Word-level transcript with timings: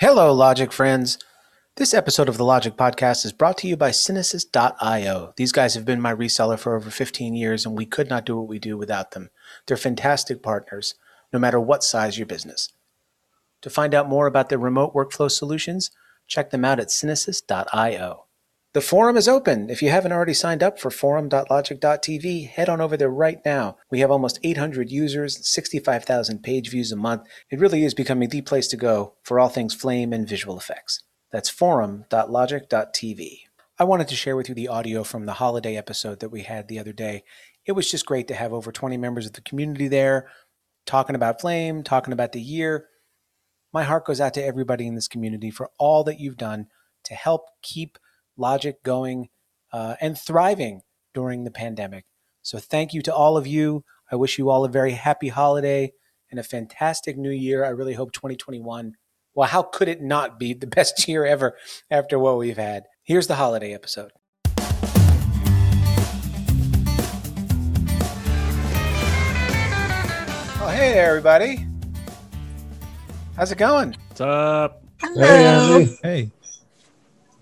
Hello, 0.00 0.32
Logik 0.32 0.70
friends. 0.70 1.18
This 1.74 1.92
episode 1.92 2.28
of 2.28 2.36
the 2.36 2.44
Logik 2.44 2.76
Podcast 2.76 3.24
is 3.24 3.32
brought 3.32 3.58
to 3.58 3.66
you 3.66 3.76
by 3.76 3.90
Synesys.io. 3.90 5.32
These 5.36 5.50
guys 5.50 5.74
have 5.74 5.84
been 5.84 6.00
my 6.00 6.14
reseller 6.14 6.56
for 6.56 6.76
over 6.76 6.88
15 6.88 7.34
years, 7.34 7.66
and 7.66 7.76
we 7.76 7.84
could 7.84 8.08
not 8.08 8.24
do 8.24 8.36
what 8.36 8.46
we 8.46 8.60
do 8.60 8.76
without 8.76 9.10
them. 9.10 9.30
They're 9.66 9.76
fantastic 9.76 10.40
partners, 10.40 10.94
no 11.32 11.40
matter 11.40 11.58
what 11.58 11.82
size 11.82 12.16
your 12.16 12.28
business. 12.28 12.72
To 13.62 13.70
find 13.70 13.92
out 13.92 14.08
more 14.08 14.28
about 14.28 14.50
their 14.50 14.58
remote 14.60 14.94
workflow 14.94 15.28
solutions, 15.28 15.90
check 16.28 16.50
them 16.50 16.64
out 16.64 16.78
at 16.78 16.90
Synesys.io. 16.90 18.26
The 18.74 18.82
forum 18.82 19.16
is 19.16 19.28
open. 19.28 19.70
If 19.70 19.80
you 19.80 19.88
haven't 19.88 20.12
already 20.12 20.34
signed 20.34 20.62
up 20.62 20.78
for 20.78 20.90
forum.logik.tv, 20.90 22.48
head 22.50 22.68
on 22.68 22.82
over 22.82 22.98
there 22.98 23.08
right 23.08 23.38
now. 23.42 23.78
We 23.90 24.00
have 24.00 24.10
almost 24.10 24.38
800 24.44 24.90
users, 24.90 25.48
65,000 25.48 26.42
page 26.42 26.70
views 26.70 26.92
a 26.92 26.96
month. 26.96 27.22
It 27.50 27.60
really 27.60 27.84
is 27.84 27.94
becoming 27.94 28.28
the 28.28 28.42
place 28.42 28.68
to 28.68 28.76
go 28.76 29.14
for 29.22 29.40
all 29.40 29.48
things 29.48 29.74
flame 29.74 30.12
and 30.12 30.28
visual 30.28 30.58
effects. 30.58 31.02
That's 31.32 31.48
forum.logik.tv. 31.48 33.38
I 33.78 33.84
wanted 33.84 34.08
to 34.08 34.16
share 34.16 34.36
with 34.36 34.50
you 34.50 34.54
the 34.54 34.68
audio 34.68 35.02
from 35.02 35.24
the 35.24 35.34
holiday 35.34 35.76
episode 35.76 36.20
that 36.20 36.30
we 36.30 36.42
had 36.42 36.68
the 36.68 36.78
other 36.78 36.92
day. 36.92 37.24
It 37.64 37.72
was 37.72 37.90
just 37.90 38.04
great 38.04 38.28
to 38.28 38.34
have 38.34 38.52
over 38.52 38.70
20 38.70 38.98
members 38.98 39.24
of 39.24 39.32
the 39.32 39.40
community 39.40 39.88
there 39.88 40.28
talking 40.84 41.16
about 41.16 41.40
Flame, 41.40 41.82
talking 41.82 42.12
about 42.12 42.32
the 42.32 42.40
year. 42.40 42.88
My 43.72 43.84
heart 43.84 44.04
goes 44.04 44.20
out 44.20 44.34
to 44.34 44.44
everybody 44.44 44.86
in 44.86 44.94
this 44.94 45.08
community 45.08 45.50
for 45.50 45.70
all 45.78 46.04
that 46.04 46.20
you've 46.20 46.36
done 46.36 46.66
to 47.04 47.14
help 47.14 47.46
keep 47.62 47.98
Logik 48.38 48.76
going 48.84 49.28
uh, 49.72 49.96
and 50.00 50.18
thriving 50.18 50.82
during 51.14 51.44
the 51.44 51.50
pandemic. 51.50 52.04
So, 52.42 52.58
thank 52.58 52.94
you 52.94 53.02
to 53.02 53.14
all 53.14 53.36
of 53.36 53.46
you. 53.46 53.84
I 54.10 54.16
wish 54.16 54.38
you 54.38 54.48
all 54.48 54.64
a 54.64 54.68
very 54.68 54.92
happy 54.92 55.28
holiday 55.28 55.92
and 56.30 56.38
a 56.40 56.44
fantastic 56.44 57.16
new 57.16 57.30
year. 57.30 57.64
I 57.64 57.68
really 57.68 57.94
hope 57.94 58.12
2021 58.12 58.94
well, 59.38 59.46
how 59.46 59.62
could 59.62 59.86
it 59.86 60.02
not 60.02 60.40
be 60.40 60.52
the 60.52 60.66
best 60.78 61.06
year 61.06 61.24
ever 61.24 61.56
after 61.92 62.18
what 62.18 62.38
we've 62.38 62.56
had? 62.56 62.86
Here's 63.04 63.28
the 63.28 63.36
holiday 63.36 63.72
episode. 63.72 64.10
Oh, 70.60 70.68
hey 70.74 70.92
there, 70.92 71.10
everybody. 71.10 71.68
How's 73.36 73.52
it 73.52 73.58
going? 73.58 73.94
What's 74.08 74.20
up? 74.22 74.82
Hey, 75.00 75.46
Andy. 75.46 75.98
Hey, 76.02 76.30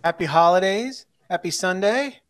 Happy 0.06 0.24
holidays. 0.26 1.04
Happy 1.28 1.50
Sunday. 1.50 2.20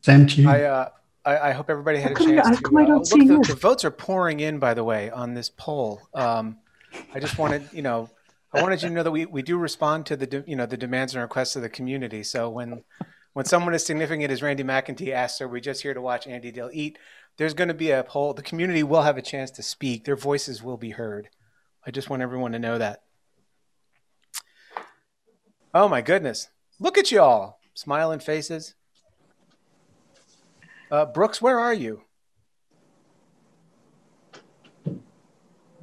Same 0.00 0.26
to 0.26 0.40
you. 0.40 0.48
I, 0.48 0.62
uh, 0.62 0.88
I, 1.22 1.38
I 1.38 1.52
hope 1.52 1.68
everybody 1.68 1.98
had 1.98 2.12
a 2.12 2.14
How 2.14 2.18
come 2.24 2.28
I- 2.30 2.34
chance 2.36 2.48
how 2.48 2.54
to. 2.54 2.62
come 2.62 2.76
I 2.78 2.82
uh, 2.84 2.86
don't 2.86 2.96
look, 3.00 3.06
see 3.06 3.26
the, 3.26 3.34
you? 3.34 3.42
the 3.44 3.54
votes 3.54 3.84
are 3.84 3.90
pouring 3.90 4.40
in, 4.40 4.58
by 4.58 4.72
the 4.72 4.84
way, 4.84 5.10
on 5.10 5.34
this 5.34 5.50
poll. 5.50 6.00
Um, 6.14 6.56
I 7.12 7.20
just 7.20 7.36
wanted, 7.36 7.68
you 7.74 7.82
know, 7.82 8.08
I 8.54 8.62
wanted 8.62 8.80
you 8.82 8.88
to 8.88 8.94
know 8.94 9.02
that 9.02 9.10
we, 9.10 9.26
we 9.26 9.42
do 9.42 9.58
respond 9.58 10.06
to 10.06 10.16
the, 10.16 10.26
de- 10.26 10.44
you 10.46 10.56
know, 10.56 10.64
the 10.64 10.78
demands 10.78 11.14
and 11.14 11.20
requests 11.20 11.56
of 11.56 11.62
the 11.62 11.68
community. 11.68 12.22
So 12.22 12.48
when 12.48 12.84
when 13.34 13.44
someone 13.44 13.74
as 13.74 13.84
significant 13.84 14.32
as 14.32 14.40
Randy 14.40 14.64
McEntee 14.64 15.12
asks, 15.12 15.42
"Are 15.42 15.48
we 15.48 15.60
just 15.60 15.82
here 15.82 15.92
to 15.92 16.00
watch 16.00 16.26
Andy 16.26 16.50
Dill 16.50 16.70
eat?" 16.72 16.98
There's 17.36 17.52
going 17.52 17.68
to 17.68 17.74
be 17.74 17.90
a 17.90 18.02
poll. 18.02 18.32
The 18.32 18.40
community 18.40 18.82
will 18.82 19.02
have 19.02 19.18
a 19.18 19.22
chance 19.22 19.50
to 19.50 19.62
speak. 19.62 20.06
Their 20.06 20.16
voices 20.16 20.62
will 20.62 20.78
be 20.78 20.92
heard. 20.92 21.28
I 21.86 21.90
just 21.90 22.08
want 22.08 22.22
everyone 22.22 22.52
to 22.52 22.58
know 22.58 22.78
that. 22.78 23.02
Oh 25.74 25.88
my 25.88 26.02
goodness! 26.02 26.48
Look 26.78 26.98
at 26.98 27.10
y'all, 27.10 27.58
smiling 27.74 28.20
faces. 28.20 28.74
Uh, 30.90 31.06
Brooks, 31.06 31.40
where 31.40 31.58
are 31.58 31.72
you? 31.72 32.02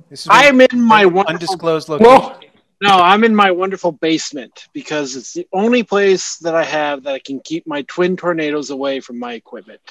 This 0.10 0.22
is 0.22 0.28
I'm 0.30 0.62
in 0.62 0.82
my 0.82 1.06
undisclosed 1.06 1.90
location. 1.90 2.12
Whoa. 2.12 2.36
No, 2.82 2.98
I'm 3.02 3.24
in 3.24 3.36
my 3.36 3.52
wonderful 3.52 3.92
basement 3.92 4.68
because 4.74 5.16
it's 5.16 5.34
the 5.34 5.48
only 5.52 5.84
place 5.84 6.38
that 6.38 6.56
I 6.56 6.64
have 6.64 7.04
that 7.04 7.14
I 7.16 7.20
can 7.20 7.42
keep 7.42 7.68
my 7.68 7.82
twin 7.84 8.16
tornadoes 8.16 8.70
away 8.70 9.02
from 9.02 9.20
my 9.20 9.34
equipment. 9.34 9.82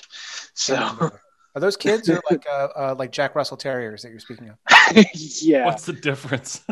So, 0.55 1.11
Are 1.59 1.61
those 1.61 1.77
kids 1.77 2.09
or 2.09 2.23
like 2.31 2.47
uh, 2.53 2.69
uh, 2.77 2.95
like 2.97 3.11
Jack 3.11 3.35
Russell 3.35 3.57
Terriers 3.57 4.03
that 4.03 4.11
you're 4.11 4.21
speaking 4.21 4.49
of? 4.49 4.57
yeah. 5.43 5.67
What's 5.67 5.87
the 5.87 5.93
difference? 5.93 6.63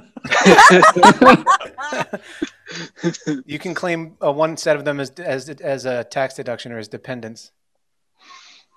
You 3.47 3.59
can 3.59 3.75
claim 3.75 4.17
uh, 4.25 4.31
one 4.31 4.57
set 4.57 4.77
of 4.77 4.85
them 4.85 5.01
as 5.01 5.11
as 5.11 5.49
as 5.49 5.87
a 5.87 6.05
tax 6.05 6.35
deduction 6.35 6.71
or 6.71 6.79
as 6.79 6.87
dependents, 6.87 7.51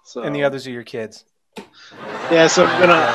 So, 0.03 0.23
and 0.23 0.35
the 0.35 0.43
others 0.43 0.65
are 0.65 0.71
your 0.71 0.81
kids. 0.83 1.25
yeah. 2.31 2.47
So 2.47 2.65
I'm 2.65 2.81
gonna. 2.81 3.05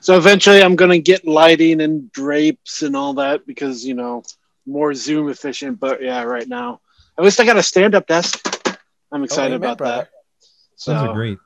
so 0.00 0.16
eventually, 0.16 0.62
I'm 0.62 0.76
gonna 0.76 0.98
get 0.98 1.26
lighting 1.26 1.82
and 1.82 2.10
drapes 2.10 2.80
and 2.80 2.96
all 2.96 3.12
that 3.14 3.46
because 3.46 3.84
you 3.84 3.92
know 3.92 4.22
more 4.64 4.94
Zoom 4.94 5.28
efficient. 5.28 5.78
But 5.78 6.02
yeah, 6.02 6.22
right 6.22 6.48
now, 6.48 6.80
at 7.18 7.24
least 7.24 7.38
I 7.38 7.44
got 7.44 7.58
a 7.58 7.62
stand-up 7.62 8.06
desk. 8.06 8.59
I'm 9.12 9.24
excited 9.24 9.54
Oh, 9.54 9.56
about 9.56 9.78
brother. 9.78 9.96
that. 10.02 10.10
So 10.76 10.92
those 10.94 11.02
are 11.08 11.12
great. 11.14 11.38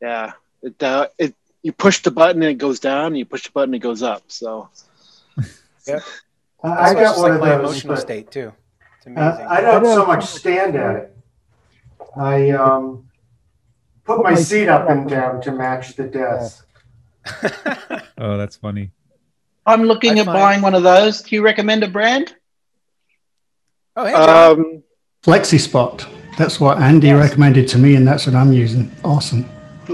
yeah, 0.00 0.32
it 0.62 0.82
uh, 0.82 1.08
it 1.18 1.34
you 1.62 1.72
push 1.72 2.02
the 2.02 2.10
button 2.10 2.42
and 2.42 2.50
it 2.50 2.58
goes 2.58 2.80
down. 2.80 3.06
And 3.06 3.18
you 3.18 3.24
push 3.24 3.44
the 3.44 3.50
button, 3.52 3.74
and 3.74 3.82
it 3.82 3.86
goes 3.86 4.02
up. 4.02 4.24
So 4.28 4.68
I 5.88 6.00
I 6.62 6.90
I 6.90 6.94
got 6.94 7.00
just 7.00 7.18
one 7.18 7.30
like 7.30 7.34
of 7.34 7.40
my 7.40 7.48
those. 7.50 7.60
emotional 7.60 7.94
but, 7.94 8.00
state 8.00 8.30
too. 8.30 8.52
It's 9.04 9.16
uh. 9.18 9.46
I 9.50 9.60
don't 9.60 9.84
so 9.84 10.06
much 10.06 10.24
stand 10.24 10.76
at 10.76 10.96
it. 10.96 11.16
I 12.16 12.50
um, 12.50 13.08
put 14.04 14.22
my 14.22 14.34
seat 14.34 14.68
up 14.68 14.88
and 14.90 15.08
down 15.08 15.40
to 15.42 15.52
match 15.52 15.94
the 15.96 16.04
desk. 16.04 16.66
Oh, 18.18 18.36
that's 18.36 18.54
funny. 18.56 18.92
I'm 19.66 19.82
looking 19.84 20.18
I 20.18 20.20
at 20.20 20.26
find- 20.26 20.36
buying 20.38 20.60
one 20.62 20.74
of 20.76 20.84
those. 20.84 21.22
Do 21.22 21.34
you 21.34 21.42
recommend 21.42 21.82
a 21.82 21.88
brand? 21.88 22.32
oh, 23.96 24.04
hey, 24.04 24.12
John. 24.12 24.60
um, 24.60 24.82
FlexiSpot. 25.24 26.06
That's 26.38 26.58
what 26.60 26.78
Andy 26.78 27.08
Yes. 27.08 27.20
recommended 27.28 27.68
to 27.68 27.78
me, 27.78 27.94
and 27.96 28.06
that's 28.06 28.26
what 28.26 28.34
I'm 28.34 28.52
using. 28.52 28.90
Awesome. 29.04 29.44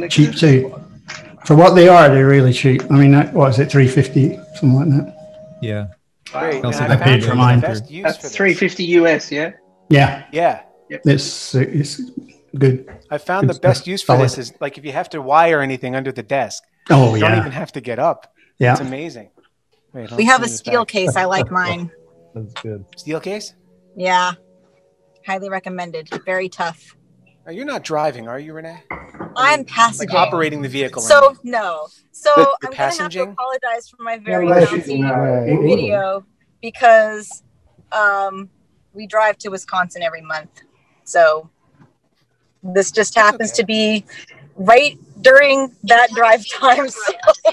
Cheap 0.08 0.34
too. 0.36 0.74
For 1.44 1.56
what 1.56 1.74
they 1.74 1.88
are, 1.88 2.08
they're 2.08 2.26
really 2.26 2.52
cheap. 2.52 2.82
I 2.90 2.94
mean, 2.94 3.12
that- 3.12 3.32
what 3.32 3.50
is 3.50 3.58
it, 3.58 3.70
350 3.70 4.38
something 4.54 4.74
like 4.78 4.88
that? 4.90 5.14
Yeah. 5.62 5.86
Great. 6.30 6.64
Also 6.64 6.84
And 6.84 6.92
I 6.92 6.96
I 6.96 6.98
paid 6.98 7.10
found 7.10 7.22
for 7.24 7.28
the 7.30 7.34
mine. 7.36 7.60
best 7.60 7.90
use 7.90 8.04
That's 8.04 8.16
for 8.18 8.22
this. 8.24 8.36
350 8.36 8.84
US, 8.84 9.32
yeah. 9.32 9.52
Yeah, 9.88 10.24
Yeah, 10.32 10.60
it's 10.90 11.54
it's 11.54 12.00
good. 12.58 12.86
I 13.10 13.16
found 13.18 13.48
the 13.48 13.54
Good 13.54 13.62
best 13.62 13.80
stuff. 13.80 13.88
use 13.88 14.02
for 14.02 14.12
Solid. 14.12 14.24
this 14.24 14.36
is 14.38 14.52
like 14.60 14.76
if 14.76 14.84
you 14.84 14.92
have 14.92 15.08
to 15.10 15.22
wire 15.22 15.62
anything 15.62 15.96
under 15.96 16.12
the 16.12 16.22
desk, 16.22 16.62
Oh 16.90 17.08
yeah. 17.10 17.14
you 17.14 17.20
don't 17.20 17.30
yeah, 17.32 17.38
even 17.40 17.52
have 17.52 17.72
to 17.72 17.80
get 17.80 17.98
up. 17.98 18.30
Yeah. 18.58 18.72
It's 18.72 18.80
yeah. 18.82 18.86
amazing. 18.86 19.30
Wait, 19.94 20.10
We 20.10 20.16
let's 20.18 20.30
have 20.30 20.36
see 20.40 20.42
a 20.42 20.44
this 20.44 20.56
steel 20.58 20.80
back. 20.82 20.88
case. 20.88 21.16
I 21.16 21.24
like 21.24 21.46
oh, 21.50 21.54
mine. 21.54 21.90
That's 22.34 22.52
good. 22.62 22.84
Steel 22.96 23.20
case? 23.20 23.54
Yeah. 23.96 24.32
Highly 25.28 25.50
recommended. 25.50 26.08
Very 26.24 26.48
tough. 26.48 26.96
Oh, 27.46 27.50
you're 27.50 27.66
not 27.66 27.84
driving, 27.84 28.28
are 28.28 28.38
you, 28.38 28.54
Renee? 28.54 28.82
I'm 29.36 29.62
passing. 29.62 30.08
Like 30.08 30.08
passaging. 30.08 30.16
operating 30.16 30.62
the 30.62 30.70
vehicle. 30.70 31.02
So 31.02 31.20
mean. 31.20 31.52
no. 31.52 31.88
So 32.12 32.32
You're 32.34 32.46
I'm 32.64 32.70
gonna 32.72 32.76
have 32.76 33.10
to 33.10 33.22
apologize 33.24 33.90
for 33.90 34.02
my 34.02 34.16
very 34.16 34.46
Unless 34.46 34.70
bouncy 34.70 35.02
can, 35.02 35.04
uh, 35.04 35.42
in 35.42 35.48
England. 35.50 35.68
video 35.68 36.24
because 36.62 37.42
um, 37.92 38.48
we 38.94 39.06
drive 39.06 39.36
to 39.38 39.50
Wisconsin 39.50 40.02
every 40.02 40.22
month. 40.22 40.62
So 41.04 41.50
this 42.62 42.90
just 42.90 43.14
happens 43.14 43.50
okay. 43.52 43.60
to 43.60 43.66
be 43.66 44.04
right 44.56 44.98
during 45.20 45.76
that 45.82 46.08
drive 46.12 46.42
time. 46.48 46.88
So, 46.88 47.12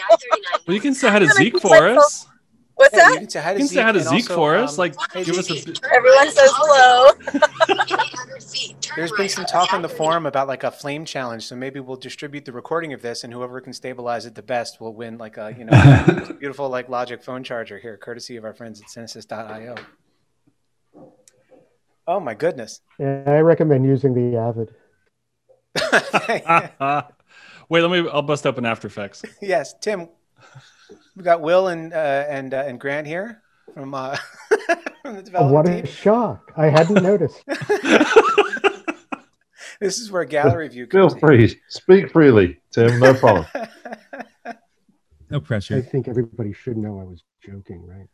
Well, 0.66 0.76
you 0.76 0.80
can 0.80 0.94
say 0.94 1.10
hi 1.10 1.20
to 1.20 1.28
Zeke 1.34 1.56
keep 1.56 1.62
for 1.62 1.72
myself- 1.72 1.98
us. 1.98 2.28
What's 2.76 2.96
Yeah, 2.96 3.08
you 3.08 3.14
that? 3.14 3.20
can 3.22 3.30
say 3.30 3.42
hi 3.42 3.52
You 3.52 3.54
to 3.56 3.60
can 3.60 3.68
say 3.68 3.82
hi 3.82 3.92
to 3.94 4.00
and 4.00 4.08
Zeke 4.08 4.14
also, 4.30 4.36
for 4.36 4.56
um, 4.58 4.64
us. 4.66 4.78
Like, 4.78 4.96
hey, 5.14 5.24
give 5.24 5.38
us 5.38 5.50
a. 5.50 5.54
Everyone 5.94 6.30
says 6.32 6.52
hello. 6.54 7.12
There's 8.96 9.12
been 9.14 9.30
some 9.30 9.46
talk 9.46 9.74
on 9.74 9.82
the 9.82 9.90
forum 9.90 10.26
about 10.26 10.48
like 10.48 10.64
a 10.64 10.72
flame 10.72 11.06
challenge, 11.06 11.46
so 11.46 11.56
maybe 11.56 11.80
we'll 11.80 11.96
distribute 11.98 12.46
the 12.46 12.52
recording 12.52 12.94
of 12.94 13.02
this, 13.02 13.24
and 13.24 13.32
whoever 13.34 13.60
can 13.62 13.74
stabilize 13.74 14.26
it 14.26 14.36
the 14.36 14.42
best 14.44 14.80
will 14.82 14.94
win 14.94 15.18
like 15.18 15.38
a 15.38 15.54
you 15.58 15.66
know 15.66 16.36
beautiful 16.40 16.70
like 16.70 16.88
Logik 16.88 17.24
phone 17.24 17.44
charger 17.44 17.78
here, 17.80 17.98
courtesy 17.98 18.36
of 18.38 18.44
our 18.46 18.54
friends 18.54 18.82
at 18.82 18.88
Synesys.io. 18.88 19.76
Oh 22.08 22.20
my 22.20 22.34
goodness! 22.34 22.82
Yeah, 23.00 23.24
I 23.26 23.40
recommend 23.40 23.86
using 23.86 24.14
the 24.14 24.38
Avid. 24.38 24.74
Wait, 27.70 27.82
let 27.82 27.92
me. 27.92 28.10
I'll 28.12 28.22
bust 28.22 28.46
open 28.46 28.66
After 28.66 28.88
Effects. 28.88 29.24
yes, 29.42 29.74
Tim. 29.82 30.10
We 31.16 31.24
got 31.24 31.42
Will 31.42 31.68
and 31.70 31.94
uh, 31.94 32.26
and 32.30 32.54
uh, 32.54 32.64
and 32.68 32.80
Grant 32.80 33.08
here 33.08 33.42
from 33.74 33.94
uh, 33.94 34.16
from 35.02 35.16
the 35.16 35.32
Oh, 35.36 35.52
what 35.52 35.66
development 35.66 35.80
a 35.80 35.82
team. 35.84 35.92
shock. 35.92 36.52
I 36.58 36.68
hadn't 36.68 37.02
noticed. 37.04 37.44
This 39.82 40.00
is 40.00 40.10
where 40.10 40.24
gallery 40.24 40.70
view 40.70 40.88
Feel 40.88 41.10
comes 41.10 41.14
in. 41.16 41.20
free. 41.20 41.62
Speak 41.68 42.10
freely, 42.12 42.62
Tim. 42.72 42.98
No 42.98 43.14
problem. 43.14 43.46
No 45.30 45.42
pressure. 45.42 45.76
I 45.76 45.82
think 45.82 46.08
everybody 46.08 46.54
should 46.54 46.78
know 46.78 47.00
I 47.02 47.04
was 47.04 47.24
joking, 47.46 47.86
right? 47.86 48.08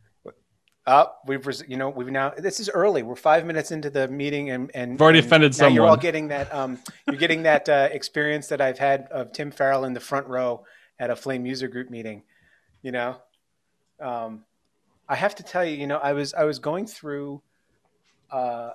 Uh, 0.88 1.06
we've 1.28 1.46
res- 1.46 1.64
you 1.68 1.78
know 1.78 1.90
we've 1.90 2.08
now 2.08 2.32
this 2.36 2.60
is 2.60 2.68
early. 2.70 3.04
We're 3.04 3.16
five 3.16 3.46
minutes 3.46 3.70
into 3.72 3.92
the 3.92 4.08
meeting 4.08 4.50
and 4.50 4.72
and 4.74 4.94
We've 4.94 5.02
already 5.02 5.20
and 5.20 5.28
offended 5.28 5.60
now 5.60 5.68
You're 5.68 5.86
all 5.86 5.98
getting 5.98 6.30
that 6.30 6.52
um 6.52 6.80
you're 7.08 7.18
getting 7.18 7.44
that 7.44 7.70
uh, 7.70 7.90
experience 7.92 8.48
that 8.48 8.60
I've 8.60 8.80
had 8.80 9.04
of 9.12 9.32
Tim 9.32 9.52
Farrell 9.52 9.86
in 9.86 9.94
the 9.94 10.00
front 10.00 10.26
row 10.28 10.66
at 10.98 11.12
a 11.12 11.16
Flame 11.16 11.46
user 11.46 11.68
group 11.68 11.92
meeting. 11.92 12.24
You 12.82 12.92
know, 12.92 13.18
um, 14.00 14.44
I 15.08 15.16
have 15.16 15.36
to 15.36 15.44
tell 15.44 15.66
you, 15.66 15.76
you 15.76 15.88
know, 15.88 15.98
I 15.98 16.14
was 16.14 16.34
I 16.34 16.44
was 16.44 16.60
going 16.60 16.88
through, 16.88 17.42
uh, 18.32 18.72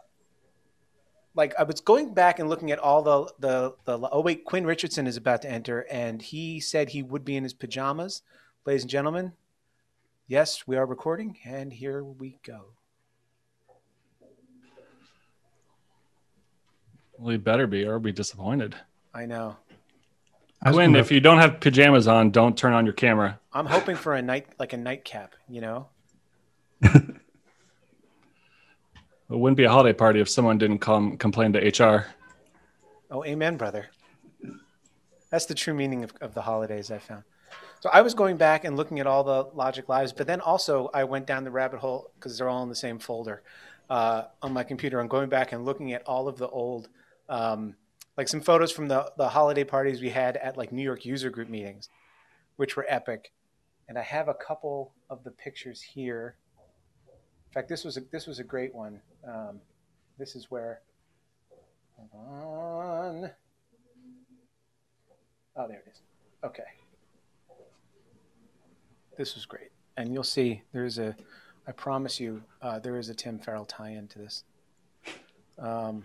like 1.34 1.54
I 1.58 1.64
was 1.64 1.80
going 1.80 2.14
back 2.14 2.38
and 2.38 2.48
looking 2.48 2.70
at 2.70 2.78
all 2.78 3.02
the 3.02 3.32
the 3.38 3.74
the. 3.84 4.08
Oh 4.10 4.20
wait, 4.20 4.44
Quinn 4.44 4.66
Richardson 4.66 5.06
is 5.06 5.16
about 5.16 5.42
to 5.42 5.50
enter, 5.50 5.86
and 5.90 6.22
he 6.22 6.60
said 6.60 6.90
he 6.90 7.02
would 7.02 7.24
be 7.24 7.36
in 7.36 7.42
his 7.42 7.54
pajamas, 7.54 8.22
ladies 8.64 8.82
and 8.82 8.90
gentlemen. 8.90 9.32
Yes, 10.28 10.66
we 10.66 10.76
are 10.76 10.86
recording, 10.86 11.38
and 11.44 11.72
here 11.72 12.02
we 12.02 12.38
go. 12.44 12.76
we 17.18 17.36
better 17.36 17.66
be, 17.66 17.84
or 17.84 17.94
I'll 17.94 18.00
be 18.00 18.12
disappointed. 18.12 18.74
I 19.14 19.26
know. 19.26 19.56
I 20.62 20.70
was 20.70 20.94
if 20.94 21.12
you 21.12 21.20
don't 21.20 21.38
have 21.38 21.60
pajamas 21.60 22.08
on, 22.08 22.30
don't 22.30 22.56
turn 22.56 22.72
on 22.72 22.84
your 22.84 22.94
camera. 22.94 23.38
I'm 23.52 23.66
hoping 23.66 23.96
for 23.96 24.14
a 24.14 24.22
night 24.22 24.46
like 24.58 24.72
a 24.72 24.76
nightcap, 24.76 25.34
you 25.48 25.60
know. 25.60 25.88
It 29.28 29.36
wouldn't 29.36 29.56
be 29.56 29.64
a 29.64 29.70
holiday 29.70 29.92
party 29.92 30.20
if 30.20 30.28
someone 30.28 30.56
didn't 30.56 30.78
come 30.78 31.16
complain 31.16 31.52
to 31.54 31.58
HR. 31.58 32.06
Oh, 33.10 33.24
amen, 33.24 33.56
brother. 33.56 33.86
That's 35.30 35.46
the 35.46 35.54
true 35.54 35.74
meaning 35.74 36.04
of, 36.04 36.12
of 36.20 36.34
the 36.34 36.42
holidays 36.42 36.90
I 36.92 36.98
found. 36.98 37.24
So 37.80 37.90
I 37.92 38.02
was 38.02 38.14
going 38.14 38.36
back 38.36 38.64
and 38.64 38.76
looking 38.76 39.00
at 39.00 39.06
all 39.06 39.24
the 39.24 39.46
Logik 39.46 39.88
Lives, 39.88 40.12
but 40.12 40.26
then 40.26 40.40
also 40.40 40.90
I 40.94 41.04
went 41.04 41.26
down 41.26 41.42
the 41.44 41.50
rabbit 41.50 41.80
hole 41.80 42.10
because 42.14 42.38
they're 42.38 42.48
all 42.48 42.62
in 42.62 42.68
the 42.68 42.74
same 42.76 42.98
folder 42.98 43.42
uh, 43.90 44.24
on 44.42 44.52
my 44.52 44.62
computer. 44.62 45.00
I'm 45.00 45.08
going 45.08 45.28
back 45.28 45.52
and 45.52 45.64
looking 45.64 45.92
at 45.92 46.06
all 46.06 46.28
of 46.28 46.38
the 46.38 46.48
old, 46.48 46.88
um, 47.28 47.74
like 48.16 48.28
some 48.28 48.40
photos 48.40 48.72
from 48.72 48.88
the, 48.88 49.12
the 49.16 49.30
holiday 49.30 49.64
parties 49.64 50.00
we 50.00 50.10
had 50.10 50.36
at 50.38 50.56
like 50.56 50.72
New 50.72 50.82
York 50.82 51.04
user 51.04 51.30
group 51.30 51.48
meetings, 51.48 51.88
which 52.56 52.76
were 52.76 52.86
epic. 52.88 53.32
And 53.88 53.98
I 53.98 54.02
have 54.02 54.28
a 54.28 54.34
couple 54.34 54.92
of 55.10 55.22
the 55.22 55.30
pictures 55.30 55.80
here. 55.80 56.36
In 57.48 57.52
fact, 57.52 57.68
this 57.68 57.84
was 57.84 57.96
a, 57.96 58.00
this 58.10 58.26
was 58.26 58.38
a 58.38 58.44
great 58.44 58.74
one. 58.74 59.00
Um, 59.26 59.60
this 60.18 60.34
is 60.34 60.50
where 60.50 60.80
Hold 61.96 62.10
on. 62.14 63.30
Oh, 65.56 65.68
there 65.68 65.82
it 65.86 65.90
is. 65.90 66.00
Okay. 66.44 66.62
This 69.16 69.34
was 69.34 69.46
great. 69.46 69.70
And 69.96 70.12
you'll 70.12 70.22
see 70.22 70.62
there's 70.72 70.98
a, 70.98 71.16
I 71.66 71.72
promise 71.72 72.20
you, 72.20 72.42
uh, 72.60 72.78
there 72.78 72.98
is 72.98 73.08
a 73.08 73.14
Tim 73.14 73.38
Farrell 73.38 73.64
tie 73.64 73.90
in 73.90 74.08
to 74.08 74.18
this. 74.18 74.44
Um, 75.58 76.04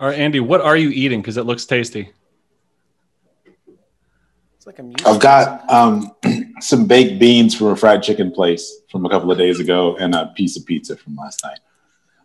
All 0.00 0.08
right, 0.08 0.18
Andy, 0.18 0.38
what 0.38 0.60
are 0.60 0.76
you 0.76 0.90
eating? 0.90 1.20
Because 1.20 1.36
it 1.36 1.44
looks 1.44 1.66
tasty. 1.66 2.10
it's 3.44 4.66
like 4.66 4.78
a 4.78 4.82
music. 4.84 5.04
I've 5.04 5.18
got 5.18 5.68
um, 5.68 6.12
some 6.60 6.86
baked 6.86 7.18
beans 7.18 7.56
from 7.56 7.68
a 7.68 7.76
fried 7.76 8.04
chicken 8.04 8.30
place 8.30 8.80
from 8.90 9.04
a 9.04 9.10
couple 9.10 9.32
of 9.32 9.38
days 9.38 9.58
ago 9.58 9.96
and 9.96 10.14
a 10.14 10.32
piece 10.36 10.56
of 10.56 10.64
pizza 10.66 10.96
from 10.96 11.16
last 11.16 11.42
night. 11.42 11.58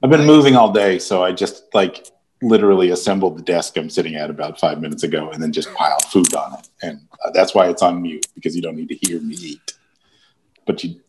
I've 0.03 0.11
been 0.11 0.25
moving 0.25 0.55
all 0.55 0.71
day, 0.71 0.99
so 0.99 1.23
I 1.23 1.31
just 1.31 1.63
like 1.73 2.05
literally 2.43 2.91
assembled 2.91 3.37
the 3.37 3.41
desk 3.41 3.75
I'm 3.75 3.89
sitting 3.89 4.15
at 4.15 4.29
about 4.29 4.59
five 4.59 4.79
minutes 4.79 5.01
ago 5.01 5.31
and 5.31 5.41
then 5.41 5.51
just 5.51 5.73
piled 5.73 6.03
food 6.03 6.31
on 6.35 6.59
it. 6.59 6.69
And 6.83 6.99
uh, 7.25 7.31
that's 7.31 7.55
why 7.55 7.69
it's 7.69 7.81
on 7.81 8.03
mute 8.03 8.27
because 8.35 8.55
you 8.55 8.61
don't 8.61 8.75
need 8.75 8.89
to 8.89 9.07
hear 9.07 9.19
me 9.19 9.35
eat. 9.35 9.73
But 10.67 10.83
you, 10.83 11.01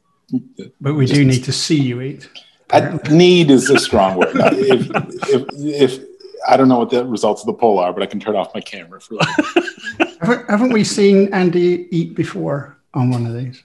but 0.80 0.94
we 0.94 1.04
do 1.04 1.26
need 1.26 1.44
to 1.44 1.52
see 1.52 1.78
you 1.78 2.00
eat. 2.00 2.30
I, 2.70 2.98
need 3.10 3.50
is 3.50 3.68
a 3.68 3.78
strong 3.78 4.16
word. 4.16 4.30
if, 4.34 4.90
if, 5.28 5.46
if 5.52 6.13
I 6.46 6.56
don't 6.56 6.68
know 6.68 6.78
what 6.78 6.90
the 6.90 7.04
results 7.06 7.42
of 7.42 7.46
the 7.46 7.54
poll 7.54 7.78
are, 7.78 7.92
but 7.92 8.02
I 8.02 8.06
can 8.06 8.20
turn 8.20 8.36
off 8.36 8.54
my 8.54 8.60
camera 8.60 9.00
for 9.00 9.14
like 9.16 9.28
Haven't, 10.20 10.50
haven't 10.50 10.72
we 10.72 10.84
seen 10.84 11.32
Andy 11.32 11.88
eat 11.90 12.14
before 12.14 12.78
on 12.94 13.10
one 13.10 13.26
of 13.26 13.34
these? 13.34 13.62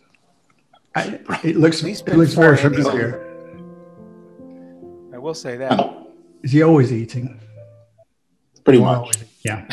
I, 0.95 1.19
it 1.43 1.55
looks 1.57 1.81
He's 1.81 2.01
it 2.01 2.15
looks 2.15 2.33
very 2.33 2.57
familiar. 2.57 3.25
I 5.13 5.17
will 5.17 5.33
say 5.33 5.57
that. 5.57 5.79
Oh. 5.79 6.07
Is 6.43 6.51
he 6.51 6.63
always 6.63 6.91
eating? 6.91 7.39
pretty 8.63 8.79
Well, 8.79 9.05
much. 9.05 9.17
Yeah, 9.43 9.67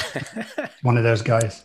one 0.83 0.97
of 0.97 1.03
those 1.05 1.23
guys. 1.23 1.65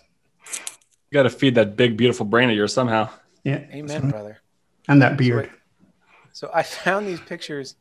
You 1.12 1.14
got 1.16 1.24
to 1.24 1.30
feed 1.30 1.56
that 1.56 1.76
big, 1.76 1.98
beautiful 1.98 2.26
brain 2.26 2.50
of 2.50 2.56
yours 2.56 2.74
somehow. 2.74 3.10
Yeah, 3.44 3.64
Amen, 3.72 4.10
brother. 4.10 4.40
and 4.88 5.02
that 5.02 5.18
beard. 5.18 5.50
So 6.34 6.50
I 6.54 6.64
found 6.64 7.08
these 7.08 7.20
pictures 7.22 7.76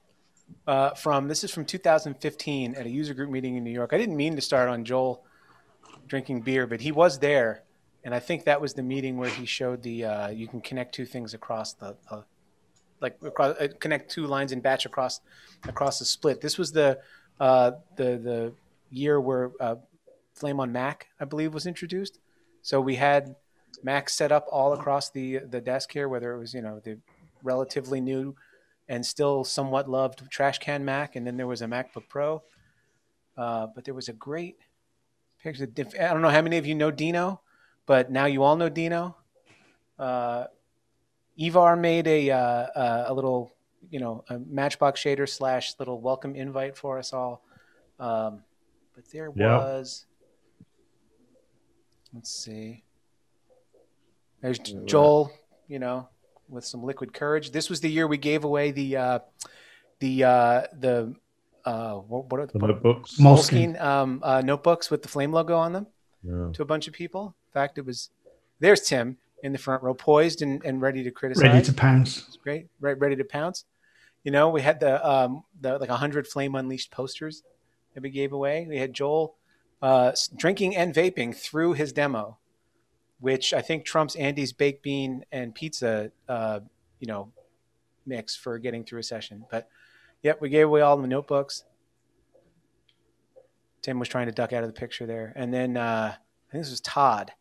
uh, 0.67 0.91
from 0.95 1.29
this 1.29 1.45
is 1.45 1.51
from 1.51 1.65
2015 1.65 2.75
at 2.75 2.87
a 2.87 2.91
user 2.91 3.15
group 3.15 3.31
meeting 3.31 3.57
in 3.57 3.65
New 3.65 3.71
York. 3.71 3.93
I 3.93 3.99
didn't 3.99 4.17
mean 4.17 4.37
to 4.37 4.43
start 4.43 4.69
on 4.69 4.85
Joel 4.85 5.25
drinking 6.07 6.43
beer, 6.43 6.67
but 6.67 6.81
he 6.81 6.93
was 6.93 7.19
there, 7.19 7.63
and 8.05 8.15
I 8.15 8.21
think 8.21 8.45
that 8.45 8.61
was 8.61 8.75
the 8.75 8.83
meeting 8.83 9.17
where 9.17 9.31
he 9.31 9.47
showed 9.47 9.83
the 9.83 10.05
uh, 10.05 10.29
you 10.29 10.49
can 10.49 10.61
connect 10.61 10.95
two 10.95 11.07
things 11.07 11.35
across 11.35 11.73
the 11.75 11.97
uh, 12.11 12.23
like 13.01 13.17
across, 13.23 13.57
uh, 13.57 13.69
connect 13.79 14.11
two 14.11 14.27
lines 14.27 14.53
in 14.53 14.61
batch 14.61 14.87
across 14.87 15.21
across 15.65 15.99
the 15.99 16.05
split. 16.05 16.41
This 16.41 16.59
was 16.59 16.73
the 16.73 16.99
uh, 17.39 17.73
the 17.97 18.19
the 18.19 18.53
year 18.91 19.21
where 19.21 19.53
uh, 19.61 19.77
Flame 20.35 20.61
on 20.61 20.73
Mac, 20.73 21.09
I 21.19 21.25
believe, 21.25 21.55
was 21.55 21.67
introduced. 21.67 22.19
So 22.63 22.81
we 22.81 22.97
had 22.97 23.35
Mac 23.83 24.09
set 24.11 24.33
up 24.33 24.47
all 24.51 24.73
across 24.73 25.11
the 25.11 25.39
the 25.39 25.61
desk 25.61 25.93
here, 25.93 26.09
whether 26.09 26.33
it 26.35 26.39
was 26.39 26.55
you 26.55 26.63
know 26.63 26.81
the 26.83 26.99
relatively 27.43 28.01
new 28.01 28.35
and 28.91 29.07
still 29.07 29.45
somewhat 29.45 29.89
loved 29.89 30.29
trash 30.31 30.59
can 30.59 30.85
Mac, 30.85 31.15
and 31.15 31.25
then 31.25 31.37
there 31.37 31.47
was 31.47 31.63
a 31.63 31.67
MacBook 31.67 32.09
Pro. 32.09 32.43
Uh, 33.39 33.69
but 33.73 33.85
there 33.85 33.95
was 33.95 34.09
a 34.09 34.13
great 34.13 34.59
picture. 35.43 35.69
I 35.79 36.09
don't 36.09 36.23
know 36.23 36.29
how 36.29 36.43
many 36.43 36.59
of 36.59 36.67
you 36.67 36.75
know 36.75 36.91
Dino, 36.91 37.41
but 37.87 38.11
now 38.11 38.27
you 38.27 38.43
all 38.43 38.57
know 38.57 38.69
Dino. 38.69 39.17
Uh, 39.97 40.47
Ivar 41.39 41.77
made 41.77 42.09
a 42.09 42.31
uh, 42.33 43.05
a 43.07 43.15
little, 43.15 43.53
you 43.91 44.01
know, 44.01 44.25
a 44.29 44.41
Matchbox 44.41 45.01
shader 45.01 45.29
slash 45.29 45.75
little 45.79 46.01
welcome 46.01 46.35
invite 46.35 46.77
for 46.77 46.99
us 46.99 47.13
all. 47.13 47.45
Um, 48.01 48.43
but 48.97 49.05
there 49.13 49.31
Yeah. 49.31 49.59
was. 49.59 50.05
Let's 52.13 52.31
see. 52.31 52.83
There's 54.41 54.59
Joel, 54.59 55.31
you 55.69 55.79
know, 55.79 56.09
with 56.51 56.65
some 56.65 56.83
liquid 56.83 57.13
courage. 57.15 57.51
This 57.53 57.71
was 57.71 57.81
the 57.81 57.91
year 57.91 58.07
we 58.07 58.19
gave 58.19 58.45
away 58.45 58.71
the 58.71 58.97
uh, 58.97 59.19
the 60.01 60.25
uh, 60.25 60.63
the 60.79 61.15
uh, 61.65 61.95
what, 61.95 62.31
what, 62.31 62.41
are- 62.41 62.47
The 62.47 62.59
notebooks. 62.59 63.17
Moleskine. 63.19 63.77
Moleskine 63.79 63.81
um, 63.81 64.21
uh, 64.23 64.41
notebooks 64.43 64.91
with 64.91 65.03
the 65.03 65.09
flame 65.09 65.33
logo 65.33 65.57
on 65.57 65.73
them 65.73 65.87
Yeah. 66.23 66.51
to 66.55 66.63
a 66.63 66.65
bunch 66.65 66.89
of 66.89 66.95
people. 66.95 67.35
In 67.49 67.53
fact, 67.53 67.79
it 67.79 67.85
was 67.87 68.11
there's 68.61 68.81
Tim 68.83 69.17
in 69.43 69.53
the 69.53 69.59
front 69.59 69.83
row, 69.83 69.95
poised 69.95 70.43
and, 70.43 70.63
and 70.65 70.81
ready 70.83 71.03
to 71.05 71.11
criticize. 71.11 71.43
Ready 71.45 71.65
to 71.65 71.73
pounce. 71.73 72.27
It's 72.29 72.37
great, 72.37 72.67
right, 72.81 72.99
ready 72.99 73.17
to 73.17 73.25
pounce. 73.25 73.65
You 74.25 74.31
know, 74.33 74.51
we 74.51 74.61
had 74.61 74.81
the 74.81 75.07
um, 75.09 75.45
the 75.61 75.79
like 75.79 75.89
hundred 75.91 76.27
Flame 76.27 76.55
Unleashed 76.55 76.91
posters 76.91 77.43
that 77.95 78.03
we 78.03 78.11
gave 78.11 78.33
away. 78.33 78.67
We 78.69 78.77
had 78.79 78.93
Joel 78.93 79.37
uh, 79.83 80.13
drinking 80.37 80.77
and 80.77 80.95
vaping 80.95 81.35
through 81.35 81.73
his 81.75 81.93
demo, 81.93 82.37
which 83.21 83.53
I 83.55 83.61
think 83.63 83.85
trumps 83.85 84.17
Andy's 84.17 84.53
baked 84.53 84.83
bean 84.83 85.25
and 85.31 85.55
pizza, 85.55 86.11
uh, 86.29 86.61
you 86.99 87.07
know, 87.07 87.33
mix 88.07 88.35
for 88.35 88.59
getting 88.59 88.83
through 88.85 89.01
a 89.01 89.03
session. 89.05 89.45
But 89.51 89.69
yep, 90.23 90.41
we 90.41 90.49
gave 90.49 90.67
away 90.67 90.81
all 90.81 90.97
the 90.97 91.07
notebooks. 91.07 91.65
Tim 93.83 93.99
was 93.99 94.09
trying 94.09 94.27
to 94.27 94.33
duck 94.33 94.53
out 94.53 94.63
of 94.63 94.69
the 94.69 94.79
picture 94.79 95.07
there, 95.07 95.33
and 95.37 95.53
then 95.55 95.77
uh, 95.77 96.13
I 96.15 96.53
think 96.53 96.65
this 96.65 96.71
was 96.71 96.81
Todd, 96.83 97.33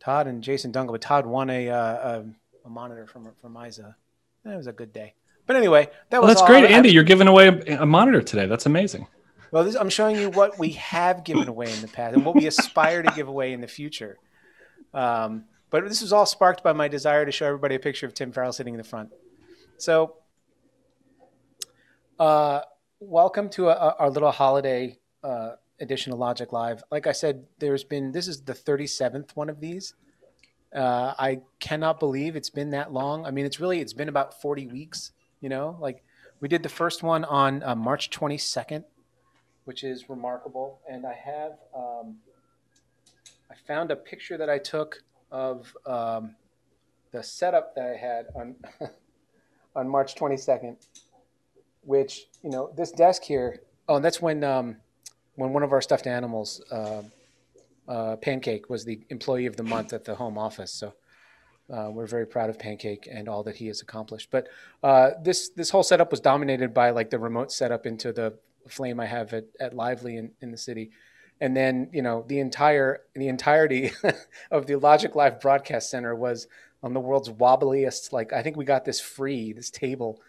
Todd 0.00 0.26
and 0.26 0.42
Jason 0.42 0.70
Dungle. 0.70 0.92
But 0.92 1.00
Todd 1.00 1.24
won 1.26 1.48
a 1.48 1.70
uh, 1.70 1.76
a, 1.76 2.24
a 2.66 2.68
monitor 2.68 3.06
from 3.06 3.30
from 3.40 3.56
Isa. 3.66 3.96
That 4.44 4.56
was 4.56 4.66
a 4.66 4.72
good 4.72 4.92
day. 4.92 5.14
But 5.46 5.56
anyway, 5.56 5.88
that 6.10 6.20
Well, 6.20 6.28
was 6.28 6.36
that's 6.38 6.46
great, 6.46 6.64
I- 6.64 6.68
Andy. 6.74 6.90
You're 6.90 7.04
giving 7.04 7.28
away 7.28 7.48
a, 7.48 7.82
a 7.82 7.86
monitor 7.86 8.20
today. 8.20 8.46
That's 8.46 8.66
amazing. 8.66 9.06
Well, 9.52 9.64
this, 9.64 9.76
I'm 9.76 9.88
showing 9.88 10.16
you 10.16 10.28
what 10.30 10.58
we 10.58 10.70
have 10.70 11.24
given 11.24 11.48
away 11.48 11.72
in 11.72 11.80
the 11.80 11.88
past 11.88 12.14
and 12.16 12.24
what 12.24 12.34
we 12.34 12.46
aspire 12.46 13.02
to 13.02 13.10
give 13.12 13.28
away 13.28 13.52
in 13.52 13.60
the 13.60 13.68
future. 13.68 14.18
Um, 14.96 15.44
but 15.68 15.86
this 15.88 16.00
was 16.00 16.12
all 16.12 16.24
sparked 16.24 16.64
by 16.64 16.72
my 16.72 16.88
desire 16.88 17.26
to 17.26 17.30
show 17.30 17.46
everybody 17.46 17.74
a 17.74 17.78
picture 17.78 18.06
of 18.06 18.14
Tim 18.14 18.32
Farrell 18.32 18.52
sitting 18.52 18.72
in 18.72 18.78
the 18.78 18.84
front. 18.84 19.10
So, 19.76 20.14
uh, 22.18 22.62
welcome 22.98 23.50
to 23.50 23.68
a, 23.68 23.72
a- 23.72 23.96
our 23.98 24.10
little 24.10 24.30
holiday 24.30 24.98
uh, 25.22 25.56
edition 25.80 26.12
of 26.14 26.18
Logik 26.18 26.50
Live. 26.50 26.82
Like 26.90 27.06
I 27.06 27.12
said, 27.12 27.44
there's 27.58 27.84
been 27.84 28.10
this 28.12 28.26
is 28.26 28.40
the 28.40 28.54
37th 28.54 29.32
one 29.34 29.50
of 29.50 29.60
these. 29.60 29.92
Uh, 30.74 31.12
I 31.18 31.40
cannot 31.60 32.00
believe 32.00 32.34
it's 32.34 32.50
been 32.50 32.70
that 32.70 32.90
long. 32.90 33.26
I 33.26 33.30
mean, 33.30 33.44
it's 33.44 33.60
really 33.60 33.80
it's 33.80 33.92
been 33.92 34.08
about 34.08 34.40
40 34.40 34.68
weeks. 34.68 35.12
You 35.42 35.50
know, 35.50 35.76
like 35.78 36.02
we 36.40 36.48
did 36.48 36.62
the 36.62 36.70
first 36.70 37.02
one 37.02 37.24
on 37.26 37.62
uh, 37.62 37.74
March 37.74 38.08
22nd 38.10 38.84
which 39.66 39.82
is 39.82 40.08
remarkable. 40.08 40.78
And 40.88 41.04
I 41.04 41.12
have, 41.12 41.58
um, 41.76 42.18
I 43.50 43.54
found 43.66 43.90
a 43.90 43.96
picture 43.96 44.36
that 44.36 44.50
I 44.50 44.58
took 44.58 45.02
of 45.30 45.74
um, 45.86 46.34
the 47.12 47.22
setup 47.22 47.74
that 47.74 47.86
I 47.86 47.96
had 47.96 48.26
on 48.34 48.56
on 49.76 49.88
March 49.88 50.14
22nd, 50.14 50.76
which 51.82 52.26
you 52.42 52.50
know 52.50 52.70
this 52.76 52.92
desk 52.92 53.22
here. 53.22 53.60
Oh, 53.88 53.96
and 53.96 54.04
that's 54.04 54.20
when 54.20 54.42
um, 54.44 54.76
when 55.36 55.52
one 55.52 55.62
of 55.62 55.72
our 55.72 55.80
stuffed 55.80 56.06
animals, 56.06 56.62
uh, 56.70 57.02
uh, 57.88 58.16
Pancake, 58.16 58.68
was 58.68 58.84
the 58.84 59.00
employee 59.10 59.46
of 59.46 59.56
the 59.56 59.62
month 59.62 59.92
at 59.92 60.04
the 60.04 60.14
home 60.14 60.38
office. 60.38 60.72
So 60.72 60.94
Uh, 61.68 61.90
we're 61.90 62.06
very 62.06 62.26
proud 62.26 62.48
of 62.48 62.56
Pancake 62.58 63.08
and 63.10 63.28
all 63.28 63.42
that 63.42 63.56
he 63.56 63.66
has 63.66 63.82
accomplished. 63.82 64.30
But 64.30 64.46
uh, 64.82 65.10
this 65.22 65.50
this 65.56 65.70
whole 65.70 65.82
setup 65.82 66.10
was 66.12 66.20
dominated 66.20 66.72
by 66.72 66.90
like 66.90 67.10
the 67.10 67.18
remote 67.18 67.50
setup 67.50 67.86
into 67.86 68.12
the 68.12 68.38
flame 68.68 69.00
I 69.00 69.06
have 69.06 69.32
at, 69.32 69.46
at 69.58 69.74
Lively 69.74 70.16
in, 70.16 70.30
in 70.40 70.50
the 70.52 70.58
city. 70.58 70.90
And 71.40 71.56
then, 71.56 71.90
you 71.92 72.02
know, 72.02 72.24
the 72.26 72.40
entire 72.40 73.02
the 73.14 73.28
entirety 73.28 73.92
of 74.50 74.66
the 74.66 74.74
Logik 74.74 75.14
Live 75.14 75.40
broadcast 75.40 75.90
center 75.90 76.14
was 76.14 76.46
on 76.82 76.94
the 76.94 77.00
world's 77.00 77.28
wobbliest. 77.28 78.12
Like 78.12 78.32
I 78.32 78.42
think 78.42 78.56
we 78.56 78.64
got 78.64 78.84
this 78.84 79.00
free, 79.00 79.52
this 79.52 79.70
table. 79.70 80.20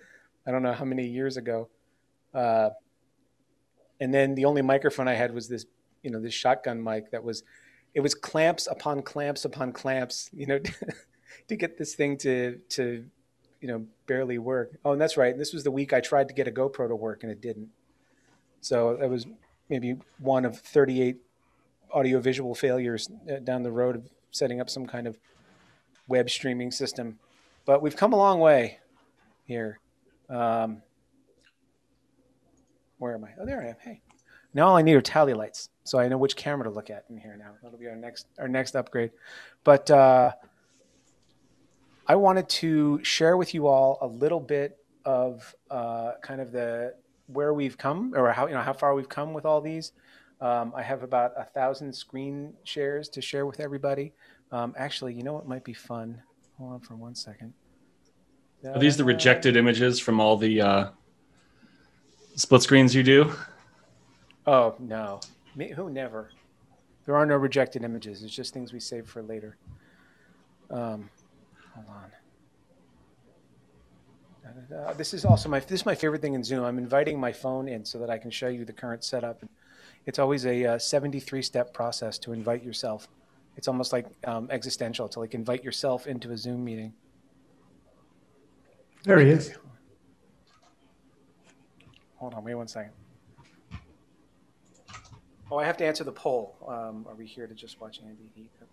I 0.46 0.52
don't 0.52 0.64
know 0.64 0.74
how 0.74 0.86
many 0.86 1.06
years 1.08 1.38
ago. 1.38 1.70
Uh, 2.34 2.70
and 4.00 4.14
then 4.14 4.36
the 4.36 4.46
only 4.46 4.62
microphone 4.62 5.08
I 5.08 5.14
had 5.14 5.34
was 5.34 5.48
this, 5.48 5.66
you 6.04 6.12
know, 6.12 6.22
this 6.22 6.34
shotgun 6.34 6.84
mic 6.84 7.12
that 7.12 7.24
was, 7.24 7.44
it 7.94 8.02
was 8.02 8.14
clamps 8.14 8.68
upon 8.68 9.02
clamps 9.02 9.44
upon 9.46 9.74
clamps, 9.74 10.30
you 10.34 10.46
know, 10.46 10.60
to 11.48 11.56
get 11.56 11.78
this 11.78 11.96
thing 11.96 12.18
to 12.18 12.60
to, 12.70 13.06
you 13.62 13.68
know, 13.68 13.86
barely 14.06 14.38
work. 14.38 14.78
Oh, 14.86 14.92
and 14.92 15.02
that's 15.02 15.18
right. 15.18 15.38
This 15.38 15.54
was 15.54 15.64
the 15.64 15.72
week 15.72 15.94
I 15.94 16.00
tried 16.00 16.28
to 16.28 16.34
get 16.34 16.48
a 16.48 16.52
GoPro 16.52 16.88
to 16.88 16.96
work 16.96 17.24
and 17.24 17.32
it 17.32 17.42
didn't. 17.42 17.70
So 18.62 18.98
that 19.00 19.10
was 19.10 19.26
maybe 19.70 19.98
one 20.20 20.46
of 20.46 20.60
38 20.60 21.18
audiovisual 21.92 22.56
failures 22.56 23.10
uh, 23.32 23.40
down 23.40 23.64
the 23.64 23.72
road 23.72 23.96
of 23.96 24.10
setting 24.32 24.60
up 24.60 24.70
some 24.70 24.86
kind 24.86 25.08
of 25.08 25.18
web 26.08 26.30
streaming 26.30 26.72
system. 26.72 27.20
But 27.66 27.82
we've 27.82 27.96
come 27.96 28.14
a 28.14 28.18
long 28.18 28.40
way 28.40 28.80
here. 29.46 29.80
Um, 30.30 30.82
where 32.98 33.14
am 33.14 33.24
I? 33.24 33.30
Oh, 33.40 33.46
there 33.46 33.62
I 33.62 33.70
am. 33.70 33.76
Hey, 33.82 34.02
now 34.54 34.70
all 34.70 34.78
I 34.78 34.82
need 34.82 34.96
are 34.96 35.02
tally 35.02 35.34
lights, 35.34 35.70
so 35.84 36.00
I 36.00 36.08
know 36.08 36.18
which 36.18 36.36
camera 36.36 36.66
to 36.66 36.70
look 36.70 36.90
at 36.90 37.06
in 37.10 37.18
here. 37.18 37.36
Now 37.38 37.52
that'll 37.62 37.78
be 37.78 37.88
our 37.88 37.96
next 37.96 38.28
our 38.40 38.48
next 38.48 38.76
upgrade. 38.76 39.12
But 39.64 39.92
uh, 39.92 40.32
I 42.08 42.16
wanted 42.16 42.50
to 42.50 43.04
share 43.04 43.38
with 43.38 43.54
you 43.54 43.68
all 43.68 43.98
a 44.02 44.08
little 44.08 44.40
bit 44.40 44.78
of 45.06 45.54
uh, 45.70 46.14
kind 46.22 46.42
of 46.42 46.52
the 46.52 46.96
where 47.28 47.54
we've 47.54 47.78
come 47.78 48.14
or 48.16 48.32
how 48.32 48.48
you 48.48 48.54
know 48.54 48.62
how 48.62 48.74
far 48.74 48.96
we've 48.96 49.10
come 49.10 49.34
with 49.34 49.46
all 49.46 49.62
these. 49.62 49.92
Um, 50.40 50.74
I 50.76 50.84
have 50.84 51.04
about 51.04 51.34
a 51.38 51.44
thousand 51.44 51.94
screen 51.94 52.54
shares 52.64 53.10
to 53.10 53.22
share 53.22 53.46
with 53.46 53.60
everybody. 53.60 54.14
Um, 54.52 54.74
actually, 54.78 55.14
you 55.14 55.24
know 55.24 55.34
what 55.34 55.48
might 55.48 55.64
be 55.64 55.74
fun? 55.74 56.22
Hold 56.58 56.74
on 56.74 56.80
for 56.80 56.96
one 56.96 57.16
second. 57.16 57.54
Are 58.66 58.80
these 58.80 58.98
the 58.98 59.04
rejected 59.04 59.56
images 59.56 60.00
from 60.00 60.20
all 60.20 60.36
the 60.36 60.62
uh, 60.62 60.90
split 62.36 62.64
screens 62.64 62.96
you 62.96 63.04
do? 63.04 63.32
Oh 64.46 64.76
no, 64.80 65.20
Me, 65.56 65.72
who 65.72 65.90
never? 65.90 66.32
There 67.06 67.16
are 67.16 67.26
no 67.26 67.36
rejected 67.36 67.84
images. 67.84 68.24
It's 68.24 68.34
just 68.34 68.54
things 68.54 68.74
we 68.74 68.80
save 68.80 69.08
for 69.08 69.22
later. 69.22 69.58
Um, 70.70 71.10
hold 71.74 71.88
on. 71.90 72.12
Uh, 74.58 74.94
this 74.94 75.14
is 75.14 75.24
also 75.24 75.50
my 75.50 75.60
this 75.60 75.82
is 75.82 75.86
my 75.86 75.96
favorite 75.96 76.22
thing 76.22 76.34
in 76.34 76.44
Zoom. 76.44 76.64
I'm 76.64 76.78
inviting 76.78 77.20
my 77.20 77.32
phone 77.32 77.68
in 77.68 77.86
so 77.86 78.00
that 78.00 78.10
I 78.10 78.18
can 78.18 78.32
show 78.32 78.48
you 78.48 78.66
the 78.66 78.74
current 78.74 79.04
setup. 79.04 79.44
It's 80.06 80.20
always 80.20 80.46
a 80.46 80.66
uh, 80.66 80.80
73 80.80 81.42
step 81.42 81.74
process 81.74 82.18
to 82.20 82.34
invite 82.34 82.64
yourself. 82.64 83.08
It's 83.56 83.68
almost 83.68 83.92
like 83.92 84.08
um, 84.26 84.48
existential 84.52 85.08
to 85.10 85.20
like 85.20 85.34
invite 85.34 85.64
yourself 85.64 86.08
into 86.08 86.32
a 86.32 86.38
Zoom 86.38 86.64
meeting. 86.64 86.94
There 89.04 89.20
he 89.20 89.30
is. 89.30 89.54
Hold 92.16 92.34
on, 92.34 92.44
wait 92.44 92.56
one 92.56 92.68
second. 92.68 92.94
Oh, 95.52 95.58
I 95.58 95.66
have 95.66 95.78
to 95.78 95.86
answer 95.86 96.04
the 96.04 96.12
poll. 96.12 96.56
Um, 96.68 97.06
are 97.08 97.16
we 97.16 97.26
here 97.26 97.48
to 97.48 97.54
just 97.54 97.80
watch 97.80 98.00
Andy 98.02 98.30
Heat? 98.36 98.50
Okay. 98.62 98.72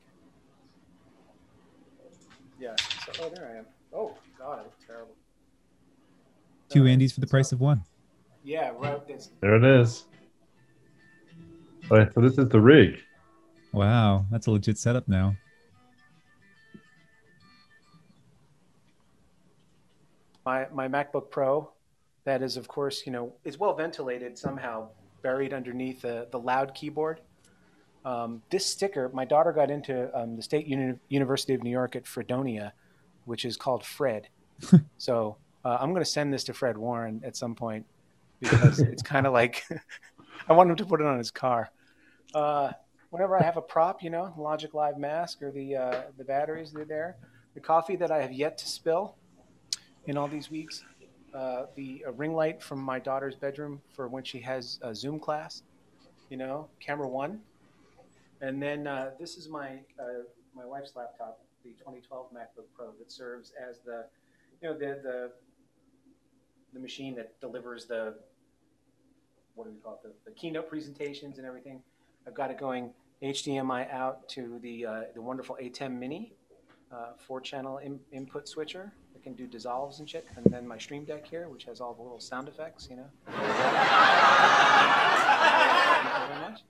Yeah. 2.58 2.74
So, 3.04 3.24
oh, 3.24 3.28
there 3.34 3.50
I 3.54 3.58
am. 3.58 3.66
Oh 3.92 4.16
God, 4.38 4.58
I 4.58 4.62
look 4.62 4.86
terrible. 4.86 5.14
Two 6.74 6.82
Andys 6.82 7.12
for 7.12 7.20
the 7.20 7.26
price 7.28 7.52
of 7.52 7.60
one. 7.60 7.84
Yeah, 8.42 8.72
right. 8.76 9.06
This. 9.06 9.30
There 9.40 9.54
it 9.54 9.64
is. 9.64 10.06
All 11.88 11.98
right, 11.98 12.12
so 12.12 12.20
this 12.20 12.36
is 12.36 12.48
the 12.48 12.60
rig. 12.60 12.98
Wow, 13.72 14.26
that's 14.28 14.48
a 14.48 14.50
legit 14.50 14.76
setup 14.76 15.06
now. 15.06 15.36
My 20.44 20.66
my 20.72 20.88
MacBook 20.88 21.30
Pro, 21.30 21.70
that 22.24 22.42
is 22.42 22.56
of 22.56 22.66
course 22.66 23.06
you 23.06 23.12
know 23.12 23.32
is 23.44 23.56
well 23.56 23.76
ventilated 23.76 24.36
somehow, 24.36 24.88
buried 25.22 25.54
underneath 25.54 26.02
the 26.02 26.26
the 26.32 26.40
loud 26.40 26.74
keyboard. 26.74 27.20
Um, 28.04 28.42
this 28.50 28.66
sticker, 28.66 29.12
my 29.14 29.24
daughter 29.24 29.52
got 29.52 29.70
into 29.70 30.10
um, 30.18 30.34
the 30.34 30.42
State 30.42 30.66
Uni- 30.66 30.98
University 31.08 31.54
of 31.54 31.62
New 31.62 31.70
York 31.70 31.94
at 31.94 32.04
Fredonia, 32.04 32.72
which 33.26 33.44
is 33.44 33.56
called 33.56 33.86
Fred. 33.86 34.26
so 34.98 35.36
uh, 35.64 35.78
I'm 35.80 35.90
going 35.90 36.02
to 36.02 36.10
send 36.10 36.32
this 36.32 36.44
to 36.44 36.54
Fred 36.54 36.76
Warren 36.76 37.22
at 37.24 37.36
some 37.36 37.54
point 37.54 37.86
because 38.40 38.80
it's 38.80 39.02
kind 39.14 39.26
of 39.26 39.32
like 39.32 39.64
I 40.48 40.52
want 40.52 40.70
him 40.70 40.76
to 40.76 40.84
put 40.84 41.00
it 41.00 41.06
on 41.06 41.18
his 41.18 41.30
car. 41.30 41.70
Uh, 42.34 42.72
whenever 43.10 43.38
I 43.38 43.42
have 43.42 43.56
a 43.56 43.62
prop, 43.62 44.02
you 44.02 44.10
know, 44.10 44.34
Logik 44.38 44.74
Live 44.74 44.98
mask 44.98 45.42
or 45.42 45.50
the 45.50 45.76
uh, 45.76 46.02
the 46.18 46.24
batteries, 46.24 46.72
they're 46.72 46.84
there. 46.84 47.16
The 47.54 47.60
coffee 47.60 47.96
that 47.96 48.10
I 48.10 48.20
have 48.20 48.32
yet 48.32 48.58
to 48.58 48.68
spill 48.68 49.14
in 50.06 50.16
all 50.16 50.26
these 50.26 50.50
weeks, 50.50 50.84
uh, 51.32 51.66
the 51.76 52.04
ring 52.16 52.34
light 52.34 52.62
from 52.62 52.80
my 52.80 52.98
daughter's 52.98 53.36
bedroom 53.36 53.80
for 53.94 54.08
when 54.08 54.24
she 54.24 54.40
has 54.40 54.78
a 54.82 54.94
Zoom 54.94 55.20
class, 55.20 55.62
you 56.30 56.36
know, 56.36 56.68
camera 56.80 57.08
one, 57.08 57.40
and 58.40 58.60
then 58.60 58.86
uh, 58.86 59.10
this 59.18 59.36
is 59.36 59.48
my 59.48 59.78
uh, 59.98 60.24
my 60.54 60.66
wife's 60.66 60.94
laptop, 60.96 61.40
the 61.64 61.70
2012 61.70 62.32
MacBook 62.32 62.66
Pro 62.76 62.92
that 62.98 63.10
serves 63.10 63.52
as 63.68 63.78
the, 63.80 64.04
you 64.60 64.68
know, 64.68 64.78
the 64.78 65.00
the 65.02 65.32
the 66.74 66.80
machine 66.80 67.14
that 67.14 67.40
delivers 67.40 67.86
the 67.86 68.14
what 69.54 69.64
do 69.64 69.70
we 69.70 69.78
call 69.78 69.94
it 69.94 70.02
the, 70.02 70.12
the 70.30 70.32
keynote 70.36 70.68
presentations 70.68 71.38
and 71.38 71.46
everything. 71.46 71.80
I've 72.26 72.34
got 72.34 72.50
it 72.50 72.58
going 72.58 72.90
HDMI 73.22 73.90
out 73.92 74.28
to 74.30 74.58
the 74.60 74.84
uh, 74.84 75.02
the 75.14 75.22
wonderful 75.22 75.56
ATEM 75.60 75.92
Mini, 75.98 76.32
uh, 76.92 77.12
four 77.16 77.40
channel 77.40 77.78
in, 77.78 78.00
input 78.12 78.48
switcher 78.48 78.92
that 79.12 79.22
can 79.22 79.34
do 79.34 79.46
dissolves 79.46 80.00
and 80.00 80.10
shit, 80.10 80.26
and 80.36 80.44
then 80.52 80.66
my 80.66 80.76
Stream 80.76 81.04
Deck 81.04 81.26
here, 81.26 81.48
which 81.48 81.64
has 81.64 81.80
all 81.80 81.94
the 81.94 82.02
little 82.02 82.20
sound 82.20 82.48
effects, 82.48 82.88
you 82.90 82.96
know. 82.96 83.06
Thank 83.26 83.38
you 86.20 86.26
very 86.28 86.40
much. 86.50 86.62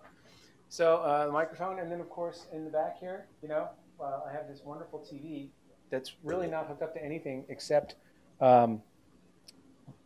So 0.69 0.99
uh, 0.99 1.27
the 1.27 1.33
microphone, 1.33 1.79
and 1.79 1.91
then 1.91 2.01
of 2.01 2.11
course 2.11 2.47
in 2.53 2.65
the 2.65 2.71
back 2.71 2.99
here, 3.01 3.27
you 3.43 3.49
know, 3.49 3.69
uh, 4.01 4.21
I 4.29 4.33
have 4.33 4.49
this 4.49 4.61
wonderful 4.65 4.99
TV 5.01 5.49
that's 5.91 6.13
really 6.23 6.47
not 6.49 6.67
hooked 6.67 6.83
up 6.83 6.93
to 6.95 7.03
anything 7.03 7.45
except 7.49 7.95
um, 8.41 8.83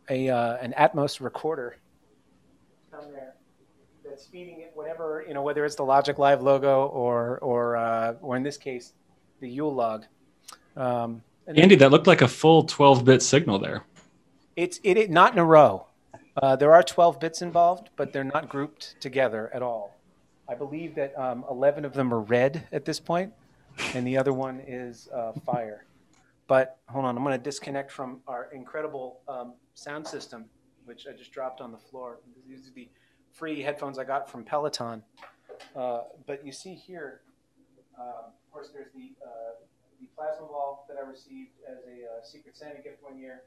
a 0.09 0.29
uh, 0.29 0.57
an 0.57 0.73
Atomos 0.77 1.21
recorder 1.21 1.77
down 2.91 3.11
there 3.11 3.35
that's 4.03 4.25
feeding 4.25 4.61
it 4.61 4.71
whatever 4.73 5.23
you 5.27 5.33
know, 5.33 5.41
whether 5.41 5.65
it's 5.65 5.75
the 5.75 5.83
Logik 5.83 6.17
Live 6.17 6.41
logo 6.41 6.87
or 6.87 7.37
or 7.39 7.77
uh, 7.77 8.13
or 8.21 8.35
in 8.35 8.43
this 8.43 8.57
case, 8.57 8.93
the 9.39 9.49
Yule 9.49 9.73
log. 9.73 10.05
Um, 10.75 11.21
and 11.47 11.57
then 11.57 11.63
Andy, 11.63 11.75
that 11.75 11.91
looked 11.91 12.07
like 12.07 12.21
a 12.21 12.27
full 12.27 12.65
12-bit 12.65 13.23
signal 13.23 13.57
there. 13.59 13.83
it's 14.55 14.79
it, 14.83 14.97
it 14.97 15.09
not 15.09 15.33
in 15.33 15.39
a 15.39 15.45
row. 15.45 15.87
Uh, 16.41 16.55
there 16.55 16.73
are 16.73 16.83
12 16.83 17.19
bits 17.19 17.41
involved, 17.41 17.89
but 17.95 18.13
they're 18.13 18.23
not 18.23 18.47
grouped 18.47 18.95
together 19.01 19.49
at 19.53 19.61
all. 19.61 19.97
I 20.47 20.55
believe 20.55 20.95
that 20.95 21.17
um, 21.19 21.43
11 21.49 21.85
of 21.85 21.93
them 21.93 22.13
are 22.13 22.21
red 22.21 22.67
at 22.71 22.85
this 22.85 22.99
point, 22.99 23.33
and 23.93 24.05
the 24.07 24.17
other 24.17 24.31
one 24.31 24.61
is 24.65 25.09
uh, 25.13 25.33
fire. 25.45 25.85
But 26.47 26.77
hold 26.87 27.05
on, 27.05 27.17
I'm 27.17 27.23
going 27.23 27.37
to 27.37 27.43
disconnect 27.43 27.91
from 27.91 28.21
our 28.27 28.49
incredible 28.53 29.19
um, 29.27 29.53
sound 29.79 30.05
system, 30.07 30.45
which 30.85 31.07
I 31.07 31.15
just 31.15 31.31
dropped 31.31 31.61
on 31.61 31.71
the 31.71 31.77
floor. 31.77 32.19
These 32.47 32.67
are 32.67 32.73
the 32.75 32.89
free 33.31 33.61
headphones 33.61 33.97
I 33.97 34.03
got 34.03 34.29
from 34.29 34.43
Peloton. 34.43 35.03
Uh, 35.75 36.01
but 36.27 36.45
you 36.45 36.51
see 36.51 36.73
here, 36.75 37.21
uh, 37.97 38.27
of 38.27 38.51
course, 38.51 38.69
there's 38.73 38.91
the 38.93 39.11
uh, 39.25 39.29
the 39.99 40.07
plasma 40.15 40.47
ball 40.47 40.85
that 40.87 40.97
I 40.97 41.07
received 41.07 41.51
as 41.69 41.77
a 41.87 42.05
uh, 42.05 42.23
Secret 42.23 42.55
Santa 42.55 42.81
gift 42.81 43.03
one 43.03 43.19
year, 43.19 43.43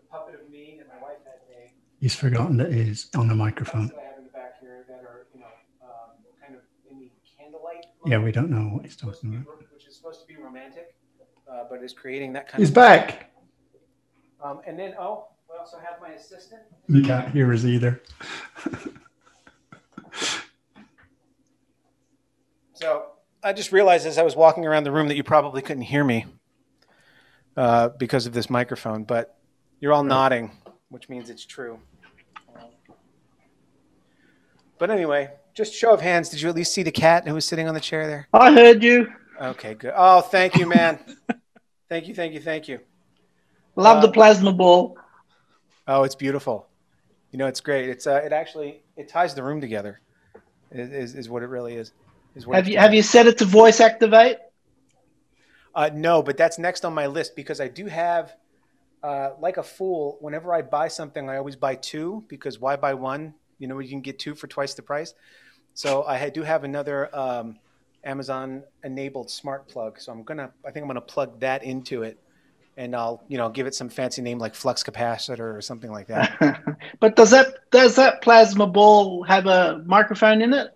the 0.00 0.06
puppet 0.08 0.34
of 0.40 0.48
me 0.48 0.78
that 0.78 0.88
my 0.88 1.02
wife 1.02 1.18
had 1.24 1.40
made. 1.48 1.72
He's 2.00 2.14
forgotten 2.14 2.56
that 2.58 2.72
he's 2.72 3.08
on 3.16 3.26
the 3.26 3.34
microphone. 3.34 3.90
I 3.98 4.04
have 4.10 4.18
in 4.18 4.24
the 4.24 4.30
back 4.30 4.60
here 4.60 4.84
that 4.88 5.00
are, 5.02 5.26
you 5.34 5.40
know, 5.40 5.46
um, 5.82 6.10
kind 6.40 6.54
of 6.54 6.60
in 6.90 7.00
the 7.00 7.10
candlelight. 7.36 7.86
Yeah, 8.04 8.18
we 8.18 8.30
don't 8.30 8.50
know 8.50 8.68
what 8.76 8.84
he's 8.84 8.96
talking 8.96 9.34
about. 9.34 9.58
Which 9.72 9.86
is 9.88 9.96
supposed 9.96 10.20
to 10.20 10.26
be 10.26 10.36
romantic, 10.36 10.94
uh, 11.50 11.64
but 11.68 11.82
is 11.82 11.92
creating 11.92 12.32
that 12.34 12.48
kind 12.48 12.60
He's 12.60 12.68
of. 12.68 12.74
back. 12.74 13.32
Um, 14.44 14.60
and 14.66 14.78
then, 14.78 14.94
oh, 15.00 15.26
we 15.56 15.60
also 15.60 15.78
have 15.78 16.00
my 16.02 16.10
assistant. 16.10 16.60
You 16.88 17.02
can't 17.02 17.30
hear 17.30 17.50
us 17.52 17.64
either. 17.64 18.02
So 22.74 23.06
I 23.42 23.54
just 23.54 23.72
realized 23.72 24.06
as 24.06 24.18
I 24.18 24.22
was 24.22 24.36
walking 24.36 24.66
around 24.66 24.84
the 24.84 24.92
room 24.92 25.08
that 25.08 25.16
you 25.16 25.24
probably 25.24 25.62
couldn't 25.62 25.84
hear 25.84 26.04
me 26.04 26.26
uh, 27.56 27.88
because 27.90 28.26
of 28.26 28.34
this 28.34 28.50
microphone, 28.50 29.04
but 29.04 29.38
you're 29.80 29.94
all 29.94 30.04
nodding, 30.04 30.50
which 30.90 31.08
means 31.08 31.30
it's 31.30 31.46
true. 31.46 31.80
But 34.78 34.90
anyway, 34.90 35.30
just 35.54 35.72
show 35.72 35.94
of 35.94 36.02
hands. 36.02 36.28
Did 36.28 36.42
you 36.42 36.50
at 36.50 36.54
least 36.54 36.74
see 36.74 36.82
the 36.82 36.92
cat 36.92 37.26
who 37.26 37.32
was 37.32 37.46
sitting 37.46 37.66
on 37.66 37.72
the 37.72 37.80
chair 37.80 38.06
there? 38.06 38.28
I 38.34 38.52
heard 38.52 38.82
you. 38.82 39.10
Okay, 39.40 39.72
good. 39.72 39.94
Oh, 39.96 40.20
thank 40.20 40.56
you, 40.56 40.66
man. 40.66 40.98
Thank 41.88 42.08
you, 42.08 42.16
thank 42.16 42.32
you, 42.34 42.40
thank 42.40 42.66
you. 42.66 42.80
Love 43.76 44.02
the 44.02 44.08
Uh, 44.08 44.12
plasma 44.12 44.52
ball. 44.52 44.98
Oh, 45.88 46.02
it's 46.02 46.14
beautiful. 46.14 46.68
You 47.30 47.38
know, 47.38 47.46
it's 47.46 47.60
great. 47.60 47.88
It's 47.88 48.06
uh, 48.06 48.20
it 48.24 48.32
actually 48.32 48.82
it 48.96 49.08
ties 49.08 49.34
the 49.34 49.42
room 49.42 49.60
together. 49.60 50.00
Is 50.70 51.14
is, 51.14 51.28
what 51.28 51.42
it 51.42 51.46
really 51.46 51.74
is. 51.74 51.92
Is 52.34 52.46
what 52.46 52.56
Have 52.56 52.68
you 52.68 52.78
have 52.78 52.92
you 52.92 53.02
set 53.02 53.26
it 53.26 53.38
to 53.38 53.44
voice 53.44 53.80
activate? 53.80 54.38
Uh, 55.74 55.90
no, 55.92 56.22
but 56.22 56.36
that's 56.36 56.58
next 56.58 56.84
on 56.84 56.94
my 56.94 57.06
list 57.06 57.36
because 57.36 57.60
I 57.60 57.68
do 57.68 57.84
have, 57.84 58.34
uh, 59.02 59.32
like 59.38 59.58
a 59.58 59.62
fool, 59.62 60.16
whenever 60.20 60.54
I 60.54 60.62
buy 60.62 60.88
something, 60.88 61.28
I 61.28 61.36
always 61.36 61.54
buy 61.54 61.74
two 61.74 62.24
because 62.28 62.58
why 62.58 62.76
buy 62.76 62.94
one? 62.94 63.34
You 63.58 63.68
know, 63.68 63.78
you 63.78 63.90
can 63.90 64.00
get 64.00 64.18
two 64.18 64.34
for 64.34 64.46
twice 64.46 64.72
the 64.72 64.80
price. 64.80 65.12
So 65.74 66.04
I 66.04 66.30
do 66.30 66.42
have 66.42 66.64
another 66.64 67.14
um, 67.14 67.58
Amazon 68.02 68.64
enabled 68.82 69.30
smart 69.30 69.68
plug. 69.68 70.00
So 70.00 70.10
I'm 70.12 70.22
gonna, 70.22 70.50
I 70.66 70.70
think 70.70 70.84
I'm 70.84 70.88
gonna 70.88 71.02
plug 71.02 71.40
that 71.40 71.62
into 71.62 72.02
it, 72.02 72.18
and 72.76 72.94
I'll, 72.94 73.24
you 73.28 73.38
know, 73.38 73.48
give 73.48 73.66
it 73.66 73.74
some 73.74 73.88
fancy 73.88 74.20
name 74.22 74.38
like 74.38 74.54
flux 74.54 74.82
capacitor 74.82 75.56
or 75.56 75.60
something 75.62 75.90
like 75.90 76.08
that. 76.08 76.62
but 77.00 77.16
does 77.16 77.30
that 77.30 77.54
does 77.70 77.96
that 77.96 78.22
plasma 78.22 78.66
ball 78.66 79.22
have 79.22 79.46
a 79.46 79.82
microphone 79.86 80.42
in 80.42 80.52
it? 80.52 80.72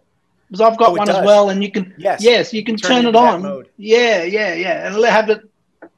Because 0.49 0.61
I've 0.62 0.78
got 0.78 0.90
Oh, 0.90 0.95
one 0.95 1.09
as 1.09 1.25
well, 1.25 1.50
and 1.50 1.62
you 1.62 1.71
can 1.71 1.95
Yes. 1.99 2.23
yes, 2.23 2.52
you 2.52 2.64
can 2.64 2.76
Turn 2.76 3.02
turn, 3.02 3.07
it 3.07 3.16
on. 3.16 3.42
mode. 3.42 3.69
Yeah, 3.76 4.25
yeah, 4.25 4.54
yeah, 4.54 4.87
and 4.87 4.97
let- 4.97 5.12
have 5.12 5.30
it 5.30 5.42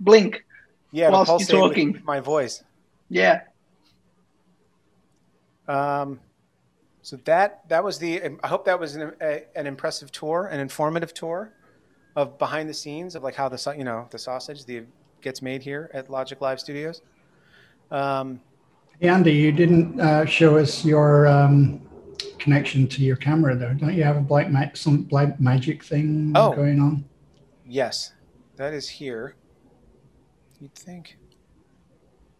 blink. 0.00 0.44
Yeah, 0.90 1.08
Whilst 1.08 1.28
you're 1.30 1.38
pulsate 1.38 1.54
with 1.62 1.70
talking. 1.70 2.02
my 2.04 2.20
voice. 2.20 2.62
Yeah. 3.08 3.42
Um, 5.68 6.20
so 7.02 7.16
that 7.24 7.66
that 7.68 7.82
was 7.82 7.98
the. 7.98 8.22
I 8.42 8.48
hope 8.48 8.64
that 8.66 8.78
was 8.78 8.96
an, 8.96 9.12
a, 9.20 9.42
an 9.56 9.66
impressive 9.66 10.12
tour, 10.12 10.46
an 10.46 10.60
informative 10.60 11.14
tour 11.14 11.52
of 12.14 12.38
behind 12.38 12.68
the 12.68 12.74
scenes 12.74 13.14
of 13.14 13.22
like 13.22 13.34
how 13.34 13.48
the 13.48 13.74
you 13.76 13.84
know 13.84 14.06
the 14.10 14.18
sausage 14.18 14.64
the 14.66 14.82
gets 15.22 15.40
made 15.40 15.62
here 15.62 15.90
at 15.94 16.08
Logik 16.08 16.40
Live 16.40 16.60
Studios. 16.60 17.00
Um, 17.90 18.40
Andy, 19.00 19.32
you 19.32 19.52
didn't 19.52 19.98
uh, 20.00 20.26
show 20.26 20.58
us 20.58 20.84
your 20.84 21.26
um, 21.26 21.80
connection 22.38 22.86
to 22.88 23.02
your 23.02 23.16
camera, 23.16 23.56
though. 23.56 23.72
Don't 23.74 23.94
you 23.94 24.04
have 24.04 24.16
a 24.16 24.20
black 24.20 24.50
ma- 24.50 24.66
some 24.74 25.02
black 25.02 25.40
magic 25.40 25.82
thing 25.82 26.32
Oh. 26.34 26.52
going 26.52 26.80
on? 26.80 27.04
yes, 27.64 28.12
that 28.56 28.74
is 28.74 28.88
here. 28.88 29.34
You'd 30.60 30.74
think. 30.74 31.16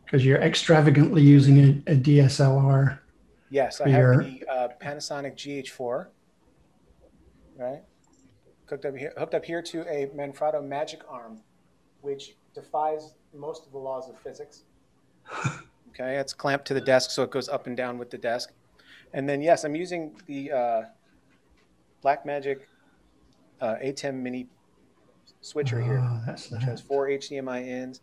Because 0.05 0.25
you're 0.27 0.39
extravagantly 0.41 1.23
using 1.23 1.59
a, 1.87 1.93
a 1.93 1.97
DSLR. 1.97 2.99
Yes, 3.51 3.81
I 3.81 3.89
have 3.89 3.99
your- 3.99 4.23
the 4.25 4.45
uh, 4.49 4.69
Panasonic 4.81 5.35
GH4. 5.37 6.07
Right, 7.59 7.83
hooked 8.69 8.85
up 8.87 8.97
here, 8.97 9.13
hooked 9.17 9.35
up 9.35 9.45
here 9.45 9.63
to 9.63 9.81
a 9.83 10.07
Manfrotto 10.17 10.67
Magic 10.67 11.01
Arm, 11.09 11.41
which 12.01 12.37
defies 12.55 13.15
most 13.35 13.67
of 13.67 13.73
the 13.73 13.79
laws 13.79 14.09
of 14.09 14.19
physics. 14.19 14.63
Okay, 15.95 16.17
it's 16.17 16.33
clamped 16.33 16.65
to 16.69 16.73
the 16.73 16.81
desk, 16.81 17.11
so 17.11 17.23
it 17.23 17.31
goes 17.31 17.51
up 17.51 17.67
and 17.67 17.77
down 17.77 17.99
with 17.99 18.09
the 18.09 18.17
desk. 18.17 18.51
And 19.13 19.29
then 19.29 19.43
yes, 19.43 19.63
I'm 19.65 19.75
using 19.75 20.17
the 20.27 20.51
uh, 20.51 20.83
Blackmagic 22.03 22.61
uh, 23.61 23.75
ATEM 23.85 24.15
Mini 24.15 24.47
switcher 25.43 25.83
here, 25.83 26.01
Oh, 26.03 26.23
that's 26.25 26.51
which 26.51 26.61
that. 26.61 26.67
has 26.67 26.81
four 26.81 27.09
HDMI 27.09 27.67
ins 27.69 28.01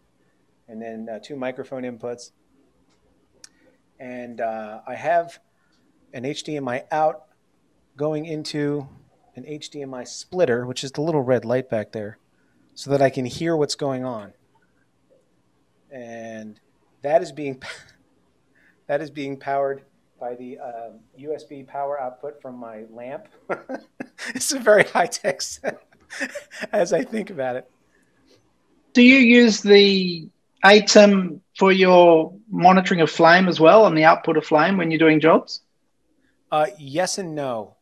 and 0.68 0.80
then 0.80 1.10
uh, 1.10 1.18
two 1.18 1.36
microphone 1.36 1.82
inputs. 1.82 2.30
And 4.00 4.40
uh, 4.40 4.82
I 4.88 4.94
have 4.94 5.40
an 6.14 6.26
HDMI 6.26 6.84
out 6.92 7.24
going 7.98 8.26
into 8.28 8.88
an 9.36 9.46
HDMI 9.46 10.08
splitter, 10.08 10.64
which 10.68 10.84
is 10.84 10.92
the 10.92 11.02
little 11.02 11.22
red 11.24 11.44
light 11.44 11.72
back 11.72 11.92
there, 11.92 12.20
so 12.76 12.92
that 12.92 13.02
I 13.02 13.10
can 13.10 13.26
hear 13.26 13.58
what's 13.58 13.76
going 13.76 14.06
on. 14.06 14.34
And 15.92 16.60
that 17.02 17.22
is 17.22 17.32
being 17.32 17.62
that 18.88 19.02
is 19.02 19.10
being 19.10 19.38
powered 19.38 19.84
by 20.20 20.36
the 20.36 20.60
uh, 20.60 20.90
USB 21.20 21.66
power 21.66 22.00
output 22.00 22.42
from 22.42 22.56
my 22.56 22.84
lamp. 22.92 23.28
it's 24.36 24.52
a 24.52 24.60
very 24.60 24.84
high 24.84 25.06
tech 25.06 25.42
setup 25.42 25.82
as 26.72 26.94
I 26.94 27.04
think 27.04 27.30
about 27.30 27.56
it. 27.56 27.70
Do 28.94 29.02
you 29.02 29.18
use 29.18 29.62
the 29.62 30.28
ATEM 30.66 31.40
for 31.58 31.72
your 31.72 32.34
monitoring 32.50 33.02
of 33.02 33.10
flame 33.10 33.48
as 33.48 33.60
well 33.60 33.86
and 33.86 33.98
the 33.98 34.04
output 34.04 34.36
of 34.36 34.46
flame 34.46 34.78
when 34.78 34.92
you're 34.92 35.00
doing 35.00 35.20
jobs? 35.20 35.62
Uh, 36.52 36.68
yes 36.78 37.18
and 37.18 37.36
no. 37.36 37.76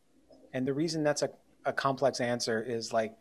And 0.54 0.68
the 0.68 0.74
reason 0.74 1.04
that's 1.04 1.22
a, 1.22 1.30
a 1.66 1.74
complex 1.74 2.20
answer 2.20 2.62
is 2.62 2.94
like 2.94 3.16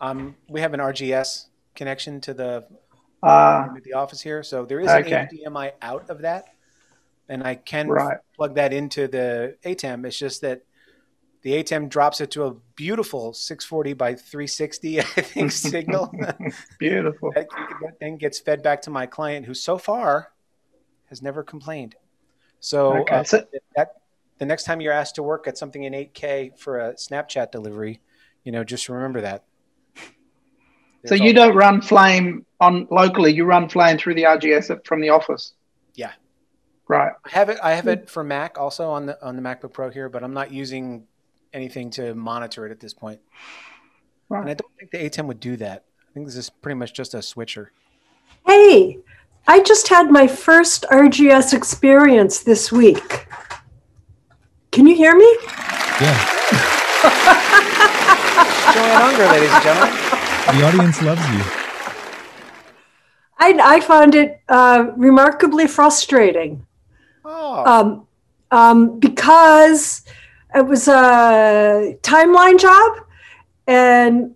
um, 0.00 0.36
we 0.48 0.60
have 0.60 0.74
an 0.74 0.80
RGS 0.80 1.46
connection 1.74 2.20
to 2.22 2.34
the 2.34 2.64
Ah, 3.22 3.68
to 3.74 3.80
the 3.80 3.94
office 3.94 4.20
here, 4.20 4.42
so 4.42 4.64
there 4.64 4.80
is 4.80 4.88
Okay. 4.90 5.12
an 5.12 5.28
HDMI 5.28 5.72
out 5.82 6.08
of 6.08 6.20
that, 6.22 6.48
and 7.28 7.42
I 7.42 7.56
can 7.56 7.88
Right. 7.88 8.18
plug 8.36 8.54
that 8.54 8.72
into 8.72 9.08
the 9.08 9.56
ATEM. 9.64 10.06
It's 10.06 10.18
just 10.18 10.40
that 10.42 10.62
the 11.42 11.52
ATEM 11.54 11.88
drops 11.88 12.20
it 12.20 12.30
to 12.32 12.44
a 12.44 12.54
beautiful 12.76 13.32
640 13.32 13.92
by 13.94 14.14
360, 14.14 15.00
I 15.00 15.02
think, 15.04 15.52
signal. 15.52 16.12
beautiful. 16.78 17.32
that 17.32 17.48
then 18.00 18.16
gets 18.18 18.38
fed 18.38 18.62
back 18.62 18.82
to 18.82 18.90
my 18.90 19.06
client, 19.06 19.46
who 19.46 19.54
so 19.54 19.78
far 19.78 20.32
has 21.06 21.22
never 21.22 21.42
complained. 21.42 21.96
So, 22.60 22.98
Okay, 22.98 23.14
uh, 23.16 23.24
so- 23.24 23.44
that 23.76 23.88
the 24.38 24.46
next 24.46 24.64
time 24.64 24.80
you're 24.80 24.92
asked 24.92 25.16
to 25.16 25.22
work 25.22 25.48
at 25.48 25.58
something 25.58 25.82
in 25.82 25.92
8K 25.94 26.52
for 26.56 26.78
a 26.78 26.94
Snapchat 26.94 27.50
delivery, 27.50 28.00
you 28.44 28.52
know, 28.52 28.62
just 28.62 28.88
remember 28.88 29.20
that. 29.22 29.44
So 31.06 31.14
you 31.14 31.32
don't 31.32 31.54
run 31.54 31.80
flame 31.80 32.44
on 32.60 32.86
locally, 32.90 33.32
you 33.32 33.44
run 33.44 33.68
flame 33.68 33.98
through 33.98 34.14
the 34.14 34.24
RGS 34.24 34.84
from 34.84 35.00
the 35.00 35.10
office. 35.10 35.54
Yeah. 35.94 36.12
Right. 36.88 37.12
I 37.24 37.30
have 37.30 37.48
it. 37.48 37.58
I 37.62 37.74
have 37.74 37.86
it 37.86 38.10
for 38.10 38.24
Mac 38.24 38.58
also 38.58 38.90
on 38.90 39.06
the 39.06 39.24
on 39.24 39.36
the 39.36 39.42
MacBook 39.42 39.72
Pro 39.72 39.90
here, 39.90 40.08
but 40.08 40.24
I'm 40.24 40.34
not 40.34 40.50
using 40.52 41.04
anything 41.52 41.90
to 41.90 42.14
monitor 42.14 42.66
it 42.66 42.72
at 42.72 42.80
this 42.80 42.94
point. 42.94 43.20
Right. 44.28 44.40
And 44.40 44.50
I 44.50 44.54
don't 44.54 44.72
think 44.78 44.90
the 44.90 44.98
ATEM 44.98 45.26
would 45.26 45.40
do 45.40 45.56
that. 45.56 45.84
I 46.08 46.12
think 46.12 46.26
this 46.26 46.36
is 46.36 46.50
pretty 46.50 46.76
much 46.76 46.94
just 46.94 47.14
a 47.14 47.22
switcher. 47.22 47.72
Hey, 48.46 48.98
I 49.46 49.60
just 49.62 49.88
had 49.88 50.10
my 50.10 50.26
first 50.26 50.84
RGS 50.90 51.54
experience 51.54 52.40
this 52.40 52.72
week. 52.72 53.26
Can 54.70 54.86
you 54.86 54.94
hear 54.94 55.16
me? 55.16 55.36
Yeah. 56.00 56.34
Joanne 58.74 59.02
Unger, 59.02 59.26
ladies 59.26 59.50
and 59.50 59.62
gentlemen. 59.62 60.17
The 60.52 60.64
audience 60.66 61.02
loves 61.02 61.20
you. 61.30 61.42
I, 63.38 63.76
I 63.76 63.80
found 63.80 64.14
it 64.14 64.40
uh, 64.48 64.86
remarkably 64.96 65.66
frustrating 65.66 66.66
Oh, 67.24 67.64
um, 67.66 68.06
um, 68.50 68.98
because 68.98 70.02
it 70.54 70.66
was 70.66 70.88
a 70.88 71.98
timeline 72.02 72.58
job 72.58 72.96
and 73.66 74.34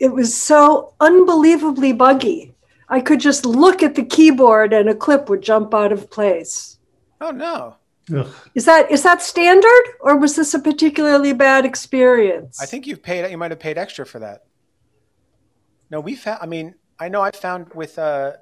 it 0.00 0.08
was 0.12 0.36
so 0.36 0.94
unbelievably 1.00 1.92
buggy. 1.92 2.54
I 2.88 3.00
could 3.00 3.20
just 3.20 3.46
look 3.46 3.82
at 3.84 3.94
the 3.94 4.04
keyboard 4.04 4.72
and 4.72 4.88
a 4.88 4.94
clip 4.94 5.28
would 5.28 5.42
jump 5.42 5.72
out 5.72 5.92
of 5.92 6.10
place. 6.10 6.78
oh 7.20 7.30
no. 7.30 7.76
Ugh. 8.14 8.26
Is 8.54 8.64
that 8.64 8.90
is 8.90 9.02
that 9.04 9.22
standard 9.22 9.84
or 10.00 10.16
was 10.16 10.34
this 10.36 10.54
a 10.54 10.58
particularly 10.58 11.32
bad 11.32 11.64
experience? 11.64 12.60
I 12.60 12.66
think 12.66 12.86
you've 12.86 13.02
paid. 13.02 13.28
You 13.30 13.38
might 13.38 13.52
have 13.52 13.60
paid 13.60 13.78
extra 13.78 14.04
for 14.04 14.18
that. 14.18 14.42
No, 15.90 16.00
we 16.00 16.14
found. 16.14 16.38
I 16.42 16.46
mean, 16.46 16.74
I 16.98 17.08
know 17.08 17.20
I 17.22 17.30
found 17.30 17.74
with 17.74 17.98
uh, 17.98 18.32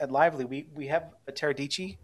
at 0.00 0.10
Lively, 0.10 0.44
we 0.44 0.66
we 0.74 0.86
have 0.88 1.12
a 1.26 1.32
Teradici, 1.32 1.96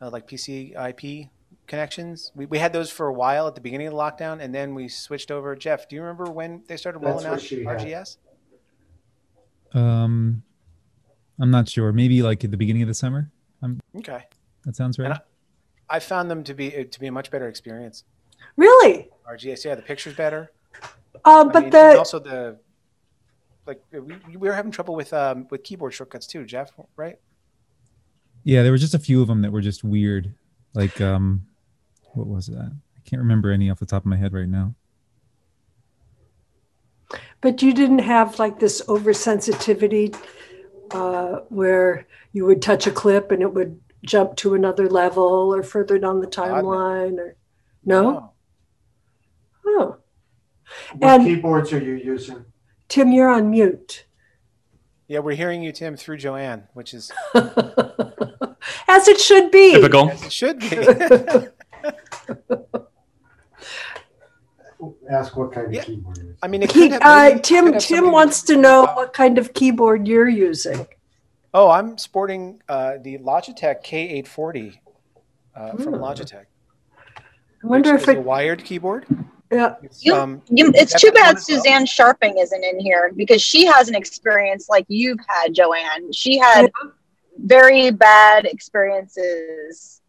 uh, 0.00 0.10
like 0.10 0.26
PCoIP 0.28 1.28
connections. 1.66 2.32
We 2.34 2.46
we 2.46 2.58
had 2.58 2.72
those 2.72 2.90
for 2.90 3.06
a 3.06 3.12
while 3.12 3.46
at 3.46 3.54
the 3.54 3.60
beginning 3.60 3.88
of 3.88 3.92
the 3.92 3.98
lockdown, 3.98 4.40
and 4.40 4.54
then 4.54 4.74
we 4.74 4.88
switched 4.88 5.30
over. 5.30 5.54
Jeff, 5.56 5.88
do 5.88 5.96
you 5.96 6.02
remember 6.02 6.30
when 6.30 6.62
they 6.68 6.76
started 6.76 7.00
That's 7.02 7.10
rolling 7.10 7.26
out 7.26 7.40
she 7.40 7.64
had. 7.64 7.78
RGS? 7.80 8.16
Um, 9.74 10.42
I'm 11.38 11.50
not 11.50 11.68
sure. 11.68 11.92
Maybe 11.92 12.22
like 12.22 12.44
at 12.44 12.50
the 12.50 12.56
beginning 12.56 12.82
of 12.82 12.88
the 12.88 12.94
summer. 12.94 13.30
Um, 13.62 13.80
Okay, 13.98 14.24
that 14.64 14.76
sounds 14.76 14.98
right. 14.98 15.10
And 15.10 15.20
I 15.90 15.98
found 15.98 16.30
them 16.30 16.44
to 16.44 16.54
be 16.54 16.70
to 16.84 17.00
be 17.00 17.06
a 17.06 17.12
much 17.12 17.30
better 17.30 17.48
experience. 17.48 18.04
really, 18.56 19.08
RGS, 19.30 19.64
yeah, 19.64 19.74
the 19.74 19.82
picture's 19.82 20.14
better. 20.14 20.52
uh, 21.24 21.44
I 21.48 21.52
but 21.52 21.60
mean, 21.62 21.70
the 21.70 21.98
also 21.98 22.18
the 22.18 22.58
like 23.66 23.82
we, 23.92 24.00
we 24.36 24.48
were 24.48 24.54
having 24.54 24.70
trouble 24.72 24.94
with 24.94 25.12
um 25.12 25.46
with 25.50 25.62
keyboard 25.64 25.94
shortcuts 25.94 26.26
too, 26.26 26.44
Jeff. 26.44 26.70
Right? 26.96 27.16
Yeah, 28.44 28.62
there 28.62 28.70
were 28.72 28.78
just 28.78 28.94
a 28.94 28.98
few 28.98 29.20
of 29.22 29.28
them 29.28 29.42
that 29.42 29.50
were 29.52 29.60
just 29.60 29.82
weird. 29.82 30.32
Like, 30.74 31.00
um, 31.00 31.46
what 32.14 32.26
was 32.28 32.46
that? 32.46 32.70
I 32.96 33.00
can't 33.08 33.20
remember 33.20 33.50
any 33.50 33.70
off 33.70 33.78
the 33.80 33.86
top 33.86 34.02
of 34.02 34.06
my 34.06 34.16
head 34.16 34.32
right 34.32 34.48
now. 34.48 34.74
but 37.40 37.62
you 37.62 37.72
didn't 37.72 38.00
have 38.00 38.38
like 38.38 38.58
this 38.60 38.82
oversensitivity 38.86 40.16
uh, 40.92 41.40
where 41.48 42.06
you 42.32 42.44
would 42.46 42.62
touch 42.62 42.86
a 42.86 42.90
clip 42.90 43.30
and 43.30 43.42
it 43.42 43.52
would 43.52 43.80
jump 44.04 44.36
to 44.36 44.54
another 44.54 44.88
level 44.88 45.54
or 45.54 45.62
further 45.62 45.98
down 45.98 46.20
the 46.20 46.26
timeline 46.26 47.18
or 47.18 47.36
no? 47.84 48.32
Oh, 49.66 49.96
What 50.98 51.10
And- 51.20 51.24
keyboards 51.24 51.72
are 51.72 51.82
you 51.82 51.94
using? 51.94 52.44
Tim, 52.88 53.12
you're 53.12 53.28
on 53.28 53.50
mute. 53.50 54.04
Yeah, 55.08 55.18
we're 55.20 55.36
hearing 55.36 55.62
you, 55.62 55.70
Tim, 55.72 55.96
through 55.96 56.16
Joanne, 56.18 56.64
which 56.74 56.92
is 56.94 57.10
As 58.88 59.06
it 59.08 59.20
should 59.20 59.50
be. 59.52 59.72
Typical. 59.72 60.10
as 60.10 60.22
it 60.24 60.32
should 60.32 60.58
be. 60.58 60.76
Ask 65.10 65.36
what 65.36 65.52
kind 65.52 65.74
of 65.74 65.84
keyboard 65.84 66.18
it 66.18 66.24
is. 66.26 66.36
I 66.42 66.48
mean, 66.48 66.62
it 66.62 66.72
He, 66.72 66.90
have, 66.90 67.02
uh, 67.02 67.22
maybe 67.24 67.34
could 67.36 67.44
Tim 67.44 67.78
Tim 67.78 68.12
wants 68.12 68.42
to 68.42 68.56
know 68.56 68.82
what 68.94 69.12
kind 69.12 69.38
of 69.38 69.54
keyboard 69.54 70.06
you're 70.06 70.28
using. 70.28 70.86
Oh, 71.54 71.70
I'm 71.70 71.96
sporting 71.96 72.60
uh, 72.68 72.94
the 73.02 73.18
Logitech 73.18 73.82
K840 73.84 74.74
uh, 75.54 75.70
from 75.76 75.94
Hmm. 75.94 75.94
Logitech. 75.94 76.44
I 77.16 77.66
wonder 77.66 77.94
which 77.94 78.02
if 78.02 78.08
it's 78.08 78.18
a 78.18 78.20
wired 78.20 78.64
keyboard. 78.64 79.06
Yeah. 79.52 79.76
It's, 79.82 80.04
You- 80.04 80.14
um, 80.14 80.42
You, 80.48 80.72
it's 80.74 80.94
too 81.00 81.10
bad 81.12 81.36
as 81.36 81.46
well. 81.48 81.58
Suzanne 81.58 81.86
Sharping 81.86 82.38
isn't 82.38 82.64
in 82.64 82.78
here 82.80 83.12
because 83.14 83.42
she 83.42 83.64
has 83.66 83.88
an 83.88 83.94
experience 83.94 84.68
like 84.68 84.84
you've 84.88 85.18
had, 85.28 85.54
Joanne. 85.54 86.12
She 86.12 86.38
had 86.38 86.70
very 87.38 87.90
bad 87.90 88.44
experiences, 88.46 90.00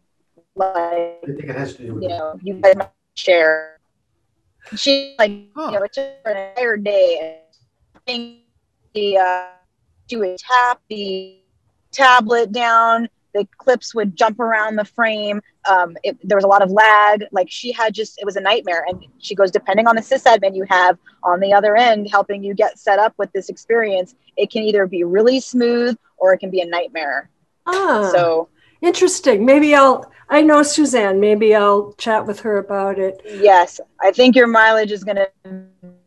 like 0.56 0.74
I 0.76 1.18
think 1.26 1.40
it 1.40 1.50
has 1.56 1.76
to 1.76 1.82
do 1.86 1.94
with 1.94 2.02
you 2.02 2.08
know, 2.08 2.38
you 2.42 2.54
guys 2.54 2.76
might 2.76 2.90
share. 3.14 3.78
She 4.76 5.14
like 5.18 5.30
Huh. 5.54 5.70
you 5.72 5.78
know, 5.78 5.84
it 5.84 5.92
took 5.92 6.04
her 6.24 6.30
an 6.32 6.50
entire 6.50 6.76
day. 6.76 7.42
I 7.94 7.98
think 8.06 8.38
the 8.94 9.16
uh, 9.18 9.44
she 10.08 10.16
would 10.16 10.38
tap 10.38 10.80
the 10.88 11.38
tablet 11.92 12.52
down. 12.52 13.08
The 13.34 13.46
clips 13.58 13.94
would 13.94 14.16
jump 14.16 14.40
around 14.40 14.76
the 14.76 14.84
frame. 14.84 15.40
Um, 15.68 15.96
it, 16.02 16.16
there 16.26 16.36
was 16.36 16.44
a 16.44 16.48
lot 16.48 16.62
of 16.62 16.70
lag. 16.70 17.24
Like 17.30 17.48
she 17.50 17.72
had 17.72 17.94
just, 17.94 18.18
it 18.18 18.24
was 18.24 18.36
a 18.36 18.40
nightmare. 18.40 18.84
And 18.88 19.04
she 19.18 19.34
goes, 19.34 19.50
depending 19.50 19.86
on 19.86 19.96
the 19.96 20.02
sysadmin 20.02 20.56
you 20.56 20.64
have 20.68 20.98
on 21.22 21.40
the 21.40 21.52
other 21.52 21.76
end, 21.76 22.08
helping 22.10 22.42
you 22.42 22.54
get 22.54 22.78
set 22.78 22.98
up 22.98 23.14
with 23.18 23.30
this 23.32 23.48
experience, 23.48 24.14
it 24.36 24.50
can 24.50 24.62
either 24.62 24.86
be 24.86 25.04
really 25.04 25.40
smooth 25.40 25.96
or 26.16 26.32
it 26.32 26.38
can 26.38 26.50
be 26.50 26.60
a 26.60 26.66
nightmare. 26.66 27.30
Ah, 27.66 28.08
So 28.12 28.48
interesting. 28.80 29.44
Maybe 29.44 29.74
I'll. 29.74 30.10
I 30.30 30.42
know 30.42 30.62
Suzanne. 30.62 31.20
Maybe 31.20 31.54
I'll 31.54 31.94
chat 31.94 32.26
with 32.26 32.40
her 32.40 32.58
about 32.58 32.98
it. 32.98 33.20
yes, 33.24 33.80
I 34.02 34.10
think 34.12 34.36
your 34.36 34.46
mileage 34.46 34.92
is 34.92 35.02
going 35.02 35.16
to 35.16 35.30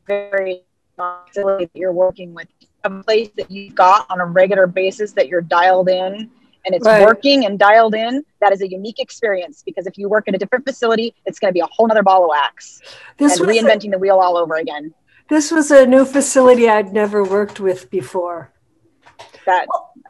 vary 0.08 0.62
that 0.98 1.70
you're 1.74 1.94
working 1.94 2.34
with. 2.34 2.48
A 2.84 2.90
place 2.90 3.30
that 3.38 3.52
you've 3.52 3.76
got 3.76 4.08
on 4.10 4.22
a 4.22 4.26
regular 4.26 4.66
basis 4.66 5.12
that 5.14 5.28
you're 5.28 5.42
dialed 5.42 5.88
in 5.90 6.32
and 6.66 6.76
it's 6.76 6.86
Right. 6.86 7.04
working 7.06 7.46
and 7.46 7.58
dialed 7.58 7.96
in, 7.96 8.24
that 8.40 8.52
is 8.54 8.62
a 8.62 8.70
unique 8.70 9.00
experience 9.00 9.64
because 9.66 9.88
if 9.88 9.98
you 9.98 10.08
work 10.10 10.28
at 10.28 10.36
a 10.36 10.38
different 10.38 10.66
facility, 10.66 11.16
it's 11.26 11.40
going 11.40 11.50
to 11.50 11.54
be 11.54 11.60
a 11.62 11.66
whole 11.68 11.88
nother 11.88 12.04
ball 12.04 12.24
of 12.24 12.30
wax 12.30 12.82
This 13.18 13.38
and 13.40 13.48
was 13.48 13.58
a, 13.58 13.60
reinventing 13.62 13.92
the 13.92 13.98
wheel 13.98 14.18
all 14.20 14.38
over 14.38 14.56
again. 14.56 14.94
this 15.30 15.50
was 15.52 15.72
a 15.72 15.86
new 15.86 16.06
facility 16.06 16.70
I'd 16.70 16.94
never 16.94 17.24
worked 17.24 17.60
with 17.60 17.90
before. 17.90 18.52
That 19.46 19.66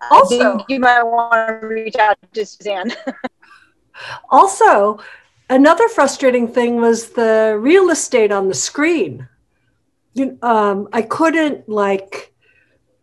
Also- 0.09 0.35
I 0.35 0.57
think 0.57 0.69
you 0.69 0.79
might 0.79 1.03
want 1.03 1.61
to 1.61 1.67
reach 1.67 1.95
out 1.95 2.17
to 2.33 2.45
Suzanne. 2.45 2.91
Also, 4.29 4.99
another 5.49 5.87
frustrating 5.89 6.47
thing 6.47 6.77
was 6.77 7.09
the 7.09 7.57
real 7.59 7.89
estate 7.89 8.31
on 8.31 8.47
the 8.47 8.53
screen. 8.53 9.27
You, 10.13 10.37
um, 10.41 10.87
I 10.91 11.01
couldn't 11.03 11.69
like, 11.69 12.33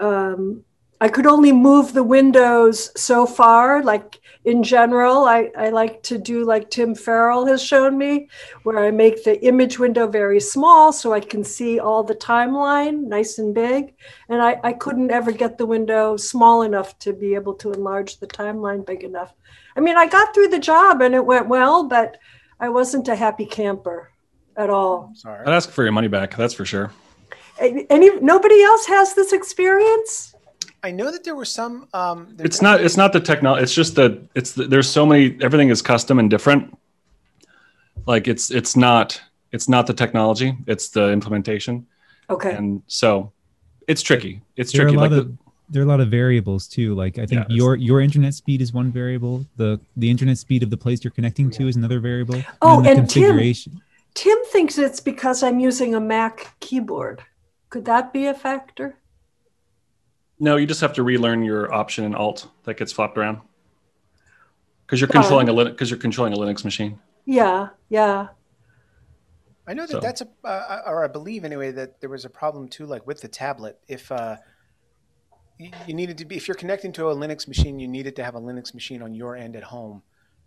um, 0.01 0.65
I 1.01 1.09
could 1.09 1.27
only 1.27 1.53
move 1.53 1.93
the 1.93 2.03
windows 2.03 2.91
so 3.01 3.25
far. 3.25 3.83
Like 3.83 4.21
in 4.45 4.63
general, 4.63 5.25
I, 5.27 5.51
I 5.57 5.69
like 5.71 6.03
to 6.05 6.19
do 6.19 6.45
like 6.45 6.71
Tim 6.71 6.95
Farrell 6.95 7.47
has 7.47 7.63
shown 7.63 7.97
me, 7.97 8.29
where 8.65 8.79
I 8.79 8.91
make 8.91 9.23
the 9.25 9.41
image 9.45 9.79
window 9.79 10.09
very 10.09 10.41
small 10.41 10.93
so 10.93 11.13
I 11.13 11.21
can 11.21 11.45
see 11.45 11.79
all 11.79 12.03
the 12.03 12.15
timeline 12.17 13.03
nice 13.07 13.39
and 13.39 13.55
big. 13.55 13.95
And 14.29 14.43
I, 14.43 14.59
I 14.65 14.73
couldn't 14.73 15.11
ever 15.13 15.31
get 15.31 15.57
the 15.59 15.67
window 15.67 16.17
small 16.17 16.63
enough 16.63 16.99
to 17.01 17.13
be 17.13 17.35
able 17.35 17.55
to 17.55 17.73
enlarge 17.73 18.19
the 18.19 18.27
timeline 18.27 18.85
big 18.85 19.05
enough. 19.05 19.33
I 19.77 19.81
mean, 19.81 19.97
I 19.97 20.07
got 20.09 20.35
through 20.35 20.49
the 20.49 20.59
job 20.59 21.01
and 21.01 21.15
it 21.15 21.25
went 21.25 21.47
well, 21.49 21.85
but 21.85 22.17
I 22.59 22.71
wasn't 22.71 23.07
a 23.07 23.15
happy 23.15 23.47
camper 23.47 24.11
at 24.57 24.69
all. 24.71 25.13
sorry. 25.15 25.47
I'd 25.47 25.55
ask 25.55 25.71
for 25.71 25.85
your 25.85 25.93
money 25.93 26.09
back. 26.09 26.35
That's 26.37 26.55
for 26.55 26.65
sure. 26.65 26.91
A- 27.61 27.87
Any 27.89 28.19
nobody 28.21 28.61
else 28.63 28.87
has 28.87 29.15
this 29.15 29.33
experience? 29.33 30.35
I 30.83 30.91
know 30.91 31.11
that 31.11 31.25
there 31.25 31.35
were 31.35 31.45
some. 31.45 31.89
Um, 31.93 32.29
there 32.37 32.47
It's 32.47 32.63
not. 32.63 32.81
It's 32.81 32.97
not 32.97 33.13
the 33.13 33.21
technology. 33.21 33.63
It's 33.63 33.75
just 33.75 33.95
that 33.97 34.21
it's 34.35 34.53
the, 34.53 34.65
there's 34.65 34.89
so 34.89 35.05
many. 35.05 35.37
Everything 35.43 35.71
is 35.71 35.83
custom 35.83 36.19
and 36.19 36.31
different. 36.31 36.77
Like 38.07 38.29
it's 38.29 38.51
it's 38.51 38.77
not 38.77 39.21
it's 39.53 39.69
not 39.69 39.87
the 39.87 39.95
technology. 39.95 40.57
It's 40.67 40.89
the 40.91 41.11
implementation. 41.11 41.87
Okay. 42.31 42.55
And 42.55 42.83
so 42.87 43.33
it's 43.87 44.03
tricky. 44.03 44.43
It's 44.57 44.73
there 44.73 44.83
a 44.83 44.85
tricky. 44.85 44.97
lot 44.97 45.11
Like 45.11 45.21
of 45.21 45.29
the, 45.29 45.39
there 45.71 45.83
are 45.83 45.85
a 45.85 45.89
lot 45.89 46.01
of 46.01 46.09
variables 46.09 46.69
too. 46.69 46.95
Like 46.95 47.19
I 47.19 47.27
think 47.27 47.47
Yeah, 47.49 47.57
your 47.57 47.77
your 47.77 48.01
internet 48.01 48.35
speed 48.35 48.61
is 48.63 48.73
one 48.73 48.93
variable. 48.93 49.45
The 49.57 49.81
the 49.97 50.11
internet 50.11 50.39
speed 50.39 50.63
of 50.63 50.71
the 50.71 50.77
place 50.77 51.03
you're 51.03 51.11
connecting 51.11 51.51
to 51.53 51.69
is 51.69 51.77
another 51.77 52.01
variable. 52.01 52.43
Oh, 52.63 52.77
then 52.77 52.83
the 52.83 52.91
and 52.91 53.11
Tim- 53.11 53.23
configuration. 53.23 53.83
Tim 54.15 54.39
thinks 54.47 54.79
it's 54.79 55.01
because 55.01 55.43
I'm 55.43 55.61
using 55.61 55.95
a 55.95 56.01
Mac 56.01 56.55
keyboard. 56.61 57.23
Could 57.71 57.85
that 57.85 58.13
be 58.13 58.27
a 58.27 58.35
factor? 58.35 58.97
No, 60.41 60.57
you 60.57 60.67
just 60.67 60.81
have 60.81 60.93
to 60.95 61.03
relearn 61.03 61.43
your 61.43 61.73
option 61.73 62.05
and 62.05 62.15
alt 62.15 62.49
that 62.65 62.77
gets 62.77 62.93
flopped 62.93 63.19
around. 63.19 63.41
Because 64.87 65.01
you're 65.01 65.09
Fun. 65.09 65.23
controlling 65.23 65.49
a 65.49 65.53
Linux. 65.53 65.71
Because 65.71 65.91
you're 65.91 65.99
controlling 65.99 66.33
a 66.33 66.37
Linux 66.37 66.65
machine. 66.65 66.99
Yeah, 67.25 67.69
yeah. 67.89 68.29
I 69.67 69.75
know 69.75 69.83
that 69.83 69.91
So- 69.91 70.01
that's 70.01 70.23
a, 70.23 70.29
uh, 70.45 70.81
or 70.87 71.05
I 71.05 71.09
believe 71.09 71.45
anyway 71.45 71.71
that 71.73 72.01
there 72.01 72.09
was 72.09 72.25
a 72.25 72.31
problem 72.31 72.69
too, 72.69 72.87
like 72.87 73.07
with 73.07 73.21
the 73.21 73.29
tablet. 73.29 73.79
If 73.87 74.11
uh, 74.11 74.37
you, 75.59 75.71
you 75.87 75.93
needed 75.93 76.17
to 76.19 76.25
be, 76.25 76.37
if 76.37 76.49
you're 76.49 76.55
connecting 76.55 76.93
to 76.93 77.11
a 77.11 77.15
Linux 77.15 77.47
machine, 77.47 77.79
you 77.79 77.87
needed 77.89 78.17
to 78.17 78.25
have 78.25 78.35
a 78.35 78.41
Linux 78.41 78.73
machine 78.73 79.03
on 79.03 79.15
your 79.15 79.37
end 79.37 79.57
at 79.57 79.65
home 79.65 80.03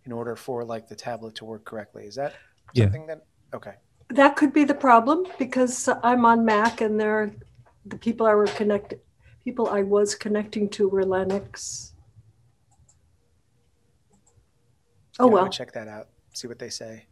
in 0.06 0.10
order 0.10 0.34
for 0.34 0.64
like 0.64 0.88
the 0.88 0.96
tablet 0.96 1.36
to 1.36 1.44
work 1.44 1.64
correctly. 1.64 2.04
Is 2.06 2.16
that 2.16 2.34
Yeah. 2.74 2.86
something 2.86 3.06
that? 3.06 3.24
Okay. 3.54 3.74
That 4.08 4.34
could 4.34 4.52
be 4.52 4.64
the 4.64 4.74
problem 4.74 5.24
because 5.38 5.88
I'm 6.02 6.24
on 6.24 6.44
Mac 6.44 6.80
and 6.80 6.98
there 6.98 7.32
the 7.86 7.96
people 7.98 8.26
I 8.26 8.34
were 8.34 8.46
connected 8.46 9.00
people 9.44 9.68
I 9.68 9.82
was 9.82 10.14
connecting 10.14 10.68
to 10.70 10.88
were 10.88 11.04
Linux. 11.04 11.92
Oh 15.18 15.26
Yeah, 15.26 15.32
well. 15.32 15.48
check 15.48 15.72
that 15.72 15.88
out, 15.88 16.08
see 16.32 16.48
what 16.48 16.58
they 16.58 16.70
say. 16.70 17.06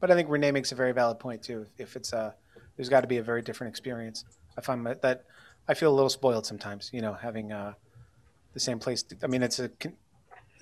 But 0.00 0.10
I 0.10 0.14
think 0.14 0.28
Renee 0.28 0.50
makes 0.50 0.72
a 0.72 0.74
very 0.74 0.92
valid 0.92 1.18
point 1.18 1.42
too. 1.42 1.66
If 1.78 1.94
it's 1.96 2.12
a, 2.12 2.34
there's 2.76 2.88
got 2.88 3.02
to 3.02 3.06
be 3.06 3.18
a 3.18 3.22
very 3.22 3.42
different 3.42 3.70
experience. 3.70 4.24
I 4.56 4.60
find 4.60 4.84
that- 4.86 5.02
that 5.02 5.24
I 5.68 5.74
feel 5.74 5.92
a 5.92 5.94
little 5.94 6.08
spoiled 6.10 6.46
sometimes. 6.46 6.90
You 6.92 7.02
know, 7.02 7.12
having 7.12 7.52
uh, 7.52 7.74
the 8.54 8.60
same 8.60 8.78
place. 8.78 9.04
I 9.22 9.26
mean, 9.28 9.42
it's 9.42 9.58
a 9.60 9.68
con- 9.68 9.96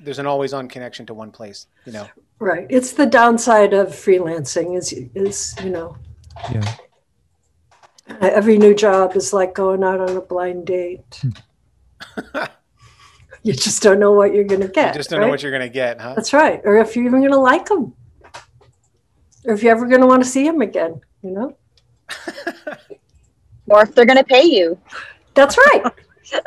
there's 0.01 0.19
an 0.19 0.27
always-on 0.27 0.69
connection 0.69 1.07
to 1.07 1.15
one 1.15 1.31
place. 1.31 1.67
You 1.87 1.93
know, 1.93 2.09
Right. 2.41 2.67
It's 2.71 2.93
the 2.93 3.07
downside 3.07 3.73
of 3.73 3.89
freelancing 3.89 4.77
is 4.77 4.93
is, 5.15 5.55
you 5.63 5.71
know, 5.71 5.97
Yeah. 6.53 6.77
Uh, 8.09 8.31
every 8.33 8.59
new 8.59 8.75
job 8.75 9.15
is 9.17 9.33
like 9.33 9.55
going 9.55 9.85
out 9.85 10.01
on 10.01 10.17
a 10.17 10.21
blind 10.21 10.67
date. 10.67 11.23
Hmm. 11.23 11.31
you 13.43 13.53
just 13.53 13.83
don't 13.83 14.01
know 14.01 14.13
what 14.13 14.35
you're 14.35 14.45
going 14.45 14.61
to 14.61 14.69
get. 14.69 14.95
you 14.95 14.99
just 14.99 15.11
don't 15.11 15.21
know 15.21 15.29
what 15.29 15.43
you're 15.43 15.53
gonna 15.53 15.69
get, 15.69 16.01
huh? 16.01 16.15
That's 16.15 16.33
right. 16.33 16.61
Or 16.65 16.79
if 16.79 16.97
you're 16.97 17.05
even 17.07 17.21
going 17.21 17.33
to 17.33 17.39
like 17.39 17.67
them. 17.67 17.95
Or 19.45 19.55
if 19.55 19.63
you're 19.63 19.73
ever 19.73 19.87
going 19.87 20.01
to 20.01 20.07
want 20.07 20.23
to 20.23 20.29
see 20.29 20.45
them 20.45 20.61
again, 20.61 21.01
you 21.23 21.31
know? 21.31 21.57
or 23.69 23.83
if 23.83 23.95
they're 23.95 24.07
going 24.07 24.19
to 24.19 24.25
pay 24.25 24.45
you. 24.45 24.79
That's 25.35 25.57
right. 25.57 25.83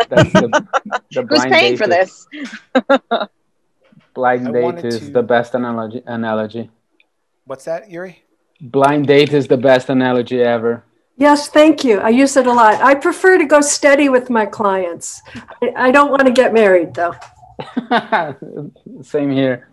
That's 0.09 0.33
the, 0.33 0.67
the 1.11 1.23
Who's 1.29 1.45
paying 1.45 1.77
for 1.77 1.85
is- 1.85 2.27
this? 2.27 3.27
Blind 4.13 4.53
date 4.53 4.85
is 4.85 4.99
to- 4.99 5.11
the 5.11 5.23
best 5.23 5.55
analogy. 5.55 6.03
Analogy. 6.05 6.69
What's 7.45 7.65
that, 7.65 7.89
Yuri? 7.89 8.23
Blind 8.59 9.07
date 9.07 9.33
is 9.33 9.47
the 9.47 9.57
best 9.57 9.89
analogy 9.89 10.41
ever. 10.41 10.83
Yes, 11.21 11.49
thank 11.49 11.83
you. 11.83 11.99
I 11.99 12.09
use 12.09 12.35
it 12.35 12.47
a 12.47 12.51
lot. 12.51 12.81
I 12.81 12.95
prefer 12.95 13.37
to 13.37 13.45
go 13.45 13.61
steady 13.61 14.09
with 14.09 14.31
my 14.31 14.47
clients. 14.47 15.21
I, 15.61 15.71
I 15.75 15.91
don't 15.91 16.09
want 16.09 16.25
to 16.25 16.31
get 16.31 16.51
married 16.51 16.95
though. 16.95 17.13
Same 19.03 19.29
here. 19.29 19.69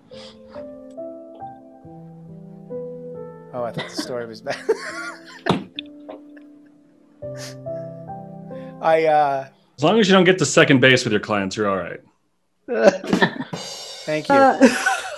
Oh, 3.55 3.63
I 3.65 3.73
thought 3.73 3.89
the 3.89 3.97
story 3.97 4.27
was 4.27 4.43
bad. 4.43 4.59
I 8.83 9.05
uh, 9.07 9.49
As 9.79 9.83
long 9.83 9.99
as 9.99 10.07
you 10.07 10.13
don't 10.13 10.25
get 10.25 10.37
to 10.41 10.45
second 10.45 10.81
base 10.81 11.05
with 11.05 11.15
your 11.15 11.21
clients, 11.21 11.57
you're 11.57 11.71
all 11.71 11.79
right. 11.79 12.01
thank 14.05 14.29
you, 14.29 14.35
Uh, 14.35 14.69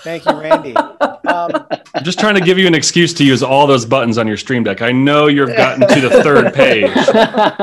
thank 0.03 0.25
you, 0.27 0.33
Randy. 0.33 0.77
Um, 0.77 1.67
I'm 1.95 2.05
just 2.05 2.19
trying 2.19 2.35
to 2.35 2.41
give 2.41 2.59
you 2.59 2.67
an 2.67 2.75
excuse 2.75 3.15
to 3.15 3.25
use 3.25 3.43
all 3.43 3.67
those 3.67 3.85
buttons 3.85 4.19
on 4.19 4.27
your 4.27 4.37
Stream 4.37 4.65
Deck. 4.65 4.83
I 4.83 4.93
know 4.93 5.27
you've 5.27 5.57
gotten 5.57 5.87
to 5.89 6.01
the 6.01 6.23
third 6.23 6.55
page. 6.55 6.91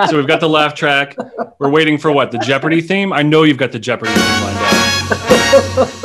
So 0.10 0.18
we've 0.18 0.28
got 0.28 0.40
the 0.40 0.50
laugh 0.50 0.74
track. 0.74 1.16
We're 1.60 1.70
waiting 1.70 1.98
for 1.98 2.12
what? 2.12 2.32
The 2.32 2.38
Jeopardy 2.40 2.82
theme? 2.82 3.12
I 3.12 3.24
know 3.24 3.44
you've 3.44 3.58
got 3.58 3.72
the 3.72 3.80
Jeopardy 3.80 4.12
theme 4.12 4.44
lined 4.44 4.58
up. 4.58 5.98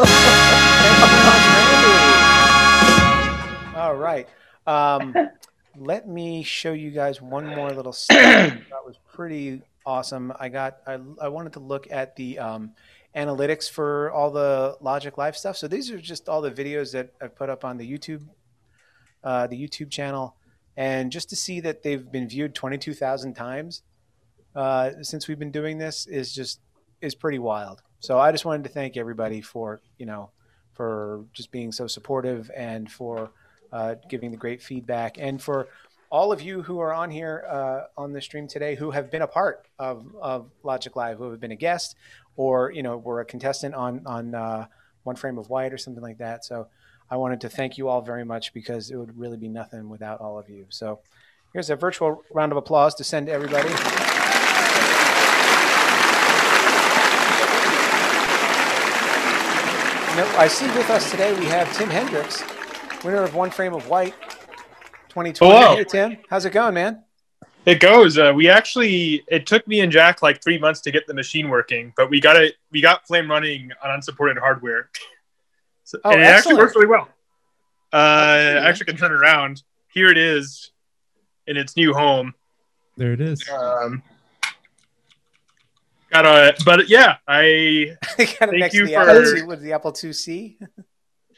all 3.76 3.94
right. 3.94 4.26
Um, 4.66 5.14
let 5.76 6.08
me 6.08 6.42
show 6.42 6.72
you 6.72 6.90
guys 6.90 7.20
one 7.20 7.46
more 7.46 7.70
little 7.70 7.94
that 8.08 8.62
was 8.84 8.98
pretty 9.12 9.62
awesome. 9.84 10.32
I 10.38 10.48
got 10.48 10.78
I, 10.86 10.98
I 11.20 11.28
wanted 11.28 11.54
to 11.54 11.60
look 11.60 11.90
at 11.90 12.16
the 12.16 12.38
um, 12.38 12.72
analytics 13.16 13.70
for 13.70 14.10
all 14.12 14.30
the 14.30 14.76
Logik 14.82 15.18
Live 15.18 15.36
stuff. 15.36 15.56
So 15.56 15.68
these 15.68 15.90
are 15.90 15.98
just 15.98 16.28
all 16.28 16.40
the 16.40 16.50
videos 16.50 16.92
that 16.92 17.12
I've 17.20 17.36
put 17.36 17.50
up 17.50 17.64
on 17.64 17.76
the 17.76 17.90
YouTube 17.90 18.26
uh, 19.24 19.46
the 19.46 19.56
YouTube 19.56 19.90
channel, 19.90 20.36
and 20.76 21.12
just 21.12 21.28
to 21.30 21.36
see 21.36 21.60
that 21.60 21.82
they've 21.82 22.10
been 22.10 22.28
viewed 22.28 22.54
twenty 22.54 22.78
two 22.78 22.94
thousand 22.94 23.34
times 23.34 23.82
uh, 24.54 24.90
since 25.02 25.28
we've 25.28 25.38
been 25.38 25.50
doing 25.50 25.78
this 25.78 26.06
is 26.06 26.34
just 26.34 26.60
is 27.00 27.14
pretty 27.14 27.38
wild. 27.38 27.82
So 28.00 28.18
I 28.18 28.32
just 28.32 28.44
wanted 28.44 28.64
to 28.64 28.70
thank 28.70 28.96
everybody 28.96 29.40
for 29.40 29.80
you 29.98 30.06
know 30.06 30.30
for 30.72 31.24
just 31.32 31.52
being 31.52 31.70
so 31.70 31.86
supportive 31.86 32.50
and 32.56 32.90
for 32.90 33.30
uh, 33.72 33.94
giving 34.08 34.30
the 34.30 34.36
great 34.36 34.62
feedback 34.62 35.16
and 35.18 35.40
for 35.40 35.68
all 36.12 36.30
of 36.30 36.42
you 36.42 36.60
who 36.60 36.78
are 36.78 36.92
on 36.92 37.10
here 37.10 37.42
uh, 37.48 37.84
on 37.96 38.12
the 38.12 38.20
stream 38.20 38.46
today 38.46 38.74
who 38.74 38.90
have 38.90 39.10
been 39.10 39.22
a 39.22 39.26
part 39.26 39.64
of, 39.78 40.04
of 40.20 40.50
Logik 40.62 40.94
Live, 40.94 41.16
who 41.16 41.30
have 41.30 41.40
been 41.40 41.52
a 41.52 41.56
guest 41.56 41.96
or 42.36 42.70
you 42.70 42.82
know 42.82 42.98
were 42.98 43.20
a 43.20 43.24
contestant 43.24 43.74
on 43.74 44.02
on 44.04 44.34
uh, 44.34 44.66
One 45.04 45.16
Frame 45.16 45.38
of 45.38 45.48
White 45.48 45.72
or 45.72 45.78
something 45.78 46.02
like 46.02 46.18
that. 46.18 46.44
So 46.44 46.68
I 47.10 47.16
wanted 47.16 47.40
to 47.40 47.48
thank 47.48 47.78
you 47.78 47.88
all 47.88 48.02
very 48.02 48.24
much 48.26 48.52
because 48.52 48.90
it 48.90 48.96
would 48.96 49.18
really 49.18 49.38
be 49.38 49.48
nothing 49.48 49.88
without 49.88 50.20
all 50.20 50.38
of 50.38 50.50
you. 50.50 50.66
So 50.68 51.00
here's 51.54 51.70
a 51.70 51.76
virtual 51.76 52.22
round 52.30 52.52
of 52.52 52.58
applause 52.58 52.94
to 52.96 53.04
send 53.04 53.26
to 53.26 53.32
everybody. 53.32 53.70
I 60.36 60.46
see 60.46 60.66
with 60.76 60.90
us 60.90 61.10
today 61.10 61.32
we 61.38 61.46
have 61.46 61.74
Tim 61.74 61.88
Hendricks, 61.88 62.42
winner 63.02 63.22
of 63.22 63.34
One 63.34 63.50
Frame 63.50 63.72
of 63.72 63.88
White 63.88 64.14
2020. 65.12 65.54
Hello. 65.54 65.76
Hey, 65.76 65.84
Tim. 65.84 66.16
How's 66.30 66.46
it 66.46 66.50
going, 66.54 66.72
man? 66.72 67.02
It 67.66 67.80
goes. 67.80 68.16
Uh, 68.18 68.32
we 68.34 68.48
actually 68.48 69.22
it 69.28 69.46
took 69.46 69.66
me 69.68 69.80
and 69.80 69.92
Jack 69.92 70.22
like 70.22 70.42
three 70.42 70.58
months 70.58 70.80
to 70.80 70.90
get 70.90 71.06
the 71.06 71.12
machine 71.14 71.48
working, 71.50 71.92
but 71.96 72.08
we 72.08 72.18
got 72.20 72.36
it. 72.36 72.54
We 72.70 72.80
got 72.80 73.06
Flame 73.06 73.30
running 73.30 73.70
on 73.84 73.90
unsupported 73.90 74.38
hardware, 74.38 74.88
so, 75.84 75.98
Oh, 76.04 76.10
and 76.12 76.20
it 76.22 76.24
actually 76.24 76.54
works 76.54 76.74
really 76.74 76.88
well. 76.88 77.08
Uh, 77.92 77.96
I 78.62 78.68
actually 78.68 78.86
can 78.86 78.96
turn 78.96 79.12
it 79.12 79.16
around. 79.16 79.62
Here 79.92 80.08
it 80.08 80.16
is 80.16 80.70
in 81.46 81.56
its 81.58 81.76
new 81.76 81.92
home. 81.92 82.34
There 82.96 83.12
it 83.12 83.20
is. 83.20 83.46
Um, 83.50 84.02
got 86.10 86.24
a, 86.24 86.54
but 86.64 86.88
yeah, 86.88 87.16
I 87.28 87.96
thank 88.16 88.72
you 88.72 88.86
to 88.86 88.86
the 88.86 88.94
for. 88.94 89.00
Apple 89.10 89.36
II, 89.36 89.42
with 89.42 89.60
the 89.60 89.72
Apple 89.74 89.92
IIc. 89.92 90.56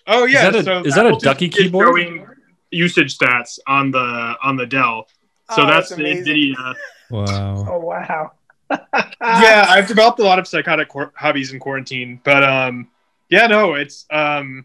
Oh 0.07 0.27
yeah, 0.27 0.47
Is 0.49 0.53
that 0.53 0.55
a- 0.55 0.63
so 0.63 0.85
is 0.85 0.95
that 0.95 1.07
a 1.07 1.17
ducky 1.19 1.49
just 1.49 1.59
is 1.61 1.65
keyboard? 1.67 2.34
Showing 2.75 2.79
usage 2.79 3.19
stats 3.19 3.59
on 3.67 3.91
the 3.91 4.35
on 4.43 4.57
the 4.57 4.67
Dell. 4.67 5.07
So 5.55 5.63
Oh, 5.63 5.67
that's 5.67 5.89
that's 5.91 6.01
the 6.01 6.11
amazing. 6.11 6.55
NVIDIA. 6.55 6.75
Wow. 7.11 7.65
Oh 7.71 7.79
wow. 7.79 8.33
yeah, 9.21 9.67
I've 9.69 9.87
developed 9.87 10.19
a 10.21 10.25
lot 10.25 10.39
of 10.39 10.49
psychotic 10.49 10.89
qu- 10.89 11.11
hobbies 11.15 11.53
in 11.53 11.61
quarantine, 11.61 12.19
but 12.25 12.43
um, 12.43 12.89
yeah, 13.29 13.47
no, 13.47 13.75
it's 13.75 14.07
um, 14.11 14.65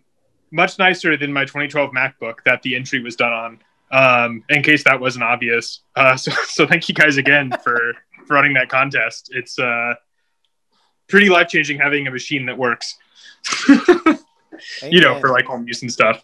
much 0.52 0.80
nicer 0.80 1.18
than 1.18 1.34
my 1.34 1.44
2012 1.44 1.92
MacBook 1.92 2.36
that 2.46 2.62
the 2.64 2.76
entry 2.76 3.02
was 3.02 3.16
done 3.18 3.34
on. 3.34 3.60
Um, 3.92 4.44
in 4.50 4.64
case 4.64 4.84
that 4.86 5.00
wasn't 5.00 5.24
obvious, 5.26 5.82
uh, 5.96 6.16
so 6.24 6.32
so 6.48 6.66
thank 6.66 6.88
you 6.90 6.96
guys 6.96 7.18
again 7.18 7.52
for 7.64 7.94
for 8.26 8.34
running 8.36 8.54
that 8.54 8.70
contest. 8.70 9.32
It's 9.34 9.60
uh, 9.60 9.96
pretty 11.08 11.30
life 11.30 11.50
changing 11.50 11.78
having 11.80 12.08
a 12.08 12.12
machine 12.12 12.46
that 12.46 12.58
works. 12.58 12.98
you 14.90 15.02
know, 15.02 15.20
for 15.20 15.30
like 15.30 15.46
home 15.46 15.68
use 15.68 15.82
and 15.82 15.92
stuff. 15.92 16.24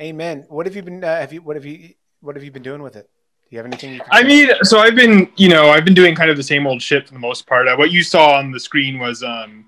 Amen. 0.00 0.44
What 0.48 0.66
have 0.66 0.76
you 0.76 0.82
been? 0.82 1.02
Uh, 1.02 1.20
have 1.20 1.32
you? 1.32 1.42
What 1.42 1.56
have 1.56 1.66
you? 1.66 1.94
What 2.20 2.36
have 2.36 2.44
you 2.44 2.50
been 2.50 2.62
doing 2.62 2.82
with 2.82 2.96
it? 2.96 3.10
Do 3.48 3.56
you 3.56 3.58
have 3.58 3.66
anything? 3.66 3.94
You 3.94 4.00
can 4.00 4.08
I 4.10 4.22
mean, 4.22 4.50
so 4.62 4.78
I've 4.78 4.94
been, 4.94 5.30
you 5.36 5.48
know, 5.48 5.70
I've 5.70 5.84
been 5.84 5.94
doing 5.94 6.14
kind 6.14 6.30
of 6.30 6.36
the 6.36 6.42
same 6.42 6.66
old 6.66 6.82
shit 6.82 7.06
for 7.06 7.14
the 7.14 7.20
most 7.20 7.46
part. 7.46 7.66
Uh, 7.66 7.76
what 7.76 7.90
you 7.90 8.02
saw 8.02 8.36
on 8.36 8.52
the 8.52 8.60
screen 8.60 8.98
was 8.98 9.22
um, 9.22 9.64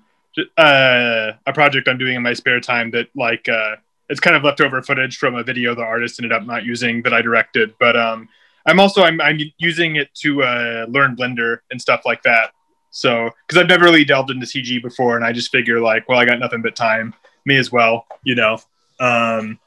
uh, 0.57 1.31
a 1.45 1.53
project 1.53 1.87
I'm 1.87 1.97
doing 1.97 2.15
in 2.15 2.21
my 2.21 2.33
spare 2.33 2.59
time 2.59 2.91
that, 2.91 3.07
like, 3.15 3.49
uh, 3.49 3.77
it's 4.09 4.19
kind 4.19 4.35
of 4.35 4.43
leftover 4.43 4.81
footage 4.81 5.17
from 5.17 5.35
a 5.35 5.43
video 5.43 5.73
the 5.73 5.81
artist 5.81 6.19
ended 6.19 6.31
up 6.31 6.45
not 6.45 6.63
using 6.63 7.01
that 7.03 7.13
I 7.13 7.21
directed. 7.21 7.73
But 7.79 7.97
um, 7.97 8.29
I'm 8.65 8.79
also 8.79 9.03
I'm, 9.03 9.19
I'm 9.19 9.39
using 9.57 9.95
it 9.95 10.13
to 10.15 10.43
uh, 10.43 10.85
learn 10.87 11.15
Blender 11.15 11.59
and 11.71 11.81
stuff 11.81 12.01
like 12.05 12.21
that. 12.23 12.51
So, 12.91 13.31
because 13.47 13.61
I've 13.61 13.69
never 13.69 13.85
really 13.85 14.03
delved 14.03 14.31
into 14.31 14.45
CG 14.45 14.81
before, 14.81 15.15
and 15.15 15.25
I 15.25 15.31
just 15.31 15.49
figure 15.49 15.79
like, 15.79 16.07
well, 16.07 16.19
I 16.19 16.25
got 16.25 16.39
nothing 16.39 16.61
but 16.61 16.75
time, 16.75 17.13
me 17.45 17.57
as 17.57 17.71
well, 17.71 18.05
you 18.23 18.35
know. 18.35 18.59
Um, 18.99 19.59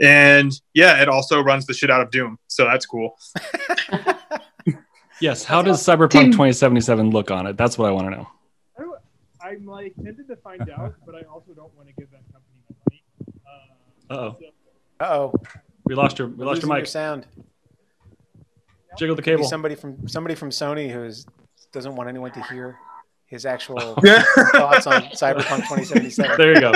and 0.00 0.52
yeah, 0.74 1.00
it 1.02 1.08
also 1.08 1.40
runs 1.40 1.66
the 1.66 1.74
shit 1.74 1.90
out 1.90 2.00
of 2.00 2.10
Doom, 2.10 2.38
so 2.48 2.64
that's 2.64 2.86
cool. 2.86 3.16
Yes. 5.18 5.44
How 5.44 5.62
does 5.62 5.82
Cyberpunk 5.82 6.10
Tim- 6.10 6.32
2077 6.32 7.10
look 7.10 7.30
on 7.30 7.46
it? 7.46 7.56
That's 7.56 7.78
what 7.78 7.88
I 7.88 7.92
want 7.92 8.08
to 8.08 8.16
know. 8.18 8.28
I'm 9.42 9.64
like 9.64 9.94
tempted 10.04 10.28
to 10.28 10.36
find 10.36 10.68
out, 10.78 10.94
but 11.06 11.14
I 11.14 11.22
also 11.22 11.54
don't 11.54 11.74
want 11.74 11.88
to 11.88 11.94
give 11.94 12.10
that 12.10 12.20
company 12.30 12.60
my 12.68 12.76
money. 12.90 13.02
Uh 14.10 14.14
oh. 14.14 14.36
Uh 15.00 15.04
oh. 15.18 15.32
We 15.84 15.94
lost 15.94 16.18
your 16.18 16.28
we 16.28 16.44
lost 16.44 16.60
your 16.60 16.74
mic. 16.74 16.86
sound. 16.86 17.26
Jiggle 18.98 19.16
the 19.16 19.22
Maybe 19.22 19.36
cable. 19.36 19.48
somebody 19.48 19.74
from 19.74 20.06
somebody 20.06 20.34
from 20.34 20.50
Sony 20.50 20.90
who 20.90 21.10
doesn't 21.72 21.96
want 21.96 22.10
anyone 22.10 22.32
to 22.32 22.42
hear 22.44 22.76
his 23.26 23.46
actual 23.46 23.78
thoughts 24.52 24.86
on 24.86 25.02
Cyberpunk 25.12 25.66
2077. 25.68 26.36
There 26.36 26.54
you 26.54 26.60
go. 26.60 26.72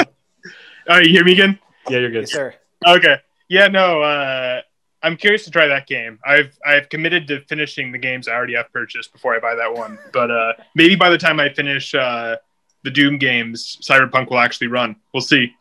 Oh, 0.89 0.99
you 0.99 1.11
hear 1.11 1.25
me 1.25 1.33
again? 1.33 1.59
Yeah, 1.91 1.99
you're 1.99 2.11
good. 2.11 2.21
Yes, 2.23 2.33
sir. 2.33 2.55
Okay. 2.87 3.16
Yeah, 3.49 3.69
no. 3.69 4.03
Uh, 4.03 4.62
I'm 5.03 5.16
curious 5.16 5.45
to 5.45 5.51
try 5.51 5.66
that 5.66 5.87
game. 5.87 6.19
I've 6.25 6.57
I've 6.64 6.88
committed 6.88 7.27
to 7.29 7.40
finishing 7.43 7.90
the 7.93 7.99
games 7.99 8.29
I 8.29 8.33
already 8.33 8.55
have 8.55 8.73
purchased 8.73 9.12
before 9.12 9.35
I 9.35 9.38
buy 9.38 9.55
that 9.55 9.73
one. 9.73 9.99
But 10.12 10.31
uh, 10.31 10.53
maybe 10.75 10.95
by 10.95 11.11
the 11.11 11.19
time 11.19 11.40
I 11.40 11.49
finish 11.49 11.95
uh, 11.95 12.37
the 12.85 12.90
Doom 12.90 13.19
games, 13.19 13.79
Cyberpunk 13.83 14.31
will 14.31 14.38
actually 14.38 14.69
run. 14.69 14.97
We'll 15.12 15.23
see. 15.23 15.55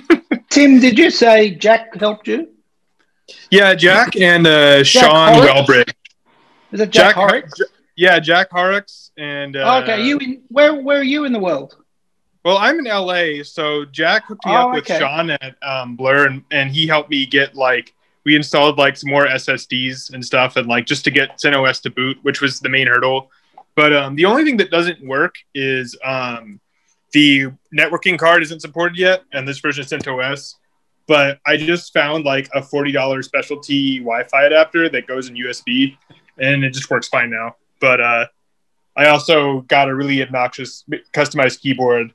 Tim, 0.50 0.80
did 0.80 0.98
you 0.98 1.10
say 1.10 1.50
Jack 1.50 1.94
helped 1.96 2.28
you? 2.28 2.48
Yeah, 3.50 3.74
Jack 3.74 4.16
and 4.16 4.46
uh, 4.46 4.84
Sean 4.84 5.34
Horrocks? 5.34 5.50
Wellbridge. 5.50 5.92
Is 6.72 6.80
it 6.80 6.90
Jack, 6.90 7.14
Horrocks? 7.14 7.58
J- 7.58 7.64
yeah, 7.96 8.18
Jack 8.18 8.50
Horrocks 8.50 9.10
and 9.16 9.56
uh, 9.56 9.80
okay, 9.82 10.04
you 10.04 10.18
in 10.18 10.42
where 10.48 10.74
where 10.74 10.98
are 10.98 11.04
you 11.04 11.24
in 11.24 11.32
the 11.32 11.38
world? 11.38 11.76
Well, 12.44 12.58
I'm 12.58 12.78
in 12.78 12.84
LA, 12.84 13.42
so 13.42 13.86
Jack 13.86 14.26
hooked 14.26 14.44
me 14.44 14.52
Oh, 14.52 14.68
up 14.68 14.74
with 14.74 14.84
okay. 14.84 14.98
Sean 14.98 15.30
at 15.30 15.56
um, 15.62 15.96
Blur, 15.96 16.26
and, 16.26 16.44
and 16.50 16.70
he 16.70 16.86
helped 16.86 17.08
me 17.08 17.24
get 17.24 17.54
like 17.54 17.94
we 18.24 18.36
installed 18.36 18.76
like 18.76 18.96
some 18.96 19.10
more 19.10 19.26
SSDs 19.26 20.12
and 20.12 20.22
stuff, 20.24 20.56
and 20.56 20.66
like 20.66 20.84
just 20.84 21.04
to 21.04 21.10
get 21.10 21.38
CentOS 21.38 21.80
to 21.82 21.90
boot, 21.90 22.18
which 22.22 22.42
was 22.42 22.60
the 22.60 22.68
main 22.68 22.86
hurdle. 22.86 23.30
But 23.74 23.94
um, 23.94 24.14
the 24.14 24.26
only 24.26 24.44
thing 24.44 24.58
that 24.58 24.70
doesn't 24.70 25.06
work 25.06 25.36
is 25.54 25.96
um, 26.04 26.60
the 27.12 27.46
networking 27.76 28.18
card 28.18 28.42
isn't 28.42 28.60
supported 28.60 28.98
yet, 28.98 29.24
and 29.32 29.48
this 29.48 29.58
version 29.60 29.82
of 29.82 29.88
CentOS. 29.88 30.56
But 31.06 31.38
I 31.46 31.56
just 31.56 31.94
found 31.94 32.24
like 32.26 32.50
a 32.54 32.62
forty 32.62 32.92
dollars 32.92 33.24
specialty 33.24 34.00
Wi-Fi 34.00 34.44
adapter 34.44 34.90
that 34.90 35.06
goes 35.06 35.30
in 35.30 35.34
USB, 35.34 35.96
and 36.38 36.62
it 36.62 36.74
just 36.74 36.90
works 36.90 37.08
fine 37.08 37.30
now. 37.30 37.56
But 37.80 38.02
uh, 38.02 38.26
I 38.96 39.06
also 39.06 39.62
got 39.62 39.88
a 39.88 39.94
really 39.94 40.22
obnoxious 40.22 40.84
customized 41.14 41.60
keyboard 41.60 42.12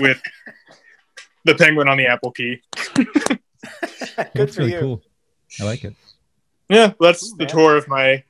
with 0.00 0.20
the 1.44 1.54
penguin 1.54 1.88
on 1.88 1.96
the 1.98 2.06
Apple 2.06 2.30
key. 2.32 2.60
Good 2.94 3.38
That's 4.34 4.54
for 4.54 4.60
really 4.62 4.72
you. 4.72 4.80
cool. 4.80 5.02
I 5.60 5.64
like 5.64 5.84
it. 5.84 5.94
Yeah, 6.68 6.92
that's 7.00 7.24
Ooh, 7.32 7.36
the 7.36 7.44
man. 7.44 7.48
tour 7.54 7.76
of 7.76 7.86
my 7.88 8.22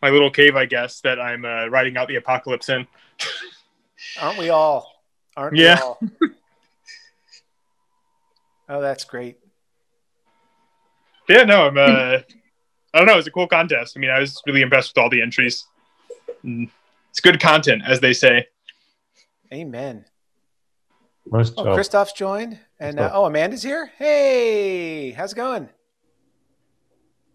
my 0.00 0.10
little 0.10 0.30
cave, 0.30 0.54
I 0.54 0.64
guess, 0.66 1.00
that 1.00 1.18
I'm 1.20 1.44
uh, 1.44 1.66
riding 1.66 1.96
out 1.96 2.06
the 2.08 2.16
apocalypse 2.16 2.68
in. 2.68 2.86
Aren't 4.20 4.38
we 4.38 4.48
all? 4.50 5.02
Aren't 5.36 5.56
Yeah. 5.56 5.76
we 5.76 5.80
all? 5.82 6.00
Oh, 8.70 8.82
that's 8.82 9.04
great. 9.04 9.38
Yeah, 11.26 11.44
no, 11.44 11.68
I'm. 11.68 11.78
Uh, 11.78 12.18
I 12.92 12.98
don't 12.98 13.06
know. 13.06 13.14
It 13.14 13.16
was 13.16 13.26
a 13.26 13.30
cool 13.30 13.46
contest. 13.48 13.94
I 13.96 14.00
mean, 14.00 14.10
I 14.10 14.18
was 14.20 14.42
really 14.46 14.60
impressed 14.60 14.94
with 14.94 15.02
all 15.02 15.08
the 15.08 15.22
entries. 15.22 15.66
Mm, 16.44 16.68
It's 17.10 17.20
good 17.20 17.40
content, 17.40 17.80
as 17.86 18.00
they 18.00 18.12
say. 18.12 18.46
Amen. 19.52 20.04
Nice 21.30 21.52
Oh. 21.56 21.64
Christoph's 21.74 22.12
joined, 22.12 22.58
and 22.80 22.98
uh, 22.98 23.10
oh, 23.12 23.26
Amanda's 23.26 23.62
here. 23.62 23.90
Hey, 23.98 25.10
how's 25.10 25.32
it 25.32 25.36
going? 25.36 25.68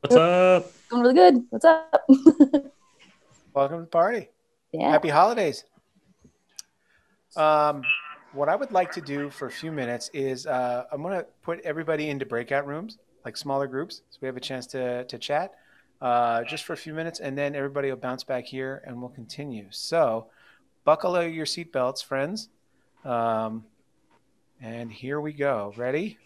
What's 0.01 0.15
up? 0.15 0.71
Going 0.89 1.03
really 1.03 1.13
good. 1.13 1.43
What's 1.49 1.65
up? 1.65 2.03
Welcome 3.53 3.77
to 3.77 3.81
the 3.81 3.87
party. 3.87 4.29
yeah. 4.71 4.89
Happy 4.89 5.09
holidays. 5.09 5.63
Um, 7.35 7.83
what 8.33 8.49
I 8.49 8.55
would 8.55 8.71
like 8.71 8.91
to 8.93 9.01
do 9.01 9.29
for 9.29 9.47
a 9.47 9.51
few 9.51 9.71
minutes 9.71 10.09
is 10.13 10.47
uh, 10.47 10.85
I'm 10.91 11.03
going 11.03 11.19
to 11.19 11.25
put 11.43 11.59
everybody 11.61 12.09
into 12.09 12.25
breakout 12.25 12.65
rooms, 12.65 12.97
like 13.25 13.37
smaller 13.37 13.67
groups, 13.67 14.01
so 14.09 14.17
we 14.21 14.25
have 14.25 14.37
a 14.37 14.41
chance 14.41 14.65
to 14.67 15.03
to 15.05 15.17
chat 15.19 15.53
uh, 16.01 16.43
just 16.45 16.63
for 16.63 16.73
a 16.73 16.77
few 16.77 16.93
minutes, 16.95 17.19
and 17.19 17.37
then 17.37 17.53
everybody 17.55 17.89
will 17.89 17.97
bounce 17.97 18.23
back 18.23 18.45
here, 18.45 18.81
and 18.87 18.99
we'll 18.99 19.09
continue. 19.11 19.67
So, 19.69 20.27
buckle 20.83 21.21
your 21.23 21.45
seatbelts, 21.45 22.03
friends. 22.03 22.49
Um, 23.05 23.65
and 24.61 24.91
here 24.91 25.19
we 25.19 25.33
go. 25.33 25.73
Ready? 25.75 26.17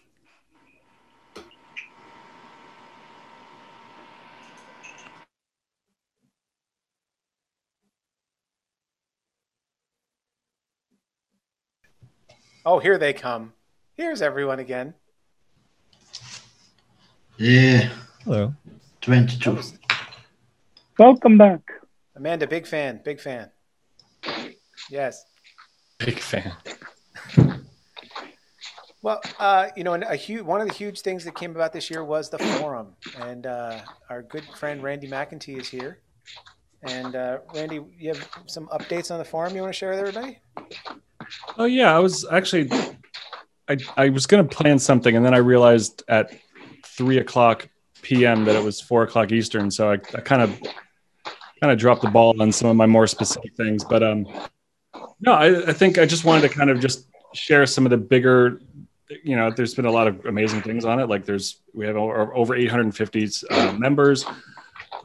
Oh, 12.64 12.78
here 12.78 12.98
they 12.98 13.14
come. 13.14 13.54
Here's 13.94 14.20
everyone 14.20 14.58
again. 14.58 14.92
Yeah. 17.38 17.88
Hello. 18.24 18.52
22. 19.00 19.58
Welcome 20.98 21.38
back. 21.38 21.60
Amanda, 22.14 22.46
big 22.46 22.66
fan, 22.66 23.00
big 23.02 23.20
fan. 23.20 23.50
Yes. 24.90 25.24
Big 25.98 26.18
fan. 26.18 26.52
Well, 29.00 29.20
uh, 29.38 29.68
you 29.76 29.84
know, 29.84 29.94
a 29.94 30.16
huge 30.16 30.42
one 30.42 30.60
of 30.60 30.68
the 30.68 30.74
huge 30.74 31.02
things 31.02 31.24
that 31.24 31.36
came 31.36 31.52
about 31.52 31.72
this 31.72 31.88
year 31.88 32.04
was 32.04 32.30
the 32.30 32.38
forum, 32.38 32.94
and 33.20 33.46
uh, 33.46 33.80
our 34.10 34.22
good 34.22 34.44
friend 34.56 34.82
Randy 34.82 35.08
McEntee 35.08 35.58
is 35.60 35.68
here. 35.68 36.00
And 36.82 37.14
uh, 37.14 37.38
Randy, 37.54 37.80
you 37.96 38.08
have 38.12 38.28
some 38.46 38.66
updates 38.68 39.10
on 39.10 39.18
the 39.18 39.24
forum 39.24 39.54
you 39.54 39.62
want 39.62 39.72
to 39.72 39.78
share 39.78 39.90
with 39.90 40.00
everybody? 40.00 40.38
Oh 41.56 41.64
yeah, 41.64 41.94
I 41.94 41.98
was 42.00 42.24
actually, 42.30 42.70
I 43.68 43.76
I 43.96 44.08
was 44.08 44.26
gonna 44.26 44.44
plan 44.44 44.78
something, 44.78 45.16
and 45.16 45.24
then 45.24 45.34
I 45.34 45.38
realized 45.38 46.02
at 46.08 46.32
three 46.84 47.18
o'clock 47.18 47.68
p.m. 48.02 48.44
that 48.46 48.56
it 48.56 48.64
was 48.64 48.80
four 48.80 49.02
o'clock 49.04 49.30
Eastern, 49.32 49.70
so 49.70 49.90
I, 49.90 49.94
I 49.94 50.20
kind 50.20 50.42
of 50.42 50.60
kind 51.60 51.72
of 51.72 51.78
dropped 51.78 52.02
the 52.02 52.10
ball 52.10 52.40
on 52.40 52.52
some 52.52 52.68
of 52.68 52.76
my 52.76 52.86
more 52.86 53.06
specific 53.06 53.54
things. 53.56 53.84
But 53.84 54.02
um, 54.02 54.26
no, 55.20 55.32
I, 55.32 55.68
I 55.68 55.72
think 55.72 55.98
I 55.98 56.06
just 56.06 56.24
wanted 56.24 56.42
to 56.42 56.48
kind 56.48 56.70
of 56.70 56.80
just 56.80 57.06
share 57.34 57.66
some 57.66 57.84
of 57.84 57.90
the 57.90 57.96
bigger, 57.96 58.60
you 59.22 59.36
know, 59.36 59.50
there's 59.50 59.74
been 59.74 59.86
a 59.86 59.90
lot 59.90 60.06
of 60.06 60.26
amazing 60.26 60.62
things 60.62 60.84
on 60.84 61.00
it. 61.00 61.08
Like 61.08 61.24
there's 61.24 61.60
we 61.72 61.86
have 61.86 61.96
over, 61.96 62.34
over 62.34 62.54
850 62.54 63.28
uh, 63.50 63.72
members. 63.72 64.26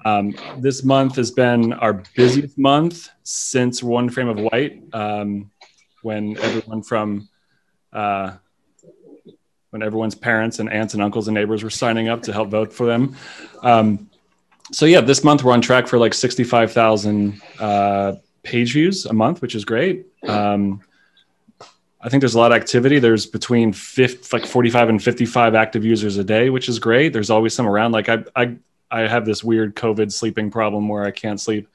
Um, 0.05 0.35
this 0.57 0.83
month 0.83 1.15
has 1.15 1.31
been 1.31 1.73
our 1.73 2.03
busiest 2.15 2.57
month 2.57 3.09
since 3.23 3.81
One 3.81 4.09
Frame 4.09 4.27
of 4.27 4.39
White, 4.39 4.83
um, 4.93 5.49
when 6.01 6.37
everyone 6.37 6.83
from 6.83 7.29
uh, 7.93 8.33
when 9.69 9.81
everyone's 9.81 10.15
parents 10.15 10.59
and 10.59 10.69
aunts 10.71 10.93
and 10.93 11.01
uncles 11.01 11.27
and 11.27 11.35
neighbors 11.35 11.63
were 11.63 11.69
signing 11.69 12.09
up 12.09 12.21
to 12.23 12.33
help 12.33 12.49
vote 12.49 12.71
for 12.71 12.85
them. 12.85 13.15
Um, 13.61 14.09
so 14.71 14.85
yeah, 14.85 15.01
this 15.01 15.23
month 15.23 15.43
we're 15.43 15.53
on 15.53 15.61
track 15.61 15.87
for 15.87 15.97
like 15.97 16.13
65,000 16.13 17.41
uh, 17.59 18.13
page 18.43 18.73
views 18.73 19.05
a 19.05 19.13
month, 19.13 19.41
which 19.41 19.55
is 19.55 19.65
great. 19.65 20.07
Um, 20.27 20.81
I 22.03 22.09
think 22.09 22.19
there's 22.19 22.35
a 22.35 22.39
lot 22.39 22.51
of 22.51 22.57
activity. 22.57 22.99
There's 22.99 23.25
between 23.25 23.71
50, 23.71 24.37
like 24.37 24.45
45 24.45 24.89
and 24.89 25.01
55 25.01 25.55
active 25.55 25.85
users 25.85 26.17
a 26.17 26.23
day, 26.23 26.49
which 26.49 26.67
is 26.67 26.77
great. 26.77 27.13
There's 27.13 27.29
always 27.29 27.53
some 27.53 27.65
around. 27.65 27.93
Like 27.93 28.09
I, 28.09 28.25
I, 28.35 28.57
I 28.91 29.07
have 29.07 29.25
this 29.25 29.41
weird 29.41 29.73
COVID 29.77 30.11
sleeping 30.11 30.51
problem 30.51 30.89
where 30.89 31.05
I 31.05 31.11
can't 31.11 31.39
sleep, 31.39 31.69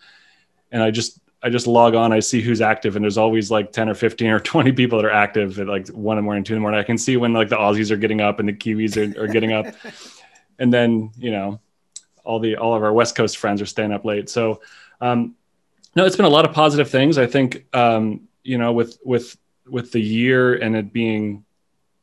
and 0.70 0.82
I 0.82 0.90
just, 0.90 1.18
I 1.42 1.48
just 1.48 1.66
log 1.66 1.94
on. 1.94 2.12
I 2.12 2.20
see 2.20 2.42
who's 2.42 2.60
active, 2.60 2.94
and 2.94 3.02
there's 3.02 3.16
always 3.16 3.50
like 3.50 3.72
10 3.72 3.88
or 3.88 3.94
15 3.94 4.28
or 4.28 4.38
20 4.40 4.72
people 4.72 4.98
that 4.98 5.06
are 5.06 5.10
active 5.10 5.58
at 5.58 5.66
like 5.66 5.88
one 5.88 6.18
in 6.18 6.22
the 6.22 6.26
morning, 6.26 6.44
two 6.44 6.52
in 6.52 6.58
the 6.58 6.60
morning. 6.60 6.78
I 6.78 6.84
can 6.84 6.98
see 6.98 7.16
when 7.16 7.32
like 7.32 7.48
the 7.48 7.56
Aussies 7.56 7.90
are 7.90 7.96
getting 7.96 8.20
up 8.20 8.38
and 8.38 8.48
the 8.48 8.52
Kiwis 8.52 9.16
are, 9.16 9.22
are 9.22 9.28
getting 9.28 9.52
up, 9.52 9.66
and 10.58 10.70
then 10.70 11.10
you 11.16 11.30
know, 11.30 11.58
all 12.22 12.38
the 12.38 12.56
all 12.56 12.74
of 12.74 12.82
our 12.82 12.92
West 12.92 13.16
Coast 13.16 13.38
friends 13.38 13.62
are 13.62 13.66
staying 13.66 13.92
up 13.92 14.04
late. 14.04 14.28
So, 14.28 14.60
um, 15.00 15.36
no, 15.96 16.04
it's 16.04 16.16
been 16.16 16.26
a 16.26 16.30
lot 16.30 16.44
of 16.44 16.52
positive 16.52 16.90
things. 16.90 17.16
I 17.16 17.26
think, 17.26 17.64
um, 17.74 18.28
you 18.44 18.58
know, 18.58 18.74
with 18.74 18.98
with 19.02 19.34
with 19.70 19.92
the 19.92 20.00
year 20.00 20.54
and 20.54 20.76
it 20.76 20.92
being 20.92 21.44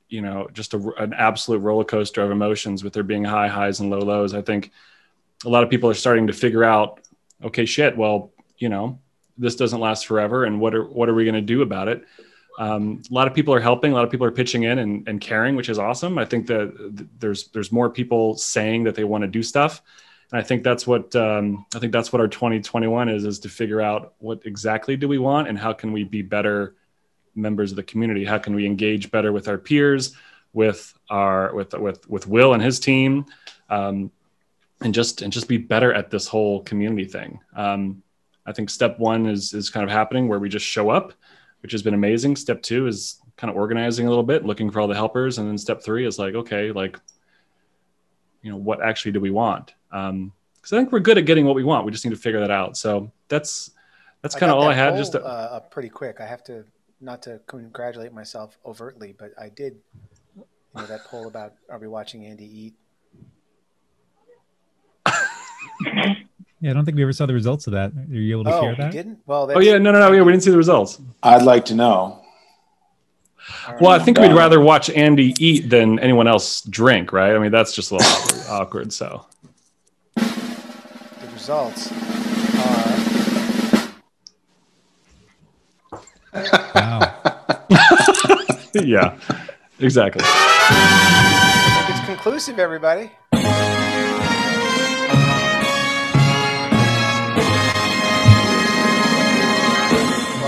you 0.07 0.21
know 0.21 0.47
just 0.53 0.73
a, 0.73 0.93
an 0.97 1.13
absolute 1.13 1.59
roller 1.59 1.83
coaster 1.83 2.21
of 2.21 2.31
emotions 2.31 2.83
with 2.83 2.93
there 2.93 3.03
being 3.03 3.23
high 3.23 3.47
highs 3.47 3.79
and 3.79 3.89
low 3.89 3.99
lows 3.99 4.33
i 4.33 4.41
think 4.41 4.71
a 5.45 5.49
lot 5.49 5.63
of 5.63 5.69
people 5.69 5.89
are 5.89 5.95
starting 5.95 6.27
to 6.27 6.33
figure 6.33 6.63
out 6.63 7.01
okay 7.43 7.65
shit 7.65 7.97
well 7.97 8.31
you 8.57 8.69
know 8.69 8.99
this 9.37 9.55
doesn't 9.55 9.79
last 9.79 10.07
forever 10.07 10.45
and 10.45 10.59
what 10.59 10.73
are 10.75 10.83
what 10.83 11.09
are 11.09 11.13
we 11.13 11.23
going 11.23 11.35
to 11.35 11.41
do 11.41 11.61
about 11.61 11.87
it? 11.87 12.05
Um, 12.57 13.01
a 13.09 13.13
lot 13.13 13.27
of 13.27 13.33
people 13.33 13.53
are 13.53 13.59
helping 13.59 13.91
a 13.91 13.95
lot 13.95 14.05
of 14.05 14.11
people 14.11 14.25
are 14.25 14.31
pitching 14.31 14.63
in 14.63 14.79
and, 14.79 15.07
and 15.07 15.19
caring 15.19 15.55
which 15.55 15.69
is 15.69 15.77
awesome. 15.77 16.17
I 16.17 16.25
think 16.25 16.47
that 16.47 16.73
th- 16.97 17.09
there's 17.19 17.47
there's 17.49 17.71
more 17.71 17.89
people 17.89 18.37
saying 18.37 18.85
that 18.85 18.95
they 18.95 19.03
want 19.03 19.23
to 19.23 19.27
do 19.27 19.43
stuff. 19.43 19.81
And 20.31 20.39
i 20.39 20.43
think 20.43 20.63
that's 20.63 20.87
what 20.87 21.15
um, 21.15 21.65
i 21.75 21.79
think 21.79 21.91
that's 21.91 22.11
what 22.11 22.21
our 22.21 22.27
2021 22.27 23.09
is 23.09 23.25
is 23.25 23.39
to 23.39 23.49
figure 23.49 23.81
out 23.81 24.13
what 24.19 24.41
exactly 24.45 24.95
do 24.95 25.07
we 25.07 25.17
want 25.17 25.47
and 25.47 25.57
how 25.57 25.73
can 25.73 25.91
we 25.91 26.03
be 26.03 26.21
better 26.21 26.75
members 27.35 27.71
of 27.71 27.75
the 27.75 27.83
community? 27.83 28.25
How 28.25 28.37
can 28.37 28.55
we 28.55 28.65
engage 28.65 29.11
better 29.11 29.31
with 29.31 29.47
our 29.47 29.57
peers 29.57 30.15
with 30.53 30.93
our 31.09 31.53
with 31.53 31.73
with 31.73 32.09
with 32.09 32.27
will 32.27 32.53
and 32.53 32.63
his 32.63 32.79
team 32.79 33.25
um, 33.69 34.09
and 34.81 34.93
just 34.93 35.21
and 35.21 35.31
just 35.31 35.47
be 35.47 35.57
better 35.57 35.93
at 35.93 36.09
this 36.09 36.27
whole 36.27 36.61
community 36.63 37.05
thing? 37.05 37.39
Um, 37.55 38.01
i 38.47 38.51
think 38.51 38.69
step 38.69 38.99
one 38.99 39.25
is 39.25 39.55
is 39.55 39.71
kind 39.71 39.83
of 39.83 39.89
happening 39.89 40.27
where 40.27 40.37
we 40.37 40.47
just 40.47 40.65
show 40.65 40.91
up 40.91 41.13
which 41.65 41.71
has 41.71 41.81
been 41.81 41.95
amazing. 41.95 42.35
Step 42.35 42.61
two 42.61 42.85
is 42.85 43.19
kind 43.37 43.49
of 43.49 43.57
organizing 43.57 44.05
a 44.05 44.09
little 44.09 44.23
bit 44.23 44.45
looking 44.45 44.69
for 44.69 44.79
all 44.79 44.87
the 44.87 44.93
helpers. 44.93 45.39
And 45.39 45.47
then 45.47 45.57
step 45.57 45.81
three 45.81 46.05
is 46.05 46.19
like 46.19 46.35
okay 46.35 46.71
like 46.71 46.99
you 48.43 48.51
know 48.51 48.57
what 48.57 48.83
actually 48.83 49.13
do 49.13 49.19
we 49.19 49.31
want? 49.31 49.73
Um 49.91 50.31
because 50.57 50.73
i 50.73 50.77
think 50.77 50.91
we're 50.91 50.99
good 50.99 51.17
at 51.17 51.25
getting 51.25 51.43
what 51.43 51.55
we 51.55 51.63
want. 51.63 51.83
We 51.83 51.91
just 51.91 52.05
need 52.05 52.11
to 52.11 52.21
figure 52.21 52.39
that 52.41 52.51
out. 52.51 52.77
So 52.77 53.11
that's 53.29 53.71
that's 54.21 54.35
kind 54.35 54.51
of 54.51 54.59
all 54.59 54.67
i 54.67 54.75
had 54.75 54.95
just 54.95 55.13
to, 55.13 55.25
uh, 55.25 55.59
pretty 55.59 55.89
quick. 55.89 56.21
I 56.21 56.27
have 56.27 56.43
to 56.43 56.65
not 57.05 57.21
to 57.23 57.39
congratulate 57.47 58.11
myself 58.11 58.57
overtly, 58.65 59.13
but 59.17 59.31
I 59.39 59.49
did. 59.49 59.77
You 60.35 60.43
know 60.81 60.87
that 60.87 61.05
poll 61.05 61.27
about 61.27 61.53
are 61.69 61.77
we 61.79 61.87
watching 61.87 62.25
Andy 62.25 62.45
eat? 62.45 62.73
Yeah, 66.61 66.71
I 66.71 66.73
don't 66.73 66.83
think 66.85 66.95
we 66.97 67.03
ever 67.03 67.13
saw 67.13 67.25
the 67.27 67.33
results 67.33 67.67
of 67.67 67.73
that. 67.73 67.91
Are 67.91 68.13
you 68.13 68.33
able 68.35 68.45
to 68.45 68.53
Oh, 68.55 68.61
share 68.61 68.71
you 68.71 68.77
that? 68.77 68.91
didn't? 68.91 69.19
Well, 69.25 69.51
oh 69.53 69.59
yeah 69.59 69.77
no 69.77 69.91
no 69.91 69.99
no 69.99 70.11
yeah 70.11 70.21
we 70.23 70.31
didn't 70.31 70.43
see 70.43 70.51
the 70.51 70.57
results 70.57 70.99
I'd 71.21 71.43
like 71.43 71.65
to 71.65 71.75
know. 71.75 72.21
Well, 73.79 73.91
I 73.91 73.99
think 73.99 74.17
we'd 74.17 74.33
rather 74.33 74.59
watch 74.59 74.89
Andy 74.89 75.35
eat 75.37 75.69
than 75.69 75.99
anyone 75.99 76.27
else 76.27 76.61
drink, 76.63 77.13
right? 77.13 77.35
I 77.35 77.37
mean, 77.39 77.51
that's 77.51 77.73
just 77.73 77.91
a 77.91 77.95
little 77.95 78.09
awkward, 78.11 78.43
awkward. 78.49 78.93
So, 78.93 79.25
The 80.15 81.27
results 81.31 81.91
yeah, 88.73 89.17
exactly. 89.79 90.21
it's 91.87 92.05
conclusive, 92.05 92.59
everybody. 92.59 93.11
We'll 93.31 93.41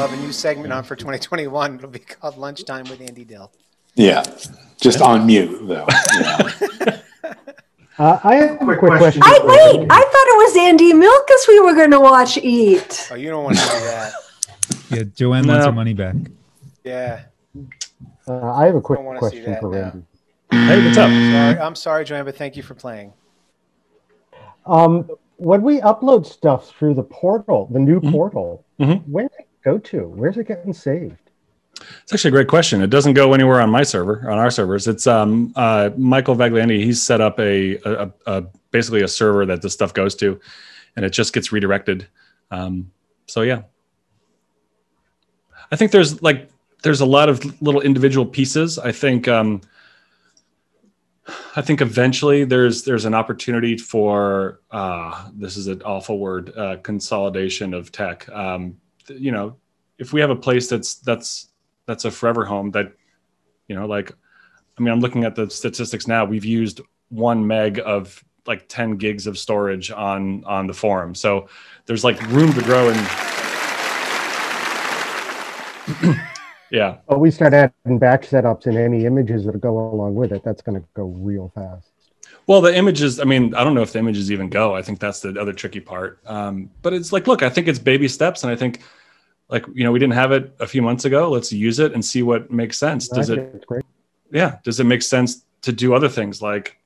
have 0.05 0.11
a 0.11 0.17
new 0.17 0.33
segment 0.33 0.73
on 0.73 0.83
for 0.83 0.97
2021. 0.97 1.75
It'll 1.75 1.89
be 1.89 1.99
called 1.99 2.37
Lunchtime 2.37 2.89
with 2.89 2.99
Andy 2.99 3.23
Dill. 3.23 3.49
Yeah, 3.95 4.23
just 4.81 4.99
on 4.99 5.25
mute 5.25 5.65
though. 5.65 5.87
Yeah. 6.19 7.01
Uh, 7.99 8.19
I 8.23 8.35
have 8.35 8.61
a 8.61 8.75
quick, 8.75 8.79
question. 8.79 9.23
I 9.25 9.39
wait. 9.43 9.87
I 9.89 9.99
thought 9.99 10.27
it 10.27 10.37
was 10.37 10.55
Andy 10.57 10.93
Milkis 10.93 11.47
we 11.47 11.59
were 11.61 11.73
going 11.73 11.89
to 11.89 11.99
watch 11.99 12.37
eat. 12.37 13.07
Oh, 13.11 13.15
you 13.15 13.31
don't 13.31 13.43
want 13.43 13.57
to 13.57 13.63
do 13.63 13.69
that. 13.71 14.13
Yeah, 14.89 15.03
Joanne 15.15 15.47
wants 15.47 15.65
No. 15.65 15.71
her 15.71 15.75
money 15.75 15.93
back. 15.93 16.15
Yeah. 16.83 17.21
Uh, 18.27 18.51
I 18.53 18.65
have 18.65 18.75
a 18.75 18.81
quick 18.81 18.99
Don't 18.99 19.05
wanna 19.05 19.19
see 19.19 19.27
question 19.41 19.51
that 19.51 19.59
for 19.61 19.71
now. 19.71 19.77
Randy. 19.81 20.03
Hey, 20.51 20.85
what's 20.85 20.97
up? 20.97 21.09
Sorry, 21.09 21.59
I'm 21.59 21.75
sorry, 21.75 22.05
Joanne, 22.05 22.25
but 22.25 22.35
thank 22.37 22.55
you 22.55 22.63
for 22.63 22.73
playing. 22.73 23.13
Um, 24.65 25.09
when 25.37 25.61
we 25.61 25.79
upload 25.81 26.25
stuff 26.25 26.69
through 26.77 26.93
the 26.95 27.03
portal, 27.03 27.67
the 27.71 27.79
new 27.79 27.99
portal, 28.01 28.63
Mhm. 28.79 29.03
where 29.07 29.27
does 29.27 29.39
it 29.39 29.47
go 29.63 29.77
to? 29.77 30.07
Where's 30.07 30.37
it 30.37 30.47
getting 30.47 30.73
saved? 30.73 31.15
It's 32.03 32.11
actually 32.11 32.29
a 32.29 32.31
great 32.31 32.47
question. 32.47 32.81
It 32.81 32.89
doesn't 32.89 33.13
go 33.13 33.33
anywhere 33.33 33.61
on 33.61 33.69
my 33.69 33.83
server, 33.83 34.29
on 34.29 34.39
our 34.39 34.49
servers. 34.49 34.87
It's 34.87 35.05
um, 35.05 35.53
uh, 35.55 35.91
Michael 35.95 36.35
Vaglienty. 36.35 36.83
He's 36.83 37.01
set 37.01 37.21
up 37.21 37.39
a, 37.39 37.77
a, 37.85 38.11
a 38.25 38.43
basically 38.71 39.03
a 39.03 39.07
server 39.07 39.45
that 39.45 39.61
this 39.61 39.73
stuff 39.73 39.93
goes 39.93 40.15
to, 40.15 40.39
and 40.95 41.05
it 41.05 41.11
just 41.11 41.33
gets 41.33 41.51
redirected. 41.51 42.07
Um, 42.49 42.91
so 43.27 43.41
yeah, 43.43 43.61
I 45.71 45.75
think 45.75 45.91
there's 45.91 46.21
like 46.21 46.49
there's 46.83 47.01
a 47.01 47.05
lot 47.05 47.29
of 47.29 47.61
little 47.61 47.81
individual 47.81 48.25
pieces. 48.25 48.77
I 48.77 48.91
think 48.91 49.27
um, 49.27 49.61
I 51.55 51.61
think 51.61 51.81
eventually 51.81 52.43
there's 52.45 52.83
there's 52.83 53.05
an 53.05 53.13
opportunity 53.13 53.77
for 53.77 54.61
uh, 54.71 55.29
this 55.33 55.57
is 55.57 55.67
an 55.67 55.81
awful 55.83 56.19
word 56.19 56.55
uh, 56.57 56.77
consolidation 56.77 57.73
of 57.73 57.91
tech. 57.91 58.29
Um, 58.29 58.77
you 59.07 59.31
know, 59.31 59.57
if 59.97 60.13
we 60.13 60.21
have 60.21 60.29
a 60.29 60.35
place 60.35 60.67
that's 60.67 60.95
that's 60.95 61.49
that's 61.85 62.05
a 62.05 62.11
forever 62.11 62.45
home 62.45 62.71
that 62.71 62.93
you 63.67 63.75
know 63.75 63.85
like 63.85 64.11
i 64.77 64.81
mean 64.81 64.91
i'm 64.91 64.99
looking 64.99 65.23
at 65.23 65.35
the 65.35 65.49
statistics 65.49 66.07
now 66.07 66.23
we've 66.25 66.45
used 66.45 66.81
one 67.09 67.45
meg 67.45 67.79
of 67.83 68.23
like 68.45 68.67
10 68.67 68.97
gigs 68.97 69.27
of 69.27 69.37
storage 69.37 69.91
on 69.91 70.43
on 70.45 70.67
the 70.67 70.73
forum 70.73 71.15
so 71.15 71.47
there's 71.85 72.03
like 72.03 72.21
room 72.29 72.53
to 72.53 72.61
grow 72.61 72.89
and 72.89 73.36
yeah. 76.71 76.97
Oh, 77.07 77.17
we 77.17 77.31
start 77.31 77.53
adding 77.53 77.99
batch 77.99 78.29
setups 78.29 78.65
and 78.65 78.77
any 78.77 79.05
images 79.05 79.45
that 79.45 79.59
go 79.61 79.77
along 79.91 80.15
with 80.15 80.31
it. 80.31 80.43
That's 80.43 80.61
going 80.61 80.79
to 80.79 80.87
go 80.93 81.05
real 81.05 81.51
fast. 81.55 81.89
well 82.47 82.61
the 82.61 82.75
images 82.75 83.19
i 83.19 83.23
mean 83.23 83.53
i 83.55 83.63
don't 83.63 83.73
know 83.73 83.81
if 83.81 83.93
the 83.93 83.99
images 83.99 84.31
even 84.31 84.49
go. 84.49 84.75
I 84.75 84.81
think 84.81 84.99
that's 84.99 85.21
the 85.21 85.39
other 85.39 85.53
tricky 85.53 85.79
part. 85.79 86.19
Um, 86.25 86.69
but 86.81 86.93
it's 86.93 87.11
like 87.11 87.27
look 87.27 87.41
i 87.43 87.49
think 87.49 87.67
it's 87.67 87.79
baby 87.79 88.07
steps 88.07 88.43
and 88.43 88.51
i 88.51 88.55
think 88.55 88.81
like 89.49 89.65
you 89.73 89.83
know 89.83 89.91
we 89.91 89.99
didn't 89.99 90.13
have 90.13 90.31
it 90.31 90.55
a 90.59 90.67
few 90.67 90.81
months 90.81 91.05
ago. 91.05 91.29
Let's 91.29 91.51
use 91.51 91.79
it 91.79 91.93
and 91.93 92.03
see 92.03 92.23
what 92.23 92.51
makes 92.51 92.77
sense. 92.77 93.07
Does 93.07 93.29
it 93.29 93.63
yeah. 94.31 94.57
Does 94.63 94.79
it 94.79 94.83
make 94.83 95.01
sense 95.01 95.45
to 95.61 95.71
do 95.71 95.93
other 95.93 96.09
things 96.09 96.41
like 96.41 96.77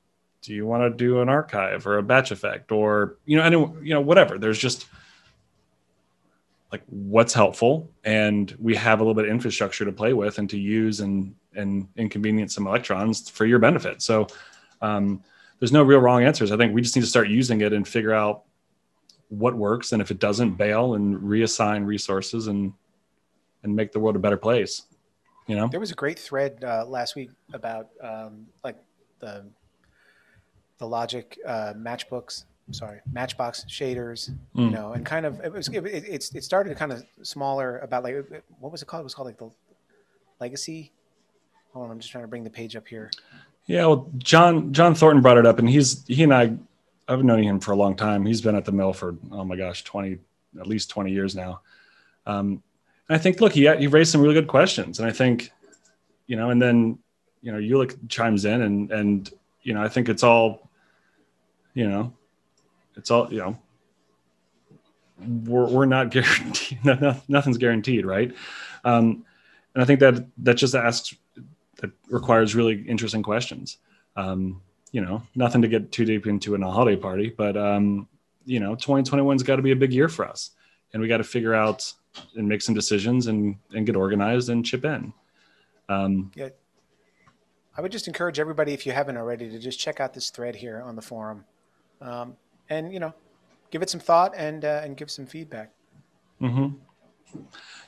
do 0.42 0.52
you 0.52 0.66
want 0.66 0.82
to 0.82 0.90
do 0.96 1.20
an 1.20 1.28
archive 1.28 1.86
or 1.86 1.98
a 1.98 2.02
batch 2.02 2.30
effect 2.30 2.72
or 2.72 3.16
you 3.26 3.36
know 3.36 3.44
any 3.44 3.56
you 3.86 3.94
know 3.94 4.00
whatever? 4.00 4.38
There's 4.38 4.58
just 4.58 4.86
like 6.72 6.82
what's 6.86 7.34
helpful 7.34 7.90
and 8.04 8.56
we 8.58 8.74
have 8.74 8.98
a 8.98 9.02
little 9.02 9.14
bit 9.14 9.26
of 9.26 9.30
infrastructure 9.30 9.84
to 9.84 9.92
play 9.92 10.14
with 10.14 10.38
and 10.38 10.48
to 10.50 10.58
use 10.58 11.00
and 11.00 11.34
and 11.54 11.86
inconvenience 11.96 12.54
some 12.54 12.66
electrons 12.66 13.28
for 13.28 13.44
your 13.44 13.58
benefit 13.58 14.00
so 14.00 14.26
um, 14.80 15.22
there's 15.60 15.72
no 15.72 15.82
real 15.82 16.00
wrong 16.00 16.24
answers 16.24 16.50
i 16.50 16.56
think 16.56 16.74
we 16.74 16.80
just 16.80 16.96
need 16.96 17.02
to 17.02 17.08
start 17.08 17.28
using 17.28 17.60
it 17.60 17.72
and 17.72 17.86
figure 17.86 18.14
out 18.14 18.44
what 19.28 19.54
works 19.54 19.92
and 19.92 20.00
if 20.02 20.10
it 20.10 20.18
doesn't 20.18 20.54
bail 20.54 20.94
and 20.94 21.18
reassign 21.20 21.86
resources 21.86 22.48
and 22.48 22.72
and 23.62 23.76
make 23.76 23.92
the 23.92 24.00
world 24.00 24.16
a 24.16 24.18
better 24.18 24.36
place 24.36 24.82
you 25.46 25.56
know 25.56 25.68
There 25.68 25.80
was 25.80 25.90
a 25.90 25.94
great 25.94 26.18
thread 26.18 26.64
uh, 26.64 26.84
last 26.86 27.16
week 27.16 27.30
about 27.52 27.88
um, 28.02 28.46
like 28.64 28.78
the 29.20 29.44
the 30.78 30.88
Logik 30.88 31.38
uh, 31.46 31.74
matchbooks. 31.74 32.44
Sorry, 32.70 33.00
Matchbox 33.12 33.64
shaders. 33.68 34.28
You 34.54 34.66
Mm. 34.66 34.72
know, 34.72 34.92
and 34.92 35.04
kind 35.04 35.26
of 35.26 35.40
it 35.44 35.52
was 35.52 35.68
it, 35.68 35.84
it, 35.84 36.30
it 36.34 36.44
started 36.44 36.76
kind 36.76 36.92
of 36.92 37.04
smaller 37.22 37.78
about 37.80 38.04
like 38.04 38.16
what 38.60 38.72
was 38.72 38.80
it 38.82 38.86
called? 38.86 39.02
It 39.02 39.04
was 39.04 39.14
called 39.14 39.26
like 39.26 39.38
the 39.38 39.50
legacy. 40.40 40.92
Hold 41.72 41.86
on, 41.86 41.90
I'm 41.90 41.98
just 41.98 42.10
trying 42.12 42.24
to 42.24 42.28
bring 42.28 42.44
the 42.44 42.50
page 42.50 42.76
up 42.76 42.86
here. 42.86 43.10
Yeah, 43.66 43.86
well, 43.86 44.10
John 44.18 44.72
John 44.72 44.94
Thornton 44.94 45.22
brought 45.22 45.38
it 45.38 45.46
up, 45.46 45.58
and 45.58 45.68
he's 45.68 46.06
he 46.06 46.22
and 46.22 46.32
I, 46.34 46.54
I've 47.08 47.24
known 47.24 47.42
him 47.42 47.60
for 47.60 47.72
a 47.72 47.76
long 47.76 47.96
time. 47.96 48.24
He's 48.24 48.40
been 48.40 48.54
at 48.56 48.64
the 48.64 48.72
mill 48.72 48.92
for 48.92 49.16
oh 49.32 49.44
my 49.44 49.56
gosh, 49.56 49.82
twenty 49.84 50.18
at 50.60 50.66
least 50.66 50.88
twenty 50.90 51.10
years 51.12 51.34
now. 51.34 51.60
Um, 52.26 52.62
and 53.08 53.16
I 53.16 53.18
think 53.18 53.40
look, 53.40 53.52
he 53.52 53.68
he 53.76 53.86
raised 53.88 54.12
some 54.12 54.20
really 54.20 54.34
good 54.34 54.48
questions, 54.48 54.98
and 55.00 55.08
I 55.08 55.12
think, 55.12 55.50
you 56.26 56.36
know, 56.36 56.50
and 56.50 56.60
then 56.62 56.98
you 57.42 57.50
know, 57.52 57.58
Ulick 57.58 57.96
chimes 58.08 58.44
in, 58.44 58.62
and 58.62 58.90
and 58.92 59.30
you 59.62 59.74
know, 59.74 59.82
I 59.82 59.88
think 59.88 60.08
it's 60.08 60.22
all, 60.22 60.68
you 61.74 61.88
know, 61.88 62.12
it's 62.96 63.10
all 63.10 63.32
you 63.32 63.38
know. 63.38 63.58
We're, 65.44 65.68
we're 65.68 65.86
not 65.86 66.10
guaranteed. 66.12 66.84
no- 66.84 66.94
no- 66.94 67.20
Nothing's 67.28 67.58
guaranteed, 67.58 68.04
right? 68.04 68.34
Um, 68.84 69.24
and 69.74 69.82
I 69.82 69.84
think 69.86 70.00
that 70.00 70.26
that 70.38 70.54
just 70.56 70.74
asks 70.74 71.14
that 71.76 71.90
requires 72.08 72.54
really 72.54 72.82
interesting 72.82 73.22
questions. 73.22 73.78
Um, 74.16 74.60
you 74.90 75.00
know, 75.00 75.22
nothing 75.34 75.62
to 75.62 75.68
get 75.68 75.90
too 75.92 76.04
deep 76.04 76.26
into 76.26 76.54
in 76.54 76.62
a 76.62 76.70
holiday 76.70 77.00
party, 77.00 77.32
but 77.36 77.56
um, 77.56 78.08
you 78.44 78.60
know, 78.60 78.74
2021's 78.76 79.42
got 79.42 79.56
to 79.56 79.62
be 79.62 79.70
a 79.70 79.76
big 79.76 79.92
year 79.92 80.08
for 80.08 80.26
us, 80.26 80.50
and 80.92 81.00
we 81.00 81.08
got 81.08 81.18
to 81.18 81.24
figure 81.24 81.54
out 81.54 81.90
and 82.36 82.46
make 82.46 82.60
some 82.60 82.74
decisions 82.74 83.26
and 83.28 83.56
and 83.74 83.86
get 83.86 83.96
organized 83.96 84.50
and 84.50 84.64
chip 84.66 84.84
in. 84.84 85.12
Um, 85.88 86.30
Yeah. 86.34 86.48
I 87.74 87.80
would 87.80 87.90
just 87.90 88.06
encourage 88.06 88.38
everybody, 88.38 88.74
if 88.74 88.84
you 88.84 88.92
haven't 88.92 89.16
already, 89.16 89.48
to 89.48 89.58
just 89.58 89.80
check 89.80 89.98
out 89.98 90.12
this 90.12 90.28
thread 90.28 90.54
here 90.56 90.82
on 90.82 90.94
the 90.94 91.00
forum, 91.00 91.46
um, 92.02 92.36
and 92.68 92.92
you 92.92 93.00
know, 93.00 93.14
give 93.70 93.82
it 93.82 93.90
some 93.90 94.00
thought 94.00 94.34
and 94.36 94.64
uh, 94.64 94.80
and 94.84 94.96
give 94.96 95.10
some 95.10 95.26
feedback. 95.26 95.70
Mm-hmm. 96.40 96.76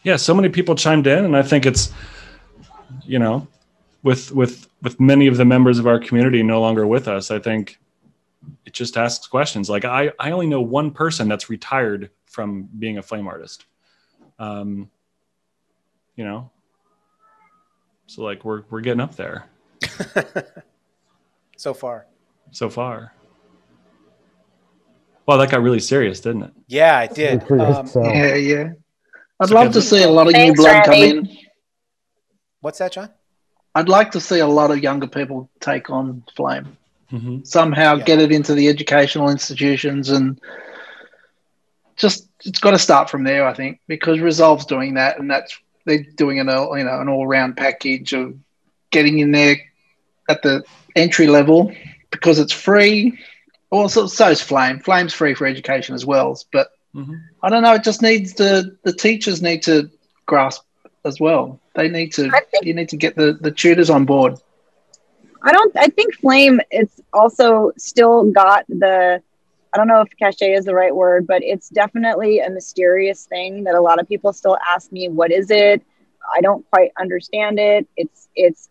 Yeah, 0.03 0.17
so 0.17 0.35
many 0.35 0.49
people 0.49 0.75
chimed 0.75 1.07
in, 1.07 1.25
and 1.25 1.37
I 1.37 1.43
think 1.43 1.67
it's, 1.67 1.93
you 3.05 3.19
know, 3.19 3.47
with 4.03 4.33
with 4.33 4.69
with 4.83 5.01
many 5.01 5.27
of 5.27 5.37
the 5.37 5.45
members 5.45 5.79
of 5.79 5.87
our 5.87 5.99
community 5.99 6.43
no 6.43 6.61
longer 6.61 6.87
with 6.87 7.09
us, 7.09 7.31
I 7.31 7.39
think 7.39 7.79
it 8.67 8.73
just 8.73 8.97
asks 8.97 9.27
questions. 9.27 9.69
Like 9.69 9.85
I 9.85 10.13
I 10.19 10.31
only 10.31 10.47
know 10.47 10.61
one 10.61 10.91
person 10.91 11.29
that's 11.29 11.51
retired 11.51 12.11
from 12.27 12.69
being 12.79 12.99
a 12.99 13.03
flame 13.03 13.27
artist. 13.27 13.67
Um, 14.39 14.91
you 16.17 16.25
know, 16.25 16.51
so 18.07 18.23
like 18.23 18.45
we're 18.45 18.63
we're 18.71 18.81
getting 18.81 19.01
up 19.01 19.17
there 19.17 19.47
So 21.57 21.73
far, 21.73 22.07
so 22.51 22.69
far. 22.69 23.13
Well, 25.27 25.39
that 25.39 25.51
got 25.51 25.63
really 25.63 25.81
serious, 25.81 26.21
didn't 26.21 26.43
it? 26.45 26.51
yeah, 26.67 27.03
it 27.03 27.15
did. 27.15 27.43
Um, 27.51 27.91
yeah, 27.95 28.35
yeah. 28.35 28.73
I'd 29.41 29.49
So 29.49 29.55
love 29.55 29.73
to 29.73 29.83
see 29.83 30.03
a 30.03 30.09
lot 30.09 30.27
of 30.27 30.33
Thanks, 30.33 30.59
new 30.61 30.65
blood 30.65 30.85
come 30.85 30.95
in. 31.03 31.29
what's 32.61 32.79
that, 32.79 32.93
John? 32.93 33.11
I'd 33.75 33.89
like 33.89 34.13
to 34.13 34.21
see 34.21 34.39
a 34.39 34.47
lot 34.47 34.71
of 34.71 34.79
younger 34.79 35.07
people 35.09 35.51
take 35.61 35.91
on 35.91 36.23
flame. 36.37 36.77
hmm 37.11 37.41
Somehow 37.43 37.97
Yeah. 37.97 38.05
get 38.05 38.21
it 38.21 38.33
into 38.33 38.55
the 38.55 38.69
educational 38.69 39.31
institutions 39.31 40.11
and 40.11 40.39
just 41.97 42.29
it's 42.45 42.59
got 42.61 42.73
to 42.73 42.79
start 42.79 43.09
from 43.11 43.25
there, 43.25 43.47
I 43.47 43.55
think, 43.55 43.81
because 43.87 44.21
Resolve's 44.21 44.67
doing 44.67 44.95
that, 44.95 45.19
and 45.19 45.31
that's 45.31 45.59
they're 45.87 46.05
doing 46.17 46.39
an 46.41 46.49
all 46.49 46.77
you 46.79 46.85
know 46.85 47.01
an 47.01 47.09
all 47.09 47.27
round 47.27 47.57
package 47.57 48.13
of 48.13 48.35
getting 48.91 49.19
in 49.19 49.33
there 49.33 49.57
at 50.29 50.43
the 50.43 50.63
entry 50.97 51.27
level 51.27 51.73
because 52.11 52.39
it's 52.39 52.53
free. 52.53 53.19
Also, 53.75 54.07
so 54.07 54.29
is 54.31 54.41
Flame. 54.41 54.79
Flame's 54.79 55.13
free 55.13 55.35
for 55.35 55.47
education 55.47 55.97
as 55.97 56.07
well, 56.07 56.39
but 56.53 56.69
hmm 56.93 57.15
I 57.43 57.51
don't 57.51 57.63
know. 57.65 57.75
It 57.75 57.83
just 57.83 58.03
needs 58.03 58.35
the 58.35 58.77
the 58.85 58.93
teachers 58.93 59.43
need 59.43 59.63
to 59.65 59.91
grasp 60.27 60.63
as 61.05 61.19
well. 61.19 61.61
They 61.75 61.89
need 61.89 62.13
to. 62.13 62.31
Think- 62.31 62.65
you 62.65 62.73
need 62.73 62.89
to 62.91 62.97
get 62.97 63.17
the 63.17 63.33
the 63.33 63.51
tutors 63.51 63.91
on 63.91 64.05
board. 64.05 64.39
I 65.43 65.53
don't. 65.53 65.77
I 65.77 65.89
think 65.89 66.15
flame. 66.15 66.61
It's 66.71 67.01
also 67.13 67.73
still 67.77 68.31
got 68.31 68.65
the. 68.69 69.21
I 69.73 69.77
don't 69.77 69.89
know 69.89 70.03
if 70.03 70.09
cachet 70.21 70.53
is 70.53 70.65
the 70.65 70.75
right 70.75 70.95
word, 70.95 71.27
but 71.27 71.43
it's 71.43 71.69
definitely 71.69 72.39
a 72.39 72.49
mysterious 72.49 73.27
thing 73.27 73.65
that 73.65 73.75
a 73.75 73.81
lot 73.81 73.99
of 74.01 74.09
people 74.09 74.33
still 74.33 74.57
ask 74.73 74.93
me, 74.93 75.09
"What 75.09 75.33
is 75.33 75.51
it?" 75.51 75.83
I 76.37 76.41
don't 76.41 76.65
quite 76.71 76.93
understand 76.99 77.59
it. 77.59 77.89
It's 77.97 78.29
it's. 78.37 78.69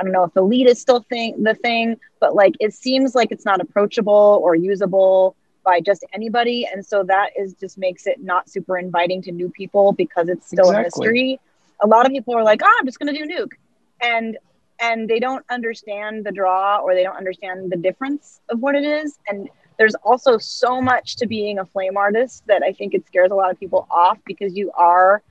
I 0.00 0.02
don't 0.02 0.12
know 0.12 0.24
if 0.24 0.34
elite 0.36 0.66
is 0.66 0.80
still 0.80 1.00
thing 1.08 1.42
the 1.42 1.54
thing, 1.54 1.96
but 2.20 2.34
like 2.34 2.54
it 2.58 2.72
seems 2.72 3.14
like 3.14 3.30
it's 3.30 3.44
not 3.44 3.60
approachable 3.60 4.40
or 4.42 4.54
usable 4.54 5.36
by 5.62 5.80
just 5.80 6.04
anybody, 6.14 6.66
and 6.72 6.84
so 6.84 7.04
that 7.04 7.30
is 7.38 7.52
just 7.54 7.76
makes 7.76 8.06
it 8.06 8.22
not 8.22 8.48
super 8.48 8.78
inviting 8.78 9.20
to 9.22 9.32
new 9.32 9.50
people 9.50 9.92
because 9.92 10.28
it's 10.28 10.46
still 10.46 10.70
a 10.70 10.82
mystery. 10.82 11.38
A 11.82 11.86
lot 11.86 12.06
of 12.06 12.12
people 12.12 12.34
are 12.34 12.42
like, 12.42 12.62
"Ah, 12.64 12.74
I'm 12.80 12.86
just 12.86 12.98
gonna 12.98 13.12
do 13.12 13.26
nuke," 13.26 13.52
and 14.00 14.38
and 14.80 15.06
they 15.06 15.20
don't 15.20 15.44
understand 15.50 16.24
the 16.24 16.32
draw 16.32 16.78
or 16.78 16.94
they 16.94 17.02
don't 17.02 17.16
understand 17.16 17.70
the 17.70 17.76
difference 17.76 18.40
of 18.48 18.60
what 18.60 18.74
it 18.74 18.84
is. 18.84 19.18
And 19.28 19.50
there's 19.76 19.94
also 19.96 20.38
so 20.38 20.80
much 20.80 21.16
to 21.16 21.26
being 21.26 21.58
a 21.58 21.64
flame 21.64 21.96
artist 21.96 22.42
that 22.46 22.62
i 22.62 22.70
think 22.70 22.92
it 22.92 23.06
scares 23.06 23.30
a 23.30 23.34
lot 23.34 23.50
of 23.50 23.58
people 23.58 23.86
off 23.90 24.18
because 24.26 24.54
you 24.54 24.70
are 24.74 25.22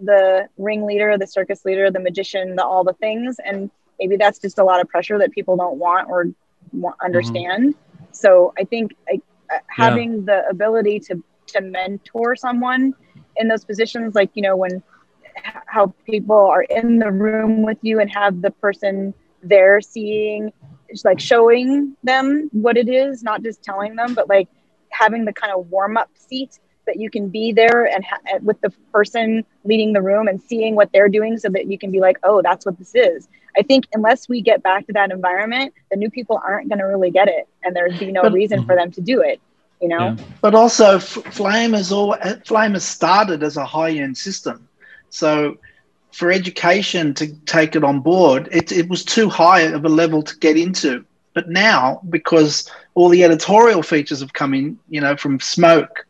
the 0.00 0.46
ringleader 0.58 1.16
the 1.16 1.26
circus 1.26 1.64
leader 1.64 1.90
the 1.90 1.98
magician 1.98 2.56
the 2.56 2.64
all 2.64 2.84
the 2.84 2.92
things. 2.94 3.38
And 3.44 3.70
maybe 3.98 4.16
that's 4.16 4.38
just 4.38 4.58
a 4.58 4.64
lot 4.64 4.80
of 4.80 4.88
pressure 4.88 5.18
that 5.18 5.30
people 5.32 5.56
don't 5.56 5.76
want 5.76 6.08
or 6.08 6.26
want, 6.72 6.96
understand. 7.04 7.74
So 8.12 8.54
i 8.58 8.64
think 8.64 8.94
like, 9.10 9.20
uh, 9.52 9.58
having 9.68 10.24
the 10.24 10.46
ability 10.48 11.00
to 11.00 11.22
to 11.48 11.60
mentor 11.60 12.34
someone 12.34 12.94
in 13.36 13.48
those 13.48 13.64
positions 13.64 14.14
like 14.14 14.30
you 14.34 14.42
know 14.42 14.56
when 14.56 14.82
how 15.66 15.94
people 16.04 16.36
are 16.36 16.62
in 16.62 16.98
the 16.98 17.10
room 17.10 17.62
with 17.62 17.78
you 17.82 18.00
and 18.00 18.10
have 18.10 18.40
the 18.42 18.50
person 18.50 19.12
there 19.42 19.80
seeing 19.80 20.52
just 20.90 21.04
like 21.04 21.20
showing 21.20 21.96
them 22.02 22.48
what 22.52 22.76
it 22.76 22.88
is 22.88 23.22
not 23.22 23.42
just 23.42 23.62
telling 23.62 23.94
them 23.94 24.14
but 24.14 24.28
like 24.28 24.48
having 24.90 25.24
the 25.24 25.32
kind 25.32 25.52
of 25.52 25.66
warm 25.70 25.96
up 25.96 26.08
seat 26.16 26.58
that 26.86 26.98
you 26.98 27.10
can 27.10 27.28
be 27.28 27.52
there 27.52 27.86
and 27.86 28.04
ha- 28.04 28.38
with 28.42 28.60
the 28.60 28.70
person 28.92 29.44
leading 29.64 29.92
the 29.92 30.02
room 30.02 30.28
and 30.28 30.40
seeing 30.42 30.74
what 30.74 30.90
they're 30.92 31.08
doing 31.08 31.36
so 31.38 31.48
that 31.48 31.66
you 31.70 31.78
can 31.78 31.90
be 31.90 32.00
like 32.00 32.18
oh 32.24 32.40
that's 32.42 32.64
what 32.66 32.78
this 32.78 32.94
is 32.94 33.28
i 33.58 33.62
think 33.62 33.86
unless 33.92 34.28
we 34.28 34.40
get 34.40 34.62
back 34.62 34.86
to 34.86 34.92
that 34.92 35.10
environment 35.10 35.72
the 35.90 35.96
new 35.96 36.10
people 36.10 36.40
aren't 36.46 36.68
going 36.68 36.78
to 36.78 36.84
really 36.84 37.10
get 37.10 37.28
it 37.28 37.46
and 37.64 37.74
there'd 37.76 37.98
be 37.98 38.12
no 38.12 38.22
But- 38.22 38.32
reason 38.32 38.64
for 38.64 38.74
them 38.76 38.90
to 38.92 39.00
do 39.00 39.20
it 39.20 39.40
you 39.80 39.88
know 39.88 39.98
Yeah. 39.98 40.16
But 40.40 40.54
also, 40.54 40.96
F- 40.96 41.24
Flame 41.38 41.72
has 41.74 41.92
all 41.92 42.16
Flame 42.44 42.72
has 42.72 42.84
started 42.84 43.42
as 43.42 43.56
a 43.58 43.64
high 43.64 43.90
end 43.90 44.16
system, 44.16 44.68
so 45.10 45.58
for 46.12 46.32
education 46.32 47.12
to 47.14 47.26
take 47.44 47.76
it 47.76 47.84
on 47.84 48.00
board, 48.00 48.48
it 48.52 48.72
it 48.72 48.88
was 48.88 49.04
too 49.04 49.28
high 49.28 49.60
of 49.60 49.84
a 49.84 49.88
level 49.88 50.22
to 50.22 50.34
get 50.38 50.56
into. 50.56 51.04
But 51.34 51.50
now, 51.50 52.00
because 52.08 52.70
all 52.94 53.10
the 53.10 53.22
editorial 53.22 53.82
features 53.82 54.20
have 54.20 54.32
come 54.32 54.54
in, 54.54 54.78
you 54.88 55.02
know, 55.02 55.14
from 55.14 55.38
Smoke, 55.40 56.06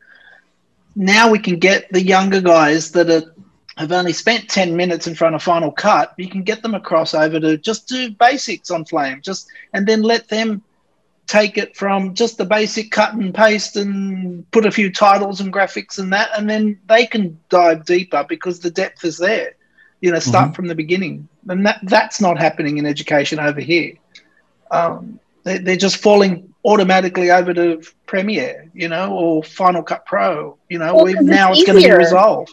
now 0.96 1.30
we 1.30 1.38
can 1.38 1.58
get 1.58 1.92
the 1.92 2.02
younger 2.02 2.40
guys 2.40 2.90
that 2.92 3.10
are 3.10 3.32
have 3.76 3.92
only 3.92 4.12
spent 4.12 4.48
10 4.48 4.74
minutes 4.74 5.06
in 5.06 5.14
front 5.14 5.34
of 5.34 5.42
Final 5.42 5.70
Cut, 5.70 6.14
you 6.16 6.28
can 6.28 6.42
get 6.42 6.62
them 6.62 6.74
across 6.74 7.12
over 7.12 7.38
to 7.38 7.58
just 7.58 7.86
do 7.86 8.10
basics 8.10 8.70
on 8.70 8.86
Flame, 8.86 9.20
just 9.20 9.48
and 9.74 9.86
then 9.86 10.02
let 10.02 10.28
them 10.28 10.62
take 11.26 11.58
it 11.58 11.76
from 11.76 12.14
just 12.14 12.38
the 12.38 12.44
basic 12.44 12.90
cut 12.90 13.12
and 13.14 13.34
paste 13.34 13.76
and 13.76 14.48
put 14.52 14.64
a 14.64 14.70
few 14.70 14.90
titles 14.92 15.40
and 15.40 15.52
graphics 15.52 15.98
and 15.98 16.12
that, 16.12 16.30
and 16.36 16.48
then 16.48 16.78
they 16.88 17.04
can 17.04 17.38
dive 17.48 17.84
deeper 17.84 18.24
because 18.28 18.60
the 18.60 18.70
depth 18.70 19.04
is 19.04 19.18
there. 19.18 19.54
You 20.00 20.12
know, 20.12 20.20
start 20.20 20.54
from 20.54 20.68
the 20.68 20.74
beginning, 20.74 21.28
and 21.48 21.66
that 21.66 21.80
that's 21.82 22.20
not 22.20 22.38
happening 22.38 22.78
in 22.78 22.86
education 22.86 23.38
over 23.38 23.60
here. 23.60 23.94
Um, 24.70 25.20
they, 25.42 25.58
they're 25.58 25.76
just 25.76 25.96
falling 25.98 26.54
automatically 26.66 27.30
over 27.30 27.54
to 27.54 27.82
Premiere, 28.06 28.70
you 28.74 28.88
know, 28.88 29.12
or 29.14 29.42
Final 29.44 29.82
Cut 29.82 30.04
Pro. 30.06 30.58
You 30.68 30.78
know, 30.78 30.94
Well, 30.94 31.04
we 31.04 31.14
'cause 31.14 31.26
it's 31.28 31.30
now 31.30 31.52
it's 31.52 31.62
going 31.64 31.80
to 31.80 31.88
be 31.88 31.94
resolved. 31.94 32.52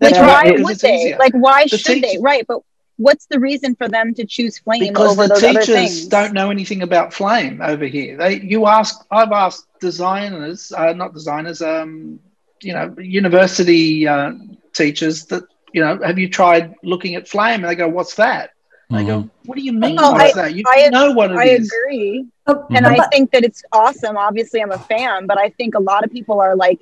Like, 0.00 0.14
That's 0.14 0.18
why 0.18 0.44
right, 0.44 0.58
would 0.60 0.70
it's 0.70 0.82
they? 0.82 0.94
easier. 0.94 1.16
Like, 1.18 1.34
why 1.34 1.66
The 1.70 1.78
should 1.78 2.02
they? 2.02 2.18
Right, 2.20 2.44
but 2.46 2.60
what's 2.96 3.26
the 3.26 3.38
reason 3.40 3.74
for 3.76 3.88
them 3.88 4.14
to 4.14 4.24
choose 4.24 4.58
flame 4.58 4.94
because 4.94 5.12
over 5.12 5.26
the 5.26 5.28
those 5.28 5.44
other 5.44 5.64
teachers 5.64 5.66
things? 5.66 6.06
don't 6.06 6.32
know 6.32 6.50
anything 6.50 6.82
about 6.82 7.12
flame 7.12 7.60
over 7.62 7.84
here. 7.86 8.16
They, 8.16 8.40
you 8.40 8.66
ask, 8.66 9.04
I've 9.10 9.32
asked 9.32 9.66
designers, 9.80 10.72
uh, 10.72 10.92
not 10.94 11.12
designers, 11.14 11.62
um, 11.62 12.20
you 12.62 12.72
know, 12.72 12.94
university 12.98 14.06
uh, 14.08 14.32
teachers 14.72 15.26
that, 15.26 15.44
you 15.72 15.82
know, 15.82 15.98
have 16.02 16.18
you 16.18 16.28
tried 16.28 16.74
looking 16.82 17.14
at 17.16 17.28
flame? 17.28 17.62
And 17.62 17.68
they 17.70 17.74
go, 17.74 17.88
what's 17.88 18.14
that? 18.16 18.50
I 18.90 19.02
go, 19.02 19.18
mm-hmm. 19.18 19.28
what 19.46 19.56
do 19.56 19.62
you 19.62 19.72
mean? 19.72 19.98
Oh, 20.00 20.12
what's 20.12 20.36
I- 20.36 20.42
that? 20.42 20.54
You 20.54 20.62
I- 20.66 20.88
know 20.90 21.12
what 21.12 21.32
it 21.32 21.38
I 21.38 21.44
is. 21.48 21.72
agree. 21.72 22.26
Oh, 22.46 22.64
And 22.70 22.86
I 22.86 23.04
think 23.08 23.32
that 23.32 23.42
it's 23.42 23.62
awesome. 23.72 24.16
Obviously, 24.16 24.62
I'm 24.62 24.70
a 24.70 24.78
fan, 24.78 25.26
but 25.26 25.38
I 25.38 25.48
think 25.50 25.74
a 25.74 25.80
lot 25.80 26.04
of 26.04 26.12
people 26.12 26.40
are 26.40 26.54
like, 26.54 26.78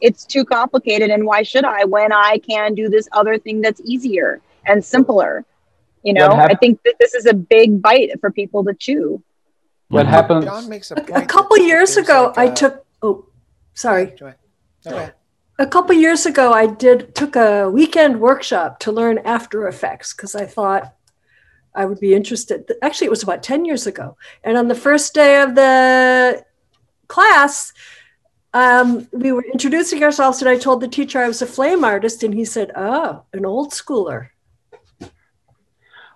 it's 0.00 0.24
too 0.24 0.44
complicated. 0.44 1.10
And 1.10 1.26
why 1.26 1.42
should 1.42 1.64
I 1.64 1.84
when 1.84 2.12
I 2.12 2.38
can 2.38 2.74
do 2.74 2.88
this 2.88 3.08
other 3.12 3.38
thing 3.38 3.60
that's 3.60 3.80
easier 3.84 4.40
and 4.66 4.84
simpler? 4.84 5.44
You 6.04 6.12
know, 6.14 6.34
hap- 6.34 6.50
I 6.50 6.54
think 6.54 6.80
that 6.84 6.94
this 7.00 7.14
is 7.14 7.26
a 7.26 7.34
big 7.34 7.82
bite 7.82 8.20
for 8.20 8.30
people 8.30 8.64
to 8.64 8.74
chew. 8.74 9.22
What 9.88 10.04
mm-hmm. 10.04 10.14
happened? 10.14 10.44
John 10.44 10.68
makes 10.68 10.90
a 10.92 10.94
A, 10.94 11.22
a 11.22 11.26
couple 11.26 11.58
years 11.58 11.96
ago, 11.96 12.32
like 12.36 12.38
I 12.38 12.44
a- 12.44 12.54
took. 12.54 12.86
Oh, 13.02 13.26
sorry. 13.74 14.06
Go 14.18 14.26
ahead. 14.26 14.38
No, 14.84 14.90
go. 14.92 15.10
A 15.58 15.66
couple 15.66 15.94
years 15.94 16.26
ago, 16.26 16.52
I 16.52 16.66
did 16.66 17.14
took 17.14 17.36
a 17.36 17.68
weekend 17.68 18.20
workshop 18.20 18.78
to 18.80 18.92
learn 18.92 19.18
After 19.18 19.68
Effects 19.68 20.12
because 20.12 20.34
I 20.34 20.46
thought 20.46 20.94
I 21.74 21.84
would 21.84 22.00
be 22.00 22.14
interested. 22.14 22.70
Actually, 22.82 23.06
it 23.06 23.10
was 23.10 23.22
about 23.22 23.42
ten 23.42 23.64
years 23.64 23.86
ago. 23.86 24.16
And 24.44 24.56
on 24.56 24.68
the 24.68 24.74
first 24.74 25.14
day 25.14 25.40
of 25.40 25.54
the 25.54 26.44
class, 27.08 27.72
um, 28.54 29.08
we 29.12 29.32
were 29.32 29.44
introducing 29.52 30.02
ourselves, 30.02 30.40
and 30.42 30.48
I 30.48 30.58
told 30.58 30.80
the 30.80 30.88
teacher 30.88 31.18
I 31.20 31.28
was 31.28 31.40
a 31.42 31.46
flame 31.46 31.84
artist, 31.84 32.22
and 32.22 32.34
he 32.34 32.44
said, 32.44 32.72
"Oh, 32.76 33.22
an 33.32 33.46
old 33.46 33.72
schooler." 33.72 34.28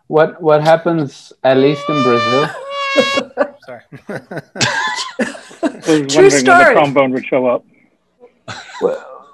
What 0.08 0.40
what 0.40 0.62
happens 0.62 1.32
at 1.42 1.56
least 1.56 1.82
in 1.88 2.02
Brazil? 2.02 2.48
Sorry. 3.66 3.82
I 4.08 6.00
was 6.00 6.12
True 6.12 6.22
wondering 6.22 6.22
when 6.22 6.30
story. 6.30 6.64
the 6.64 6.70
trombone 6.72 7.10
would 7.12 7.26
show 7.26 7.46
up. 7.46 7.64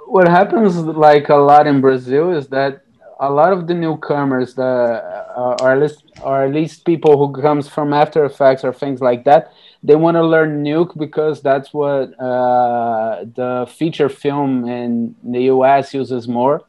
what 0.07 0.29
happens 0.29 0.77
like 0.77 1.29
a 1.29 1.35
lot 1.35 1.67
in 1.67 1.81
Brazil 1.81 2.33
is 2.33 2.49
that 2.49 2.82
a 3.23 3.31
lot 3.31 3.53
of 3.53 3.69
the 3.69 3.75
newcomers, 3.75 4.55
the 4.55 4.65
uh, 4.65 5.57
or 5.61 5.73
at 5.73 5.81
least 5.81 6.03
or 6.23 6.43
at 6.43 6.53
least 6.53 6.85
people 6.85 7.17
who 7.17 7.41
comes 7.41 7.69
from 7.69 7.93
After 7.93 8.25
Effects 8.25 8.65
or 8.65 8.73
things 8.73 9.01
like 9.01 9.25
that, 9.25 9.53
they 9.81 9.95
want 9.95 10.17
to 10.17 10.25
learn 10.27 10.65
Nuke 10.65 10.99
because 10.99 11.41
that's 11.41 11.73
what 11.73 12.19
uh, 12.21 13.25
the 13.41 13.73
feature 13.79 14.09
film 14.09 14.69
in 14.69 15.15
the 15.23 15.43
US 15.55 15.95
uses 15.95 16.27
more. 16.27 16.63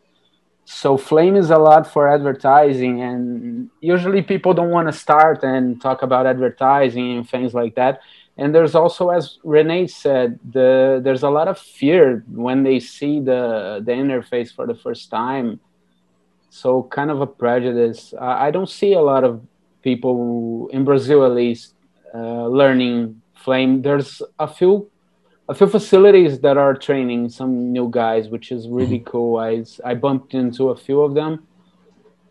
So 0.65 0.95
Flame 0.95 1.35
is 1.35 1.49
a 1.49 1.57
lot 1.57 1.87
for 1.91 2.07
advertising, 2.07 3.01
and 3.01 3.69
usually 3.81 4.21
people 4.21 4.53
don't 4.53 4.69
want 4.69 4.87
to 4.87 4.93
start 4.93 5.43
and 5.43 5.81
talk 5.81 6.03
about 6.03 6.27
advertising 6.27 7.17
and 7.17 7.27
things 7.27 7.55
like 7.55 7.73
that. 7.75 7.99
And 8.37 8.53
there's 8.53 8.75
also, 8.75 9.09
as 9.09 9.39
Renee 9.43 9.87
said, 9.87 10.39
the 10.47 11.01
there's 11.03 11.23
a 11.23 11.29
lot 11.29 11.47
of 11.47 11.57
fear 11.57 12.23
when 12.29 12.61
they 12.61 12.79
see 12.79 13.19
the 13.19 13.81
the 13.83 13.91
interface 13.91 14.53
for 14.53 14.67
the 14.67 14.75
first 14.75 15.09
time. 15.09 15.59
So 16.53 16.83
kind 16.83 17.09
of 17.09 17.19
a 17.19 17.25
prejudice. 17.25 18.13
I 18.21 18.47
I 18.47 18.51
don't 18.51 18.69
see 18.69 18.93
a 18.93 19.01
lot 19.01 19.23
of 19.23 19.41
people 19.81 20.69
in 20.71 20.83
Brazil, 20.85 21.25
at 21.25 21.31
least, 21.31 21.73
uh, 22.13 22.45
learning 22.59 23.21
Flame. 23.43 23.81
There's 23.81 24.21
a 24.37 24.47
few 24.47 24.87
a 25.49 25.55
few 25.55 25.67
facilities 25.67 26.39
that 26.41 26.55
are 26.55 26.75
training 26.75 27.29
some 27.29 27.73
new 27.73 27.89
guys, 27.89 28.29
which 28.29 28.51
is 28.51 28.69
really 28.69 28.99
cool. 28.99 29.37
I 29.37 29.65
I 29.83 29.95
bumped 29.95 30.35
into 30.35 30.69
a 30.69 30.77
few 30.77 31.01
of 31.01 31.15
them, 31.15 31.31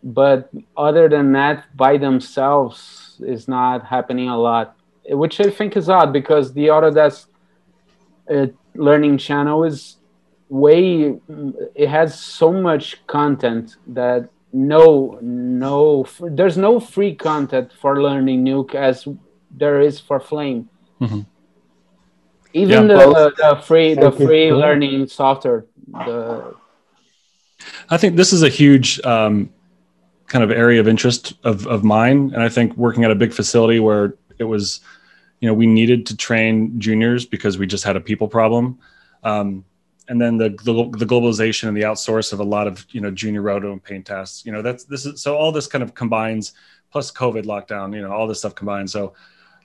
but 0.05 0.51
other 0.77 1.09
than 1.09 1.33
that, 1.33 1.77
by 1.77 1.97
themselves 1.99 3.20
is 3.35 3.49
not 3.49 3.85
happening 3.85 4.29
a 4.29 4.39
lot, 4.39 4.77
which 5.23 5.41
I 5.41 5.51
think 5.51 5.77
is 5.77 5.89
odd 5.89 6.12
because 6.12 6.55
the 6.55 6.66
Autodesk 6.68 7.27
uh, 8.31 8.47
learning 8.77 9.18
channel 9.18 9.64
is 9.64 9.97
way 10.53 11.15
it 11.75 11.89
has 11.89 12.09
so 12.19 12.53
much 12.53 12.87
content 13.07 13.77
that 13.87 14.29
no 14.53 15.19
no 15.23 16.05
there's 16.39 16.59
no 16.59 16.79
free 16.79 17.15
content 17.15 17.73
for 17.81 18.03
learning 18.03 18.45
nuke 18.45 18.75
as 18.75 19.09
there 19.63 19.81
is 19.81 19.99
for 19.99 20.21
flame 20.21 20.69
Mhm. 21.01 21.25
even 22.53 22.83
Yeah. 22.89 22.95
the, 22.97 22.99
the, 23.19 23.33
the 23.43 23.63
free 23.63 23.95
the 23.95 24.11
Thank 24.11 24.21
you. 24.21 24.27
free 24.27 24.53
learning 24.53 25.07
software 25.07 25.65
the 26.07 26.55
I 27.89 27.97
think 27.97 28.17
this 28.17 28.33
is 28.33 28.43
a 28.43 28.49
huge 28.49 29.01
um, 29.15 29.49
kind 30.27 30.43
of 30.45 30.51
area 30.51 30.81
of 30.81 30.89
interest 30.89 31.35
of, 31.45 31.67
of 31.67 31.85
mine. 31.85 32.33
And 32.35 32.43
I 32.43 32.49
think 32.49 32.77
working 32.77 33.05
at 33.05 33.11
a 33.11 33.15
big 33.15 33.33
facility 33.33 33.79
where 33.79 34.15
it 34.39 34.45
was, 34.45 34.81
you 35.41 35.47
know, 35.49 35.55
we 35.55 35.67
needed 35.67 36.07
to 36.07 36.17
train 36.17 36.81
juniors 36.81 37.25
because 37.25 37.59
we 37.59 37.67
just 37.67 37.85
had 37.85 37.95
a 37.97 38.01
people 38.01 38.27
problem. 38.29 38.79
Um, 39.23 39.65
and 40.09 40.21
then 40.21 40.37
the, 40.37 40.51
the, 40.65 40.73
the 40.99 41.07
globalization 41.07 41.69
and 41.69 41.77
the 41.77 41.83
outsource 41.83 42.33
of 42.33 42.41
a 42.41 42.45
lot 42.45 42.67
of, 42.67 42.85
you 42.91 43.01
know, 43.01 43.11
junior 43.11 43.43
roto 43.43 43.73
and 43.73 43.83
paint 43.83 44.07
tasks, 44.07 44.45
you 44.45 44.53
know, 44.53 44.63
that's, 44.63 44.85
this 44.85 45.07
is, 45.07 45.21
so 45.21 45.37
all 45.37 45.53
this 45.53 45.67
kind 45.67 45.83
of 45.83 45.95
combines 45.95 46.53
plus 46.91 47.11
COVID 47.13 47.45
lockdown, 47.45 47.95
you 47.95 48.03
know, 48.03 48.13
all 48.13 48.27
this 48.27 48.41
stuff 48.41 48.55
combined. 48.55 48.91
So 48.91 49.15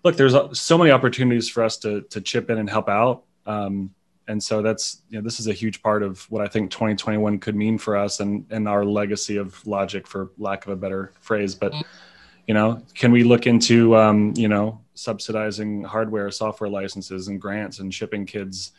look, 0.03 0.15
there's 0.15 0.35
so 0.57 0.77
many 0.77 0.91
opportunities 0.91 1.49
for 1.49 1.63
us 1.63 1.77
to, 1.77 2.01
to 2.01 2.21
chip 2.21 2.49
in 2.49 2.59
and 2.59 2.69
help 2.69 2.87
out. 2.87 3.23
Um, 3.45 3.91
and 4.27 4.43
so 4.43 4.61
that's 4.61 5.03
you 5.09 5.17
know 5.17 5.23
this 5.23 5.39
is 5.39 5.47
a 5.47 5.53
huge 5.53 5.81
part 5.81 6.03
of 6.03 6.29
what 6.29 6.41
I 6.41 6.47
think 6.47 6.69
2021 6.69 7.39
could 7.39 7.55
mean 7.55 7.77
for 7.77 7.95
us 7.95 8.19
and 8.19 8.45
and 8.49 8.67
our 8.67 8.83
legacy 8.83 9.37
of 9.37 9.61
Logik, 9.63 10.05
for 10.05 10.31
lack 10.37 10.65
of 10.65 10.73
a 10.73 10.75
better 10.75 11.13
phrase. 11.21 11.55
But 11.55 11.73
you 12.45 12.53
know, 12.53 12.81
can 12.93 13.11
we 13.11 13.23
look 13.23 13.47
into 13.47 13.95
um, 13.95 14.33
you 14.35 14.47
know 14.47 14.81
subsidizing 14.95 15.83
hardware, 15.83 16.29
software 16.31 16.69
licenses, 16.69 17.27
and 17.27 17.39
grants, 17.39 17.79
and 17.79 17.93
shipping 17.93 18.25
kids, 18.25 18.71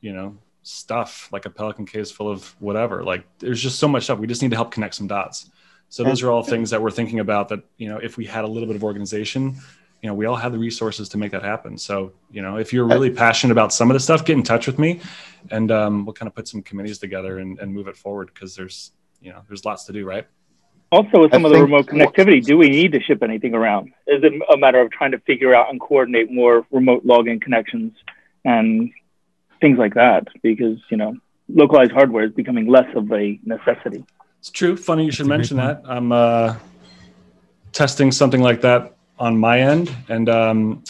you 0.00 0.12
know, 0.12 0.36
stuff 0.70 1.28
like 1.32 1.46
a 1.46 1.50
Pelican 1.50 1.86
case 1.86 2.10
full 2.10 2.28
of 2.28 2.54
whatever? 2.60 3.02
Like, 3.02 3.24
there's 3.38 3.62
just 3.62 3.78
so 3.78 3.88
much 3.88 4.04
stuff. 4.04 4.18
We 4.18 4.26
just 4.26 4.42
need 4.42 4.50
to 4.50 4.56
help 4.56 4.70
connect 4.70 4.94
some 4.94 5.06
dots. 5.06 5.50
So 5.88 6.04
those 6.04 6.22
are 6.22 6.30
all 6.30 6.44
things 6.44 6.70
that 6.70 6.80
we're 6.80 6.92
thinking 6.92 7.18
about. 7.18 7.48
That 7.48 7.64
you 7.76 7.88
know, 7.88 7.98
if 7.98 8.16
we 8.16 8.24
had 8.24 8.44
a 8.44 8.46
little 8.46 8.68
bit 8.68 8.76
of 8.76 8.84
organization, 8.84 9.56
you 10.02 10.08
know, 10.08 10.14
we 10.14 10.26
all 10.26 10.36
have 10.36 10.52
the 10.52 10.58
resources 10.58 11.08
to 11.10 11.18
make 11.18 11.32
that 11.32 11.42
happen. 11.42 11.76
So, 11.76 12.12
you 12.30 12.42
know, 12.42 12.56
if 12.56 12.72
you're 12.72 12.86
really 12.86 13.10
passionate 13.10 13.52
about 13.52 13.72
some 13.72 13.90
of 13.90 13.94
the 13.94 14.00
stuff, 14.00 14.24
get 14.24 14.36
in 14.36 14.42
touch 14.42 14.66
with 14.66 14.78
me 14.78 15.00
and 15.50 15.70
um, 15.70 16.06
we'll 16.06 16.14
kind 16.14 16.26
of 16.26 16.34
put 16.34 16.48
some 16.48 16.62
committees 16.62 16.98
together 16.98 17.38
and, 17.38 17.58
and 17.58 17.72
move 17.72 17.86
it 17.86 17.96
forward 17.96 18.30
because 18.32 18.56
there's, 18.56 18.92
you 19.20 19.30
know, 19.30 19.42
there's 19.48 19.64
lots 19.64 19.84
to 19.84 19.92
do, 19.92 20.06
right? 20.06 20.26
Also, 20.92 21.20
with 21.20 21.32
I 21.32 21.36
some 21.36 21.44
of 21.44 21.52
the 21.52 21.62
remote 21.62 21.86
connectivity, 21.86 22.44
do 22.44 22.56
we 22.56 22.68
need 22.68 22.92
to 22.92 23.00
ship 23.00 23.22
anything 23.22 23.54
around? 23.54 23.88
Is 24.06 24.24
it 24.24 24.32
a 24.52 24.56
matter 24.56 24.80
of 24.80 24.90
trying 24.90 25.12
to 25.12 25.18
figure 25.20 25.54
out 25.54 25.70
and 25.70 25.80
coordinate 25.80 26.32
more 26.32 26.66
remote 26.70 27.06
login 27.06 27.40
connections 27.40 27.92
and 28.44 28.90
things 29.60 29.78
like 29.78 29.94
that? 29.94 30.28
Because, 30.42 30.78
you 30.90 30.96
know, 30.96 31.14
localized 31.48 31.92
hardware 31.92 32.24
is 32.24 32.32
becoming 32.32 32.66
less 32.66 32.88
of 32.94 33.12
a 33.12 33.38
necessity. 33.44 34.04
It's 34.38 34.50
true. 34.50 34.76
Funny 34.76 35.04
you 35.04 35.12
should 35.12 35.26
mention 35.26 35.58
that. 35.58 35.82
I'm 35.84 36.12
uh, 36.12 36.56
testing 37.72 38.10
something 38.10 38.40
like 38.40 38.62
that 38.62 38.96
on 39.18 39.38
my 39.38 39.60
end. 39.60 39.94
And 40.08 40.28
um, 40.28 40.84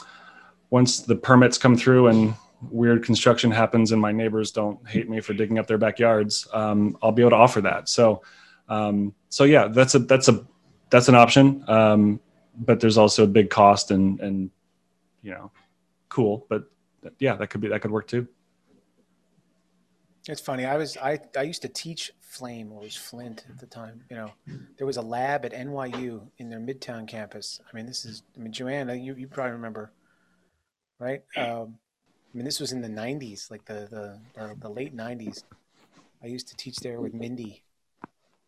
once 0.71 1.01
the 1.01 1.17
permits 1.17 1.59
come 1.59 1.77
through 1.77 2.09
and 2.09 2.35
weird 2.71 3.05
construction 3.05 3.51
happens 3.51 3.93
and 3.93 4.01
my 4.01 4.13
neighbors 4.13 4.53
don't 4.53 4.87
hate 4.89 5.09
me 5.09 5.21
for 5.21 5.35
digging 5.35 5.59
up 5.59 5.67
their 5.67 5.79
backyards, 5.79 6.47
um, 6.53 6.97
I'll 7.03 7.13
be 7.13 7.23
able 7.23 7.31
to 7.31 7.37
offer 7.37 7.61
that. 7.63 7.89
So, 7.89 8.23
um, 8.69 9.15
so 9.29 9.45
yeah, 9.45 9.67
that's 9.67 9.95
a 9.95 9.99
that's 9.99 10.29
a 10.29 10.47
that's 10.91 11.09
an 11.09 11.17
option. 11.17 11.65
Um, 11.69 12.21
but 12.57 12.79
there's 12.79 12.99
also 12.99 13.25
a 13.25 13.27
big 13.27 13.51
cost 13.51 13.91
and 13.91 14.21
and 14.21 14.51
you 15.23 15.33
know, 15.33 15.51
cool. 16.09 16.47
But 16.49 16.65
yeah, 17.19 17.35
that 17.37 17.49
could 17.49 17.61
be 17.61 17.69
that 17.69 17.81
could 17.81 17.91
work 17.91 18.07
too. 18.07 18.29
It's 20.29 20.41
funny. 20.41 20.65
I 20.65 20.77
was 20.77 20.97
I, 20.97 21.19
I 21.37 21.43
used 21.43 21.63
to 21.63 21.69
teach 21.69 22.13
Flame, 22.21 22.73
or 22.73 22.81
was 22.81 22.97
Flint 22.97 23.45
at 23.49 23.59
the 23.59 23.67
time. 23.67 24.05
You 24.11 24.17
know, 24.17 24.31
there 24.77 24.87
was 24.87 24.97
a 24.97 25.03
lab 25.03 25.45
at 25.45 25.53
NYU 25.53 26.29
in 26.39 26.51
their 26.51 26.61
Midtown 26.61 27.09
campus. 27.09 27.61
I 27.71 27.77
mean, 27.77 27.87
this 27.87 28.05
is 28.05 28.23
I 28.37 28.41
mean, 28.41 28.53
Joanna, 28.53 28.95
you, 28.95 29.15
you 29.15 29.27
probably 29.27 29.53
remember, 29.53 29.93
right? 30.99 31.23
Um, 31.37 31.79
I 32.33 32.37
mean, 32.37 32.45
this 32.45 32.61
was 32.61 32.73
in 32.73 32.83
the 32.83 32.89
'90s, 32.89 33.51
like 33.51 33.65
the 33.65 33.89
the, 33.91 34.21
the, 34.35 34.57
the 34.61 34.69
late 34.69 34.97
'90s. 34.97 35.45
I 36.23 36.27
used 36.27 36.49
to 36.49 36.57
teach 36.57 36.77
there 36.77 37.01
with 37.01 37.15
Mindy. 37.15 37.63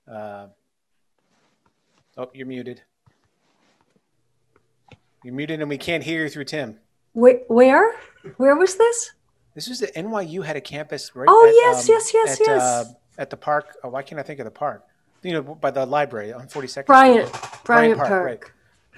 Uh, 0.06 0.48
oh, 2.18 2.30
you're 2.34 2.46
muted. 2.46 2.82
You're 5.24 5.34
muted, 5.34 5.60
and 5.60 5.70
we 5.70 5.78
can't 5.78 6.04
hear 6.04 6.24
you 6.24 6.28
through 6.28 6.44
Tim. 6.44 6.78
Wait, 7.14 7.44
where? 7.48 7.94
Where 8.36 8.56
was 8.56 8.76
this? 8.76 9.12
This 9.54 9.68
was 9.68 9.82
at 9.82 9.94
NYU 9.94 10.44
had 10.44 10.56
a 10.56 10.60
campus 10.60 11.14
right. 11.14 11.28
Oh, 11.28 11.46
at, 11.46 11.54
yes, 11.54 11.88
um, 11.88 11.94
yes, 11.94 12.14
yes, 12.14 12.40
at, 12.40 12.46
yes. 12.46 12.62
Uh, 12.62 12.84
at 13.18 13.30
the 13.30 13.36
park. 13.36 13.76
Oh, 13.84 13.90
why 13.90 14.02
can't 14.02 14.18
I 14.18 14.22
think 14.22 14.40
of 14.40 14.44
the 14.44 14.50
park? 14.50 14.86
You 15.22 15.32
know, 15.32 15.42
by 15.42 15.70
the 15.70 15.86
library 15.86 16.32
on 16.32 16.48
Forty 16.48 16.68
Second. 16.68 16.86
Bryant, 16.86 17.30
Bryant 17.64 17.98
Park. 17.98 18.24
right. 18.24 18.40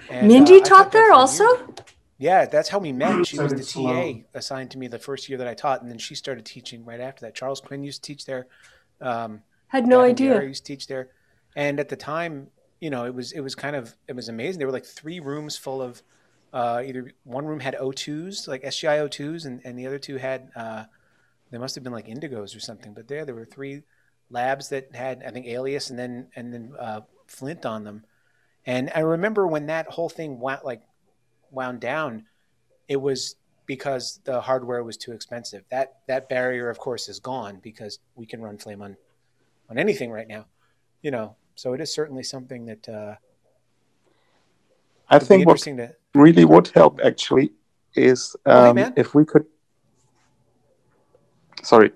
And, 0.09 0.27
Mindy 0.27 0.61
uh, 0.61 0.65
taught 0.65 0.91
there 0.91 1.03
there 1.03 1.13
also. 1.13 1.43
years. 1.43 1.69
Yeah, 2.17 2.45
that's 2.45 2.69
how 2.69 2.79
we 2.79 2.93
met. 2.93 3.27
She 3.27 3.39
was 3.39 3.51
the 3.53 3.63
TA 3.63 4.25
assigned 4.33 4.71
to 4.71 4.77
me 4.77 4.87
the 4.87 4.99
first 4.99 5.27
year 5.27 5.37
that 5.37 5.47
I 5.47 5.53
taught, 5.53 5.81
and 5.81 5.91
then 5.91 5.97
she 5.97 6.15
started 6.15 6.45
teaching 6.45 6.85
right 6.85 6.99
after 6.99 7.25
that. 7.25 7.35
Charles 7.35 7.59
Quinn 7.59 7.83
used 7.83 8.03
to 8.03 8.07
teach 8.07 8.25
there. 8.25 8.47
Um, 9.01 9.41
Had 9.67 9.85
no 9.85 9.97
Gavin 9.97 10.11
idea. 10.11 10.33
Guerra 10.35 10.47
used 10.47 10.65
to 10.65 10.73
teach 10.73 10.87
there, 10.87 11.09
and 11.55 11.79
at 11.79 11.89
the 11.89 11.97
time, 11.97 12.47
you 12.79 12.89
know, 12.89 13.05
it 13.05 13.13
was 13.13 13.33
it 13.33 13.41
was 13.41 13.53
kind 13.53 13.75
of 13.75 13.95
it 14.07 14.15
was 14.15 14.29
amazing. 14.29 14.59
There 14.59 14.67
were 14.67 14.73
like 14.73 14.85
three 14.85 15.19
rooms 15.19 15.57
full 15.57 15.81
of 15.81 16.01
uh, 16.55 16.81
either 16.85 17.11
one 17.25 17.45
room 17.45 17.59
had 17.59 17.75
O2s, 17.75 18.47
like 18.47 18.63
SGI 18.63 19.05
O2s, 19.09 19.45
and, 19.45 19.59
and 19.65 19.77
the 19.77 19.85
other 19.85 19.99
two 19.99 20.15
had 20.15 20.49
uh, 20.55 20.85
they 21.51 21.57
must 21.57 21.75
have 21.75 21.83
been 21.83 21.93
like 21.93 22.07
Indigos 22.07 22.55
or 22.55 22.61
something. 22.61 22.93
But 22.93 23.09
there, 23.09 23.25
there 23.25 23.35
were 23.35 23.45
three 23.45 23.83
labs 24.29 24.69
that 24.69 24.95
had 24.95 25.21
I 25.27 25.31
think 25.31 25.47
Alias 25.47 25.89
and 25.89 25.99
then 25.99 26.27
and 26.33 26.53
then 26.53 26.71
uh, 26.79 27.01
Flint 27.27 27.65
on 27.65 27.83
them. 27.83 28.05
And 28.65 28.89
I 28.95 29.01
remember 29.01 29.45
when 29.45 29.65
that 29.65 29.87
whole 29.87 30.07
thing 30.07 30.39
wound, 30.39 30.61
like 30.63 30.81
wound 31.51 31.81
down, 31.81 32.25
it 32.87 33.01
was 33.01 33.35
because 33.65 34.21
the 34.23 34.39
hardware 34.39 34.81
was 34.81 34.95
too 34.95 35.11
expensive. 35.11 35.65
That 35.69 35.97
that 36.07 36.29
barrier, 36.29 36.69
of 36.69 36.79
course, 36.79 37.09
is 37.09 37.19
gone 37.19 37.59
because 37.61 37.99
we 38.15 38.25
can 38.25 38.41
run 38.41 38.57
Flame 38.57 38.81
on 38.81 38.95
on 39.69 39.77
anything 39.77 40.09
right 40.09 40.27
now. 40.27 40.45
You 41.01 41.11
know, 41.11 41.35
so 41.55 41.73
it 41.73 41.81
is 41.81 41.93
certainly 41.93 42.23
something 42.23 42.65
that 42.67 42.87
uh, 42.87 43.15
I 45.09 45.19
think 45.19 45.45
what 45.45 45.51
interesting 45.51 45.77
to. 45.77 45.93
Really 46.15 46.45
would 46.45 46.67
help 46.69 46.99
actually 47.03 47.51
is 47.95 48.35
hey, 48.45 48.51
um, 48.51 48.77
if 48.95 49.13
we 49.13 49.25
could. 49.25 49.45
Sorry, 51.63 51.91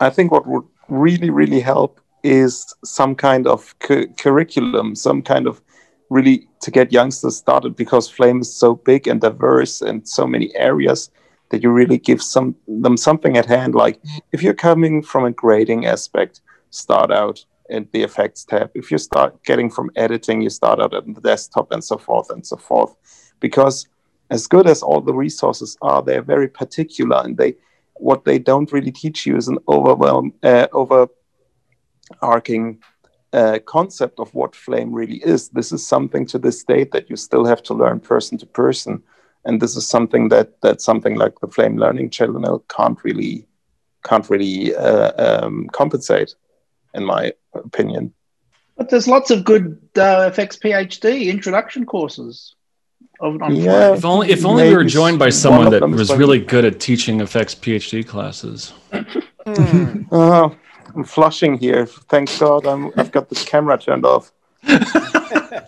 I 0.00 0.10
think 0.10 0.30
what 0.32 0.46
would 0.46 0.64
really 0.88 1.30
really 1.30 1.60
help 1.60 2.00
is 2.22 2.74
some 2.84 3.14
kind 3.14 3.46
of 3.46 3.78
cu- 3.78 4.08
curriculum, 4.14 4.94
some 4.94 5.22
kind 5.22 5.46
of 5.46 5.60
really 6.10 6.48
to 6.60 6.70
get 6.70 6.92
youngsters 6.92 7.36
started 7.36 7.76
because 7.76 8.08
Flame 8.08 8.40
is 8.40 8.54
so 8.54 8.74
big 8.74 9.06
and 9.06 9.20
diverse 9.20 9.82
and 9.82 10.08
so 10.08 10.26
many 10.26 10.54
areas 10.56 11.10
that 11.50 11.62
you 11.62 11.70
really 11.70 11.98
give 11.98 12.22
some 12.22 12.54
them 12.66 12.96
something 12.96 13.36
at 13.36 13.46
hand. 13.46 13.74
Like 13.74 14.00
if 14.32 14.42
you're 14.42 14.54
coming 14.54 15.02
from 15.02 15.24
a 15.24 15.30
grading 15.30 15.86
aspect, 15.86 16.40
start 16.70 17.10
out 17.10 17.44
in 17.68 17.88
the 17.92 18.02
effects 18.02 18.44
tab. 18.44 18.70
If 18.74 18.90
you 18.90 18.98
start 18.98 19.42
getting 19.44 19.70
from 19.70 19.90
editing, 19.96 20.42
you 20.42 20.50
start 20.50 20.80
out 20.80 20.94
on 20.94 21.12
the 21.12 21.20
desktop 21.20 21.72
and 21.72 21.82
so 21.82 21.98
forth 21.98 22.30
and 22.30 22.46
so 22.46 22.56
forth. 22.56 22.94
Because 23.40 23.86
as 24.30 24.46
good 24.46 24.66
as 24.66 24.82
all 24.82 25.00
the 25.00 25.14
resources 25.14 25.76
are, 25.82 26.02
they're 26.02 26.22
very 26.22 26.48
particular 26.48 27.22
and 27.24 27.36
they 27.36 27.54
what 28.00 28.24
they 28.24 28.38
don't 28.38 28.72
really 28.72 28.92
teach 28.92 29.26
you 29.26 29.36
is 29.36 29.48
an 29.48 29.58
overwhelm 29.68 30.32
uh, 30.44 30.68
overarching 30.72 32.78
uh, 33.32 33.58
concept 33.66 34.20
of 34.20 34.32
what 34.34 34.54
flame 34.54 34.92
really 34.92 35.18
is. 35.18 35.48
This 35.48 35.72
is 35.72 35.86
something 35.86 36.24
to 36.26 36.38
this 36.38 36.62
date 36.62 36.92
that 36.92 37.10
you 37.10 37.16
still 37.16 37.44
have 37.44 37.62
to 37.64 37.74
learn 37.74 38.00
person 38.00 38.38
to 38.38 38.46
person, 38.46 39.02
and 39.44 39.60
this 39.60 39.76
is 39.76 39.86
something 39.86 40.28
that 40.28 40.60
that 40.62 40.80
something 40.80 41.16
like 41.16 41.40
the 41.40 41.48
Flame 41.48 41.76
Learning 41.76 42.08
Channel 42.08 42.64
can't 42.68 43.02
really 43.04 43.46
can't 44.04 44.30
really 44.30 44.74
uh, 44.74 45.12
um, 45.18 45.68
compensate, 45.72 46.34
in 46.94 47.04
my 47.04 47.32
opinion. 47.54 48.14
But 48.76 48.90
there's 48.90 49.08
lots 49.08 49.30
of 49.30 49.44
good 49.44 49.78
uh, 49.96 50.30
FX 50.30 50.58
PhD 50.58 51.26
introduction 51.26 51.84
courses. 51.84 52.54
Of, 53.20 53.42
on 53.42 53.56
Yeah. 53.56 53.94
If 53.94 54.04
only 54.04 54.30
if 54.30 54.44
only 54.44 54.68
we 54.68 54.76
were 54.76 54.84
joined 54.84 55.18
by 55.18 55.30
someone 55.30 55.70
that 55.70 55.88
was 55.88 56.14
really 56.14 56.38
good 56.38 56.64
at 56.64 56.78
teaching 56.78 57.18
FX 57.18 57.56
PhD 57.56 58.06
classes. 58.06 58.72
Oh, 60.12 60.56
I'm 60.94 61.04
flushing 61.04 61.58
here. 61.58 61.86
Thank 61.86 62.38
God, 62.38 62.66
I'm, 62.66 62.92
I've 62.96 63.12
got 63.12 63.28
this 63.28 63.44
camera 63.44 63.78
turned 63.78 64.06
off. 64.06 64.32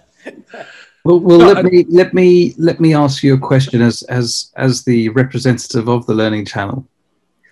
Well, 1.04 1.18
well 1.20 1.38
let 1.38 1.64
me 1.64 1.84
let 1.88 2.12
me 2.12 2.54
let 2.58 2.78
me 2.78 2.94
ask 2.94 3.22
you 3.22 3.34
a 3.34 3.38
question 3.38 3.80
as 3.80 4.02
as 4.04 4.52
as 4.56 4.84
the 4.84 5.08
representative 5.10 5.88
of 5.88 6.06
the 6.06 6.14
Learning 6.14 6.44
Channel. 6.44 6.86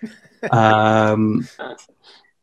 Um, 0.51 1.45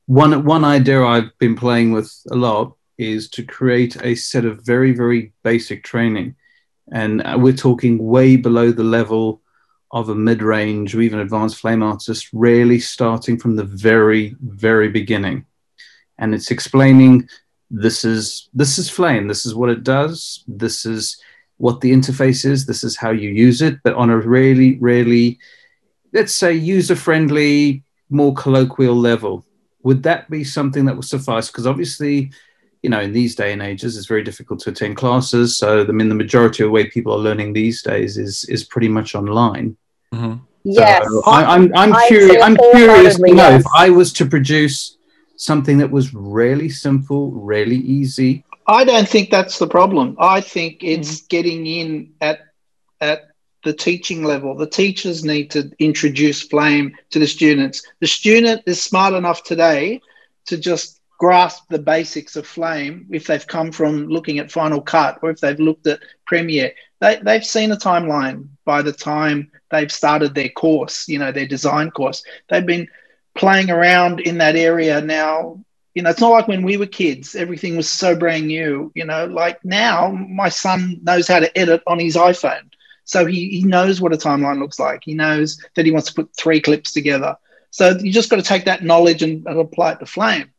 one 0.04 0.44
one 0.44 0.64
idea 0.64 1.02
I've 1.02 1.30
been 1.38 1.56
playing 1.56 1.92
with 1.92 2.12
a 2.30 2.34
lot 2.34 2.76
is 2.98 3.30
to 3.30 3.42
create 3.42 3.96
a 4.02 4.14
set 4.14 4.44
of 4.44 4.60
very 4.66 4.92
very 4.92 5.32
basic 5.42 5.82
training, 5.82 6.34
and 6.92 7.22
uh, 7.22 7.36
we're 7.38 7.52
talking 7.52 7.98
way 7.98 8.36
below 8.36 8.72
the 8.72 8.84
level 8.84 9.42
of 9.92 10.08
a 10.08 10.14
mid-range 10.14 10.94
or 10.94 11.00
even 11.00 11.20
advanced 11.20 11.56
flame 11.56 11.82
artist, 11.82 12.28
really 12.32 12.78
starting 12.78 13.38
from 13.38 13.56
the 13.56 13.64
very 13.64 14.36
very 14.40 14.88
beginning, 14.88 15.44
and 16.18 16.34
it's 16.34 16.50
explaining 16.50 17.28
this 17.70 18.04
is 18.04 18.48
this 18.54 18.78
is 18.78 18.88
flame. 18.88 19.28
This 19.28 19.44
is 19.46 19.54
what 19.54 19.70
it 19.70 19.82
does. 19.82 20.44
This 20.46 20.86
is 20.86 21.20
what 21.58 21.80
the 21.80 21.92
interface 21.92 22.44
is. 22.44 22.66
This 22.66 22.84
is 22.84 22.96
how 22.96 23.10
you 23.10 23.30
use 23.30 23.62
it 23.62 23.78
but 23.82 23.94
on 23.94 24.10
a 24.10 24.18
really 24.18 24.76
really 24.78 25.38
let's 26.12 26.34
say 26.34 26.52
user 26.52 26.96
friendly 26.96 27.82
more 28.10 28.34
colloquial 28.34 28.94
level. 28.94 29.44
Would 29.82 30.02
that 30.04 30.30
be 30.30 30.44
something 30.44 30.84
that 30.86 30.96
would 30.96 31.04
suffice? 31.04 31.48
Because 31.48 31.66
obviously 31.66 32.30
you 32.82 32.90
know 32.90 33.00
in 33.00 33.12
these 33.12 33.34
day 33.34 33.52
and 33.52 33.62
ages 33.62 33.96
it's 33.96 34.06
very 34.06 34.22
difficult 34.22 34.60
to 34.60 34.70
attend 34.70 34.96
classes 34.96 35.56
so 35.58 35.82
i 35.82 35.86
mean 35.86 36.08
the 36.08 36.14
majority 36.14 36.62
of 36.62 36.68
the 36.68 36.72
way 36.72 36.88
people 36.88 37.12
are 37.12 37.18
learning 37.18 37.52
these 37.52 37.82
days 37.82 38.16
is 38.18 38.44
is 38.44 38.64
pretty 38.64 38.88
much 38.88 39.14
online 39.14 39.76
mm-hmm. 40.12 40.36
Yes. 40.68 41.06
so 41.08 41.22
I, 41.26 41.54
I'm 41.54 41.72
I'm 41.76 41.94
I'd 41.94 42.08
curious. 42.08 42.42
I'm 42.42 42.56
curious 42.56 43.16
to 43.16 43.34
know 43.34 43.50
yes. 43.50 43.60
if 43.60 43.66
I 43.76 43.88
was 43.88 44.12
to 44.14 44.26
produce 44.26 44.96
something 45.36 45.78
that 45.78 45.90
was 45.90 46.12
really 46.12 46.68
simple, 46.68 47.30
really 47.30 47.76
easy. 47.76 48.44
I 48.66 48.82
don't 48.82 49.08
think 49.08 49.30
that's 49.30 49.60
the 49.60 49.68
problem. 49.68 50.16
I 50.18 50.40
think 50.40 50.82
it's 50.82 51.22
getting 51.22 51.66
in 51.66 52.12
at 52.20 52.40
at 53.00 53.28
the 53.62 53.72
teaching 53.72 54.24
level. 54.24 54.56
The 54.56 54.66
teachers 54.66 55.24
need 55.24 55.52
to 55.52 55.70
introduce 55.78 56.42
flame 56.42 56.96
to 57.10 57.20
the 57.20 57.28
students. 57.28 57.82
The 58.00 58.08
student 58.08 58.62
is 58.66 58.82
smart 58.82 59.14
enough 59.14 59.44
today 59.44 60.00
to 60.46 60.56
just 60.56 60.95
grasp 61.18 61.64
the 61.68 61.78
basics 61.78 62.36
of 62.36 62.46
flame 62.46 63.06
if 63.10 63.26
they've 63.26 63.46
come 63.46 63.72
from 63.72 64.08
looking 64.08 64.38
at 64.38 64.50
Final 64.50 64.80
Cut 64.80 65.18
or 65.22 65.30
if 65.30 65.40
they've 65.40 65.58
looked 65.58 65.86
at 65.86 66.00
Premiere. 66.26 66.72
They, 67.00 67.16
they've 67.22 67.44
seen 67.44 67.72
a 67.72 67.76
timeline 67.76 68.48
by 68.64 68.82
the 68.82 68.92
time 68.92 69.50
they've 69.70 69.92
started 69.92 70.34
their 70.34 70.48
course, 70.50 71.08
you 71.08 71.18
know, 71.18 71.32
their 71.32 71.46
design 71.46 71.90
course. 71.90 72.22
They've 72.48 72.66
been 72.66 72.88
playing 73.34 73.70
around 73.70 74.20
in 74.20 74.38
that 74.38 74.56
area 74.56 75.00
now. 75.00 75.62
You 75.94 76.02
know, 76.02 76.10
it's 76.10 76.20
not 76.20 76.30
like 76.30 76.48
when 76.48 76.62
we 76.62 76.76
were 76.76 76.86
kids, 76.86 77.34
everything 77.34 77.76
was 77.76 77.88
so 77.88 78.14
brand 78.14 78.46
new. 78.46 78.92
You 78.94 79.06
know, 79.06 79.26
like 79.26 79.64
now, 79.64 80.10
my 80.10 80.50
son 80.50 81.00
knows 81.02 81.28
how 81.28 81.40
to 81.40 81.58
edit 81.58 81.82
on 81.86 81.98
his 81.98 82.16
iPhone. 82.16 82.70
So 83.04 83.24
he, 83.24 83.48
he 83.48 83.62
knows 83.62 84.00
what 84.00 84.12
a 84.12 84.18
timeline 84.18 84.58
looks 84.58 84.78
like. 84.78 85.02
He 85.04 85.14
knows 85.14 85.62
that 85.74 85.86
he 85.86 85.92
wants 85.92 86.08
to 86.08 86.14
put 86.14 86.36
three 86.36 86.60
clips 86.60 86.92
together. 86.92 87.36
So 87.70 87.96
you 87.98 88.12
just 88.12 88.30
got 88.30 88.36
to 88.36 88.42
take 88.42 88.64
that 88.64 88.82
knowledge 88.84 89.22
and, 89.22 89.46
and 89.46 89.58
apply 89.58 89.92
it 89.92 90.00
to 90.00 90.06
Flame. 90.06 90.50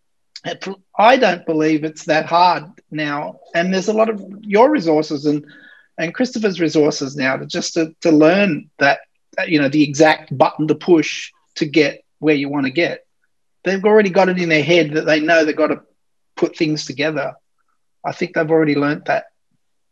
It- 0.47 0.67
I 0.97 1.17
don't 1.17 1.45
believe 1.45 1.83
it's 1.83 2.05
that 2.05 2.25
hard 2.25 2.63
now. 2.89 3.39
And 3.53 3.73
there's 3.73 3.87
a 3.87 3.93
lot 3.93 4.09
of 4.09 4.23
your 4.41 4.71
resources 4.71 5.25
and 5.25 5.45
and 5.99 6.13
Christopher's 6.13 6.59
resources 6.59 7.15
now 7.15 7.37
to 7.37 7.45
just 7.45 7.73
to, 7.73 7.93
to 8.01 8.11
learn 8.11 8.69
that, 8.77 8.99
that, 9.35 9.49
you 9.49 9.59
know, 9.59 9.67
the 9.67 9.83
exact 9.83 10.37
button 10.37 10.67
to 10.67 10.75
push 10.75 11.31
to 11.55 11.65
get 11.65 12.03
where 12.19 12.35
you 12.35 12.49
want 12.49 12.65
to 12.65 12.71
get. 12.71 13.05
They've 13.63 13.83
already 13.83 14.11
got 14.11 14.29
it 14.29 14.39
in 14.39 14.49
their 14.49 14.63
head 14.63 14.91
that 14.93 15.05
they 15.05 15.19
know 15.19 15.43
they've 15.43 15.55
got 15.55 15.67
to 15.67 15.81
put 16.35 16.55
things 16.55 16.85
together. 16.85 17.33
I 18.05 18.11
think 18.11 18.35
they've 18.35 18.49
already 18.49 18.75
learnt 18.75 19.05
that. 19.05 19.25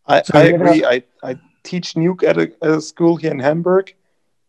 I, 0.05 0.21
So 0.21 0.37
I 0.37 0.47
you're 0.47 0.55
agree. 0.55 0.85
I, 0.85 1.03
I 1.23 1.39
teach 1.63 1.95
Nuke 1.95 2.23
at 2.23 2.37
a, 2.37 2.51
a 2.61 2.79
school 2.79 3.15
here 3.15 3.31
in 3.31 3.39
Hamburg, 3.39 3.93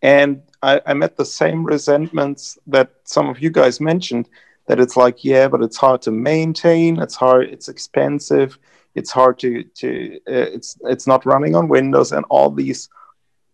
and 0.02 0.42
I, 0.62 0.80
I 0.86 0.94
met 0.94 1.16
the 1.16 1.24
same 1.24 1.64
resentments 1.64 2.58
that 2.66 2.90
some 3.04 3.28
of 3.28 3.40
you 3.40 3.50
guys 3.50 3.80
mentioned. 3.80 4.28
That 4.66 4.80
it's 4.80 4.96
like, 4.96 5.24
yeah, 5.24 5.48
but 5.48 5.62
it's 5.62 5.76
hard 5.76 6.02
to 6.02 6.10
maintain. 6.10 7.00
It's 7.00 7.14
hard. 7.14 7.48
It's 7.48 7.68
expensive. 7.68 8.58
It's 8.94 9.10
hard 9.10 9.38
to 9.40 9.62
to. 9.62 10.16
Uh, 10.28 10.48
it's 10.56 10.76
it's 10.82 11.06
not 11.06 11.26
running 11.26 11.54
on 11.54 11.68
Windows 11.68 12.12
and 12.12 12.24
all 12.28 12.50
these 12.50 12.88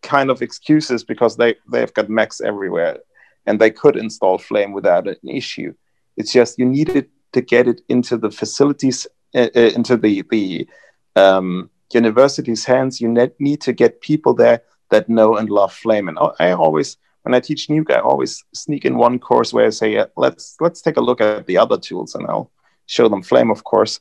kind 0.02 0.30
of 0.30 0.42
excuses 0.42 1.04
because 1.04 1.36
they 1.36 1.56
they've 1.70 1.92
got 1.94 2.08
Macs 2.08 2.40
everywhere, 2.40 2.98
and 3.46 3.60
they 3.60 3.70
could 3.70 3.96
install 3.96 4.38
Flame 4.38 4.72
without 4.72 5.06
an 5.06 5.16
issue. 5.28 5.74
It's 6.16 6.32
just 6.32 6.58
you 6.58 6.66
needed 6.66 7.08
to 7.32 7.40
get 7.40 7.66
it 7.66 7.80
into 7.88 8.16
the 8.16 8.30
facilities, 8.30 9.06
uh, 9.34 9.48
uh, 9.54 9.70
into 9.74 9.96
the 9.96 10.22
the 10.30 10.68
um, 11.16 11.70
university's 11.92 12.64
hands. 12.64 13.00
You 13.00 13.08
ne- 13.08 13.38
need 13.38 13.60
to 13.62 13.72
get 13.72 14.00
people 14.00 14.34
there 14.34 14.62
that 14.90 15.08
know 15.08 15.36
and 15.36 15.50
love 15.50 15.72
Flame. 15.72 16.08
And 16.08 16.18
I 16.38 16.52
always, 16.52 16.96
when 17.22 17.34
I 17.34 17.40
teach 17.40 17.68
Nuke, 17.68 17.90
I 17.90 18.00
always 18.00 18.44
sneak 18.52 18.84
in 18.84 18.96
one 18.96 19.18
course 19.18 19.52
where 19.52 19.66
I 19.66 19.70
say, 19.70 19.94
yeah, 19.94 20.06
"Let's 20.16 20.56
let's 20.60 20.82
take 20.82 20.96
a 20.96 21.00
look 21.00 21.20
at 21.20 21.46
the 21.46 21.58
other 21.58 21.78
tools," 21.78 22.14
and 22.14 22.26
I'll 22.26 22.50
show 22.86 23.08
them 23.08 23.22
Flame, 23.22 23.50
of 23.50 23.64
course. 23.64 24.00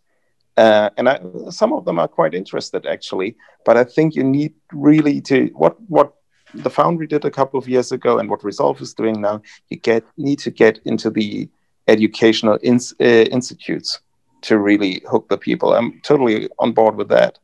Uh, 0.58 0.90
and 0.98 1.08
I, 1.08 1.20
some 1.50 1.72
of 1.74 1.86
them 1.86 1.98
are 1.98 2.08
quite 2.08 2.34
interested 2.34 2.86
actually. 2.86 3.38
But 3.66 3.78
I 3.78 3.84
think 3.84 4.16
you 4.16 4.24
need 4.24 4.54
really 4.74 5.22
to 5.22 5.50
what 5.54 5.80
what 5.88 6.14
the 6.54 6.70
Foundry 6.70 7.08
did 7.08 7.24
a 7.24 7.32
couple 7.32 7.58
of 7.58 7.70
years 7.70 7.92
ago, 7.92 8.20
and 8.20 8.30
what 8.30 8.44
Resolve 8.44 8.82
is 8.82 8.94
doing 8.94 9.22
now. 9.22 9.42
You 9.70 9.78
get 9.78 10.04
need 10.18 10.40
to 10.40 10.52
get 10.52 10.80
into 10.86 11.10
the 11.10 11.50
educational 11.88 12.56
uh, 12.56 13.06
institutes 13.06 14.00
to 14.42 14.58
really 14.58 15.04
hook 15.10 15.30
the 15.30 15.38
people. 15.38 15.74
I'm 15.74 16.02
totally 16.02 16.50
on 16.60 16.72
board 16.74 16.96
with 16.96 17.10
that. 17.10 17.38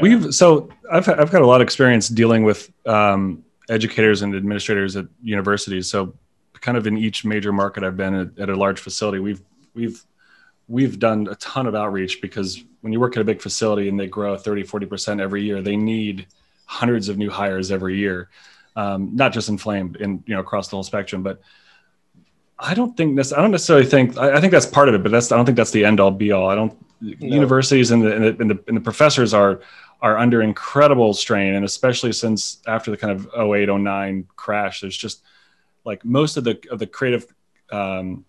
We've 0.00 0.34
so 0.34 0.68
I've 0.90 1.08
I've 1.08 1.30
got 1.30 1.42
a 1.42 1.46
lot 1.46 1.60
of 1.60 1.64
experience 1.64 2.08
dealing 2.08 2.42
with 2.44 2.70
um, 2.86 3.44
educators 3.68 4.22
and 4.22 4.34
administrators 4.34 4.96
at 4.96 5.06
universities. 5.22 5.90
So 5.90 6.14
kind 6.60 6.76
of 6.76 6.86
in 6.86 6.96
each 6.96 7.24
major 7.24 7.52
market 7.52 7.84
I've 7.84 7.96
been 7.96 8.14
at, 8.14 8.38
at 8.38 8.48
a 8.48 8.56
large 8.56 8.80
facility, 8.80 9.18
we've 9.18 9.42
we've 9.74 10.04
we've 10.68 10.98
done 10.98 11.28
a 11.30 11.34
ton 11.36 11.66
of 11.66 11.74
outreach 11.74 12.20
because 12.20 12.62
when 12.80 12.92
you 12.92 13.00
work 13.00 13.16
at 13.16 13.20
a 13.20 13.24
big 13.24 13.40
facility 13.40 13.88
and 13.88 13.98
they 13.98 14.06
grow 14.06 14.36
30, 14.36 14.64
40% 14.64 15.20
every 15.20 15.42
year, 15.42 15.62
they 15.62 15.76
need 15.76 16.26
hundreds 16.66 17.08
of 17.08 17.16
new 17.16 17.30
hires 17.30 17.72
every 17.72 17.96
year. 17.96 18.28
Um, 18.76 19.16
not 19.16 19.32
just 19.32 19.48
in 19.48 19.58
flame 19.58 19.96
in 19.98 20.22
you 20.26 20.34
know 20.34 20.40
across 20.40 20.68
the 20.68 20.76
whole 20.76 20.84
spectrum, 20.84 21.22
but 21.22 21.40
I 22.58 22.74
don't 22.74 22.96
think 22.96 23.16
this. 23.16 23.32
I 23.32 23.40
don't 23.40 23.50
necessarily 23.50 23.86
think. 23.86 24.16
I, 24.16 24.36
I, 24.36 24.40
think 24.40 24.52
that's 24.52 24.66
part 24.66 24.88
of 24.88 24.94
it, 24.94 25.02
but 25.02 25.10
that's. 25.10 25.32
I 25.32 25.36
don't 25.36 25.46
think 25.46 25.56
that's 25.56 25.70
the 25.70 25.84
end 25.84 26.00
all 26.00 26.10
be 26.10 26.32
all. 26.32 26.48
I 26.48 26.54
don't. 26.54 26.76
No. 27.00 27.14
Universities 27.20 27.92
and 27.92 28.02
the, 28.02 28.14
and 28.14 28.24
the, 28.24 28.28
and 28.40 28.50
the 28.50 28.64
and 28.66 28.76
the 28.76 28.80
professors 28.80 29.32
are 29.32 29.60
are 30.00 30.18
under 30.18 30.42
incredible 30.42 31.12
strain, 31.12 31.54
and 31.54 31.64
especially 31.64 32.12
since 32.12 32.58
after 32.66 32.90
the 32.90 32.96
kind 32.96 33.12
of 33.12 33.28
08, 33.34 33.68
09 33.68 34.26
crash, 34.36 34.80
there's 34.80 34.96
just 34.96 35.22
like 35.84 36.04
most 36.04 36.36
of 36.36 36.44
the 36.44 36.58
of 36.70 36.78
the 36.78 36.86
creative, 36.86 37.26
um, 37.72 38.24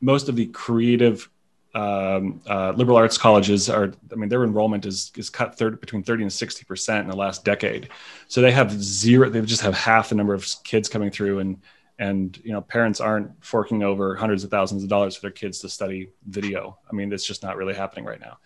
most 0.00 0.28
of 0.28 0.36
the 0.36 0.46
creative 0.46 1.28
um, 1.74 2.40
uh, 2.46 2.72
liberal 2.72 2.96
arts 2.96 3.16
colleges 3.16 3.70
are, 3.70 3.92
I 4.10 4.14
mean, 4.14 4.28
their 4.28 4.44
enrollment 4.44 4.86
is 4.86 5.12
is 5.16 5.30
cut 5.30 5.56
30, 5.56 5.76
between 5.76 6.02
30 6.02 6.24
and 6.24 6.32
60 6.32 6.64
percent 6.64 7.04
in 7.04 7.10
the 7.10 7.16
last 7.16 7.44
decade. 7.44 7.88
So 8.28 8.40
they 8.40 8.52
have 8.52 8.72
zero, 8.72 9.28
they 9.28 9.40
just 9.42 9.62
have 9.62 9.74
half 9.74 10.08
the 10.10 10.14
number 10.14 10.34
of 10.34 10.46
kids 10.64 10.88
coming 10.88 11.10
through, 11.10 11.40
and 11.40 11.58
and 11.98 12.38
you 12.44 12.52
know, 12.52 12.60
parents 12.60 13.00
aren't 13.00 13.32
forking 13.44 13.82
over 13.82 14.16
hundreds 14.16 14.42
of 14.42 14.50
thousands 14.50 14.82
of 14.82 14.88
dollars 14.88 15.16
for 15.16 15.22
their 15.22 15.30
kids 15.30 15.60
to 15.60 15.68
study 15.68 16.10
video. 16.26 16.78
I 16.90 16.94
mean, 16.94 17.12
it's 17.12 17.26
just 17.26 17.42
not 17.42 17.56
really 17.56 17.74
happening 17.74 18.04
right 18.04 18.20
now. 18.20 18.38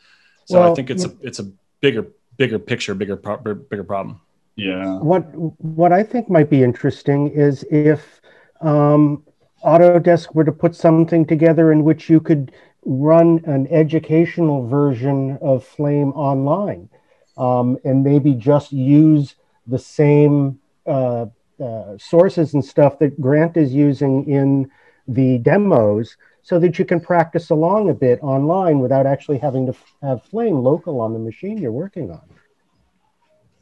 So 0.45 0.61
well, 0.61 0.73
I 0.73 0.75
think 0.75 0.91
it's 0.91 1.05
a 1.05 1.13
it's 1.23 1.41
a 1.41 1.51
bigger 1.81 2.07
bigger 2.37 2.59
picture, 2.59 2.95
bigger 2.95 3.17
pro- 3.17 3.55
bigger 3.55 3.85
problem. 3.85 4.21
Yeah. 4.57 4.99
What 4.99 5.23
what 5.61 5.93
I 5.93 6.03
think 6.03 6.31
might 6.31 6.51
be 6.51 6.63
interesting 6.63 7.29
is 7.29 7.65
if 7.71 8.21
um, 8.61 9.23
Autodesk 9.65 10.35
were 10.35 10.45
to 10.45 10.53
put 10.53 10.75
something 10.75 11.27
together 11.27 11.73
in 11.73 11.85
which 11.85 12.09
you 12.09 12.21
could 12.21 12.53
run 12.85 13.43
an 13.47 13.67
educational 13.69 14.67
version 14.67 15.39
of 15.43 15.65
Flame 15.65 16.13
online 16.13 16.89
um, 17.37 17.77
and 17.85 18.05
maybe 18.05 18.33
just 18.33 18.73
use 18.73 19.35
the 19.67 19.79
same 19.79 20.59
uh, 20.87 21.27
uh, 21.61 21.99
sources 21.99 22.55
and 22.55 22.65
stuff 22.65 22.99
that 22.99 23.21
Grant 23.21 23.57
is 23.57 23.75
using 23.75 24.29
in 24.29 24.71
the 25.09 25.39
demos 25.39 26.17
so 26.47 26.61
that 26.61 26.79
you 26.79 26.85
can 26.85 27.01
practice 27.01 27.51
along 27.51 27.91
a 27.91 27.95
bit 27.95 28.23
online 28.23 28.79
without 28.79 29.05
actually 29.05 29.37
having 29.37 29.67
to 29.67 29.75
have 30.01 30.23
Flame 30.23 30.63
local 30.63 31.01
on 31.01 31.13
the 31.13 31.19
machine 31.19 31.59
you're 31.59 31.73
working 31.73 32.09
on. 32.09 32.23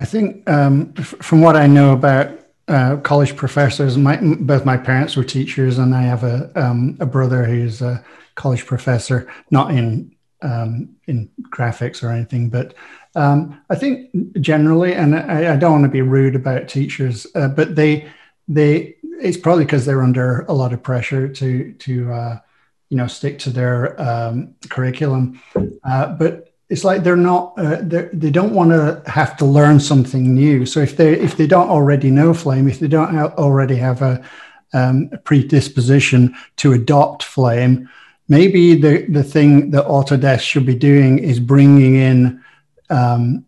I 0.01 0.05
think 0.05 0.47
um, 0.51 0.93
f- 0.99 1.15
from 1.23 1.41
what 1.41 1.57
I 1.57 1.67
know 1.67 1.95
about 1.95 2.41
uh, 2.69 2.99
college 2.99 3.37
professors, 3.37 3.97
my, 3.97 4.19
both 4.21 4.67
my 4.67 4.77
parents 4.77 5.17
were 5.17 5.25
teachers, 5.25 5.79
and 5.79 5.95
I 5.95 6.03
have 6.03 6.25
a, 6.25 6.53
um, 6.63 6.99
a 7.01 7.07
brother 7.07 7.47
who's 7.47 7.81
a 7.81 8.05
college 8.35 8.67
professor, 8.67 9.33
not 9.51 9.71
in 9.71 10.15
um, 10.43 10.95
in 11.07 11.31
graphics 11.49 12.03
or 12.03 12.11
anything, 12.11 12.51
but 12.51 12.75
um, 13.15 13.63
I 13.71 13.77
think 13.77 14.11
generally, 14.43 14.93
and 14.93 15.17
I, 15.17 15.55
I, 15.55 15.57
don't 15.57 15.73
want 15.73 15.85
to 15.85 15.89
be 15.89 16.03
rude 16.03 16.37
about 16.37 16.69
teachers, 16.69 17.27
uh, 17.35 17.49
but 17.49 17.77
they 17.77 18.13
they 18.47 18.97
it's 19.03 19.39
probably 19.39 19.65
because 19.65 19.87
they're 19.87 20.03
under 20.03 20.41
a 20.43 20.53
lot 20.53 20.75
of 20.75 20.83
pressure 20.83 21.29
to 21.29 21.73
to 21.73 22.13
uh, 22.13 22.39
you 22.95 22.99
know 23.01 23.09
stick 23.09 23.41
to 23.41 23.51
their 23.51 24.01
um, 24.01 24.55
curriculum, 24.71 25.43
uh, 25.83 26.07
but 26.15 26.55
it's 26.69 26.85
like 26.85 27.03
they're 27.03 27.17
not 27.17 27.53
uh, 27.59 27.79
they're, 27.83 28.09
they 28.13 28.31
don't 28.31 28.55
want 28.55 28.71
to 28.71 29.03
have 29.11 29.37
to 29.39 29.45
learn 29.45 29.81
something 29.81 30.33
new. 30.33 30.65
So 30.65 30.79
if 30.79 30.97
they 30.97 31.19
if 31.19 31.37
they 31.37 31.49
don't 31.49 31.71
already 31.71 32.11
know 32.11 32.33
Flame, 32.33 32.69
if 32.69 32.79
they 32.79 32.87
don't 32.87 33.17
already 33.47 33.75
have 33.77 34.01
a, 34.01 34.23
um, 34.73 35.11
a 35.11 35.19
predisposition 35.19 36.37
to 36.59 36.73
adopt 36.73 37.25
Flame 37.25 37.89
maybe 38.29 38.75
the, 38.75 39.07
the 39.09 39.23
thing 39.23 39.71
that 39.71 39.85
Autodesk 39.87 40.41
should 40.41 40.67
be 40.67 40.75
doing 40.75 41.19
is 41.19 41.41
bringing 41.41 41.97
in, 41.97 42.43
um, 42.91 43.45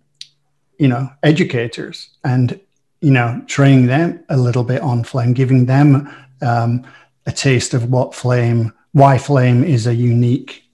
you 0.79 0.89
know, 0.89 1.11
educators 1.23 2.11
and, 2.25 2.61
you 3.01 3.11
know, 3.11 3.43
training 3.47 3.87
them 3.87 4.25
a 4.29 4.37
little 4.37 4.65
bit 4.65 4.83
on 4.83 5.05
Flame, 5.05 5.33
giving 5.33 5.67
them 5.67 6.15
um, 6.43 6.87
a 7.27 7.33
taste 7.33 7.75
of 7.75 7.91
what 7.91 8.15
Flame, 8.15 8.73
why 8.97 9.19
Flame 9.19 9.63
is 9.63 9.87
a 9.87 9.95
unique 9.95 10.65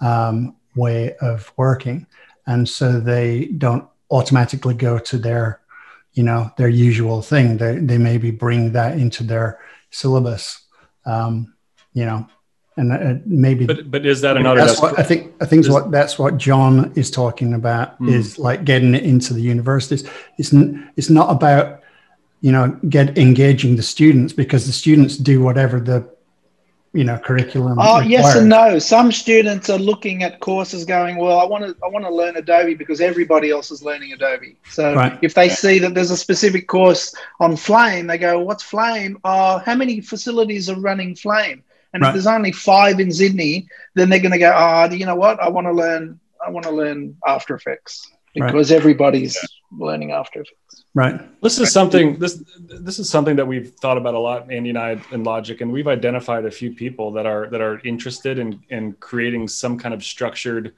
um, 0.00 0.54
way 0.76 1.16
of 1.16 1.52
working. 1.56 2.06
And 2.46 2.68
so 2.68 3.00
they 3.00 3.46
don't 3.46 3.88
automatically 4.08 4.74
go 4.74 5.00
to 5.00 5.18
their, 5.18 5.60
you 6.12 6.22
know, 6.22 6.52
their 6.56 6.68
usual 6.68 7.22
thing. 7.22 7.56
They, 7.56 7.78
they 7.78 7.98
maybe 7.98 8.30
bring 8.30 8.70
that 8.74 8.96
into 8.98 9.24
their 9.24 9.58
syllabus, 9.90 10.60
um, 11.06 11.54
you 11.92 12.04
know, 12.04 12.28
and 12.76 12.92
uh, 12.92 13.14
maybe 13.26 13.66
but 13.66 13.90
but 13.90 14.06
is 14.06 14.20
that 14.22 14.38
another 14.38 14.64
that's 14.64 14.80
what 14.80 14.98
i 14.98 15.02
think 15.02 15.30
i 15.42 15.44
think 15.44 15.60
is, 15.60 15.68
what 15.68 15.90
that's 15.90 16.18
what 16.18 16.38
john 16.38 16.90
is 16.96 17.10
talking 17.10 17.52
about 17.52 18.00
mm. 18.00 18.10
is 18.10 18.38
like 18.38 18.64
getting 18.64 18.94
it 18.94 19.02
into 19.02 19.34
the 19.34 19.42
universities 19.42 20.08
it's 20.38 20.54
it's 20.96 21.10
not 21.10 21.30
about 21.30 21.82
you 22.40 22.50
know 22.50 22.70
get 22.88 23.18
engaging 23.18 23.76
the 23.76 23.82
students 23.82 24.32
because 24.32 24.64
the 24.64 24.72
students 24.72 25.18
do 25.18 25.42
whatever 25.42 25.80
the 25.80 26.10
you 26.94 27.04
know 27.04 27.16
curriculum 27.18 27.78
oh 27.78 28.00
requires. 28.00 28.06
yes 28.06 28.36
and 28.36 28.48
no 28.48 28.78
some 28.78 29.10
students 29.10 29.70
are 29.70 29.78
looking 29.78 30.22
at 30.22 30.40
courses 30.40 30.84
going 30.84 31.16
well 31.16 31.38
i 31.38 31.44
want 31.44 31.64
to 31.64 31.74
i 31.82 31.88
want 31.88 32.04
to 32.04 32.14
learn 32.14 32.36
adobe 32.36 32.74
because 32.74 33.00
everybody 33.00 33.50
else 33.50 33.70
is 33.70 33.82
learning 33.82 34.12
adobe 34.12 34.56
so 34.68 34.94
right. 34.94 35.18
if 35.22 35.32
they 35.32 35.48
see 35.48 35.78
that 35.78 35.94
there's 35.94 36.10
a 36.10 36.16
specific 36.16 36.68
course 36.68 37.14
on 37.40 37.56
flame 37.56 38.06
they 38.06 38.18
go 38.18 38.38
what's 38.40 38.62
flame 38.62 39.18
oh 39.24 39.56
how 39.58 39.74
many 39.74 40.02
facilities 40.02 40.68
are 40.68 40.78
running 40.80 41.16
flame 41.16 41.62
and 41.92 42.02
right. 42.02 42.08
if 42.08 42.14
there's 42.14 42.26
only 42.26 42.52
five 42.52 43.00
in 43.00 43.12
Sydney, 43.12 43.68
then 43.94 44.08
they're 44.08 44.20
going 44.20 44.32
to 44.32 44.38
go, 44.38 44.52
oh, 44.54 44.90
you 44.90 45.06
know 45.06 45.16
what? 45.16 45.40
I 45.40 45.48
want 45.48 45.66
to 45.66 45.72
learn. 45.72 46.18
I 46.44 46.50
want 46.50 46.64
to 46.64 46.72
learn 46.72 47.16
After 47.26 47.54
Effects 47.54 48.10
because 48.34 48.70
right. 48.70 48.76
everybody's 48.76 49.36
yeah. 49.36 49.86
learning 49.86 50.10
After 50.10 50.40
Effects. 50.40 50.71
Right. 50.94 51.40
This 51.40 51.58
is 51.58 51.72
something. 51.72 52.18
This 52.18 52.42
this 52.58 52.98
is 52.98 53.08
something 53.08 53.36
that 53.36 53.46
we've 53.46 53.70
thought 53.70 53.96
about 53.96 54.12
a 54.12 54.18
lot, 54.18 54.52
Andy 54.52 54.70
and 54.70 54.78
I, 54.78 54.90
in 55.10 55.24
Logik, 55.24 55.62
and 55.62 55.72
we've 55.72 55.88
identified 55.88 56.44
a 56.44 56.50
few 56.50 56.72
people 56.72 57.12
that 57.12 57.24
are 57.24 57.48
that 57.48 57.62
are 57.62 57.80
interested 57.80 58.38
in 58.38 58.62
in 58.68 58.92
creating 58.94 59.48
some 59.48 59.78
kind 59.78 59.94
of 59.94 60.04
structured 60.04 60.74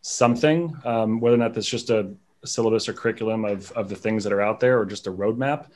something, 0.00 0.76
um, 0.84 1.20
whether 1.20 1.36
or 1.36 1.38
not 1.38 1.54
that's 1.54 1.68
just 1.68 1.90
a, 1.90 2.10
syllabus 2.44 2.88
or 2.88 2.92
curriculum 2.92 3.44
of 3.44 3.70
of 3.72 3.88
the 3.88 3.96
things 3.96 4.24
that 4.24 4.32
are 4.32 4.42
out 4.42 4.58
there, 4.58 4.78
or 4.78 4.84
just 4.84 5.06
a 5.06 5.12
roadmap. 5.12 5.66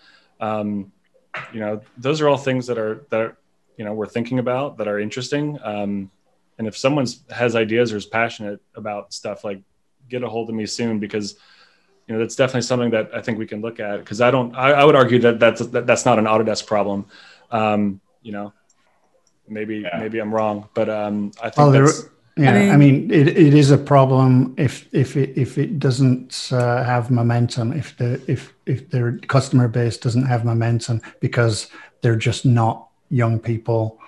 Um, 0.40 0.92
you 1.52 1.60
know, 1.60 1.80
those 1.96 2.20
are 2.20 2.28
all 2.28 2.36
things 2.36 2.66
that 2.66 2.78
are 2.78 3.06
that 3.10 3.20
are, 3.20 3.38
you 3.76 3.84
know 3.84 3.94
we're 3.94 4.06
thinking 4.06 4.40
about 4.40 4.76
that 4.78 4.88
are 4.88 4.98
interesting. 4.98 5.56
Um, 5.62 6.10
and 6.58 6.66
if 6.66 6.76
someone 6.76 7.06
has 7.30 7.54
ideas 7.54 7.92
or 7.92 7.96
is 7.96 8.06
passionate 8.06 8.60
about 8.74 9.14
stuff, 9.14 9.44
like 9.44 9.62
get 10.08 10.24
a 10.24 10.28
hold 10.28 10.48
of 10.48 10.56
me 10.56 10.66
soon 10.66 10.98
because 10.98 11.36
you 12.08 12.14
know 12.14 12.20
that's 12.20 12.36
definitely 12.36 12.62
something 12.62 12.90
that 12.90 13.14
I 13.14 13.20
think 13.20 13.38
we 13.38 13.46
can 13.46 13.60
look 13.60 13.78
at. 13.80 13.98
Because 13.98 14.20
I 14.20 14.30
don't, 14.30 14.54
I, 14.56 14.72
I, 14.72 14.84
would 14.84 14.96
argue 14.96 15.18
that 15.20 15.38
that's 15.38 15.64
that, 15.66 15.86
that's 15.86 16.06
not 16.06 16.18
an 16.18 16.24
Autodesk 16.24 16.66
problem. 16.66 17.06
Um, 17.50 18.00
you 18.22 18.32
know, 18.32 18.52
maybe 19.46 19.78
yeah. 19.80 19.98
maybe 19.98 20.18
I'm 20.18 20.34
wrong, 20.34 20.68
but 20.74 20.88
um, 20.88 21.32
I 21.42 21.50
think 21.50 21.72
that's. 21.72 22.04
Yeah, 22.36 22.52
I 22.52 22.58
mean, 22.58 22.70
I 22.70 22.76
mean 22.76 23.10
it, 23.10 23.28
it 23.28 23.52
is 23.52 23.72
a 23.72 23.78
problem 23.78 24.54
if 24.56 24.88
if 24.94 25.16
it 25.16 25.36
if 25.36 25.58
it 25.58 25.78
doesn't 25.80 26.50
uh, 26.52 26.84
have 26.84 27.10
momentum, 27.10 27.72
if 27.72 27.96
the 27.96 28.22
if 28.26 28.54
if 28.64 28.88
their 28.90 29.18
customer 29.18 29.68
base 29.68 29.98
doesn't 29.98 30.24
have 30.24 30.44
momentum 30.44 31.02
because 31.20 31.68
they're 32.00 32.16
just 32.16 32.46
not 32.46 32.88
young 33.10 33.40
people 33.40 33.98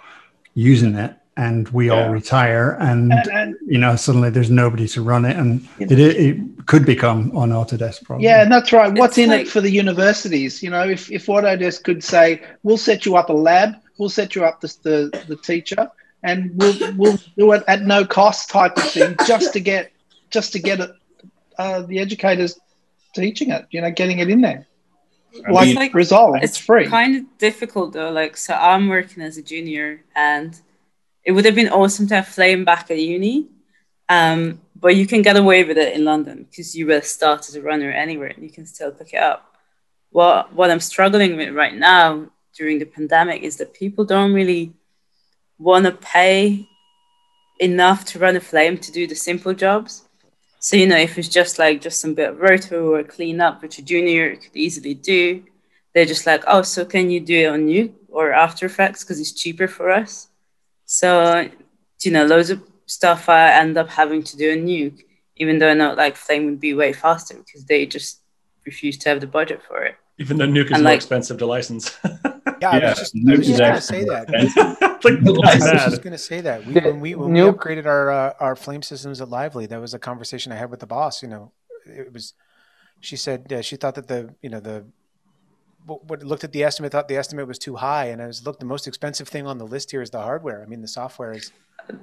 using 0.55 0.95
it 0.95 1.17
and 1.41 1.69
we 1.71 1.87
yeah. 1.87 1.95
all 1.95 2.11
retire 2.11 2.77
and, 2.81 3.13
and, 3.13 3.29
and, 3.29 3.57
you 3.67 3.79
know 3.79 3.97
suddenly 3.97 4.29
there's 4.29 4.51
nobody 4.51 4.87
to 4.87 5.01
run 5.01 5.25
it 5.25 5.37
and 5.37 5.67
it, 5.79 5.91
it 5.91 6.67
could 6.67 6.85
become 6.85 7.31
an 7.31 7.51
autodesk 7.51 8.05
problem. 8.05 8.23
Yeah 8.23 8.43
and 8.43 8.53
that's 8.53 8.73
right. 8.73 8.93
What's 8.93 9.17
it's 9.17 9.25
in 9.25 9.31
like, 9.31 9.47
it 9.47 9.49
for 9.49 9.63
the 9.63 9.71
universities? 9.71 10.63
You 10.63 10.71
know 10.71 10.87
if, 10.87 11.11
if 11.11 11.27
autodesk 11.27 11.83
could 11.83 12.05
say 12.05 12.43
we'll 12.63 12.77
set 12.77 13.07
you 13.07 13.17
up 13.17 13.31
a 13.31 13.33
lab 13.33 13.75
we'll 13.97 14.11
set 14.11 14.35
you 14.35 14.45
up 14.45 14.61
the, 14.61 14.69
the, 14.83 15.25
the 15.29 15.37
teacher 15.37 15.91
and 16.23 16.53
we'll 16.57 16.95
we'll 16.97 17.19
do 17.39 17.53
it 17.53 17.65
at 17.69 17.83
no 17.83 18.05
cost 18.05 18.51
type 18.51 18.77
of 18.77 18.85
thing 18.85 19.17
just 19.27 19.55
to 19.55 19.61
get 19.61 19.93
just 20.29 20.53
to 20.53 20.59
get 20.59 20.81
it 20.81 20.91
uh, 21.59 21.81
the 21.83 21.99
educators 21.99 22.61
teaching 23.15 23.51
it 23.51 23.67
you 23.71 23.81
know 23.81 23.91
getting 23.91 24.19
it 24.19 24.29
in 24.29 24.43
there. 24.43 24.67
Like, 25.49 25.67
mean, 25.67 25.77
like 25.77 25.95
resolve 25.95 26.37
it's, 26.43 26.59
free. 26.59 26.87
kind 26.87 27.15
of 27.17 27.39
difficult 27.39 27.93
though 27.93 28.11
like 28.11 28.37
so 28.37 28.53
i'm 28.53 28.89
working 28.89 29.23
as 29.23 29.39
a 29.39 29.43
junior 29.43 30.03
and 30.17 30.61
it 31.31 31.35
would 31.35 31.45
have 31.45 31.55
been 31.55 31.69
awesome 31.69 32.07
to 32.09 32.15
have 32.17 32.27
flame 32.29 32.65
back 32.65 32.91
at 32.91 32.99
uni 32.99 33.47
um, 34.09 34.61
but 34.75 34.97
you 34.97 35.07
can 35.07 35.23
get 35.23 35.37
away 35.37 35.63
with 35.65 35.79
it 35.79 35.95
in 35.95 36.05
london 36.05 36.47
because 36.49 36.75
you 36.77 36.87
will 36.87 37.03
start 37.03 37.49
as 37.49 37.55
a 37.55 37.63
runner 37.63 37.91
anywhere 37.91 38.33
and 38.35 38.43
you 38.43 38.51
can 38.51 38.67
still 38.67 38.91
pick 38.91 39.15
it 39.15 39.23
up 39.23 39.55
what 40.11 40.53
what 40.53 40.71
i'm 40.71 40.81
struggling 40.81 41.37
with 41.37 41.55
right 41.55 41.77
now 41.77 42.27
during 42.59 42.79
the 42.81 42.91
pandemic 42.97 43.43
is 43.43 43.57
that 43.59 43.73
people 43.73 44.05
don't 44.05 44.33
really 44.33 44.73
want 45.59 45.85
to 45.85 45.93
pay 45.93 46.67
enough 47.61 48.05
to 48.05 48.19
run 48.19 48.37
a 48.37 48.41
flame 48.41 48.77
to 48.77 48.91
do 48.91 49.07
the 49.07 49.15
simple 49.15 49.55
jobs 49.55 49.93
so, 50.63 50.77
you 50.77 50.87
know, 50.87 50.99
if 50.99 51.17
it's 51.17 51.29
just 51.29 51.59
like 51.59 51.81
just 51.81 52.01
some 52.01 52.13
bit 52.13 52.29
of 52.29 52.39
roto 52.39 52.93
or 52.93 53.03
clean 53.03 53.41
up, 53.41 53.63
which 53.63 53.79
a 53.79 53.83
junior 53.83 54.37
could 54.37 54.55
easily 54.55 54.93
do, 54.93 55.43
they're 55.95 56.05
just 56.05 56.27
like, 56.27 56.45
oh, 56.47 56.61
so 56.61 56.85
can 56.85 57.11
you 57.11 57.19
do 57.19 57.47
it 57.47 57.47
on 57.47 57.67
Nuke 57.67 57.95
or 58.11 58.35
After 58.35 58.67
Effects 58.67 59.03
because 59.03 59.19
it's 59.19 59.33
cheaper 59.33 59.67
for 59.67 59.91
us? 59.91 60.29
So, 60.93 61.49
you 62.03 62.11
know, 62.11 62.27
loads 62.27 62.51
of 62.51 62.61
stuff 62.87 63.29
I 63.29 63.53
end 63.53 63.79
up 63.79 63.89
having 63.89 64.25
to 64.25 64.37
do 64.37 64.51
a 64.51 64.57
nuke, 64.57 65.05
even 65.37 65.59
though 65.61 65.71
I 65.71 65.75
know 65.75 65.95
like 65.95 66.17
Flame 66.17 66.47
would 66.47 66.59
be 66.59 66.75
way 66.75 66.93
faster 66.93 67.35
because 67.37 67.65
they 67.65 67.87
just 67.87 68.23
refuse 68.67 68.99
to 68.99 69.09
have 69.11 69.21
the 69.21 69.29
budget 69.29 69.61
for 69.63 69.85
it. 69.85 69.95
Even 70.19 70.37
though 70.37 70.49
Nuke 70.49 70.67
is 70.67 70.73
And, 70.73 70.83
more 70.83 70.91
like- 70.91 70.97
expensive 70.97 71.39
to 71.39 71.47
license. 71.47 71.97
Yeah, 72.63 72.71
I 72.73 72.79
Yeah, 72.79 72.89
was 72.91 72.99
just, 72.99 73.15
I 73.17 73.19
Nuke 73.21 73.39
was 73.39 73.47
just 73.47 73.59
gonna 73.61 73.81
say 73.81 74.05
that. 74.05 74.29
Like, 75.03 75.15
I 75.71 75.73
was 75.85 75.85
just 75.95 76.03
gonna 76.03 76.19
say 76.19 76.41
that. 76.43 76.67
We, 76.67 76.75
The 76.75 76.81
when 76.83 77.01
we 77.01 77.15
when 77.15 77.31
Nuke- 77.31 77.53
we 77.65 77.75
upgraded 77.75 77.87
our 77.87 78.11
uh, 78.11 78.33
our 78.41 78.55
flame 78.57 78.83
systems 78.83 79.21
at 79.23 79.29
Lively, 79.31 79.65
that 79.67 79.81
was 79.81 79.95
a 79.95 79.99
conversation 79.99 80.53
I 80.53 80.57
had 80.57 80.71
with 80.71 80.81
the 80.81 80.87
boss. 80.87 81.23
You 81.23 81.29
know, 81.29 81.53
it 81.87 82.13
was. 82.13 82.35
She 83.01 83.17
said 83.17 83.51
uh, 83.51 83.63
she 83.63 83.77
thought 83.77 83.95
that 83.95 84.09
the 84.09 84.35
you 84.43 84.51
know 84.51 84.61
the 84.61 84.85
what, 85.87 86.05
what 86.05 86.23
looked 86.23 86.45
at 86.45 86.53
the 86.53 86.63
estimate 86.65 86.93
thought 86.93 87.09
the 87.09 87.17
estimate 87.17 87.47
was 87.47 87.59
too 87.59 87.77
high, 87.77 88.07
and 88.07 88.21
I 88.23 88.27
was 88.27 88.45
look 88.47 88.59
the 88.59 88.67
most 88.67 88.87
expensive 88.87 89.29
thing 89.29 89.47
on 89.47 89.59
the 89.59 89.67
list 89.67 89.91
here 89.91 90.03
is 90.03 90.11
the 90.11 90.21
hardware. 90.21 90.63
I 90.63 90.67
mean, 90.67 90.83
the 90.83 90.89
software 90.89 91.33
is 91.33 91.53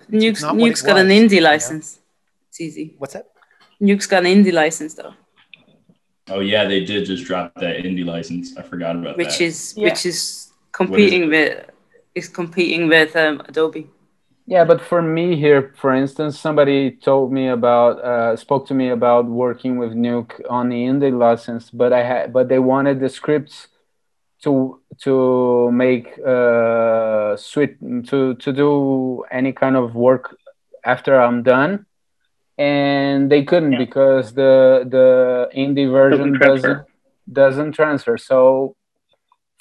Nuke's, 0.09 0.41
not 0.41 0.55
what 0.55 0.65
Nuke's 0.65 0.83
it 0.83 0.87
got 0.87 0.97
an 0.97 1.07
was, 1.07 1.15
indie 1.15 1.31
you 1.31 1.41
know? 1.41 1.49
license. 1.49 1.99
It's 2.49 2.61
easy. 2.61 2.95
What's 2.97 3.13
that? 3.13 3.27
Nuke's 3.81 4.07
got 4.07 4.25
an 4.25 4.43
indie 4.43 4.53
license 4.53 4.95
though, 4.95 5.13
Oh 6.29 6.39
yeah, 6.39 6.65
they 6.65 6.83
did 6.83 7.05
just 7.05 7.25
drop 7.25 7.53
that 7.55 7.77
indie 7.77 8.05
license. 8.05 8.57
I 8.57 8.61
forgot 8.61 8.95
about 8.95 9.17
that. 9.17 9.17
which 9.17 9.37
that. 9.37 9.43
is 9.45 9.73
which 9.77 10.05
is 10.05 10.51
competing 10.71 11.29
with 11.29 11.69
is 12.15 12.27
competing 12.27 12.87
with 12.87 13.15
um, 13.15 13.41
Adobe. 13.47 13.89
Yeah, 14.47 14.63
but 14.63 14.81
for 14.81 15.01
me 15.01 15.35
here, 15.35 15.73
for 15.75 15.93
instance, 15.93 16.39
somebody 16.39 16.91
told 16.91 17.33
me 17.33 17.49
about, 17.49 17.99
uh, 17.99 18.37
spoke 18.37 18.65
to 18.67 18.73
me 18.73 18.89
about 18.89 19.25
working 19.25 19.77
with 19.77 19.91
Nuke 19.93 20.39
on 20.49 20.69
the 20.69 20.85
indie 20.85 21.11
license, 21.17 21.69
but 21.69 21.91
I 21.91 22.03
had, 22.03 22.31
but 22.31 22.47
they 22.47 22.59
wanted 22.59 23.01
the 23.01 23.09
scripts 23.09 23.67
to 24.43 24.81
to 25.01 25.71
make 25.71 26.17
uh 26.25 27.35
sweet 27.37 27.77
to 28.07 28.35
to 28.35 28.53
do 28.53 29.23
any 29.31 29.51
kind 29.51 29.75
of 29.75 29.95
work 29.95 30.37
after 30.85 31.19
I'm 31.19 31.43
done, 31.43 31.85
and 32.57 33.31
they 33.31 33.43
couldn't 33.43 33.77
because 33.77 34.33
the 34.33 34.85
the 34.89 35.49
indie 35.55 35.91
version 35.91 36.37
Doesn't 36.39 36.63
doesn't 36.63 36.87
doesn't 37.31 37.71
transfer. 37.73 38.17
So 38.17 38.75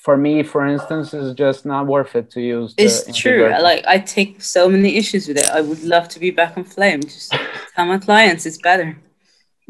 for 0.07 0.17
me, 0.17 0.45
for 0.45 0.65
instance, 0.65 1.13
it's 1.13 1.35
just 1.35 1.67
not 1.67 1.85
worth 1.95 2.15
it 2.15 2.31
to 2.35 2.41
use. 2.41 2.71
It's 2.79 2.99
indie 3.09 3.15
true. 3.23 3.49
Like 3.71 3.85
I 3.95 3.99
take 3.99 4.41
so 4.57 4.63
many 4.69 4.91
issues 5.01 5.27
with 5.27 5.39
it. 5.43 5.49
I 5.59 5.61
would 5.69 5.83
love 5.83 6.07
to 6.15 6.19
be 6.21 6.31
back 6.31 6.57
on 6.57 6.63
Flame. 6.63 7.03
Just 7.03 7.35
tell 7.75 7.87
my 7.87 7.99
clients 7.99 8.47
it's 8.47 8.63
better. 8.71 8.89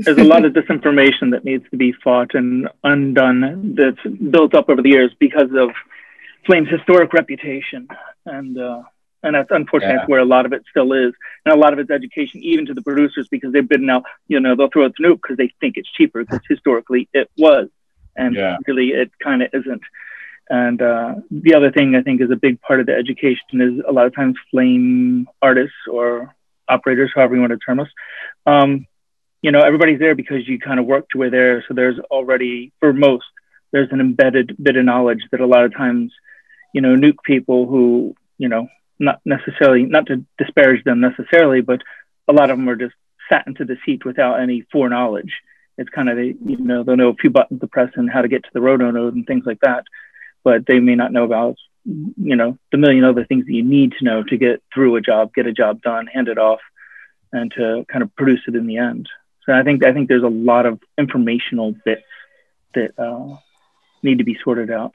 There's 0.05 0.19
a 0.19 0.31
lot 0.35 0.45
of 0.45 0.53
disinformation 0.59 1.27
that 1.33 1.43
needs 1.51 1.65
to 1.71 1.77
be 1.79 1.91
fought 2.05 2.35
and 2.35 2.69
undone 2.85 3.41
that's 3.79 4.03
built 4.35 4.53
up 4.55 4.67
over 4.69 4.83
the 4.83 4.91
years 4.91 5.13
because 5.27 5.51
of 5.65 5.71
Flame's 6.45 6.69
historic 6.69 7.15
reputation. 7.15 7.89
And 8.27 8.53
uh, 8.69 8.83
and 9.23 9.35
that's 9.37 9.51
unfortunately 9.61 10.03
Yeah. 10.03 10.13
where 10.13 10.21
a 10.29 10.31
lot 10.37 10.45
of 10.45 10.53
it 10.53 10.63
still 10.69 10.93
is. 11.07 11.13
And 11.47 11.55
a 11.59 11.61
lot 11.65 11.73
of 11.73 11.79
it's 11.79 11.91
education, 11.91 12.37
even 12.53 12.67
to 12.67 12.75
the 12.75 12.83
producers, 12.83 13.27
because 13.35 13.51
they've 13.55 13.71
been 13.75 13.87
now, 13.87 14.03
you 14.29 14.39
know, 14.39 14.55
they'll 14.55 14.69
throw 14.75 14.85
it 14.85 14.95
to 14.97 15.03
Nuke 15.03 15.21
because 15.23 15.39
they 15.39 15.51
think 15.61 15.79
it's 15.79 15.91
cheaper 15.99 16.19
because 16.25 16.43
historically 16.47 17.09
it 17.21 17.31
was. 17.39 17.69
And 18.23 18.35
Yeah. 18.35 18.59
really 18.69 18.89
it 19.03 19.11
kind 19.29 19.41
of 19.43 19.49
isn't. 19.61 19.85
And 20.49 20.81
uh, 20.81 21.15
the 21.31 21.55
other 21.55 21.73
thing 21.73 21.97
I 21.97 22.03
think 22.03 22.21
is 22.21 22.31
a 22.31 22.37
big 22.37 22.61
part 22.61 22.81
of 22.81 22.87
the 22.87 22.95
education 22.95 23.61
is 23.61 23.85
a 23.87 23.93
lot 23.93 24.07
of 24.07 24.15
times 24.15 24.37
flame 24.51 25.29
artists 25.43 25.75
or 25.91 26.35
operators, 26.69 27.11
however 27.15 27.35
you 27.35 27.41
want 27.41 27.53
to 27.53 27.59
term 27.59 27.81
us, 27.81 27.89
um, 28.47 28.87
you 29.43 29.53
know, 29.53 29.61
everybody's 29.61 29.99
there 29.99 30.15
because 30.15 30.47
you 30.49 30.59
kind 30.59 30.81
of 30.81 30.87
worked 30.87 31.15
your 31.15 31.23
way 31.23 31.31
there. 31.31 31.65
So 31.67 31.75
there's 31.75 31.99
already, 32.11 32.73
for 32.81 32.93
most, 32.93 33.27
there's 33.73 33.91
an 33.93 34.01
embedded 34.01 34.57
bit 34.61 34.77
of 34.77 34.85
knowledge 34.85 35.23
that 35.31 35.41
a 35.41 35.47
lot 35.47 35.65
of 35.65 35.75
times, 35.75 36.13
you 36.73 36.81
know, 36.81 36.95
nuke 36.97 37.23
people 37.25 37.67
who, 37.67 38.15
you 38.39 38.49
know, 38.49 38.69
not 38.99 39.21
necessarily, 39.25 39.83
not 39.85 40.07
to 40.07 40.25
disparage 40.39 40.83
them 40.85 41.01
necessarily, 41.01 41.61
but 41.61 41.83
a 42.29 42.33
lot 42.33 42.51
of 42.51 42.57
them 42.57 42.69
are 42.69 42.77
just 42.77 42.95
sat 43.29 43.47
into 43.47 43.65
the 43.65 43.77
seat 43.85 44.05
without 44.05 44.41
any 44.41 44.65
foreknowledge. 44.73 45.33
It's 45.79 45.91
kind 45.91 46.09
of, 46.09 46.19
a, 46.19 46.25
you 46.25 46.57
know, 46.59 46.83
they'll 46.83 46.97
know 46.97 47.11
a 47.11 47.15
few 47.15 47.31
buttons 47.31 47.61
to 47.61 47.67
press 47.67 47.91
and 47.97 48.11
how 48.11 48.23
to 48.23 48.29
get 48.29 48.45
to 48.45 48.51
the 48.53 48.61
road 48.61 48.81
node 48.81 49.15
and 49.15 49.27
things 49.27 49.45
like 49.45 49.61
that, 49.61 49.85
but 50.47 50.65
they 50.65 50.79
may 50.79 50.95
not 50.95 51.13
know 51.13 51.25
about, 51.25 51.57
you 51.85 52.37
know, 52.37 52.57
the 52.71 52.79
million 52.79 53.03
other 53.03 53.25
things 53.25 53.47
that 53.47 53.53
you 53.53 53.65
need 53.65 53.95
to 53.99 54.05
know 54.05 54.23
to 54.23 54.37
get 54.37 54.63
through 54.73 54.95
a 54.95 55.01
job, 55.01 55.35
get 55.35 55.49
a 55.49 55.53
job 55.53 55.83
done, 55.83 56.07
hand 56.07 56.29
it 56.29 56.39
off, 56.39 56.61
and 57.33 57.51
to 57.57 57.85
kind 57.91 58.05
of 58.05 58.15
produce 58.15 58.43
it 58.47 58.55
in 58.55 58.69
the 58.69 58.77
end. 58.77 59.09
So 59.45 59.53
I 59.53 59.65
think 59.65 59.85
I 59.85 59.93
think 59.93 60.07
there's 60.07 60.23
a 60.23 60.29
lot 60.29 60.65
of 60.65 60.81
informational 60.97 61.75
bits 61.85 62.07
that 62.75 62.97
uh, 62.97 63.39
need 64.05 64.19
to 64.19 64.25
be 64.25 64.39
sorted 64.45 64.71
out. 64.71 64.95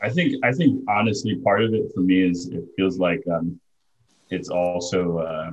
I 0.00 0.10
think 0.10 0.44
I 0.44 0.52
think 0.52 0.84
honestly, 0.88 1.34
part 1.42 1.64
of 1.64 1.74
it 1.74 1.90
for 1.92 2.00
me 2.00 2.22
is 2.30 2.46
it 2.50 2.64
feels 2.76 2.96
like 2.96 3.24
um, 3.26 3.60
it's 4.30 4.48
also 4.48 5.18
uh, 5.18 5.50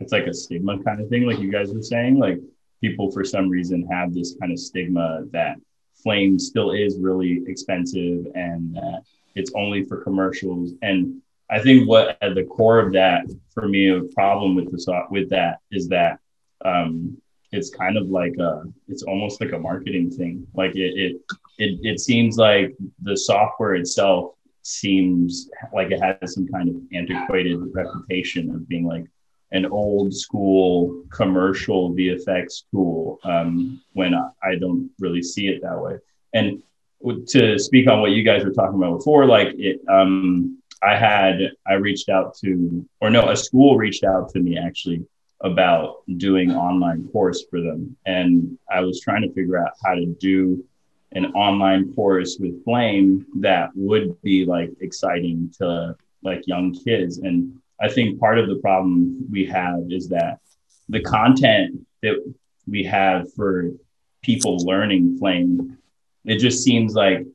it's 0.00 0.10
like 0.10 0.26
a 0.26 0.34
stigma 0.34 0.82
kind 0.82 1.00
of 1.00 1.08
thing, 1.08 1.26
like 1.26 1.38
you 1.38 1.52
guys 1.52 1.72
were 1.72 1.80
saying. 1.80 2.18
Like 2.18 2.40
people 2.80 3.12
for 3.12 3.22
some 3.22 3.48
reason 3.48 3.86
have 3.86 4.12
this 4.12 4.34
kind 4.40 4.50
of 4.50 4.58
stigma 4.58 5.26
that 5.30 5.58
flame 6.02 6.38
still 6.38 6.72
is 6.72 6.98
really 6.98 7.42
expensive 7.46 8.26
and 8.34 8.74
that 8.74 9.02
it's 9.34 9.52
only 9.54 9.84
for 9.84 10.02
commercials. 10.02 10.72
And 10.82 11.20
I 11.50 11.60
think 11.60 11.88
what 11.88 12.18
at 12.22 12.34
the 12.34 12.44
core 12.44 12.78
of 12.78 12.92
that 12.92 13.26
for 13.52 13.68
me 13.68 13.88
a 13.88 14.02
problem 14.14 14.54
with 14.54 14.70
the 14.70 15.06
with 15.10 15.28
that 15.30 15.60
is 15.70 15.88
that 15.88 16.18
um, 16.64 17.16
it's 17.50 17.70
kind 17.70 17.96
of 17.96 18.08
like 18.08 18.34
a 18.38 18.62
it's 18.88 19.02
almost 19.02 19.40
like 19.40 19.52
a 19.52 19.58
marketing 19.58 20.10
thing. 20.10 20.46
Like 20.54 20.74
it 20.74 20.94
it 20.96 21.20
it, 21.58 21.80
it 21.82 22.00
seems 22.00 22.36
like 22.36 22.74
the 23.02 23.16
software 23.16 23.74
itself 23.74 24.34
seems 24.62 25.50
like 25.74 25.90
it 25.90 26.00
has 26.00 26.34
some 26.34 26.48
kind 26.48 26.68
of 26.68 26.76
antiquated 26.94 27.58
reputation 27.74 28.50
of 28.50 28.68
being 28.68 28.86
like 28.86 29.04
an 29.52 29.66
old 29.66 30.14
school 30.14 31.04
commercial 31.10 31.94
VFX 31.94 32.64
tool 32.70 33.18
um, 33.24 33.80
when 33.92 34.14
I, 34.14 34.28
I 34.42 34.56
don't 34.56 34.90
really 34.98 35.22
see 35.22 35.48
it 35.48 35.62
that 35.62 35.80
way. 35.80 35.98
And 36.34 36.62
to 37.28 37.58
speak 37.58 37.88
on 37.88 38.00
what 38.00 38.12
you 38.12 38.22
guys 38.22 38.44
were 38.44 38.52
talking 38.52 38.76
about 38.76 38.98
before, 38.98 39.26
like 39.26 39.48
it, 39.58 39.80
um, 39.88 40.58
I 40.82 40.96
had, 40.96 41.52
I 41.66 41.74
reached 41.74 42.08
out 42.08 42.34
to, 42.38 42.86
or 43.00 43.10
no, 43.10 43.28
a 43.30 43.36
school 43.36 43.76
reached 43.76 44.04
out 44.04 44.30
to 44.30 44.40
me 44.40 44.58
actually 44.58 45.04
about 45.42 46.02
doing 46.16 46.52
online 46.52 47.08
course 47.08 47.44
for 47.50 47.60
them. 47.60 47.96
And 48.06 48.58
I 48.70 48.80
was 48.80 49.00
trying 49.00 49.22
to 49.22 49.32
figure 49.32 49.58
out 49.58 49.72
how 49.84 49.94
to 49.94 50.06
do 50.06 50.64
an 51.12 51.26
online 51.34 51.92
course 51.94 52.38
with 52.40 52.64
Flame 52.64 53.26
that 53.40 53.70
would 53.74 54.20
be 54.22 54.44
like 54.44 54.70
exciting 54.80 55.52
to 55.58 55.96
like 56.22 56.46
young 56.46 56.72
kids. 56.72 57.18
And 57.18 57.60
I 57.82 57.88
think 57.88 58.20
part 58.20 58.38
of 58.38 58.48
the 58.48 58.56
problem 58.56 59.26
we 59.30 59.44
have 59.46 59.80
is 59.90 60.08
that 60.08 60.38
the 60.88 61.00
content 61.00 61.84
that 62.02 62.14
we 62.66 62.84
have 62.84 63.32
for 63.34 63.70
people 64.22 64.56
learning 64.58 65.18
Flame, 65.18 65.78
it 66.24 66.38
just 66.38 66.62
seems 66.62 66.94
like 66.94 67.26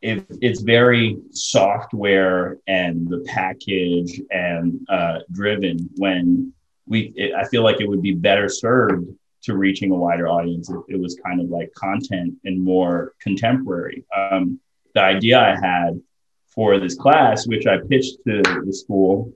it, 0.00 0.24
it's 0.40 0.60
very 0.60 1.18
software 1.32 2.58
and 2.66 3.08
the 3.08 3.24
package 3.26 4.20
and 4.30 4.80
uh, 4.88 5.18
driven 5.32 5.90
when 5.96 6.52
we 6.86 7.12
it, 7.16 7.34
i 7.34 7.44
feel 7.44 7.62
like 7.62 7.80
it 7.80 7.88
would 7.88 8.02
be 8.02 8.14
better 8.14 8.48
served 8.48 9.08
to 9.42 9.56
reaching 9.56 9.90
a 9.90 9.94
wider 9.94 10.26
audience 10.26 10.70
if 10.70 10.80
it 10.88 10.98
was 10.98 11.18
kind 11.24 11.40
of 11.40 11.48
like 11.48 11.72
content 11.74 12.34
and 12.44 12.62
more 12.62 13.14
contemporary. 13.20 14.04
Um, 14.16 14.60
the 14.94 15.02
idea 15.02 15.38
i 15.38 15.54
had 15.54 16.00
for 16.48 16.80
this 16.80 16.94
class 16.96 17.46
which 17.46 17.66
i 17.66 17.76
pitched 17.88 18.16
to 18.26 18.42
the 18.64 18.72
school 18.72 19.32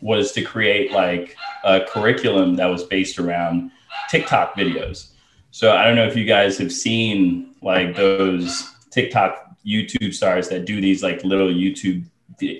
was 0.00 0.32
to 0.32 0.42
create 0.42 0.92
like 0.92 1.36
a 1.64 1.80
curriculum 1.88 2.56
that 2.56 2.66
was 2.66 2.84
based 2.84 3.18
around 3.18 3.70
tiktok 4.08 4.54
videos 4.54 5.10
so 5.50 5.76
i 5.76 5.84
don't 5.84 5.96
know 5.96 6.06
if 6.06 6.16
you 6.16 6.24
guys 6.24 6.58
have 6.58 6.72
seen 6.72 7.54
like 7.62 7.94
those 7.96 8.70
tiktok 8.90 9.48
YouTube 9.68 10.14
stars 10.14 10.48
that 10.48 10.64
do 10.64 10.80
these 10.80 11.02
like 11.02 11.22
little 11.24 11.48
YouTube 11.48 12.04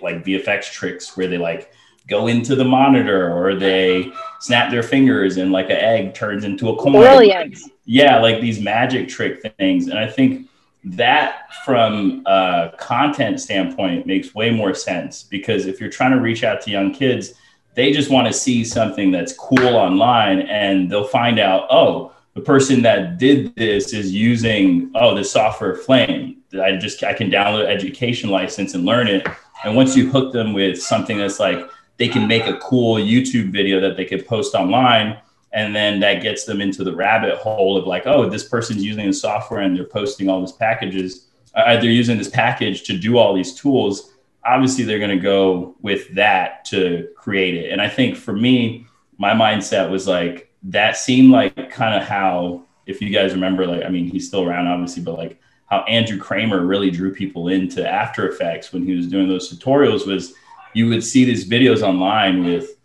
like 0.02 0.24
VFX 0.24 0.70
tricks 0.72 1.16
where 1.16 1.28
they 1.28 1.38
like 1.38 1.72
go 2.08 2.26
into 2.26 2.56
the 2.56 2.64
monitor 2.64 3.32
or 3.32 3.54
they 3.54 4.10
snap 4.40 4.70
their 4.70 4.82
fingers 4.82 5.36
and 5.36 5.52
like 5.52 5.66
an 5.66 5.76
egg 5.76 6.14
turns 6.14 6.44
into 6.44 6.68
a 6.70 6.76
coin. 6.76 6.92
Brilliant. 6.92 7.58
Yeah, 7.84 8.20
like 8.20 8.40
these 8.40 8.60
magic 8.60 9.08
trick 9.08 9.40
things. 9.58 9.88
And 9.88 9.98
I 9.98 10.08
think 10.08 10.47
that 10.84 11.52
from 11.64 12.22
a 12.26 12.72
content 12.78 13.40
standpoint 13.40 14.06
makes 14.06 14.34
way 14.34 14.50
more 14.50 14.74
sense 14.74 15.22
because 15.22 15.66
if 15.66 15.80
you're 15.80 15.90
trying 15.90 16.12
to 16.12 16.20
reach 16.20 16.44
out 16.44 16.60
to 16.62 16.70
young 16.70 16.92
kids, 16.92 17.34
they 17.74 17.92
just 17.92 18.10
want 18.10 18.26
to 18.26 18.32
see 18.32 18.64
something 18.64 19.10
that's 19.10 19.32
cool 19.32 19.76
online 19.76 20.40
and 20.40 20.90
they'll 20.90 21.04
find 21.04 21.38
out, 21.38 21.66
oh, 21.70 22.12
the 22.34 22.40
person 22.40 22.82
that 22.82 23.18
did 23.18 23.54
this 23.56 23.92
is 23.92 24.12
using 24.12 24.92
oh 24.94 25.12
this 25.12 25.32
software 25.32 25.74
flame. 25.74 26.36
I 26.62 26.76
just 26.76 27.02
i 27.02 27.12
can 27.12 27.30
download 27.30 27.66
education 27.66 28.30
license 28.30 28.74
and 28.74 28.84
learn 28.84 29.08
it. 29.08 29.26
And 29.64 29.74
once 29.74 29.96
you 29.96 30.08
hook 30.08 30.32
them 30.32 30.52
with 30.52 30.80
something 30.80 31.18
that's 31.18 31.40
like 31.40 31.68
they 31.96 32.06
can 32.06 32.28
make 32.28 32.46
a 32.46 32.56
cool 32.58 32.94
youtube 32.94 33.50
video 33.50 33.80
that 33.80 33.96
they 33.96 34.04
could 34.04 34.24
post 34.26 34.54
online 34.54 35.18
and 35.58 35.74
then 35.74 36.00
that 36.00 36.22
gets 36.22 36.44
them 36.44 36.60
into 36.60 36.84
the 36.84 36.94
rabbit 36.94 37.36
hole 37.38 37.76
of 37.76 37.86
like 37.86 38.06
oh 38.06 38.28
this 38.28 38.48
person's 38.48 38.84
using 38.84 39.06
the 39.06 39.12
software 39.12 39.60
and 39.60 39.76
they're 39.76 39.84
posting 39.84 40.28
all 40.28 40.40
these 40.40 40.52
packages 40.52 41.26
uh, 41.54 41.74
they're 41.80 41.90
using 41.90 42.16
this 42.16 42.28
package 42.28 42.82
to 42.84 42.96
do 42.96 43.18
all 43.18 43.34
these 43.34 43.54
tools 43.54 44.14
obviously 44.48 44.84
they're 44.84 44.98
going 44.98 45.10
to 45.10 45.22
go 45.22 45.76
with 45.82 46.12
that 46.14 46.64
to 46.66 47.08
create 47.16 47.54
it. 47.54 47.70
And 47.70 47.80
I 47.80 47.88
think 47.88 48.16
for 48.16 48.32
me, 48.32 48.86
my 49.18 49.32
mindset 49.32 49.90
was 49.90 50.06
like 50.06 50.52
that 50.64 50.96
seemed 50.96 51.30
like 51.30 51.70
kind 51.70 52.00
of 52.00 52.08
how 52.08 52.64
if 52.86 53.00
you 53.02 53.10
guys 53.10 53.32
remember, 53.32 53.66
like 53.66 53.84
I 53.84 53.88
mean, 53.88 54.08
he's 54.08 54.26
still 54.26 54.48
around 54.48 54.66
obviously, 54.66 55.02
but 55.02 55.18
like 55.18 55.40
how 55.66 55.80
Andrew 55.82 56.18
Kramer 56.18 56.64
really 56.64 56.90
drew 56.90 57.14
people 57.14 57.48
into 57.48 57.86
After 57.86 58.28
Effects 58.28 58.72
when 58.72 58.84
he 58.84 58.94
was 58.94 59.06
doing 59.06 59.28
those 59.28 59.52
tutorials 59.52 60.06
was 60.06 60.32
you 60.72 60.88
would 60.88 61.04
see 61.04 61.24
these 61.24 61.48
videos 61.48 61.82
online 61.82 62.44
with 62.44 62.77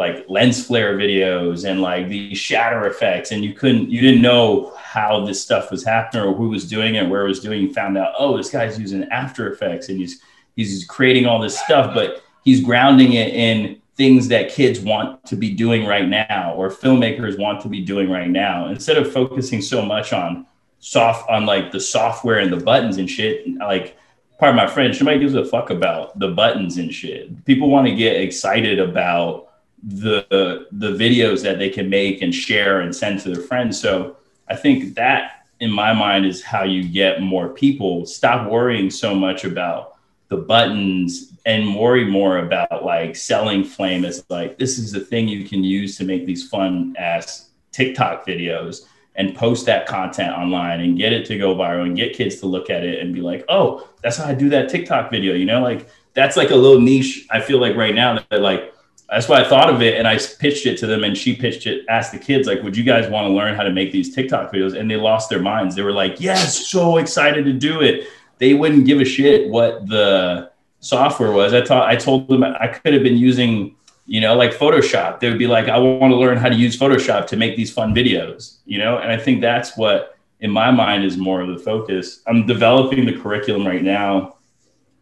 like 0.00 0.24
lens 0.30 0.66
flare 0.66 0.96
videos 0.96 1.68
and 1.68 1.82
like 1.82 2.08
these 2.08 2.38
shatter 2.38 2.86
effects 2.86 3.32
and 3.32 3.44
you 3.44 3.52
couldn't 3.52 3.90
you 3.90 4.00
didn't 4.00 4.22
know 4.22 4.72
how 4.76 5.24
this 5.26 5.40
stuff 5.40 5.70
was 5.70 5.84
happening 5.84 6.24
or 6.24 6.34
who 6.34 6.48
was 6.48 6.66
doing 6.66 6.94
it 6.94 7.06
where 7.06 7.26
it 7.26 7.28
was 7.28 7.40
doing 7.40 7.60
you 7.60 7.72
found 7.72 7.98
out 7.98 8.14
oh 8.18 8.34
this 8.34 8.50
guy's 8.50 8.78
using 8.78 9.04
after 9.10 9.52
effects 9.52 9.90
and 9.90 9.98
he's 9.98 10.22
he's 10.56 10.86
creating 10.86 11.26
all 11.26 11.38
this 11.38 11.58
stuff 11.58 11.94
but 11.94 12.22
he's 12.44 12.64
grounding 12.64 13.12
it 13.12 13.34
in 13.34 13.80
things 13.94 14.26
that 14.26 14.50
kids 14.50 14.80
want 14.80 15.22
to 15.26 15.36
be 15.36 15.50
doing 15.52 15.84
right 15.84 16.08
now 16.08 16.54
or 16.56 16.70
filmmakers 16.70 17.38
want 17.38 17.60
to 17.60 17.68
be 17.68 17.82
doing 17.82 18.08
right 18.08 18.30
now 18.30 18.68
instead 18.68 18.96
of 18.96 19.12
focusing 19.12 19.60
so 19.60 19.82
much 19.82 20.14
on 20.14 20.46
soft 20.78 21.28
on 21.28 21.44
like 21.44 21.70
the 21.70 21.80
software 21.80 22.38
and 22.38 22.50
the 22.50 22.56
buttons 22.56 22.96
and 22.96 23.10
shit 23.10 23.46
like 23.58 23.98
part 24.38 24.48
of 24.48 24.56
my 24.56 24.66
French, 24.66 24.98
nobody 24.98 25.18
gives 25.20 25.34
a 25.34 25.44
fuck 25.44 25.68
about 25.68 26.18
the 26.18 26.28
buttons 26.28 26.78
and 26.78 26.92
shit. 26.92 27.44
People 27.44 27.68
want 27.68 27.86
to 27.86 27.94
get 27.94 28.16
excited 28.16 28.78
about 28.78 29.49
the 29.82 30.66
the 30.72 30.90
videos 30.92 31.42
that 31.42 31.58
they 31.58 31.70
can 31.70 31.88
make 31.88 32.22
and 32.22 32.34
share 32.34 32.80
and 32.80 32.94
send 32.94 33.20
to 33.20 33.32
their 33.32 33.42
friends. 33.42 33.80
So 33.80 34.16
I 34.48 34.56
think 34.56 34.94
that 34.94 35.46
in 35.60 35.70
my 35.70 35.92
mind 35.92 36.26
is 36.26 36.42
how 36.42 36.64
you 36.64 36.88
get 36.88 37.22
more 37.22 37.48
people. 37.48 38.06
Stop 38.06 38.50
worrying 38.50 38.90
so 38.90 39.14
much 39.14 39.44
about 39.44 39.96
the 40.28 40.36
buttons 40.36 41.32
and 41.46 41.74
worry 41.74 42.04
more 42.04 42.38
about 42.38 42.84
like 42.84 43.16
selling 43.16 43.64
flame 43.64 44.04
as 44.04 44.24
like 44.28 44.58
this 44.58 44.78
is 44.78 44.92
the 44.92 45.00
thing 45.00 45.28
you 45.28 45.44
can 45.44 45.64
use 45.64 45.96
to 45.96 46.04
make 46.04 46.26
these 46.26 46.48
fun 46.48 46.94
ass 46.98 47.50
TikTok 47.72 48.26
videos 48.26 48.86
and 49.16 49.34
post 49.34 49.66
that 49.66 49.86
content 49.86 50.32
online 50.32 50.80
and 50.80 50.96
get 50.96 51.12
it 51.12 51.26
to 51.26 51.36
go 51.36 51.54
viral 51.54 51.84
and 51.84 51.96
get 51.96 52.14
kids 52.14 52.36
to 52.36 52.46
look 52.46 52.70
at 52.70 52.84
it 52.84 53.00
and 53.00 53.14
be 53.14 53.20
like, 53.20 53.44
oh, 53.48 53.88
that's 54.02 54.16
how 54.16 54.26
I 54.26 54.34
do 54.34 54.48
that 54.50 54.68
TikTok 54.68 55.10
video. 55.10 55.34
You 55.34 55.46
know, 55.46 55.60
like 55.60 55.88
that's 56.14 56.36
like 56.36 56.50
a 56.50 56.56
little 56.56 56.80
niche. 56.80 57.26
I 57.30 57.40
feel 57.40 57.60
like 57.60 57.76
right 57.76 57.94
now 57.94 58.24
that 58.30 58.40
like 58.40 58.72
that's 59.10 59.28
why 59.28 59.40
I 59.40 59.48
thought 59.48 59.72
of 59.72 59.82
it 59.82 59.96
and 59.98 60.06
I 60.06 60.18
pitched 60.18 60.66
it 60.66 60.78
to 60.78 60.86
them 60.86 61.02
and 61.02 61.18
she 61.18 61.34
pitched 61.34 61.66
it, 61.66 61.84
asked 61.88 62.12
the 62.12 62.18
kids, 62.18 62.46
like, 62.46 62.62
would 62.62 62.76
you 62.76 62.84
guys 62.84 63.10
want 63.10 63.26
to 63.26 63.32
learn 63.32 63.56
how 63.56 63.64
to 63.64 63.70
make 63.70 63.90
these 63.90 64.14
TikTok 64.14 64.52
videos? 64.52 64.78
And 64.78 64.88
they 64.88 64.96
lost 64.96 65.28
their 65.28 65.40
minds. 65.40 65.74
They 65.74 65.82
were 65.82 65.92
like, 65.92 66.20
yes, 66.20 66.68
so 66.68 66.98
excited 66.98 67.44
to 67.44 67.52
do 67.52 67.80
it. 67.80 68.06
They 68.38 68.54
wouldn't 68.54 68.86
give 68.86 69.00
a 69.00 69.04
shit 69.04 69.50
what 69.50 69.88
the 69.88 70.52
software 70.78 71.32
was. 71.32 71.52
I 71.52 71.64
thought 71.64 71.88
I 71.88 71.96
told 71.96 72.28
them 72.28 72.44
I 72.44 72.68
could 72.68 72.94
have 72.94 73.02
been 73.02 73.16
using, 73.16 73.74
you 74.06 74.20
know, 74.20 74.36
like 74.36 74.54
Photoshop. 74.54 75.18
They 75.18 75.28
would 75.28 75.38
be 75.38 75.48
like, 75.48 75.68
I 75.68 75.76
want 75.76 76.12
to 76.12 76.16
learn 76.16 76.38
how 76.38 76.48
to 76.48 76.54
use 76.54 76.78
Photoshop 76.78 77.26
to 77.28 77.36
make 77.36 77.56
these 77.56 77.72
fun 77.72 77.92
videos, 77.92 78.58
you 78.64 78.78
know? 78.78 78.98
And 78.98 79.10
I 79.10 79.16
think 79.16 79.40
that's 79.40 79.76
what 79.76 80.16
in 80.38 80.52
my 80.52 80.70
mind 80.70 81.04
is 81.04 81.16
more 81.16 81.40
of 81.40 81.48
the 81.48 81.58
focus. 81.58 82.22
I'm 82.28 82.46
developing 82.46 83.06
the 83.06 83.18
curriculum 83.18 83.66
right 83.66 83.82
now. 83.82 84.36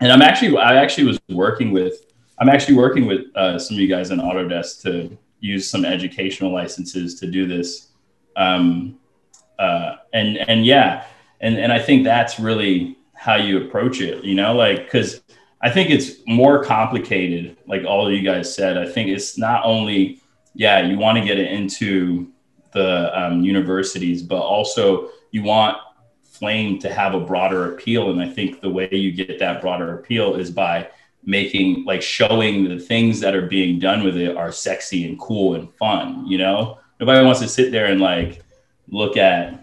And 0.00 0.10
I'm 0.10 0.22
actually 0.22 0.56
I 0.56 0.76
actually 0.76 1.08
was 1.08 1.20
working 1.28 1.72
with 1.72 2.07
I'm 2.40 2.48
actually 2.48 2.76
working 2.76 3.06
with 3.06 3.34
uh, 3.34 3.58
some 3.58 3.76
of 3.76 3.80
you 3.80 3.88
guys 3.88 4.10
in 4.10 4.20
Autodesk 4.20 4.82
to 4.82 5.16
use 5.40 5.68
some 5.68 5.84
educational 5.84 6.52
licenses 6.52 7.18
to 7.20 7.26
do 7.26 7.46
this. 7.46 7.88
Um, 8.36 8.98
uh, 9.58 9.96
and 10.12 10.38
and 10.48 10.64
yeah, 10.64 11.04
and 11.40 11.58
and 11.58 11.72
I 11.72 11.80
think 11.80 12.04
that's 12.04 12.38
really 12.38 12.96
how 13.14 13.34
you 13.34 13.66
approach 13.66 14.00
it. 14.00 14.24
You 14.24 14.34
know, 14.34 14.54
like 14.54 14.84
because 14.84 15.20
I 15.60 15.70
think 15.70 15.90
it's 15.90 16.12
more 16.26 16.62
complicated. 16.62 17.56
Like 17.66 17.84
all 17.84 18.06
of 18.06 18.12
you 18.12 18.22
guys 18.22 18.54
said, 18.54 18.78
I 18.78 18.88
think 18.88 19.08
it's 19.08 19.36
not 19.36 19.64
only 19.64 20.20
yeah 20.54 20.80
you 20.80 20.98
want 20.98 21.18
to 21.18 21.24
get 21.24 21.38
it 21.38 21.50
into 21.50 22.30
the 22.72 23.18
um, 23.20 23.42
universities, 23.42 24.22
but 24.22 24.40
also 24.40 25.10
you 25.32 25.42
want 25.42 25.76
Flame 26.24 26.78
to 26.78 26.92
have 26.92 27.14
a 27.14 27.20
broader 27.20 27.74
appeal. 27.74 28.10
And 28.10 28.22
I 28.22 28.28
think 28.28 28.60
the 28.60 28.70
way 28.70 28.88
you 28.92 29.10
get 29.10 29.40
that 29.40 29.60
broader 29.60 29.98
appeal 29.98 30.36
is 30.36 30.52
by 30.52 30.88
making 31.28 31.84
like 31.84 32.00
showing 32.00 32.66
the 32.66 32.78
things 32.78 33.20
that 33.20 33.34
are 33.34 33.46
being 33.46 33.78
done 33.78 34.02
with 34.02 34.16
it 34.16 34.34
are 34.34 34.50
sexy 34.50 35.06
and 35.06 35.20
cool 35.20 35.54
and 35.54 35.72
fun 35.74 36.26
you 36.26 36.38
know? 36.38 36.78
Nobody 36.98 37.24
wants 37.24 37.40
to 37.40 37.48
sit 37.48 37.70
there 37.70 37.86
and 37.86 38.00
like 38.00 38.42
look 38.88 39.18
at 39.18 39.62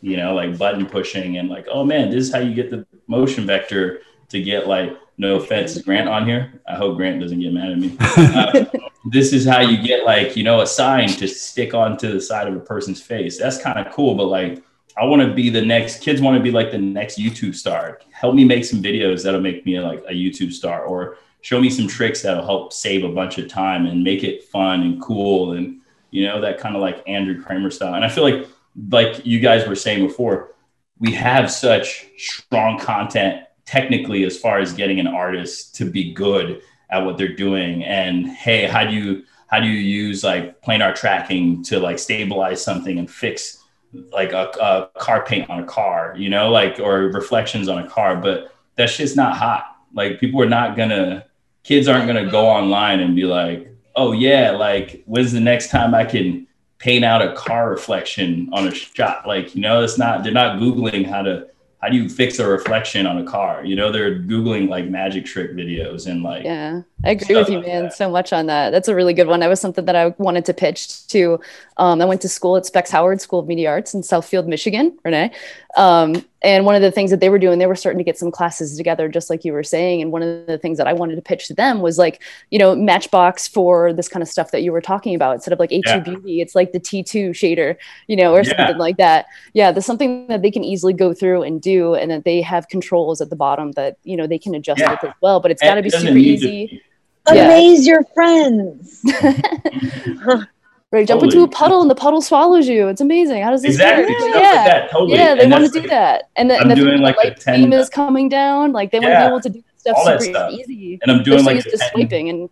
you 0.00 0.16
know 0.16 0.34
like 0.34 0.56
button 0.56 0.86
pushing 0.86 1.38
and 1.38 1.48
like 1.48 1.66
oh 1.68 1.84
man 1.84 2.10
this 2.10 2.28
is 2.28 2.32
how 2.32 2.38
you 2.38 2.54
get 2.54 2.70
the 2.70 2.86
motion 3.08 3.44
vector 3.44 4.02
to 4.28 4.40
get 4.40 4.68
like 4.68 4.96
no 5.18 5.36
offense 5.36 5.76
grant 5.82 6.08
on 6.08 6.26
here? 6.26 6.60
I 6.66 6.76
hope 6.76 6.96
grant 6.96 7.20
doesn't 7.20 7.40
get 7.40 7.52
mad 7.52 7.72
at 7.72 7.78
me. 7.78 7.96
Uh, 8.16 8.64
this 9.10 9.32
is 9.32 9.44
how 9.44 9.60
you 9.60 9.82
get 9.82 10.04
like 10.04 10.36
you 10.36 10.44
know 10.44 10.60
a 10.60 10.66
sign 10.66 11.08
to 11.08 11.26
stick 11.26 11.74
onto 11.74 12.12
the 12.12 12.20
side 12.20 12.46
of 12.46 12.54
a 12.56 12.60
person's 12.60 13.02
face. 13.02 13.38
That's 13.38 13.60
kind 13.60 13.84
of 13.84 13.92
cool 13.92 14.14
but 14.14 14.26
like 14.26 14.62
I 14.96 15.04
want 15.04 15.22
to 15.22 15.34
be 15.34 15.50
the 15.50 15.64
next 15.64 16.02
kids 16.02 16.20
want 16.20 16.36
to 16.36 16.42
be 16.42 16.50
like 16.50 16.70
the 16.70 16.78
next 16.78 17.18
YouTube 17.18 17.54
star. 17.54 18.00
Help 18.10 18.34
me 18.34 18.44
make 18.44 18.64
some 18.64 18.82
videos 18.82 19.24
that'll 19.24 19.40
make 19.40 19.66
me 19.66 19.80
like 19.80 20.04
a 20.08 20.12
YouTube 20.12 20.52
star 20.52 20.84
or 20.84 21.18
show 21.40 21.60
me 21.60 21.68
some 21.68 21.88
tricks 21.88 22.22
that'll 22.22 22.44
help 22.44 22.72
save 22.72 23.04
a 23.04 23.08
bunch 23.08 23.38
of 23.38 23.48
time 23.48 23.86
and 23.86 24.04
make 24.04 24.22
it 24.22 24.44
fun 24.44 24.82
and 24.82 25.02
cool 25.02 25.52
and 25.52 25.80
you 26.10 26.24
know 26.24 26.40
that 26.40 26.58
kind 26.58 26.76
of 26.76 26.80
like 26.80 27.02
Andrew 27.08 27.42
Kramer 27.42 27.70
style. 27.70 27.94
And 27.94 28.04
I 28.04 28.08
feel 28.08 28.24
like 28.24 28.46
like 28.90 29.26
you 29.26 29.40
guys 29.40 29.66
were 29.66 29.74
saying 29.74 30.06
before, 30.06 30.52
we 30.98 31.12
have 31.12 31.50
such 31.50 32.06
strong 32.16 32.78
content 32.78 33.44
technically 33.66 34.24
as 34.24 34.38
far 34.38 34.58
as 34.58 34.72
getting 34.72 35.00
an 35.00 35.06
artist 35.06 35.74
to 35.76 35.90
be 35.90 36.12
good 36.12 36.60
at 36.90 37.04
what 37.04 37.18
they're 37.18 37.34
doing 37.34 37.82
and 37.82 38.28
hey, 38.28 38.66
how 38.66 38.84
do 38.84 38.94
you 38.94 39.24
how 39.48 39.58
do 39.60 39.66
you 39.66 39.78
use 39.78 40.22
like 40.22 40.60
planar 40.62 40.94
tracking 40.94 41.62
to 41.64 41.78
like 41.80 41.98
stabilize 41.98 42.62
something 42.62 42.98
and 42.98 43.10
fix 43.10 43.63
like 44.12 44.32
a, 44.32 44.50
a 44.60 44.98
car 44.98 45.24
paint 45.24 45.48
on 45.50 45.60
a 45.60 45.66
car, 45.66 46.14
you 46.16 46.28
know, 46.28 46.50
like 46.50 46.78
or 46.80 47.08
reflections 47.08 47.68
on 47.68 47.78
a 47.78 47.88
car, 47.88 48.16
but 48.16 48.54
that 48.76 48.90
shit's 48.90 49.16
not 49.16 49.36
hot. 49.36 49.64
Like 49.92 50.20
people 50.20 50.42
are 50.42 50.48
not 50.48 50.76
gonna, 50.76 51.26
kids 51.62 51.88
aren't 51.88 52.06
gonna 52.06 52.30
go 52.30 52.46
online 52.46 53.00
and 53.00 53.14
be 53.14 53.24
like, 53.24 53.70
oh 53.96 54.12
yeah, 54.12 54.50
like 54.50 55.02
when's 55.06 55.32
the 55.32 55.40
next 55.40 55.70
time 55.70 55.94
I 55.94 56.04
can 56.04 56.46
paint 56.78 57.04
out 57.04 57.22
a 57.22 57.34
car 57.34 57.70
reflection 57.70 58.48
on 58.52 58.66
a 58.66 58.74
shot? 58.74 59.26
Like 59.26 59.54
you 59.54 59.60
know, 59.60 59.82
it's 59.82 59.98
not. 59.98 60.22
They're 60.22 60.32
not 60.32 60.58
googling 60.58 61.06
how 61.06 61.22
to 61.22 61.48
how 61.84 61.90
do 61.90 61.98
you 61.98 62.08
fix 62.08 62.38
a 62.38 62.48
reflection 62.48 63.06
on 63.06 63.18
a 63.18 63.24
car? 63.24 63.62
You 63.62 63.76
know, 63.76 63.92
they're 63.92 64.18
googling 64.18 64.70
like 64.70 64.86
magic 64.86 65.26
trick 65.26 65.52
videos 65.52 66.06
and 66.06 66.22
like 66.22 66.42
yeah, 66.42 66.80
I 67.04 67.10
agree 67.10 67.36
with 67.36 67.50
you, 67.50 67.58
like 67.58 67.66
man, 67.66 67.82
that. 67.84 67.92
so 67.92 68.08
much 68.08 68.32
on 68.32 68.46
that. 68.46 68.70
That's 68.70 68.88
a 68.88 68.94
really 68.94 69.12
good 69.12 69.26
one. 69.26 69.40
That 69.40 69.50
was 69.50 69.60
something 69.60 69.84
that 69.84 69.94
I 69.94 70.06
wanted 70.16 70.46
to 70.46 70.54
pitch 70.54 71.06
to. 71.08 71.38
Um, 71.76 72.00
I 72.00 72.06
went 72.06 72.22
to 72.22 72.28
school 72.30 72.56
at 72.56 72.64
Specs 72.64 72.90
Howard 72.90 73.20
School 73.20 73.40
of 73.40 73.46
Media 73.46 73.68
Arts 73.68 73.92
in 73.92 74.00
Southfield, 74.00 74.46
Michigan, 74.46 74.98
Renee. 75.04 75.30
Um, 75.76 76.24
and 76.44 76.66
one 76.66 76.74
of 76.74 76.82
the 76.82 76.90
things 76.90 77.10
that 77.10 77.20
they 77.20 77.30
were 77.30 77.38
doing, 77.38 77.58
they 77.58 77.66
were 77.66 77.74
starting 77.74 77.98
to 77.98 78.04
get 78.04 78.18
some 78.18 78.30
classes 78.30 78.76
together, 78.76 79.08
just 79.08 79.30
like 79.30 79.44
you 79.44 79.52
were 79.52 79.64
saying. 79.64 80.02
And 80.02 80.12
one 80.12 80.22
of 80.22 80.46
the 80.46 80.58
things 80.58 80.76
that 80.76 80.86
I 80.86 80.92
wanted 80.92 81.16
to 81.16 81.22
pitch 81.22 81.48
to 81.48 81.54
them 81.54 81.80
was 81.80 81.96
like, 81.96 82.22
you 82.50 82.58
know, 82.58 82.76
Matchbox 82.76 83.48
for 83.48 83.94
this 83.94 84.08
kind 84.08 84.22
of 84.22 84.28
stuff 84.28 84.50
that 84.50 84.62
you 84.62 84.70
were 84.70 84.82
talking 84.82 85.14
about. 85.14 85.34
Instead 85.34 85.54
of 85.54 85.58
like 85.58 85.70
A2 85.70 85.82
yeah. 85.86 85.98
Beauty, 86.00 86.40
it's 86.42 86.54
like 86.54 86.72
the 86.72 86.80
T2 86.80 87.30
shader, 87.30 87.76
you 88.08 88.16
know, 88.16 88.34
or 88.34 88.42
yeah. 88.42 88.56
something 88.56 88.76
like 88.76 88.98
that. 88.98 89.26
Yeah, 89.54 89.72
there's 89.72 89.86
something 89.86 90.26
that 90.26 90.42
they 90.42 90.50
can 90.50 90.62
easily 90.62 90.92
go 90.92 91.14
through 91.14 91.42
and 91.44 91.62
do, 91.62 91.94
and 91.94 92.10
that 92.10 92.24
they 92.24 92.42
have 92.42 92.68
controls 92.68 93.22
at 93.22 93.30
the 93.30 93.36
bottom 93.36 93.72
that 93.72 93.96
you 94.04 94.16
know 94.16 94.26
they 94.26 94.38
can 94.38 94.54
adjust 94.54 94.80
yeah. 94.80 94.90
with 94.90 95.04
as 95.04 95.14
well. 95.22 95.40
But 95.40 95.50
it's 95.50 95.62
got 95.62 95.76
to 95.76 95.82
be 95.82 95.90
super 95.90 96.16
easy. 96.16 96.82
Amaze 97.26 97.86
your 97.86 98.04
friends. 98.14 99.02
Right, 100.94 101.08
jump 101.08 101.22
totally. 101.22 101.42
into 101.42 101.52
a 101.52 101.52
puddle 101.52 101.82
and 101.82 101.90
the 101.90 101.96
puddle 101.96 102.22
swallows 102.22 102.68
you. 102.68 102.86
It's 102.86 103.00
amazing. 103.00 103.42
How 103.42 103.50
does 103.50 103.62
this 103.62 103.72
exactly. 103.72 104.14
work? 104.14 104.34
yeah, 104.36 104.80
like 104.82 104.90
totally. 104.92 105.18
yeah, 105.18 105.34
they 105.34 105.42
and 105.42 105.50
want 105.50 105.64
to 105.64 105.70
do 105.72 105.80
like, 105.80 105.90
that. 105.90 106.30
And 106.36 106.48
the, 106.48 106.54
I'm 106.54 106.62
and 106.62 106.70
the, 106.70 106.74
doing 106.76 107.00
like 107.00 107.16
light 107.16 107.34
the 107.34 107.42
10, 107.42 107.62
beam 107.62 107.72
is 107.72 107.88
coming 107.88 108.28
down. 108.28 108.70
Like 108.70 108.92
they 108.92 109.00
yeah, 109.00 109.28
want 109.28 109.42
to 109.42 109.50
be 109.50 109.58
able 109.58 109.64
to 109.64 109.68
do 109.68 109.76
stuff 109.76 109.96
all 109.96 110.04
that 110.04 110.22
super 110.22 110.34
stuff. 110.34 110.52
easy. 110.52 111.00
And 111.02 111.10
I'm 111.10 111.24
doing 111.24 111.38
They're 111.38 111.54
like 111.56 111.64
so 111.64 111.70
used 111.70 111.82
to 111.82 111.90
10 111.90 111.90
swiping 111.90 112.28
and 112.28 112.48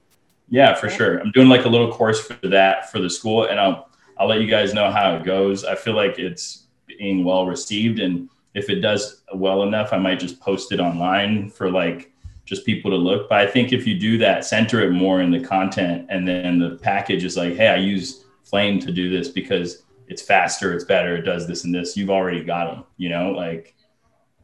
yeah, 0.48 0.74
for 0.74 0.90
sure. 0.90 1.20
I'm 1.20 1.30
doing 1.30 1.48
like 1.48 1.66
a 1.66 1.68
little 1.68 1.92
course 1.92 2.20
for 2.20 2.34
that 2.48 2.90
for 2.90 2.98
the 2.98 3.08
school, 3.08 3.44
and 3.44 3.60
I'll 3.60 3.88
I'll 4.18 4.26
let 4.26 4.40
you 4.40 4.48
guys 4.48 4.74
know 4.74 4.90
how 4.90 5.14
it 5.14 5.22
goes. 5.22 5.64
I 5.64 5.76
feel 5.76 5.94
like 5.94 6.18
it's 6.18 6.64
being 6.88 7.22
well 7.22 7.46
received, 7.46 8.00
and 8.00 8.28
if 8.54 8.70
it 8.70 8.80
does 8.80 9.22
well 9.32 9.62
enough, 9.62 9.92
I 9.92 9.98
might 9.98 10.18
just 10.18 10.40
post 10.40 10.72
it 10.72 10.80
online 10.80 11.48
for 11.48 11.70
like 11.70 12.12
just 12.44 12.66
people 12.66 12.90
to 12.90 12.96
look. 12.96 13.28
But 13.28 13.38
I 13.38 13.46
think 13.46 13.72
if 13.72 13.86
you 13.86 13.96
do 13.96 14.18
that, 14.18 14.44
center 14.44 14.80
it 14.80 14.90
more 14.90 15.20
in 15.20 15.30
the 15.30 15.38
content, 15.38 16.08
and 16.10 16.26
then 16.26 16.58
the 16.58 16.70
package 16.82 17.22
is 17.22 17.36
like, 17.36 17.54
hey, 17.54 17.68
I 17.68 17.76
use 17.76 18.21
Flame 18.52 18.78
to 18.80 18.92
do 18.92 19.08
this 19.08 19.28
because 19.30 19.82
it's 20.08 20.20
faster, 20.20 20.74
it's 20.74 20.84
better, 20.84 21.16
it 21.16 21.22
does 21.22 21.48
this 21.48 21.64
and 21.64 21.74
this. 21.74 21.96
You've 21.96 22.10
already 22.10 22.44
got 22.44 22.66
them, 22.66 22.84
you 22.98 23.08
know, 23.08 23.30
like, 23.32 23.74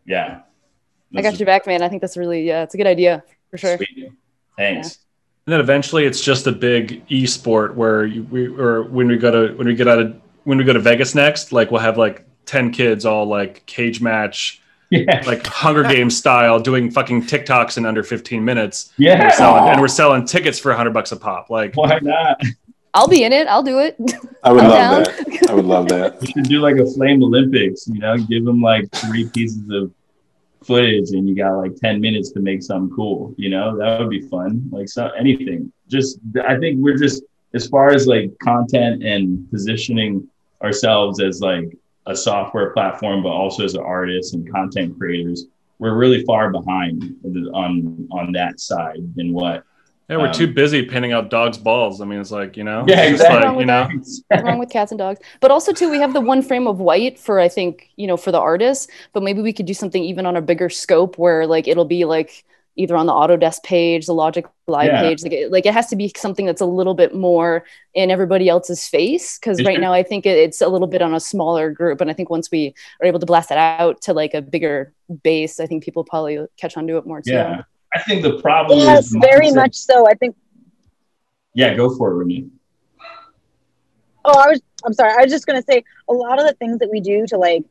yeah. 0.07 0.41
I 1.15 1.21
got 1.21 1.39
your 1.39 1.45
back, 1.45 1.67
man. 1.67 1.83
I 1.83 1.91
think 1.91 2.01
that's 2.01 2.17
really, 2.17 2.43
yeah, 2.47 2.63
it's 2.63 2.73
a 2.73 2.79
good 2.79 2.87
idea 2.87 3.23
for 3.51 3.59
sure. 3.59 3.77
Sweet. 3.77 4.11
Thanks. 4.57 5.01
And 5.47 5.53
then 5.53 5.61
eventually, 5.61 6.07
it's 6.07 6.23
just 6.23 6.47
a 6.47 6.53
big 6.53 7.05
e-sport 7.09 7.77
where 7.77 8.07
you, 8.07 8.23
we 8.25 8.47
or 8.49 8.85
when 8.85 9.09
we 9.09 9.19
go 9.19 9.31
to 9.31 9.55
when 9.57 9.67
we 9.67 9.75
get 9.75 9.89
out 9.89 9.99
of 9.99 10.19
when 10.45 10.57
we 10.57 10.65
go 10.65 10.73
to 10.73 10.81
Vegas 10.81 11.15
next, 11.15 11.53
like 11.53 11.71
we'll 11.71 11.81
have 11.81 11.97
like 11.99 12.27
ten 12.47 12.71
kids 12.71 13.05
all 13.07 13.27
like 13.27 13.65
cage 13.67 14.01
match 14.01 14.63
Yeah. 14.91 15.23
like 15.27 15.47
Hunger 15.47 15.83
Games 15.83 16.17
style, 16.17 16.59
doing 16.61 16.91
fucking 16.91 17.23
TikToks 17.23 17.77
in 17.77 17.85
under 17.85 18.03
15 18.03 18.43
minutes. 18.45 18.93
Yeah. 18.97 19.13
and 19.13 19.23
we're 19.23 19.31
selling, 19.31 19.69
and 19.69 19.81
we're 19.81 19.89
selling 19.89 20.25
tickets 20.25 20.59
for 20.59 20.71
100 20.71 20.93
bucks 20.95 21.13
a 21.13 21.17
pop. 21.17 21.51
Like, 21.51 21.75
why 21.75 21.99
not? 22.01 22.41
I'll 22.95 23.09
be 23.09 23.25
in 23.25 23.33
it. 23.33 23.47
I'll 23.49 23.63
do 23.63 23.79
it. 23.79 23.97
I 24.43 24.53
would 24.53 24.65
I'm 24.65 24.71
love 24.71 24.79
down. 24.79 25.03
that. 25.03 25.51
I 25.51 25.55
would 25.55 25.65
love 25.65 25.89
that. 25.89 26.21
We 26.21 26.27
should 26.29 26.45
do 26.45 26.61
like 26.61 26.77
a 26.77 26.87
flame 26.87 27.23
Olympics, 27.23 27.87
you 27.89 28.01
know, 28.01 28.17
give 28.17 28.45
them 28.45 28.61
like 28.61 28.91
three 28.93 29.29
pieces 29.29 29.69
of 29.71 29.93
footage 30.63 31.11
and 31.11 31.29
you 31.29 31.35
got 31.35 31.57
like 31.57 31.77
10 31.77 32.01
minutes 32.01 32.31
to 32.33 32.41
make 32.41 32.63
something 32.63 32.95
cool, 32.95 33.35
you 33.37 33.49
know, 33.49 33.77
that 33.79 34.01
would 34.01 34.11
be 34.11 34.23
fun. 34.23 34.69
Like 34.71 34.89
so 34.89 35.09
anything. 35.11 35.73
Just 35.89 36.19
I 36.47 36.59
think 36.59 36.79
we're 36.81 36.97
just 36.97 37.23
as 37.55 37.67
far 37.69 37.91
as 37.91 38.07
like 38.07 38.37
content 38.41 39.03
and 39.03 39.51
positioning 39.51 40.29
ourselves 40.63 41.21
as 41.21 41.41
like 41.41 41.77
a 42.07 42.17
software 42.17 42.71
platform, 42.71 43.23
but 43.23 43.31
also 43.31 43.65
as 43.65 43.75
artists 43.75 44.35
and 44.35 44.51
content 44.51 44.99
creators, 44.99 45.47
we're 45.79 45.97
really 45.97 46.25
far 46.25 46.51
behind 46.51 47.15
on 47.55 48.09
on 48.11 48.33
that 48.33 48.61
side 48.61 49.01
than 49.15 49.33
what 49.33 49.65
yeah, 50.09 50.17
we're 50.17 50.27
um, 50.29 50.33
too 50.33 50.53
busy 50.53 50.85
pinning 50.85 51.13
out 51.13 51.31
dogs' 51.31 51.59
balls. 51.59 52.01
I 52.01 52.05
mean, 52.07 52.21
it's 52.21 52.31
like, 52.31 52.57
you 52.57 52.65
know, 52.65 52.85
Yeah, 52.89 53.03
it's 53.03 53.19
just 53.19 53.25
exactly. 53.25 53.49
like, 53.51 53.61
you 53.61 53.67
know, 53.67 53.89
Nothing 54.31 54.47
wrong 54.47 54.59
with 54.59 54.71
cats 54.71 54.93
and 54.93 54.99
dogs 54.99 55.21
but 55.41 55.51
also 55.51 55.73
too 55.73 55.91
we 55.91 55.99
have 55.99 56.13
the 56.13 56.21
one 56.21 56.43
frame 56.43 56.67
of 56.67 56.79
white 56.81 57.19
for 57.19 57.41
i 57.41 57.49
think 57.49 57.91
you 57.97 58.07
know 58.07 58.17
for 58.17 58.33
the 58.33 58.39
artists 58.41 58.89
but 59.13 59.23
maybe 59.23 59.41
we 59.43 59.53
could 59.53 59.67
do 59.67 59.75
something 59.75 60.03
even 60.05 60.27
on 60.27 60.37
a 60.37 60.43
bigger 60.43 60.69
scope 60.69 61.19
where 61.19 61.47
like 61.47 61.69
it'll 61.69 61.85
be 61.85 62.05
like 62.05 62.45
either 62.77 62.97
on 62.97 63.07
the 63.07 63.13
autodesk 63.13 63.63
page 63.65 64.07
the 64.07 64.15
logik 64.15 64.45
live 64.69 64.87
Yeah. 64.87 65.01
page 65.03 65.23
like 65.23 65.33
it, 65.33 65.51
like 65.51 65.67
it 65.67 65.75
has 65.75 65.89
to 65.89 65.97
be 65.97 66.13
something 66.17 66.47
that's 66.47 66.61
a 66.61 66.67
little 66.67 66.95
bit 66.95 67.15
more 67.15 67.65
in 67.95 68.11
everybody 68.11 68.49
else's 68.49 68.87
face 68.87 69.39
because 69.39 69.63
right 69.65 69.81
now 69.81 69.93
i 69.93 70.03
think 70.03 70.27
it, 70.27 70.37
it's 70.39 70.61
a 70.61 70.69
little 70.69 70.87
bit 70.89 71.03
on 71.03 71.15
a 71.15 71.21
smaller 71.21 71.71
group 71.71 72.01
and 72.01 72.11
i 72.11 72.15
think 72.15 72.31
once 72.31 72.51
we 72.51 72.75
are 73.03 73.07
able 73.07 73.19
to 73.19 73.27
blast 73.27 73.49
that 73.49 73.59
out 73.81 74.01
to 74.03 74.13
like 74.13 74.35
a 74.35 74.43
bigger 74.43 74.93
base 75.23 75.59
i 75.61 75.67
think 75.67 75.83
people 75.85 76.05
probably 76.05 76.39
catch 76.57 76.77
on 76.77 76.87
to 76.87 76.97
it 76.99 77.07
more 77.07 77.21
too 77.23 77.33
Yeah. 77.33 77.63
I 77.95 78.03
think 78.03 78.23
the 78.23 78.39
problem 78.41 78.79
Yes, 78.79 79.07
is 79.07 79.17
very 79.21 79.49
mindset- 79.49 79.55
much 79.57 79.75
so. 79.75 80.07
I 80.09 80.15
think. 80.15 80.37
Yeah, 81.55 81.75
go 81.75 81.95
for 81.97 82.13
it, 82.13 82.15
Renee. 82.17 82.47
Oh, 84.25 84.39
I 84.39 84.49
was. 84.51 84.61
I'm 84.85 84.93
sorry. 84.93 85.13
I 85.19 85.23
was 85.23 85.33
just 85.33 85.47
gonna 85.47 85.63
say 85.63 85.83
a 86.09 86.13
lot 86.13 86.39
of 86.39 86.47
the 86.47 86.53
things 86.55 86.79
that 86.81 86.91
we 86.91 87.01
do 87.01 87.27
to 87.29 87.39
like 87.39 87.65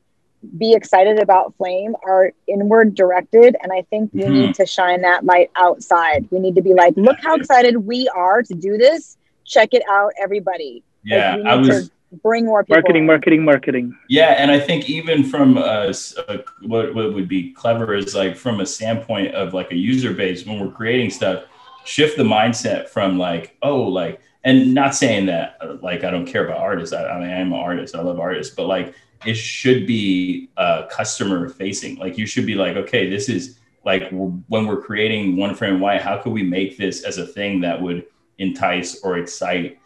be 0.57 0.73
excited 0.73 1.19
about 1.19 1.55
Flame 1.57 1.95
are 2.05 2.31
inward 2.47 2.95
directed, 2.95 3.55
and 3.61 3.71
I 3.71 3.83
think 3.89 4.11
we 4.13 4.23
Mhm. 4.23 4.31
need 4.31 4.55
to 4.55 4.65
shine 4.65 5.01
that 5.01 5.25
light 5.25 5.49
outside. 5.55 6.27
We 6.31 6.39
need 6.39 6.55
to 6.55 6.61
be 6.61 6.73
like, 6.73 6.95
look 6.95 7.17
how 7.19 7.35
excited 7.35 7.77
we 7.77 8.07
are 8.09 8.41
to 8.43 8.53
do 8.53 8.77
this. 8.77 9.17
Check 9.45 9.69
it 9.73 9.83
out, 9.89 10.13
everybody. 10.21 10.83
Yeah, 11.03 11.37
we 11.37 11.43
I 11.43 11.55
was 11.55 11.91
bring 12.23 12.45
more 12.45 12.63
people. 12.63 12.75
Marketing, 12.75 13.01
in. 13.03 13.07
marketing, 13.07 13.45
marketing. 13.45 13.97
Yeah, 14.09 14.35
and 14.37 14.51
I 14.51 14.59
think 14.59 14.89
even 14.89 15.23
from 15.23 15.57
a, 15.57 15.87
s- 15.89 16.15
a- 16.17 16.43
what 16.61 16.93
what 16.95 17.13
would 17.13 17.27
be 17.27 17.51
clever 17.51 17.93
is 17.93 18.15
like 18.15 18.35
from 18.35 18.59
a 18.59 18.65
standpoint 18.65 19.33
of 19.35 19.53
like 19.53 19.71
a 19.71 19.75
user 19.75 20.13
base 20.13 20.45
when 20.45 20.59
we're 20.59 20.71
creating 20.71 21.09
stuff, 21.09 21.43
shift 21.85 22.17
the 22.17 22.23
mindset 22.23 22.89
from 22.89 23.17
like 23.17 23.57
oh 23.61 23.81
like 23.83 24.21
and 24.43 24.73
not 24.73 24.95
saying 24.95 25.25
that 25.27 25.57
uh, 25.61 25.75
like 25.81 26.03
I 26.03 26.11
don't 26.11 26.25
care 26.25 26.45
about 26.45 26.57
artists. 26.57 26.93
I, 26.93 27.05
I 27.07 27.19
mean 27.19 27.29
I'm 27.29 27.53
an 27.53 27.59
artist. 27.59 27.95
I 27.95 28.01
love 28.01 28.19
artists, 28.19 28.55
but 28.55 28.67
like 28.67 28.93
it 29.25 29.35
should 29.35 29.87
be 29.87 30.49
uh, 30.57 30.85
customer 30.87 31.49
facing. 31.49 31.97
Like 31.97 32.17
you 32.17 32.25
should 32.25 32.45
be 32.45 32.55
like 32.55 32.77
okay, 32.77 33.09
this 33.09 33.29
is 33.29 33.59
like 33.85 34.09
when 34.11 34.67
we're 34.67 34.81
creating 34.81 35.37
one 35.37 35.55
frame 35.55 35.79
white. 35.79 36.01
How 36.01 36.17
could 36.17 36.33
we 36.33 36.43
make 36.43 36.77
this 36.77 37.03
as 37.03 37.17
a 37.17 37.25
thing 37.25 37.61
that 37.61 37.81
would 37.81 38.05
entice 38.37 39.01
or 39.01 39.17
excite 39.17 39.79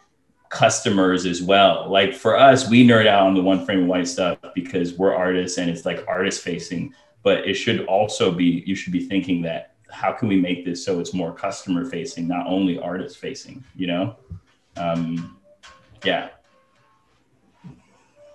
customers 0.52 1.24
as 1.24 1.42
well. 1.42 1.88
Like 1.90 2.14
for 2.14 2.36
us, 2.36 2.68
we 2.68 2.86
nerd 2.86 3.06
out 3.06 3.26
on 3.26 3.34
the 3.34 3.42
one 3.42 3.64
frame 3.64 3.82
of 3.84 3.86
white 3.86 4.06
stuff 4.06 4.38
because 4.54 4.98
we're 4.98 5.14
artists 5.14 5.56
and 5.58 5.70
it's 5.70 5.86
like 5.86 6.04
artist 6.06 6.42
facing. 6.42 6.94
But 7.22 7.48
it 7.48 7.54
should 7.54 7.86
also 7.86 8.30
be 8.30 8.62
you 8.66 8.74
should 8.74 8.92
be 8.92 9.06
thinking 9.08 9.40
that 9.42 9.74
how 9.90 10.12
can 10.12 10.28
we 10.28 10.36
make 10.36 10.64
this 10.64 10.84
so 10.84 11.00
it's 11.00 11.14
more 11.14 11.32
customer 11.32 11.86
facing, 11.86 12.28
not 12.28 12.46
only 12.46 12.78
artist 12.78 13.18
facing. 13.18 13.64
You 13.74 13.86
know, 13.86 14.16
um, 14.76 15.38
yeah. 16.04 16.28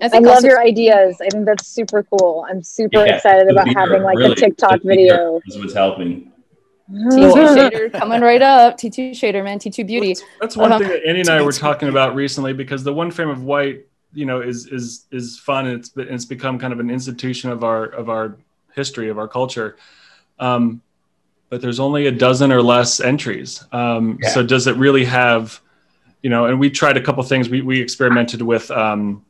I 0.02 0.10
I, 0.14 0.20
love 0.20 0.44
your 0.44 0.60
ideas. 0.60 1.18
I 1.22 1.30
think 1.30 1.46
that's 1.46 1.68
super 1.68 2.04
cool. 2.04 2.46
I'm 2.50 2.64
super 2.64 3.06
Yeah, 3.06 3.16
excited 3.16 3.50
about 3.50 3.68
leader, 3.68 3.80
having 3.80 4.04
like 4.04 4.18
really, 4.18 4.34
a 4.34 4.36
TikTok 4.36 4.82
the 4.82 4.88
leader 4.88 5.14
video. 5.14 5.42
is 5.48 5.58
what's 5.58 5.74
helping. 5.74 6.32
T2 6.92 7.34
shader 7.72 7.92
coming 8.00 8.22
right 8.22 8.42
up. 8.42 8.78
T2 8.78 9.12
shader, 9.12 9.44
man. 9.44 9.60
T2 9.60 9.86
beauty. 9.86 10.16
That's 10.40 10.56
one 10.56 10.72
Uh, 10.72 10.80
thing 10.80 10.88
that 10.90 11.06
Andy 11.06 11.22
and 11.22 11.30
I 11.30 11.42
were 11.42 11.52
talking 11.52 11.90
about 11.90 12.16
recently 12.16 12.54
because 12.54 12.84
the 12.84 12.94
one 12.94 13.12
frame 13.12 13.30
of 13.30 13.44
white, 13.44 13.86
you 14.14 14.26
know, 14.26 14.42
is 14.42 14.68
is 14.68 15.06
is 15.12 15.38
fun 15.40 15.68
and 15.68 15.80
it's 15.80 15.96
and 15.96 16.10
it's 16.10 16.26
become 16.26 16.58
kind 16.60 16.72
of 16.74 16.80
an 16.80 16.90
institution 16.90 17.50
of 17.52 17.64
our 17.64 17.86
of 17.86 18.10
our 18.10 18.38
history 18.74 19.10
of 19.10 19.18
our 19.18 19.28
culture. 19.28 19.76
Um, 20.40 20.82
but 21.50 21.62
there's 21.62 21.80
only 21.80 22.08
a 22.08 22.12
dozen 22.12 22.52
or 22.52 22.62
less 22.62 23.00
entries. 23.00 23.64
Um, 23.72 24.18
Yeah. 24.22 24.30
So 24.30 24.44
does 24.44 24.68
it 24.68 24.76
really 24.76 25.06
have, 25.06 25.62
you 26.22 26.30
know? 26.30 26.46
And 26.46 26.60
we 26.60 26.70
tried 26.70 26.98
a 26.98 27.02
couple 27.02 27.24
things. 27.24 27.50
We 27.50 27.62
we 27.62 27.82
experimented 27.82 28.42
with. 28.42 28.70
Um, 28.72 29.24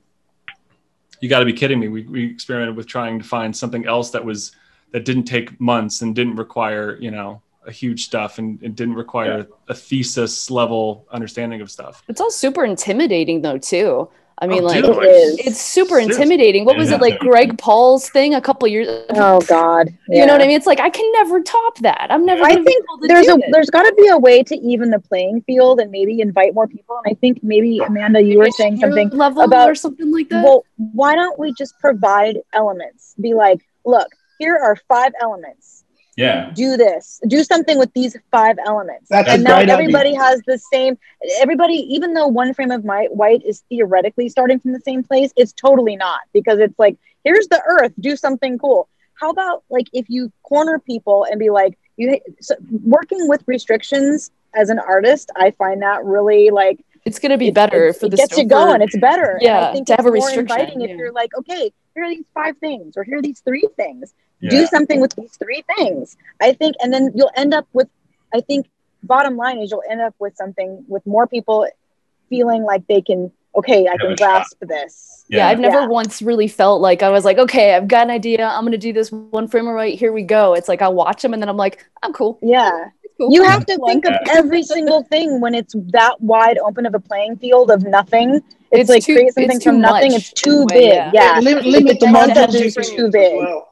you 1.21 1.29
got 1.29 1.39
to 1.39 1.45
be 1.45 1.53
kidding 1.53 1.79
me. 1.79 1.87
We 1.87 2.03
we 2.03 2.29
experimented 2.29 2.75
with 2.75 2.85
trying 2.85 3.17
to 3.17 3.25
find 3.25 3.55
something 3.55 3.87
else 3.87 4.11
that 4.11 4.23
was 4.23 4.51
that 4.91 5.03
didn't 5.05 5.23
take 5.23 5.59
months 5.59 6.01
and 6.03 6.15
didn't 6.15 6.35
require 6.35 6.95
you 6.99 7.09
know 7.09 7.41
a 7.41 7.46
huge 7.71 8.05
stuff 8.05 8.37
and 8.37 8.61
it 8.63 8.75
didn't 8.75 8.95
require 8.95 9.47
a 9.67 9.73
thesis 9.73 10.49
level 10.49 11.07
understanding 11.11 11.61
of 11.61 11.69
stuff. 11.71 12.03
It's 12.07 12.21
all 12.21 12.31
super 12.31 12.65
intimidating 12.65 13.41
though 13.41 13.57
too. 13.57 14.09
I 14.39 14.45
mean, 14.45 14.61
Oh, 14.63 14.67
like 14.67 14.83
dude, 14.83 14.95
like, 14.95 15.47
it's 15.47 15.59
super 15.59 15.97
intimidating. 15.97 16.63
What 16.63 16.77
was 16.77 16.91
it 16.91 17.01
like, 17.01 17.17
Greg 17.17 17.57
Paul's 17.57 18.07
thing 18.11 18.35
a 18.35 18.41
couple 18.41 18.67
years? 18.67 18.87
Oh 19.09 19.41
God, 19.41 19.89
You 20.07 20.27
know 20.27 20.33
what 20.33 20.43
I 20.43 20.47
mean? 20.47 20.55
It's 20.55 20.67
like 20.67 20.79
I 20.79 20.91
can 20.91 21.11
never 21.13 21.41
top 21.41 21.79
that. 21.79 22.07
I'm 22.11 22.23
never. 22.23 22.43
I 22.43 22.49
gonna 22.49 22.59
be 22.63 22.65
think 22.71 22.85
able 22.85 22.99
to 23.01 23.07
there's 23.07 23.25
do 23.25 23.33
a 23.33 23.37
it. 23.39 23.45
there's 23.51 23.71
got 23.71 23.83
to 23.83 23.93
be 23.95 24.07
a 24.09 24.17
way 24.17 24.43
to 24.43 24.55
even 24.57 24.91
the 24.91 24.99
playing 24.99 25.41
field 25.41 25.79
and 25.79 25.89
maybe 25.89 26.21
invite 26.21 26.53
more 26.53 26.67
people. 26.67 27.01
And 27.03 27.11
I 27.11 27.19
think 27.19 27.41
maybe 27.41 27.79
Amanda, 27.79 28.21
you 28.21 28.37
were 28.37 28.51
saying 28.51 28.77
something 28.77 29.09
level 29.09 29.41
about 29.41 29.71
or 29.71 29.75
something 29.75 30.11
like 30.11 30.29
that. 30.29 30.43
Well, 30.43 30.63
why 30.77 31.15
don't 31.15 31.39
we 31.39 31.51
just 31.57 31.73
provide 31.79 32.37
elements? 32.53 33.15
Be 33.19 33.33
like, 33.33 33.65
look, 33.85 34.09
here 34.37 34.55
are 34.55 34.75
five 34.87 35.13
elements. 35.19 35.76
Yeah. 36.17 36.49
Do 36.53 36.77
this. 36.77 37.21
Do 37.27 37.43
something 37.43 37.77
with 37.77 37.93
these 37.93 38.17
five 38.31 38.57
elements. 38.65 39.07
That's 39.07 39.29
and 39.29 39.43
now 39.43 39.57
great 39.57 39.63
idea. 39.63 39.73
everybody 39.73 40.13
has 40.15 40.41
the 40.47 40.57
same. 40.57 40.97
Everybody, 41.39 41.75
even 41.75 42.15
though 42.15 42.27
one 42.27 42.53
frame 42.55 42.71
of 42.71 42.83
my 42.83 43.05
white 43.11 43.45
is 43.45 43.63
theoretically 43.69 44.27
starting 44.27 44.59
from 44.59 44.73
the 44.73 44.81
same 44.81 45.03
place, 45.03 45.31
it's 45.37 45.53
totally 45.53 45.95
not 45.95 46.21
because 46.33 46.57
it's 46.57 46.77
like, 46.79 46.97
here's 47.23 47.47
the 47.49 47.61
Earth. 47.65 47.93
Do 47.99 48.15
something 48.15 48.57
cool. 48.57 48.89
How 49.13 49.29
about 49.29 49.63
like 49.69 49.87
if 49.93 50.09
you 50.09 50.31
corner 50.41 50.79
people 50.79 51.25
and 51.29 51.39
be 51.39 51.51
like, 51.51 51.77
you 51.97 52.19
so 52.41 52.55
working 52.83 53.27
with 53.27 53.43
restrictions 53.45 54.31
as 54.55 54.69
an 54.69 54.79
artist, 54.79 55.31
I 55.35 55.51
find 55.51 55.81
that 55.83 56.03
really 56.03 56.49
like 56.49 56.83
it's 57.05 57.19
gonna 57.19 57.37
be 57.37 57.51
better 57.51 57.93
for 57.93 58.07
it 58.07 58.09
the 58.09 58.17
gets 58.17 58.37
you 58.37 58.45
going. 58.45 58.81
It's 58.81 58.97
better. 58.97 59.33
And 59.33 59.41
Yeah, 59.41 59.69
I 59.69 59.73
think 59.73 59.87
to 59.87 59.93
it's 59.93 60.03
have 60.03 60.05
a 60.05 60.15
more 60.15 60.27
restriction, 60.27 60.59
inviting 60.59 60.81
if 60.81 60.97
you're 60.97 61.11
like, 61.11 61.29
okay, 61.37 61.71
here 61.93 62.03
are 62.03 62.09
these 62.09 62.25
five 62.33 62.57
things, 62.57 62.97
or 62.97 63.03
here 63.03 63.19
are 63.19 63.21
these 63.21 63.39
three 63.39 63.67
things. 63.75 64.13
Yeah. 64.39 64.49
Do 64.51 64.67
something 64.67 64.99
with 65.01 65.15
these 65.15 65.35
three 65.37 65.63
things. 65.75 66.15
I 66.41 66.53
think, 66.53 66.75
and 66.81 66.93
then 66.93 67.11
you'll 67.15 67.31
end 67.35 67.53
up 67.53 67.67
with. 67.73 67.87
I 68.33 68.41
think 68.41 68.67
bottom 69.03 69.35
line 69.37 69.59
is 69.59 69.71
you'll 69.71 69.83
end 69.89 70.01
up 70.01 70.13
with 70.19 70.35
something 70.35 70.83
with 70.87 71.05
more 71.07 71.27
people 71.27 71.67
feeling 72.29 72.63
like 72.63 72.85
they 72.87 73.01
can. 73.01 73.31
Okay, 73.55 73.87
I 73.87 73.97
can 73.97 74.15
grasp 74.15 74.57
this. 74.61 75.25
Yeah, 75.29 75.47
I've 75.47 75.59
never 75.59 75.81
Yeah. 75.81 75.87
once 75.87 76.21
really 76.21 76.47
felt 76.47 76.79
like 76.79 77.01
I 77.01 77.09
was 77.09 77.25
like, 77.25 77.39
okay, 77.39 77.73
I've 77.73 77.87
got 77.87 78.03
an 78.03 78.11
idea. 78.11 78.45
I'm 78.45 78.63
gonna 78.63 78.77
do 78.77 78.93
this 78.93 79.11
one 79.11 79.47
frame 79.47 79.67
right. 79.67 79.97
Here 79.97 80.11
we 80.13 80.21
go. 80.23 80.53
It's 80.53 80.67
like 80.67 80.81
I'll 80.83 80.93
watch 80.93 81.23
them 81.23 81.33
and 81.33 81.41
then 81.41 81.49
I'm 81.49 81.57
like, 81.57 81.83
I'm 82.03 82.13
cool. 82.13 82.37
Yeah. 82.43 82.69
cool. 83.17 83.31
You 83.33 83.43
have 83.43 83.65
to 83.65 83.77
think 83.87 84.05
of 84.05 84.13
every 84.29 84.61
single 84.61 85.01
thing 85.03 85.41
when 85.41 85.55
it's 85.55 85.73
that 85.91 86.21
wide 86.21 86.59
open 86.59 86.85
of 86.85 86.93
a 86.93 86.99
playing 86.99 87.37
field 87.37 87.71
of 87.71 87.83
nothing. 87.83 88.35
It's, 88.35 88.43
It's 88.71 88.89
like 88.91 89.03
too- 89.03 89.15
create 89.15 89.33
something 89.33 89.59
too 89.59 89.63
from 89.71 89.81
nothing. 89.81 90.13
It's 90.13 90.31
too 90.33 90.51
in 90.61 90.67
way, 90.67 90.79
big. 90.81 90.93
yeah. 90.93 91.11
Yeah. 91.13 91.39
Limit, 91.39 91.65
limit 91.65 91.99
the 91.99 92.05
concept 92.11 92.37
multiple 92.53 92.63
is 92.65 92.75
too 92.75 93.05
as 93.07 93.11
big. 93.11 93.37
well. 93.37 93.66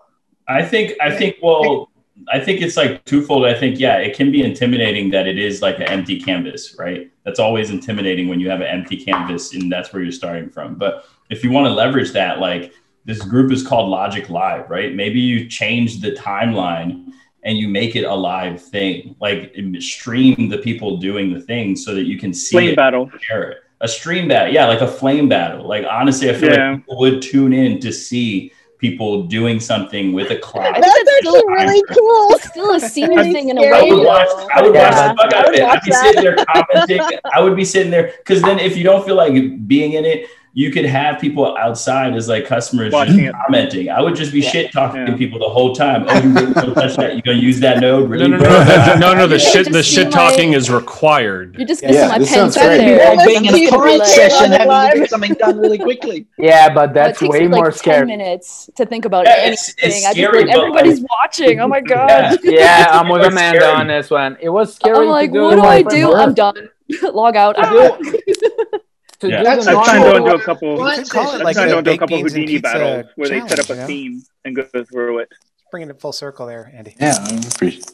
I 0.47 0.63
think 0.63 0.93
I 1.01 1.15
think 1.15 1.38
well 1.41 1.89
I 2.31 2.39
think 2.39 2.61
it's 2.61 2.77
like 2.77 3.03
twofold. 3.05 3.45
I 3.45 3.53
think 3.53 3.80
yeah, 3.80 3.97
it 3.97 4.15
can 4.15 4.31
be 4.31 4.41
intimidating 4.43 5.09
that 5.11 5.27
it 5.27 5.38
is 5.38 5.61
like 5.61 5.76
an 5.77 5.84
empty 5.84 6.19
canvas, 6.19 6.76
right? 6.80 7.11
That's 7.23 7.39
always 7.39 7.69
intimidating 7.72 8.27
when 8.30 8.39
you 8.39 8.49
have 8.49 8.61
an 8.61 8.67
empty 8.67 8.97
canvas 9.03 9.53
and 9.53 9.72
that's 9.72 9.91
where 9.91 10.01
you're 10.01 10.11
starting 10.11 10.49
from. 10.49 10.76
But 10.76 11.05
if 11.30 11.43
you 11.43 11.51
want 11.51 11.65
to 11.67 11.73
leverage 11.73 12.11
that, 12.13 12.39
like 12.39 12.73
this 13.03 13.22
group 13.22 13.51
is 13.51 13.65
called 13.65 13.91
Logik 13.91 14.30
Live, 14.30 14.69
right? 14.69 14.93
Maybe 14.95 15.19
you 15.19 15.47
change 15.47 15.99
the 16.01 16.11
timeline 16.11 17.07
and 17.43 17.57
you 17.57 17.67
make 17.67 17.95
it 17.95 18.03
a 18.05 18.13
live 18.15 18.61
thing, 18.61 19.15
like 19.19 19.53
stream 19.80 20.49
the 20.49 20.57
people 20.57 20.97
doing 20.97 21.34
the 21.34 21.39
thing 21.41 21.76
so 21.76 21.93
that 21.93 22.05
you 22.05 22.17
can 22.17 22.34
see 22.34 22.55
Flame 22.55 22.69
it, 22.69 22.76
battle. 22.76 23.11
share 23.22 23.51
it. 23.51 23.57
A 23.81 23.88
stream 23.88 24.27
battle, 24.27 24.53
yeah, 24.53 24.65
like 24.67 24.81
a 24.81 24.88
flame 24.88 25.27
battle. 25.30 25.67
Like 25.67 25.85
honestly, 25.89 26.30
I 26.30 26.34
feel 26.34 26.51
Yeah. 26.53 26.72
like 26.72 26.80
people 26.81 26.97
would 26.99 27.22
tune 27.22 27.53
in 27.53 27.80
to 27.81 27.91
see 27.91 28.51
people 28.90 29.24
doing 29.24 29.60
something 29.60 30.14
with 30.14 30.30
a 30.32 30.38
cloud. 30.38 30.76
That's 30.76 31.10
actually 31.18 31.44
really 31.48 31.82
cool. 31.94 32.36
It's 32.36 32.48
still 32.49 32.74
a 32.76 32.80
senior 32.80 33.24
thing 33.24 33.49
in 33.49 33.57
a 33.57 33.62
scary, 33.62 33.76
I 33.76 33.82
way. 33.84 33.91
would 33.91 34.06
watch. 34.06 34.28
I 34.53 34.62
would 34.62 34.74
watch 34.74 34.82
Yeah. 34.91 35.07
the 35.07 35.16
fuck 35.22 35.34
I 35.34 35.38
out 35.38 35.45
of 35.45 35.52
would 35.52 35.60
it. 35.60 35.64
I'd 35.64 35.82
be 35.84 35.91
that. 35.91 36.03
sitting 36.06 36.24
there 36.24 36.45
commenting. 36.53 37.20
I 37.34 37.41
would 37.41 37.56
be 37.56 37.66
sitting 37.66 37.91
there 37.91 38.14
because 38.18 38.41
then 38.41 38.60
if 38.60 38.78
you 38.78 38.84
don't 38.84 39.03
feel 39.06 39.16
like 39.16 39.34
being 39.68 39.94
in 39.94 40.06
it, 40.06 40.28
you 40.57 40.72
could 40.72 40.86
have 40.86 41.19
people 41.19 41.56
outside 41.57 42.15
as 42.15 42.30
like 42.30 42.45
customers 42.45 42.94
Watching 42.94 43.18
just 43.26 43.36
commenting. 43.45 43.90
I 43.90 44.02
would 44.02 44.15
just 44.15 44.32
be 44.32 44.40
Yeah. 44.40 44.49
shit 44.49 44.72
talking 44.72 45.02
Yeah. 45.02 45.07
to 45.07 45.18
people 45.18 45.38
the 45.38 45.49
whole 45.49 45.76
time. 45.76 46.06
Oh, 46.07 46.15
you 46.15 46.34
didn't 46.34 46.53
touch 46.73 46.95
that. 46.95 47.15
You 47.18 47.22
gonna 47.22 47.38
use 47.38 47.60
that 47.60 47.80
node? 47.82 48.03
No, 48.03 48.07
Really? 48.07 48.27
no, 48.30 48.38
no, 48.38 48.64
no, 48.65 48.95
no, 48.99 49.14
no. 49.14 49.27
The 49.27 49.38
Yeah, 49.38 49.49
shit, 49.49 49.72
the 49.72 49.84
see 49.84 49.95
shit 49.95 50.06
my- 50.06 50.11
talking 50.11 50.53
is 50.53 50.69
required. 50.72 51.56
You're 51.57 51.68
just 51.68 51.84
Yeah, 51.84 51.91
missing 51.91 52.07
my 52.10 52.18
this 52.19 52.30
pen 52.30 52.38
sounds 52.40 52.53
tip 52.56 52.64
great. 52.64 52.77
there. 52.80 53.06
All 53.11 53.19
I'm 53.19 53.26
being 53.27 53.38
in 53.38 53.44
a 53.44 53.52
gonna 53.52 53.60
be 53.60 53.68
comment 53.68 53.99
like, 53.99 54.07
session, 54.07 54.45
"Oh, 54.45 54.57
having 54.57 54.68
live." 54.69 54.94
to 54.94 54.99
get 54.99 55.10
something 55.10 55.34
done 55.34 55.60
really 55.60 55.77
quickly. 55.77 56.26
Yeah, 56.38 56.73
but 56.73 56.94
that's 56.94 57.19
takes 57.19 57.34
way 57.34 57.40
me 57.41 57.48
like 57.49 57.56
more 57.57 57.72
10 57.72 57.77
scary. 57.77 58.06
minutes 58.06 58.69
to 58.77 58.86
think 58.86 59.03
about 59.03 59.26
Yeah, 59.26 59.36
anything. 59.40 59.76
it's 59.80 60.06
I 60.06 60.14
just 60.14 60.15
scary, 60.15 60.45
like 60.45 60.48
but, 60.48 60.48
like- 60.48 60.57
everybody's 60.57 61.06
watching. 61.11 61.60
Oh 61.60 61.68
my 61.68 61.82
god. 61.94 62.40
Yeah. 62.44 62.52
Yeah, 62.60 62.88
I'm 62.91 63.10
with 63.10 63.26
Amanda 63.26 63.73
on 63.76 63.88
this 63.88 64.10
one. 64.10 64.38
It 64.41 64.48
was 64.49 64.73
scary. 64.73 64.99
I'm 64.99 65.07
like, 65.07 65.32
what 65.34 65.56
do 65.56 65.61
I 65.64 65.82
do? 65.82 66.14
I'm 66.14 66.34
done. 66.34 66.69
Log 67.14 67.36
out. 67.36 67.57
To 69.20 69.28
do, 69.28 69.32
to 69.32 69.34
Yeah. 69.34 69.38
do 69.40 69.44
That's 69.46 69.66
the 69.66 69.72
I've 69.72 69.86
signed 69.86 70.04
normal- 70.04 70.24
on 70.24 70.30
to 70.30 70.36
a 70.36 70.46
couple. 70.46 70.76
Well, 70.78 71.06
call 71.06 71.32
it 71.32 71.36
I've 71.36 71.42
like 71.42 71.56
signed 71.56 71.72
a 71.72 71.78
on 71.78 71.84
to 71.86 71.92
a 71.92 71.98
couple 71.98 72.18
beans 72.18 72.34
and 72.34 72.42
Houdini 72.42 72.60
battles 72.60 73.06
where 73.16 73.30
they 73.30 73.40
set 73.48 73.60
up 73.60 73.66
challenge, 73.66 73.70
you 73.70 73.74
a 73.76 73.78
know? 73.78 73.88
theme 73.88 74.24
and 74.46 74.56
go 74.56 74.64
through 74.92 75.20
it. 75.20 75.30
Bringing 75.72 75.90
it 75.90 76.00
full 76.02 76.12
circle 76.12 76.46
there, 76.48 76.72
Andy. 76.76 76.96
Yeah, 77.00 77.18
I 77.20 77.36
appreciate. 77.54 77.92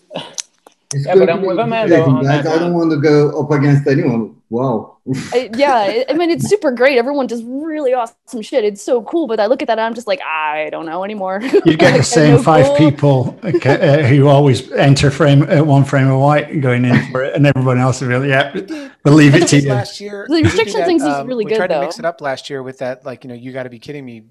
It's 0.94 1.06
Yeah, 1.06 1.16
but 1.16 1.26
to 1.28 1.32
I'm 1.32 1.42
be 1.42 1.48
with 1.48 1.60
Amanda 1.60 1.96
participating, 2.04 2.14
on 2.18 2.24
that 2.26 2.48
I 2.48 2.60
don't 2.60 2.74
one. 2.74 2.90
want 2.90 2.92
to 2.92 2.98
go 3.08 3.40
up 3.42 3.52
against 3.52 3.88
anyone. 3.88 4.36
Wow. 4.52 4.98
I- 5.34 5.50
yeah, 5.56 5.74
I- 5.76 6.06
I 6.10 6.14
mean 6.14 6.30
it's 6.30 6.46
super 6.50 6.72
great. 6.74 6.98
Everyone 6.98 7.26
does 7.26 7.42
really 7.42 7.94
awesome 7.94 8.42
shit. 8.42 8.66
It's 8.66 8.84
so 8.84 9.02
cool. 9.04 9.26
But 9.26 9.40
I 9.40 9.46
look 9.46 9.62
at 9.62 9.68
that, 9.70 9.80
and 9.80 9.86
I'm 9.86 9.94
just 9.94 10.08
like, 10.08 10.20
I 10.22 10.70
don't 10.72 10.86
know 10.86 11.06
anymore. 11.06 11.40
You 11.42 11.62
Like, 11.66 11.80
get 11.80 11.98
the 11.98 12.04
same 12.04 12.36
no 12.36 12.44
five 12.44 12.66
clue. 12.76 12.92
people 12.92 13.40
uh, 13.44 14.00
who 14.04 14.28
always 14.28 14.70
enter 14.74 15.10
frame 15.10 15.50
uh, 15.50 15.64
one 15.64 15.86
frame 15.86 16.10
of 16.10 16.20
white 16.20 16.60
going 16.60 16.84
in 16.84 17.10
for 17.14 17.24
it, 17.24 17.34
and 17.34 17.48
everyone 17.48 17.80
else 17.80 18.02
will 18.02 18.10
be 18.10 18.28
like, 18.28 18.28
yeah, 18.28 18.90
believe 19.06 19.36
it 19.36 19.48
to 19.48 19.60
you. 19.62 19.70
last 19.70 20.02
year. 20.02 20.26
The 20.28 20.44
restriction 20.44 20.82
that, 20.82 20.86
things 20.86 21.02
is 21.02 21.08
um, 21.08 21.28
really 21.28 21.46
we 21.46 21.52
good, 21.52 21.58
tried 21.58 21.68
to 21.68 21.80
mix 21.80 21.98
it 21.98 22.04
up 22.04 22.20
last 22.20 22.50
year 22.50 22.62
with 22.62 22.80
that, 22.80 23.06
like 23.06 23.24
you 23.24 23.30
know, 23.30 23.36
you 23.36 23.54
got 23.54 23.64
to 23.64 23.70
be 23.70 23.80
kidding 23.80 24.04
me 24.04 24.24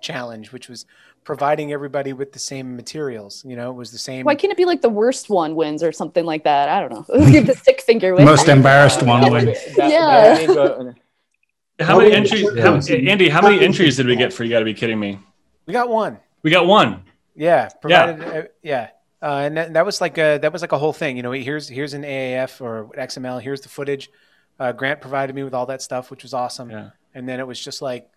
challenge, 0.00 0.50
which 0.50 0.70
was 0.70 0.86
providing 1.28 1.74
everybody 1.74 2.14
with 2.14 2.32
the 2.32 2.38
same 2.38 2.74
materials. 2.74 3.44
You 3.46 3.54
know, 3.54 3.68
it 3.68 3.74
was 3.74 3.92
the 3.92 3.98
same. 3.98 4.24
Why 4.24 4.34
can't 4.34 4.50
it 4.50 4.56
be 4.56 4.64
like 4.64 4.80
the 4.80 4.88
worst 4.88 5.28
one 5.28 5.54
wins 5.54 5.82
or 5.82 5.92
something 5.92 6.24
like 6.24 6.44
that? 6.44 6.70
I 6.70 6.80
don't 6.80 6.90
know. 6.90 7.30
Give 7.30 7.46
the 7.46 7.54
stick 7.54 7.82
figure 7.82 8.14
wins. 8.14 8.24
Most 8.24 8.48
embarrassed 8.48 9.02
one 9.02 9.20
That 9.24 9.32
win. 9.32 9.48
Yeah. 9.76 10.46
that 10.46 10.94
How 11.80 11.98
many 11.98 12.14
entries? 12.14 12.48
Yeah. 12.54 12.62
How, 12.62 12.76
Andy, 12.76 13.28
how 13.28 13.42
many 13.42 13.60
entries 13.62 13.98
did 13.98 14.06
we 14.06 14.16
get 14.16 14.32
for? 14.32 14.42
You 14.42 14.48
got 14.48 14.60
to 14.60 14.64
be 14.64 14.72
kidding 14.72 14.98
me. 14.98 15.18
We 15.66 15.74
got 15.74 15.90
one. 15.90 16.16
We 16.42 16.50
got 16.50 16.66
one. 16.66 17.02
Yeah, 17.36 17.68
provided. 17.82 18.20
Yeah, 18.20 18.26
uh, 18.26 18.42
yeah. 18.62 18.88
Uh, 19.20 19.42
and 19.44 19.56
that, 19.58 19.74
that 19.74 19.84
was 19.84 20.00
like 20.00 20.16
a 20.16 20.38
that 20.38 20.50
was 20.50 20.62
like 20.62 20.72
a 20.72 20.78
whole 20.78 20.94
thing. 20.94 21.18
You 21.18 21.22
know, 21.22 21.32
here's 21.32 21.68
here's 21.68 21.92
an 21.92 22.04
AAF 22.04 22.62
or 22.62 22.88
XML. 22.96 23.42
Here's 23.42 23.60
the 23.60 23.68
footage. 23.68 24.10
Uh, 24.58 24.72
Grant 24.72 25.02
provided 25.02 25.36
me 25.36 25.42
with 25.42 25.52
all 25.52 25.66
that 25.66 25.82
stuff, 25.82 26.10
which 26.10 26.22
was 26.22 26.32
awesome. 26.32 26.70
Yeah. 26.70 26.90
And 27.14 27.28
then 27.28 27.38
it 27.38 27.46
was 27.46 27.62
just 27.62 27.82
like, 27.82 28.08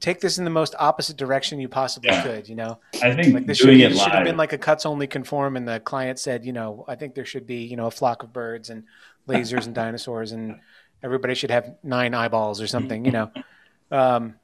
take 0.00 0.20
this 0.20 0.38
in 0.38 0.44
the 0.44 0.50
most 0.50 0.74
opposite 0.78 1.16
direction 1.16 1.58
you 1.60 1.68
possibly 1.68 2.10
Yeah. 2.10 2.22
could. 2.22 2.48
You 2.48 2.54
know, 2.56 2.78
I 3.02 3.14
think 3.14 3.34
like 3.34 3.46
this 3.46 3.58
doing 3.58 3.78
should, 3.80 3.92
it 3.92 3.98
should 3.98 4.12
have 4.12 4.24
been 4.24 4.36
like 4.36 4.52
a 4.52 4.58
cuts 4.58 4.86
only 4.86 5.06
conform, 5.06 5.56
and 5.56 5.66
the 5.66 5.80
client 5.80 6.18
said, 6.18 6.44
you 6.44 6.52
know, 6.52 6.84
I 6.88 6.94
think 6.94 7.14
there 7.14 7.24
should 7.24 7.46
be 7.46 7.64
you 7.64 7.76
know 7.76 7.86
a 7.86 7.90
flock 7.90 8.22
of 8.22 8.32
birds 8.32 8.70
and 8.70 8.84
lasers 9.28 9.66
and 9.66 9.74
dinosaurs, 9.84 10.32
and 10.32 10.60
everybody 11.02 11.34
should 11.34 11.50
have 11.50 11.74
nine 11.82 12.14
eyeballs 12.14 12.60
or 12.60 12.66
something. 12.66 13.04
You 13.04 13.12
know. 13.12 13.30
Um, 13.90 14.34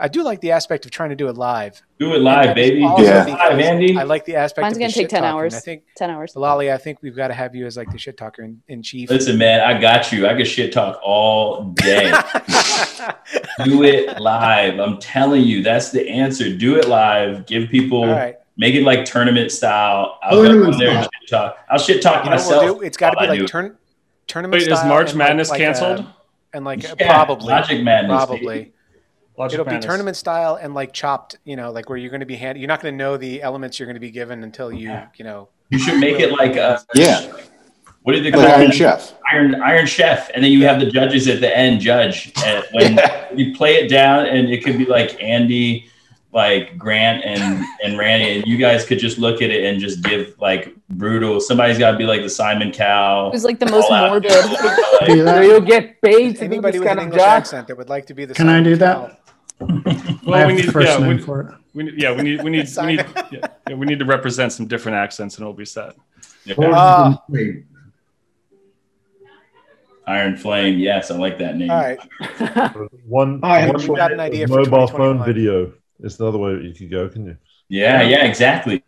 I 0.00 0.06
do 0.06 0.22
like 0.22 0.40
the 0.40 0.52
aspect 0.52 0.84
of 0.84 0.92
trying 0.92 1.10
to 1.10 1.16
do 1.16 1.28
it 1.28 1.36
live. 1.36 1.82
Do 1.98 2.14
it 2.14 2.20
live, 2.20 2.54
baby. 2.54 2.84
Also 2.84 3.02
Yeah. 3.02 3.24
Live, 3.24 3.58
Andy. 3.58 3.96
I 3.96 4.04
like 4.04 4.24
the 4.24 4.36
aspect. 4.36 4.62
Mine's 4.62 4.76
of 4.76 4.80
gonna 4.80 4.88
the 4.92 4.94
take 4.94 5.08
ten 5.08 5.22
talking. 5.22 5.34
hours. 5.34 5.54
I 5.56 5.58
think, 5.60 5.82
ten 5.96 6.08
hours. 6.10 6.36
Lolly, 6.36 6.70
I 6.70 6.76
think 6.76 6.98
we've 7.02 7.16
got 7.16 7.28
to 7.28 7.34
have 7.34 7.54
you 7.56 7.66
as 7.66 7.76
like 7.76 7.90
the 7.90 7.98
shit 7.98 8.16
talker 8.16 8.42
in, 8.42 8.62
in 8.68 8.80
chief. 8.82 9.10
Listen, 9.10 9.36
man, 9.38 9.60
I 9.60 9.80
got 9.80 10.12
you. 10.12 10.28
I 10.28 10.34
can 10.36 10.44
shit 10.44 10.72
talk 10.72 11.00
all 11.02 11.64
day. 11.72 12.12
Do 13.64 13.82
it 13.82 14.20
live. 14.20 14.78
I'm 14.78 14.98
telling 14.98 15.42
you, 15.42 15.62
that's 15.62 15.90
the 15.90 16.08
answer. 16.08 16.54
Do 16.54 16.76
it 16.76 16.86
live. 16.88 17.46
Give 17.46 17.68
people, 17.68 18.02
All 18.04 18.08
right. 18.10 18.36
make 18.56 18.74
it 18.74 18.84
like 18.84 19.04
tournament 19.04 19.50
style. 19.50 20.18
I'll 20.22 20.36
go 20.36 20.44
Tournament 20.44 20.74
on 20.74 20.78
there 20.78 20.90
and 20.90 21.04
shit 21.04 21.28
talk. 21.28 21.58
I'll 21.68 21.78
shit 21.78 22.02
talk 22.02 22.24
You 22.24 22.30
know 22.30 22.36
what 22.36 22.42
myself. 22.44 22.64
we'll 22.64 22.74
do? 22.76 22.82
It's 22.82 22.96
got 22.96 23.10
to 23.10 23.16
be 23.18 23.26
I 23.26 23.28
like 23.30 23.40
it. 23.40 23.48
turn, 23.48 23.76
tournament 24.28 24.62
Wait, 24.62 24.70
is 24.72 24.84
March 24.84 25.10
and 25.10 25.18
like- 25.18 25.28
Madness 25.28 25.50
like, 25.50 25.58
canceled? 25.58 26.00
uh, 26.00 26.10
and 26.54 26.64
like 26.64 26.82
Yeah, 26.82 26.94
probably 27.12 27.48
Logik 27.48 27.82
Madness, 27.82 28.24
probably. 28.24 28.46
baby. 28.58 28.72
Logik 29.38 29.52
It'll 29.54 29.64
Madness. 29.64 29.84
be 29.84 29.88
tournament 29.88 30.16
style 30.16 30.58
and 30.60 30.74
like 30.74 30.92
chopped, 30.92 31.36
you 31.44 31.54
know, 31.56 31.70
like 31.70 31.88
where 31.88 31.96
you're 31.96 32.10
going 32.10 32.20
to 32.20 32.26
be 32.26 32.36
hand. 32.36 32.58
You're 32.58 32.68
not 32.68 32.80
going 32.82 32.92
to 32.94 32.98
know 32.98 33.16
the 33.16 33.40
elements 33.42 33.78
you're 33.78 33.86
going 33.86 33.94
to 33.94 34.00
be 34.00 34.10
given 34.10 34.42
until 34.42 34.72
you, 34.72 35.00
you 35.16 35.24
know. 35.24 35.48
You 35.70 35.78
should 35.78 36.00
make 36.00 36.18
it 36.18 36.32
like 36.32 36.56
a 36.56 36.82
Yeah, 36.94 37.30
what 38.02 38.14
did 38.14 38.24
they 38.24 38.30
like 38.30 38.48
call 38.48 38.60
Iron? 38.60 38.70
Chef. 38.72 39.14
Iron 39.30 39.54
Iron 39.62 39.86
Chef, 39.86 40.30
and 40.34 40.42
then 40.42 40.50
you 40.50 40.64
have 40.64 40.80
the 40.80 40.90
judges 40.90 41.28
at 41.28 41.40
the 41.40 41.56
end 41.56 41.80
judge. 41.80 42.32
And 42.44 42.64
when 42.72 42.98
you 43.38 43.54
play 43.54 43.74
it 43.76 43.88
down, 43.88 44.26
and 44.26 44.48
it 44.48 44.64
could 44.64 44.78
be 44.78 44.86
like 44.86 45.22
Andy, 45.22 45.88
like 46.32 46.76
Grant, 46.78 47.22
and 47.24 47.64
and 47.84 47.98
Randy, 47.98 48.38
and 48.38 48.46
you 48.46 48.56
guys 48.56 48.84
could 48.86 48.98
just 48.98 49.18
look 49.18 49.42
at 49.42 49.50
it 49.50 49.62
and 49.64 49.78
just 49.78 50.02
give 50.02 50.34
like 50.40 50.74
brutal. 50.88 51.38
Somebody's 51.40 51.78
got 51.78 51.92
to 51.92 51.98
be 51.98 52.04
like 52.04 52.22
the 52.22 52.30
Simon 52.30 52.72
Cow. 52.72 53.30
Who's 53.30 53.44
like 53.44 53.58
the 53.60 53.66
most 53.70 53.90
morbid? 53.90 54.30
Do 54.32 55.14
Do 55.16 55.24
that. 55.24 55.44
you 55.44 55.60
get 55.60 56.00
paid 56.02 56.34
to 56.36 56.40
do 56.40 56.44
Anybody 56.46 56.78
this 56.78 56.80
with 56.80 56.88
an 56.88 56.96
kind 56.96 56.98
of 56.98 57.04
English 57.04 57.20
job? 57.20 57.28
accent 57.28 57.68
that 57.68 57.76
would 57.76 57.88
like 57.90 58.06
to 58.06 58.14
be 58.14 58.24
the. 58.24 58.32
Can 58.34 58.48
I 58.48 58.52
Simon 58.58 58.64
do 58.72 58.78
Cowell. 58.78 59.06
that? 59.08 59.20
I 59.26 59.27
Well, 59.60 60.38
have 60.38 60.46
we 60.48 60.54
the 60.56 60.62
need, 60.62 60.72
first 60.72 60.88
yeah, 60.88 60.98
name 60.98 61.16
we, 61.16 61.22
for 61.22 61.40
it. 61.40 61.54
we 61.74 61.82
need, 61.84 62.00
yeah, 62.00 62.12
we 62.12 62.22
need, 62.22 62.42
we 62.42 62.50
need, 62.50 62.68
we 62.76 62.86
need, 62.86 63.04
yeah, 63.32 63.46
yeah, 63.68 63.74
we 63.74 63.86
need 63.86 63.98
to 63.98 64.04
represent 64.04 64.52
some 64.52 64.66
different 64.66 64.96
accents, 64.96 65.36
and 65.36 65.42
it'll 65.42 65.52
be 65.54 65.64
set. 65.64 65.94
Horses 66.46 66.74
Ah. 66.74 67.22
in 67.28 67.34
flame. 67.34 67.64
Iron 70.06 70.36
Flame. 70.38 70.78
Yes, 70.78 71.10
I 71.10 71.16
like 71.16 71.38
that 71.38 71.56
name. 71.56 71.70
All 71.70 71.76
right. 71.76 71.98
One, 73.06 73.40
I 73.42 73.66
one 73.66 73.76
We've 73.76 73.88
got 73.88 74.10
an 74.10 74.20
idea 74.20 74.48
for 74.48 74.62
mobile 74.62 74.86
phone 74.86 75.22
video 75.22 75.74
is 76.00 76.18
another 76.18 76.38
way 76.38 76.52
you 76.62 76.72
could 76.74 76.90
go, 76.90 77.08
can 77.10 77.26
you? 77.26 77.36
Yeah, 77.68 78.02
yeah, 78.02 78.24
exactly. 78.24 78.82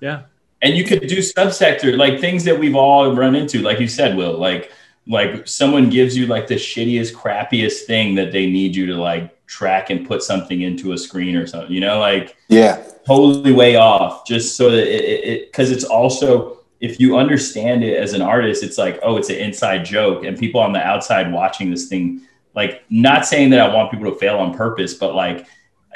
Yeah. 0.00 0.22
And 0.60 0.76
you 0.76 0.84
could 0.84 1.08
do 1.08 1.18
subsector, 1.18 1.96
like 1.96 2.20
things 2.20 2.44
that 2.44 2.56
we've 2.56 2.76
all 2.76 3.16
run 3.16 3.34
into, 3.34 3.60
like 3.60 3.80
you 3.80 3.88
said, 3.88 4.16
Will. 4.16 4.38
Like, 4.38 4.70
like 5.08 5.48
someone 5.48 5.90
gives 5.90 6.16
you 6.16 6.26
like 6.26 6.46
the 6.46 6.54
shittiest, 6.54 7.12
crappiest 7.12 7.80
thing 7.86 8.14
that 8.14 8.30
they 8.30 8.46
need 8.46 8.76
you 8.76 8.86
to 8.86 8.94
like 8.94 9.31
track 9.52 9.90
and 9.90 10.06
put 10.06 10.22
something 10.22 10.62
into 10.62 10.92
a 10.92 10.98
screen 10.98 11.36
or 11.36 11.46
something. 11.46 11.72
You 11.72 11.80
know, 11.80 11.98
like 11.98 12.36
Yeah, 12.48 12.82
totally 13.06 13.52
way 13.52 13.76
off, 13.76 14.26
just 14.26 14.56
so 14.56 14.70
that 14.70 14.86
it 14.86 15.52
because 15.52 15.70
it's 15.70 15.84
also 15.84 16.58
if 16.80 16.98
you 16.98 17.16
understand 17.16 17.84
it 17.84 17.96
as 17.96 18.14
an 18.14 18.22
artist, 18.22 18.62
it's 18.62 18.78
like 18.78 18.98
oh, 19.02 19.16
it's 19.18 19.28
an 19.28 19.36
inside 19.36 19.84
joke, 19.84 20.24
and 20.24 20.38
people 20.38 20.60
on 20.60 20.72
the 20.72 20.80
outside 20.80 21.30
watching 21.30 21.70
this 21.70 21.88
thing, 21.88 22.22
like 22.54 22.82
not 22.88 23.26
saying 23.26 23.50
that 23.50 23.60
I 23.60 23.74
want 23.74 23.90
people 23.90 24.10
to 24.10 24.18
fail 24.18 24.38
on 24.38 24.54
purpose, 24.54 24.94
but 24.94 25.14
like. 25.14 25.46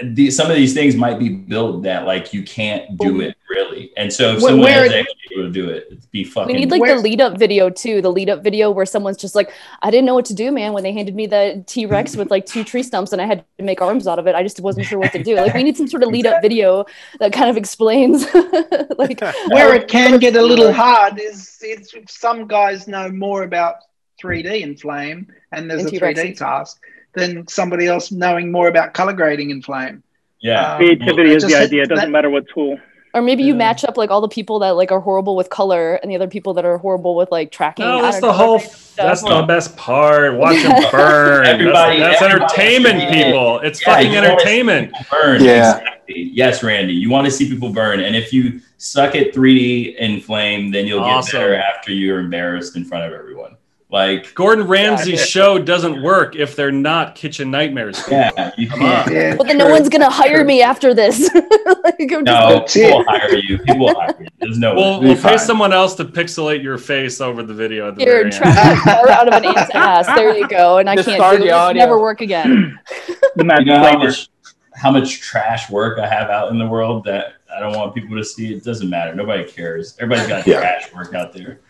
The, 0.02 0.30
some 0.30 0.50
of 0.50 0.56
these 0.56 0.74
things 0.74 0.94
might 0.94 1.18
be 1.18 1.30
built 1.30 1.82
that 1.84 2.04
like 2.04 2.34
you 2.34 2.42
can't 2.42 2.96
do 2.98 3.20
it 3.22 3.36
really, 3.48 3.92
and 3.96 4.12
so 4.12 4.32
if 4.32 4.42
Where- 4.42 4.50
someone 4.50 4.64
where- 4.64 4.84
is 4.84 4.92
actually 4.92 5.14
able 5.32 5.44
to 5.44 5.50
do 5.50 5.70
it, 5.70 5.86
it'd 5.90 6.10
be 6.10 6.22
fucking. 6.24 6.54
We 6.54 6.60
need 6.60 6.70
like 6.70 6.82
Where- 6.82 6.96
the 6.96 7.00
lead 7.00 7.20
up 7.20 7.38
video 7.38 7.70
too. 7.70 8.02
The 8.02 8.12
lead 8.12 8.28
up 8.28 8.42
video 8.42 8.70
where 8.70 8.84
someone's 8.84 9.16
just 9.16 9.34
like, 9.34 9.50
I 9.82 9.90
didn't 9.90 10.04
know 10.04 10.14
what 10.14 10.26
to 10.26 10.34
do, 10.34 10.52
man. 10.52 10.74
When 10.74 10.82
they 10.82 10.92
handed 10.92 11.14
me 11.14 11.26
the 11.26 11.64
T 11.66 11.86
Rex 11.86 12.14
with 12.14 12.30
like 12.30 12.44
two 12.44 12.62
tree 12.62 12.82
stumps 12.82 13.12
and 13.12 13.22
I 13.22 13.26
had 13.26 13.44
to 13.58 13.64
make 13.64 13.80
arms 13.80 14.06
out 14.06 14.18
of 14.18 14.26
it, 14.26 14.34
I 14.34 14.42
just 14.42 14.60
wasn't 14.60 14.86
sure 14.86 14.98
what 14.98 15.12
to 15.12 15.22
do. 15.22 15.36
Like 15.36 15.54
we 15.54 15.62
need 15.62 15.76
some 15.76 15.88
sort 15.88 16.02
of 16.02 16.10
lead 16.10 16.26
up 16.26 16.42
video 16.42 16.84
that 17.20 17.32
kind 17.32 17.48
of 17.48 17.56
explains 17.56 18.26
like 18.98 19.20
Where 19.48 19.74
it 19.74 19.88
can 19.88 20.18
get 20.18 20.36
a 20.36 20.42
little 20.42 20.72
hard 20.72 21.18
is, 21.18 21.58
is 21.62 21.94
if 21.94 22.10
some 22.10 22.46
guys 22.46 22.86
know 22.86 23.08
more 23.10 23.44
about 23.44 23.76
3D 24.22 24.60
in 24.60 24.76
Flame 24.76 25.26
and 25.52 25.70
there's 25.70 25.82
And 25.84 25.88
a 25.88 25.90
T-Rex 25.92 26.20
3D 26.20 26.36
task 26.38 26.82
than 27.16 27.48
somebody 27.48 27.86
else 27.88 28.12
knowing 28.12 28.52
more 28.52 28.68
about 28.68 28.94
color 28.94 29.12
grading 29.14 29.50
in 29.50 29.62
Flame. 29.62 30.02
yeah, 30.40 30.72
Um, 30.74 30.76
Creativity 30.78 31.32
is 31.32 31.44
the 31.44 31.56
idea. 31.56 31.82
It 31.82 31.88
doesn't 31.88 32.04
that- 32.06 32.10
matter 32.10 32.30
what 32.30 32.44
tool. 32.54 32.78
Or 33.14 33.22
maybe 33.22 33.44
you 33.44 33.54
match 33.54 33.82
up 33.82 33.96
like 33.96 34.10
all 34.10 34.20
the 34.20 34.28
people 34.28 34.58
that 34.58 34.76
like 34.76 34.92
are 34.92 35.00
horrible 35.00 35.36
with 35.36 35.48
color 35.48 35.94
and 35.94 36.10
the 36.10 36.16
other 36.16 36.26
people 36.28 36.52
that 36.52 36.66
are 36.66 36.76
horrible 36.76 37.14
with 37.16 37.30
like 37.32 37.50
tracking. 37.50 37.86
No, 37.86 38.02
that's 38.02 38.20
the 38.20 38.26
know. 38.26 38.32
whole. 38.34 38.58
That's 38.94 39.22
the 39.22 39.42
best 39.48 39.74
part. 39.74 40.34
Watch 40.34 40.62
them 40.62 40.82
burn. 40.92 41.46
Everybody- 41.46 41.98
that's, 41.98 42.20
that's 42.20 42.22
everybody- 42.34 42.52
entertainment, 42.54 42.98
yeah. 42.98 43.24
people. 43.24 43.60
It's 43.60 43.80
Yeah, 43.80 43.94
fucking 43.94 44.10
you 44.12 44.16
wanna 44.16 44.26
see 44.26 44.32
entertainment. 44.34 44.92
Burn. 45.10 45.42
Yeah. 45.42 45.78
Exactly. 45.78 46.22
Yes, 46.34 46.62
Randy. 46.62 46.92
You 46.92 47.08
want 47.08 47.24
to 47.24 47.30
see 47.30 47.48
people 47.48 47.70
burn, 47.70 48.00
and 48.00 48.14
if 48.14 48.34
you 48.34 48.60
suck 48.76 49.16
at 49.16 49.32
3D 49.34 49.96
in 49.96 50.20
Flame, 50.20 50.70
then 50.70 50.86
you'll 50.86 51.00
Awesome. 51.00 51.32
get 51.32 51.38
better 51.46 51.54
after 51.56 51.92
you're 51.92 52.20
embarrassed 52.20 52.76
in 52.76 52.84
front 52.84 53.04
of 53.06 53.12
everyone. 53.18 53.56
Like, 53.88 54.34
Gordon 54.34 54.66
Ramsay's 54.66 55.24
show 55.24 55.60
doesn't 55.60 56.02
work 56.02 56.34
if 56.34 56.56
they're 56.56 56.72
not 56.72 57.14
kitchen 57.14 57.52
nightmares. 57.52 58.02
yeah, 58.10 58.50
you 58.58 58.68
Come 58.68 58.80
can't. 58.80 59.06
on. 59.08 59.14
Yeah, 59.14 59.36
But 59.36 59.46
then 59.46 59.58
no 59.58 59.70
one's 59.70 59.88
gonna 59.88 60.10
hire 60.10 60.44
me 60.44 60.60
after 60.60 60.92
this. 60.92 61.32
like, 61.34 61.94
I'm 62.00 62.24
just 62.24 62.24
No, 62.24 62.48
like, 62.56 62.66
people 62.68 62.98
will 62.98 63.04
hire 63.08 63.34
you. 63.36 63.58
People 63.58 63.86
will 63.86 63.94
hire 63.94 64.16
you. 64.18 64.26
There's 64.40 64.58
no. 64.58 64.74
We'll, 64.74 65.00
way. 65.00 65.06
we'll 65.14 65.22
pay 65.22 65.38
someone 65.38 65.72
else 65.72 65.94
to 65.96 66.04
pixelate 66.04 66.64
your 66.64 66.78
face 66.78 67.20
over 67.20 67.44
the 67.44 67.54
video 67.54 67.86
at 67.88 67.94
the 67.94 68.02
You're 68.04 68.12
very 68.14 68.24
end. 68.24 68.32
tracking 68.34 68.82
far 68.82 69.08
out 69.08 69.28
of 69.28 69.34
an 69.34 69.44
ant's 69.56 69.70
ass. 69.72 70.06
There 70.16 70.36
you 70.36 70.48
go. 70.48 70.78
And 70.78 70.90
I 70.90 70.96
Just 70.96 71.08
can't 71.08 71.20
start 71.20 71.36
do 71.36 71.42
the 71.44 71.48
it. 71.50 71.52
audio. 71.52 71.80
Never 71.84 72.00
work 72.00 72.20
again. 72.20 72.78
You 73.36 73.44
know 73.44 73.78
how 73.78 73.98
much 73.98 74.28
how 74.74 74.90
much 74.90 75.20
trash 75.20 75.70
work 75.70 75.98
I 75.98 76.06
have 76.08 76.28
out 76.30 76.50
in 76.50 76.58
the 76.58 76.66
world 76.66 77.04
that 77.04 77.34
I 77.54 77.60
don't 77.60 77.74
want 77.76 77.94
people 77.94 78.16
to 78.16 78.24
see. 78.24 78.52
It 78.54 78.64
doesn't 78.64 78.88
matter. 78.90 79.14
Nobody 79.14 79.44
cares. 79.44 79.94
Everybody's 80.00 80.26
got 80.28 80.46
Yeah. 80.46 80.58
trash 80.60 80.92
work 80.92 81.14
out 81.14 81.32
there. 81.32 81.60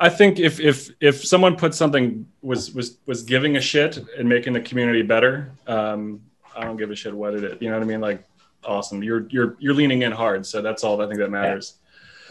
I 0.00 0.08
think 0.08 0.38
if 0.38 0.58
if 0.60 0.90
if 1.00 1.24
someone 1.24 1.56
put 1.56 1.74
something 1.74 2.26
was 2.40 2.72
was 2.72 2.96
was 3.04 3.22
giving 3.22 3.58
a 3.58 3.60
shit 3.60 3.98
and 4.18 4.26
making 4.26 4.54
the 4.54 4.60
community 4.60 5.02
better, 5.02 5.52
um, 5.66 6.22
I 6.56 6.64
don't 6.64 6.78
give 6.78 6.90
a 6.90 6.96
shit 6.96 7.14
what 7.14 7.34
it 7.34 7.44
is. 7.44 7.58
You 7.60 7.68
know 7.68 7.76
what 7.76 7.82
I 7.82 7.86
mean? 7.86 8.00
Like, 8.00 8.24
awesome. 8.64 9.02
You're 9.02 9.28
you're 9.28 9.56
you're 9.60 9.74
leaning 9.74 10.02
in 10.02 10.12
hard, 10.12 10.46
so 10.46 10.62
that's 10.62 10.84
all 10.84 11.00
I 11.02 11.06
think 11.06 11.18
that 11.20 11.30
matters. 11.30 11.74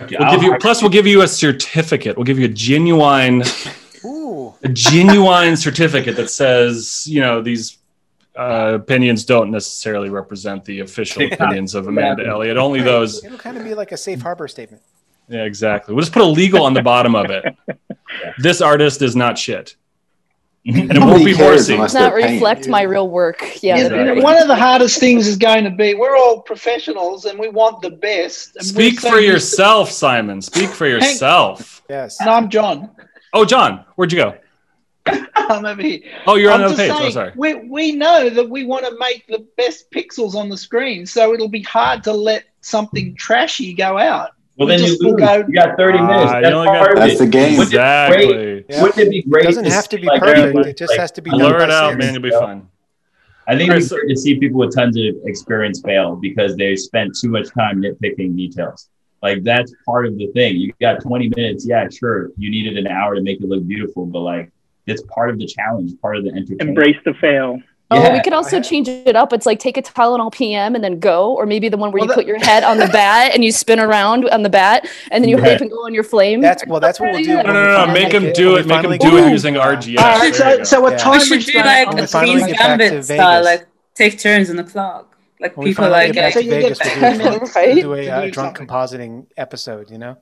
Okay, 0.01 0.15
We'll 0.19 0.31
give 0.31 0.43
you 0.43 0.57
plus 0.57 0.81
we'll 0.81 0.91
give 0.91 1.05
you 1.05 1.21
a 1.21 1.27
certificate. 1.27 2.17
We'll 2.17 2.25
give 2.25 2.39
you 2.39 2.45
a 2.45 2.53
genuine 2.53 3.43
Ooh. 4.03 4.55
a 4.63 4.69
genuine 4.69 5.55
certificate 5.55 6.15
that 6.15 6.31
says, 6.31 7.05
you 7.05 7.21
know, 7.21 7.39
these 7.41 7.77
uh, 8.35 8.71
opinions 8.75 9.25
don't 9.25 9.51
necessarily 9.51 10.09
represent 10.09 10.65
the 10.65 10.79
official 10.79 11.23
opinions 11.31 11.75
of 11.75 11.87
Amanda 11.87 12.25
Elliott. 12.25 12.57
Only 12.57 12.81
those. 12.81 13.23
It'll 13.23 13.37
kind 13.37 13.57
of 13.57 13.63
be 13.63 13.75
like 13.75 13.91
a 13.91 13.97
safe 13.97 14.21
harbor 14.21 14.47
statement. 14.47 14.81
Yeah, 15.29 15.43
exactly. 15.43 15.93
We'll 15.93 16.01
just 16.01 16.13
put 16.13 16.23
a 16.23 16.25
legal 16.25 16.63
on 16.63 16.73
the 16.73 16.81
bottom 16.81 17.15
of 17.15 17.29
it. 17.29 17.45
This 18.39 18.59
artist 18.59 19.03
is 19.03 19.15
not 19.15 19.37
shit. 19.37 19.75
And 20.65 20.91
it 20.91 20.99
won't 20.99 21.23
be 21.23 21.33
horsey. 21.33 21.77
Does 21.77 21.93
not 21.93 22.13
reflect 22.13 22.67
my 22.67 22.81
real 22.81 23.07
work. 23.07 23.63
Yeah. 23.63 23.77
You 23.77 23.89
know, 23.89 24.21
one 24.21 24.35
of 24.35 24.47
the 24.47 24.55
hardest 24.55 24.99
things 24.99 25.25
is 25.27 25.37
going 25.37 25.63
to 25.63 25.69
be 25.69 25.93
we're 25.93 26.17
all 26.17 26.41
professionals 26.41 27.25
and 27.25 27.39
we 27.39 27.49
want 27.49 27.81
the 27.81 27.91
best. 27.91 28.61
Speak 28.61 28.99
for 28.99 29.07
used 29.07 29.15
to- 29.15 29.25
yourself, 29.25 29.91
Simon. 29.91 30.41
Speak 30.41 30.69
for 30.69 30.87
yourself. 30.87 31.81
Yes. 31.89 32.19
No, 32.19 32.31
I'm 32.31 32.49
John. 32.49 32.89
Oh, 33.31 33.45
John, 33.45 33.85
where'd 33.95 34.11
you 34.11 34.19
go? 34.19 34.37
I'm 35.35 35.65
over 35.65 35.81
here. 35.81 36.01
Oh, 36.27 36.35
you're 36.35 36.51
on 36.51 36.61
I'm 36.61 36.67
another 36.67 36.75
just 36.75 36.89
page. 36.89 36.91
Oh, 36.91 36.99
saying, 36.99 37.11
sorry. 37.13 37.33
We, 37.35 37.53
we 37.55 37.91
know 37.93 38.29
that 38.29 38.49
we 38.49 38.65
want 38.65 38.85
to 38.85 38.97
make 38.99 39.27
the 39.27 39.47
best 39.55 39.89
pixels 39.91 40.35
on 40.35 40.49
the 40.49 40.57
screen, 40.57 41.05
so 41.05 41.33
it'll 41.33 41.47
be 41.47 41.61
hard 41.61 42.03
to 42.03 42.13
let 42.13 42.45
something 42.61 43.15
trashy 43.15 43.73
go 43.73 43.97
out. 43.97 44.31
Well, 44.59 44.67
We 44.67 44.73
then 44.75 44.81
you 44.81 44.87
just 44.87 45.01
will 45.01 45.11
lose. 45.11 45.19
go- 45.21 45.45
You 45.47 45.53
got 45.53 45.77
30 45.77 45.99
minutes. 45.99 46.11
Ah, 46.31 46.35
you 46.37 46.43
That's 46.43 46.53
only 46.53 46.65
got- 46.67 46.77
part 46.85 46.97
That's 46.97 47.17
the 47.19 47.27
game. 47.27 47.57
Wouldn't 47.57 47.59
it 47.59 47.77
Exactly. 47.77 48.27
great- 48.27 48.65
Yeah. 48.69 48.81
Wouldn't 48.83 48.99
it 48.99 49.09
be 49.09 49.21
great? 49.23 49.43
It 49.43 49.47
doesn't 49.47 49.63
to 49.63 49.69
have 49.71 49.87
to 49.89 49.97
be 49.97 50.05
like, 50.05 50.19
perfect. 50.19 50.37
everybody, 50.39 50.69
It 50.71 50.77
just 50.77 50.91
like, 50.91 50.99
has 50.99 51.11
to 51.13 51.21
be 51.21 51.29
blur 51.29 51.39
done 51.39 51.51
Blur 51.53 51.63
it 51.63 51.71
out, 51.71 51.97
man. 51.97 52.13
You'll 52.13 52.23
be 52.23 52.29
fine. 52.31 52.63
I 53.47 53.57
think 53.57 53.71
it's 53.71 53.87
great 53.89 54.09
to 54.09 54.15
see 54.17 54.37
people 54.37 54.59
with 54.59 54.75
tons 54.75 54.97
of 54.97 55.03
experience 55.23 55.81
fail 55.81 56.17
because 56.17 56.57
they 56.57 56.75
spent 56.75 57.17
too 57.17 57.29
much 57.29 57.47
time 57.57 57.81
nitpicking 57.81 58.35
details. 58.35 58.89
Like 59.23 59.43
that's 59.43 59.73
part 59.85 60.05
of 60.05 60.17
the 60.17 60.27
thing. 60.33 60.57
You 60.57 60.73
got 60.81 61.01
20 61.01 61.31
minutes. 61.35 61.65
Yeah, 61.65 61.87
sure. 61.89 62.29
You 62.37 62.51
needed 62.51 62.77
an 62.77 62.87
hour 62.87 63.15
to 63.15 63.21
make 63.21 63.39
it 63.41 63.47
look 63.47 63.65
beautiful, 63.65 64.05
but 64.05 64.19
like 64.19 64.51
it's 64.87 65.01
part 65.03 65.29
of 65.29 65.39
the 65.39 65.47
challenge, 65.47 65.93
part 66.01 66.17
of 66.17 66.25
the 66.25 66.31
entertainment. 66.31 66.69
Embrace 66.69 66.97
the 67.05 67.13
fail. 67.15 67.59
Oh, 67.91 67.95
Yeah. 67.99 68.13
we 68.13 68.21
could 68.21 68.33
also 68.33 68.61
change 68.61 68.87
it 68.87 69.15
up. 69.15 69.33
It's 69.33 69.47
like 69.47 69.57
take 69.57 69.75
a 69.75 69.81
Tylenol 69.81 70.31
PM 70.31 70.75
and 70.75 70.83
then 70.83 70.99
go, 70.99 71.33
or 71.33 71.47
maybe 71.47 71.69
the 71.69 71.77
one 71.77 71.91
where 71.91 72.01
Well, 72.01 72.03
you 72.05 72.07
that- 72.09 72.15
put 72.15 72.25
your 72.27 72.37
head 72.37 72.63
on 72.63 72.77
the 72.77 72.87
bat 72.93 73.31
and 73.33 73.43
you 73.43 73.51
spin 73.51 73.79
around 73.79 74.29
on 74.29 74.43
the 74.43 74.49
bat, 74.49 74.87
and 75.11 75.23
then 75.23 75.29
you 75.29 75.37
Right. 75.37 75.53
hype 75.53 75.61
and 75.61 75.71
go 75.71 75.77
on 75.85 75.93
your 75.95 76.03
flame. 76.03 76.39
That's 76.39 76.63
well. 76.67 76.79
That's 76.79 76.99
what 76.99 77.11
we'll 77.13 77.23
do. 77.23 77.29
No, 77.37 77.41
No, 77.41 77.53
no, 77.53 77.65
no, 77.77 77.85
no. 77.87 77.93
Make 77.93 78.13
him 78.13 78.23
get- 78.25 78.35
do 78.35 78.57
it. 78.57 78.67
Make 78.67 78.83
him 78.85 78.95
do 78.97 79.17
it 79.17 79.31
using 79.31 79.55
RGS. 79.55 79.97
All 80.01 80.19
right, 80.19 80.35
so, 80.35 80.49
you 80.49 80.65
so 80.65 80.85
a 80.85 80.91
Yeah. 80.91 80.97
time 80.97 81.19
We 81.31 81.41
should 81.41 81.53
do 81.53 81.57
like 81.59 81.87
a 81.87 82.07
Queen's 82.07 82.45
get 82.45 82.57
back 82.57 82.77
to 82.79 82.85
Gambit 82.85 83.05
style, 83.05 83.43
like 83.43 83.65
take 83.95 84.19
turns 84.19 84.49
on 84.51 84.57
the 84.57 84.63
clock. 84.63 85.15
Like 85.41 85.57
When 85.57 85.65
people 85.67 85.89
like 85.89 86.13
get 86.13 86.21
back 86.21 86.33
So 86.33 86.41
to 86.41 86.45
you 86.45 86.51
get 86.51 86.77
Vegas, 86.77 86.79
we'll 87.01 87.39
do, 87.39 87.45
Right? 87.55 87.73
we'll 87.75 87.83
do 87.83 87.93
a 87.95 88.09
uh, 88.09 88.29
drunk 88.29 88.57
compositing 88.57 89.25
episode. 89.37 89.89
You 89.89 89.97
know. 89.97 90.17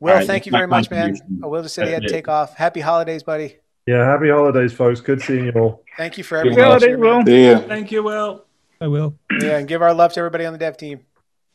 Will, 0.00 0.12
All 0.12 0.16
right, 0.16 0.26
thank 0.26 0.46
you 0.46 0.52
very 0.52 0.66
much, 0.66 0.90
man. 0.90 1.08
contribution. 1.16 1.40
I 1.44 1.46
will 1.48 1.62
just 1.62 1.74
say 1.74 1.84
he 1.86 1.92
had 1.92 2.02
to 2.02 2.08
That's 2.08 2.12
it. 2.12 2.16
take 2.16 2.28
off. 2.28 2.56
Happy 2.56 2.80
holidays, 2.80 3.22
buddy. 3.22 3.56
Yeah, 3.86 4.04
happy 4.04 4.28
holidays, 4.28 4.72
folks. 4.72 5.00
Good 5.00 5.20
seeing 5.22 5.46
you 5.46 5.52
all. 5.52 5.84
Thank 5.96 6.18
you 6.18 6.24
for 6.24 6.38
everything. 6.38 6.56
this 6.58 6.64
holidays. 6.64 6.96
Will. 6.96 7.24
See 7.26 7.46
ya. 7.46 7.58
Thank 7.60 7.90
you, 7.90 8.02
Will. 8.02 8.44
I 8.80 8.86
will. 8.86 9.14
Yeah, 9.40 9.58
and 9.58 9.68
give 9.68 9.82
our 9.82 9.92
love 9.92 10.12
to 10.14 10.20
everybody 10.20 10.46
on 10.46 10.52
the 10.52 10.58
dev 10.58 10.76
team. 10.76 11.00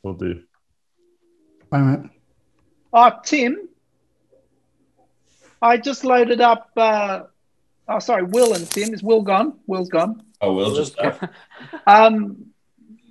We'll 0.03 0.13
do. 0.15 0.41
Bye, 1.69 1.79
mate. 1.79 2.09
Oh, 2.93 3.11
Tim, 3.23 3.67
I 5.61 5.77
just 5.77 6.03
loaded 6.03 6.41
up. 6.41 6.69
Uh, 6.75 7.23
oh, 7.87 7.99
sorry, 7.99 8.23
Will 8.23 8.53
and 8.53 8.69
Tim. 8.69 8.93
Is 8.93 9.01
Will 9.03 9.21
gone? 9.21 9.59
Will's 9.67 9.89
gone. 9.89 10.23
Oh, 10.41 10.53
Will 10.53 10.75
just 10.75 10.97
Um, 11.87 12.47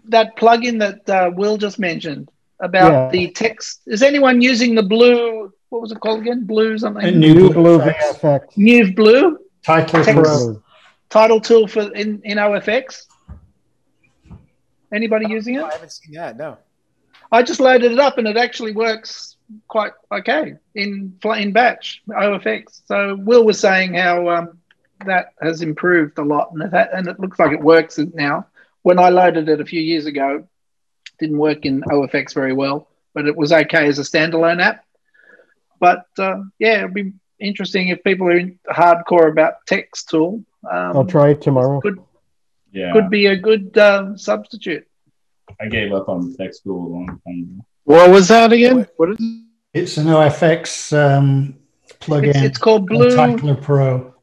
that 0.06 0.36
plugin 0.36 0.78
that 0.80 1.08
uh, 1.08 1.30
Will 1.34 1.56
just 1.56 1.78
mentioned 1.78 2.30
about 2.60 2.92
Yeah. 2.92 3.08
the 3.10 3.30
text. 3.32 3.80
Is 3.86 4.02
anyone 4.02 4.40
using 4.42 4.74
the 4.74 4.82
blue? 4.82 5.52
What 5.74 5.82
was 5.82 5.90
it 5.90 5.98
called 5.98 6.20
again? 6.20 6.44
Blue 6.44 6.78
something. 6.78 7.04
And 7.04 7.18
New 7.18 7.34
New 7.34 7.52
Blue 7.52 7.78
Blue 7.78 7.80
VFX. 7.80 8.56
New 8.56 8.94
Blue 8.94 9.40
Title 9.64 10.04
Text. 10.04 10.22
Pro. 10.22 10.62
title 11.10 11.40
tool 11.40 11.66
for 11.66 11.92
in 11.94 12.22
in 12.22 12.38
OFX. 12.38 13.06
Anybody 14.92 15.26
using 15.28 15.56
it? 15.56 15.64
I 15.64 15.72
haven't 15.72 15.90
seen 15.90 16.14
that. 16.14 16.36
No. 16.36 16.58
I 17.32 17.42
just 17.42 17.58
loaded 17.58 17.90
it 17.90 17.98
up 17.98 18.18
and 18.18 18.28
it 18.28 18.36
actually 18.36 18.70
works 18.70 19.34
quite 19.66 19.90
okay 20.12 20.54
in 20.76 21.18
in 21.24 21.52
batch 21.52 22.02
OFX. 22.08 22.82
So 22.86 23.16
Will 23.16 23.44
was 23.44 23.58
saying 23.58 23.94
how 23.94 24.28
um, 24.28 24.58
that 25.06 25.30
has 25.42 25.60
improved 25.60 26.16
a 26.18 26.22
lot 26.22 26.52
and 26.52 26.62
it, 26.62 26.70
ha- 26.70 26.96
and 26.96 27.08
it 27.08 27.18
looks 27.18 27.40
like 27.40 27.50
it 27.50 27.60
works 27.60 27.98
now. 27.98 28.46
When 28.82 29.00
I 29.00 29.08
loaded 29.08 29.48
it 29.48 29.60
a 29.60 29.64
few 29.64 29.80
years 29.80 30.06
ago, 30.06 30.36
it 30.36 31.18
didn't 31.18 31.38
work 31.38 31.66
in 31.66 31.82
OFX 31.82 32.32
very 32.32 32.52
well, 32.52 32.86
but 33.12 33.26
it 33.26 33.34
was 33.36 33.52
okay 33.52 33.88
as 33.88 33.98
a 33.98 34.02
standalone 34.02 34.62
app. 34.62 34.84
But 35.84 36.06
uh, 36.18 36.44
yeah, 36.58 36.78
it'd 36.78 36.94
be 36.94 37.12
interesting 37.38 37.88
if 37.88 38.02
people 38.04 38.26
are 38.28 38.38
in 38.38 38.58
hardcore 38.70 39.30
about 39.30 39.66
text 39.66 40.08
tool. 40.08 40.42
Um, 40.64 40.96
I'll 40.96 41.04
try 41.04 41.28
it 41.32 41.42
tomorrow. 41.42 41.78
Could 41.82 41.98
Yeah. 42.72 42.94
could 42.94 43.10
be 43.10 43.26
a 43.26 43.36
good 43.36 43.76
um, 43.76 44.16
substitute. 44.16 44.86
I 45.60 45.66
gave 45.68 45.92
up 45.92 46.08
on 46.08 46.34
tech 46.36 46.54
school 46.54 46.86
a 46.86 46.90
long 46.94 47.06
time 47.06 47.40
ago. 47.42 47.66
What 47.84 48.10
was 48.10 48.28
that 48.28 48.50
again? 48.50 48.86
What 48.96 49.10
is 49.10 49.16
it? 49.20 49.44
It's 49.74 49.98
an 49.98 50.06
OFX 50.06 50.96
um, 50.96 51.56
plugin. 52.00 52.28
It's, 52.28 52.38
it's 52.38 52.58
called 52.58 52.88
called 52.88 53.10
Blue. 53.10 53.14
Titler 53.14 53.60
Pro. 53.60 54.14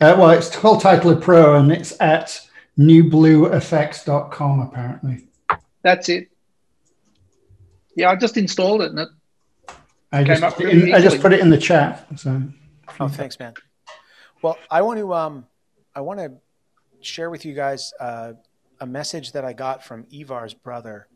Uh, 0.00 0.14
well, 0.16 0.30
it's 0.30 0.54
called 0.54 0.80
Titler 0.80 1.20
Pro, 1.20 1.56
and 1.56 1.72
it's 1.72 2.00
at 2.00 2.40
newblueeffects.com 2.78 4.60
apparently. 4.60 5.26
That's 5.82 6.08
it. 6.08 6.28
Yeah, 7.96 8.10
I 8.10 8.14
just 8.16 8.36
installed 8.36 8.82
it 8.82 8.90
and 8.90 9.00
it 9.00 9.08
I 10.12 10.24
just, 10.24 10.42
up 10.42 10.58
really 10.58 10.88
in, 10.90 10.94
I 10.94 11.00
just 11.00 11.20
put 11.20 11.32
it 11.32 11.40
in 11.40 11.50
the 11.50 11.58
chat. 11.58 12.06
So 12.18 12.42
Oh, 12.98 13.08
thanks, 13.08 13.38
man. 13.38 13.54
Well, 14.42 14.58
I 14.70 14.82
want 14.82 14.98
to 14.98 15.14
um, 15.14 15.46
I 15.94 16.00
want 16.00 16.18
to 16.18 16.32
share 17.00 17.30
with 17.30 17.44
you 17.44 17.54
guys 17.54 17.92
uh, 18.00 18.32
a 18.80 18.86
message 18.86 19.32
that 19.32 19.44
I 19.44 19.52
got 19.52 19.84
from 19.84 20.06
Ivar's 20.12 20.54
brother 20.54 21.06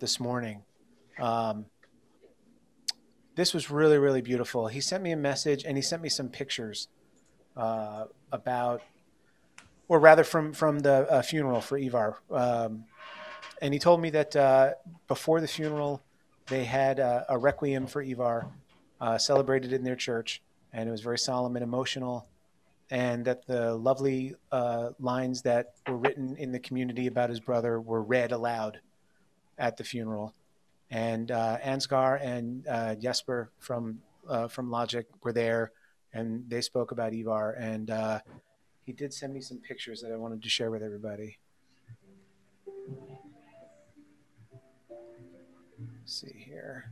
this 0.00 0.18
morning. 0.18 0.62
Um, 1.20 1.66
this 3.36 3.52
was 3.52 3.70
really, 3.70 3.98
really 3.98 4.22
beautiful. 4.22 4.68
He 4.68 4.80
sent 4.80 5.02
me 5.02 5.12
a 5.12 5.16
message 5.16 5.64
and 5.64 5.76
he 5.76 5.82
sent 5.82 6.02
me 6.02 6.08
some 6.08 6.28
pictures 6.28 6.88
uh, 7.56 8.04
about, 8.32 8.82
or 9.88 9.98
rather, 9.98 10.24
from 10.24 10.52
from 10.52 10.80
the 10.80 11.10
uh, 11.10 11.22
funeral 11.22 11.60
for 11.60 11.78
Ivar. 11.78 12.18
Um, 12.30 12.84
and 13.62 13.72
he 13.72 13.78
told 13.78 14.00
me 14.00 14.10
that 14.10 14.34
uh, 14.34 14.72
before 15.06 15.40
the 15.40 15.48
funeral, 15.48 16.02
they 16.46 16.64
had 16.64 17.00
uh, 17.00 17.24
a 17.28 17.38
requiem 17.38 17.86
for 17.86 18.02
Ivar 18.02 18.46
uh, 19.00 19.18
celebrated 19.18 19.72
in 19.72 19.84
their 19.84 19.96
church, 19.96 20.42
and 20.72 20.88
it 20.88 20.92
was 20.92 21.00
very 21.00 21.18
solemn 21.18 21.56
and 21.56 21.62
emotional. 21.62 22.26
And 22.90 23.24
that 23.24 23.46
the 23.46 23.74
lovely 23.74 24.34
uh, 24.52 24.90
lines 25.00 25.40
that 25.42 25.74
were 25.88 25.96
written 25.96 26.36
in 26.36 26.52
the 26.52 26.58
community 26.58 27.06
about 27.06 27.30
his 27.30 27.40
brother 27.40 27.80
were 27.80 28.02
read 28.02 28.30
aloud 28.30 28.80
at 29.58 29.78
the 29.78 29.84
funeral. 29.84 30.34
And 30.90 31.30
uh, 31.30 31.58
Ansgar 31.64 32.20
and 32.22 32.66
uh, 32.68 32.94
Jesper 32.94 33.50
from 33.58 34.00
uh, 34.28 34.48
from 34.48 34.68
Logik 34.68 35.06
were 35.22 35.32
there, 35.32 35.72
and 36.12 36.44
they 36.48 36.60
spoke 36.60 36.92
about 36.92 37.14
Ivar. 37.14 37.52
And 37.52 37.90
uh, 37.90 38.20
he 38.84 38.92
did 38.92 39.14
send 39.14 39.32
me 39.32 39.40
some 39.40 39.58
pictures 39.58 40.02
that 40.02 40.12
I 40.12 40.16
wanted 40.16 40.42
to 40.42 40.48
share 40.48 40.70
with 40.70 40.82
everybody. 40.82 41.38
See 46.06 46.44
here. 46.46 46.90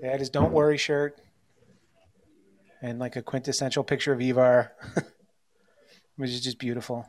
They 0.00 0.08
had 0.08 0.32
"Don't 0.32 0.52
Worry" 0.52 0.78
shirt, 0.78 1.18
and 2.80 2.98
like 2.98 3.16
a 3.16 3.22
quintessential 3.22 3.84
picture 3.84 4.12
of 4.12 4.20
Ivar, 4.20 4.72
which 6.16 6.30
is 6.30 6.40
just 6.40 6.58
beautiful. 6.58 7.06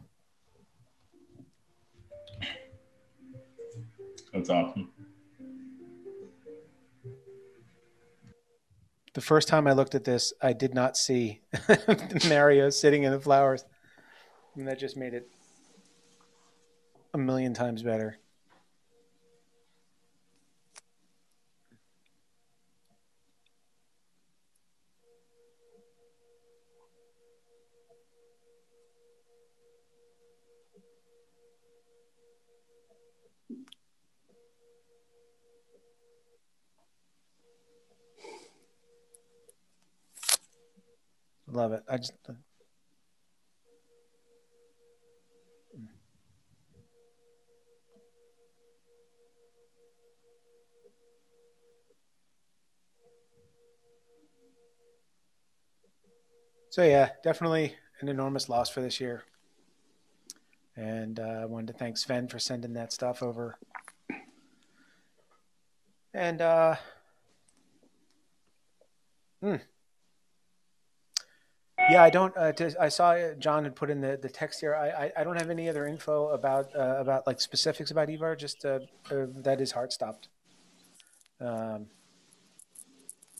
That's 4.34 4.50
awesome. 4.50 4.91
The 9.14 9.22
first 9.22 9.48
time 9.48 9.68
I 9.68 9.73
looked 9.73 9.94
at 9.94 10.03
this, 10.03 10.34
I 10.41 10.53
did 10.53 10.73
not 10.73 10.98
see 10.98 11.41
Mario 12.27 12.69
sitting 12.72 13.03
in 13.03 13.11
the 13.11 13.19
flowers, 13.19 13.64
and 14.56 14.68
that 14.68 14.80
just 14.80 14.98
made 14.98 15.14
it 15.14 15.30
a 17.14 17.18
million 17.18 17.53
times 17.53 17.84
better. 17.84 18.18
Love 41.54 41.72
it. 41.72 41.84
I 41.88 41.98
just. 41.98 42.14
So 56.72 56.82
yeah, 56.82 57.10
definitely 57.24 57.76
an 58.02 58.10
enormous 58.10 58.50
loss 58.50 58.68
for 58.68 58.82
this 58.82 59.00
year. 59.00 59.26
And 60.76 61.20
uh, 61.20 61.42
I 61.44 61.46
wanted 61.46 61.68
to 61.68 61.74
thank 61.74 62.00
Sven 62.00 62.28
for 62.28 62.40
sending 62.40 62.74
that 62.74 62.92
stuff 62.92 63.22
over. 63.22 63.60
And 66.16 66.42
uh, 66.42 66.78
hmm. 69.40 69.58
Yeah, 71.90 72.04
I 72.04 72.10
don't. 72.10 72.36
Uh, 72.38 72.52
to, 72.54 72.76
I 72.80 72.90
saw 72.90 73.34
John 73.40 73.64
had 73.64 73.76
put 73.76 73.90
in 73.90 74.02
the, 74.02 74.18
the 74.22 74.30
text 74.30 74.60
here. 74.60 74.76
I, 74.76 74.90
I, 74.90 75.12
I 75.18 75.24
don't 75.24 75.40
have 75.40 75.50
any 75.50 75.70
other 75.70 75.86
info 75.86 76.30
about 76.30 76.76
uh, 76.76 76.96
about 77.00 77.28
like 77.28 77.42
specifics 77.42 77.92
about 77.92 78.10
Ivar. 78.10 78.36
Just 78.36 78.66
uh, 78.66 78.80
uh, 79.12 79.26
that 79.44 79.60
his 79.60 79.72
heart 79.72 79.92
stopped. 79.92 80.30
Um, 81.42 81.88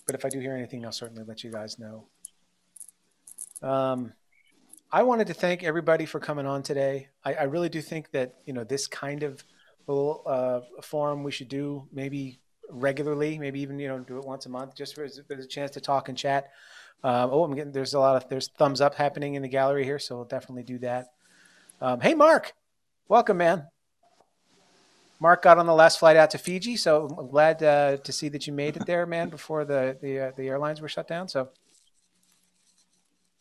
but 0.06 0.16
if 0.16 0.26
I 0.26 0.30
do 0.30 0.40
hear 0.40 0.56
anything, 0.56 0.86
I'll 0.86 0.92
certainly 0.92 1.24
let 1.24 1.44
you 1.44 1.52
guys 1.52 1.80
know. 1.80 2.06
Um, 3.62 4.14
I 4.92 5.04
wanted 5.04 5.28
to 5.28 5.34
thank 5.34 5.64
everybody 5.64 6.06
for 6.06 6.20
coming 6.20 6.46
on 6.46 6.64
today. 6.64 7.08
I, 7.24 7.34
I 7.34 7.44
really 7.44 7.70
do 7.70 7.82
think 7.82 8.12
that 8.12 8.36
you 8.46 8.54
know 8.54 8.64
this 8.64 8.88
kind 8.88 9.24
of 9.24 9.44
little 9.88 10.24
uh, 10.26 10.62
forum 10.82 11.24
we 11.24 11.32
should 11.32 11.50
do 11.50 11.88
maybe 11.92 12.40
regularly, 12.70 13.38
maybe 13.38 13.62
even 13.62 13.80
you 13.80 13.88
know 13.88 14.00
do 14.00 14.18
it 14.18 14.26
once 14.26 14.46
a 14.46 14.50
month, 14.50 14.76
just 14.76 14.96
for, 14.96 15.08
for 15.08 15.34
a 15.34 15.48
chance 15.48 15.72
to 15.72 15.82
talk 15.82 16.10
and 16.10 16.18
chat. 16.18 16.52
Um, 17.04 17.30
oh, 17.32 17.44
I'm 17.44 17.56
getting 17.56 17.72
there's 17.72 17.94
a 17.94 18.00
lot 18.00 18.16
of 18.16 18.30
there's 18.30 18.50
thumbs 18.58 18.82
up 18.82 18.96
happening 18.96 19.36
in 19.36 19.42
the 19.42 19.48
gallery 19.48 19.84
here, 19.84 20.00
so 20.00 20.16
we'll 20.16 20.26
definitely 20.26 20.64
do 20.64 20.80
that. 20.80 21.08
Um, 21.82 22.00
hey, 22.00 22.14
Mark, 22.14 22.54
welcome, 23.08 23.38
man. 23.38 23.68
Mark 25.20 25.42
got 25.42 25.58
on 25.58 25.66
the 25.66 25.74
last 25.74 26.00
flight 26.00 26.18
out 26.18 26.32
to 26.32 26.38
Fiji, 26.38 26.76
so 26.76 27.08
I'm 27.18 27.30
glad 27.30 27.64
uh, 27.64 27.98
to 27.98 28.12
see 28.12 28.30
that 28.30 28.46
you 28.48 28.54
made 28.54 28.76
it 28.76 28.86
there, 28.86 29.06
man, 29.06 29.30
before 29.30 29.64
the 29.66 29.98
the, 30.02 30.20
uh, 30.20 30.32
the 30.36 30.48
airlines 30.48 30.82
were 30.82 30.90
shut 30.90 31.08
down. 31.08 31.28
So 31.28 31.50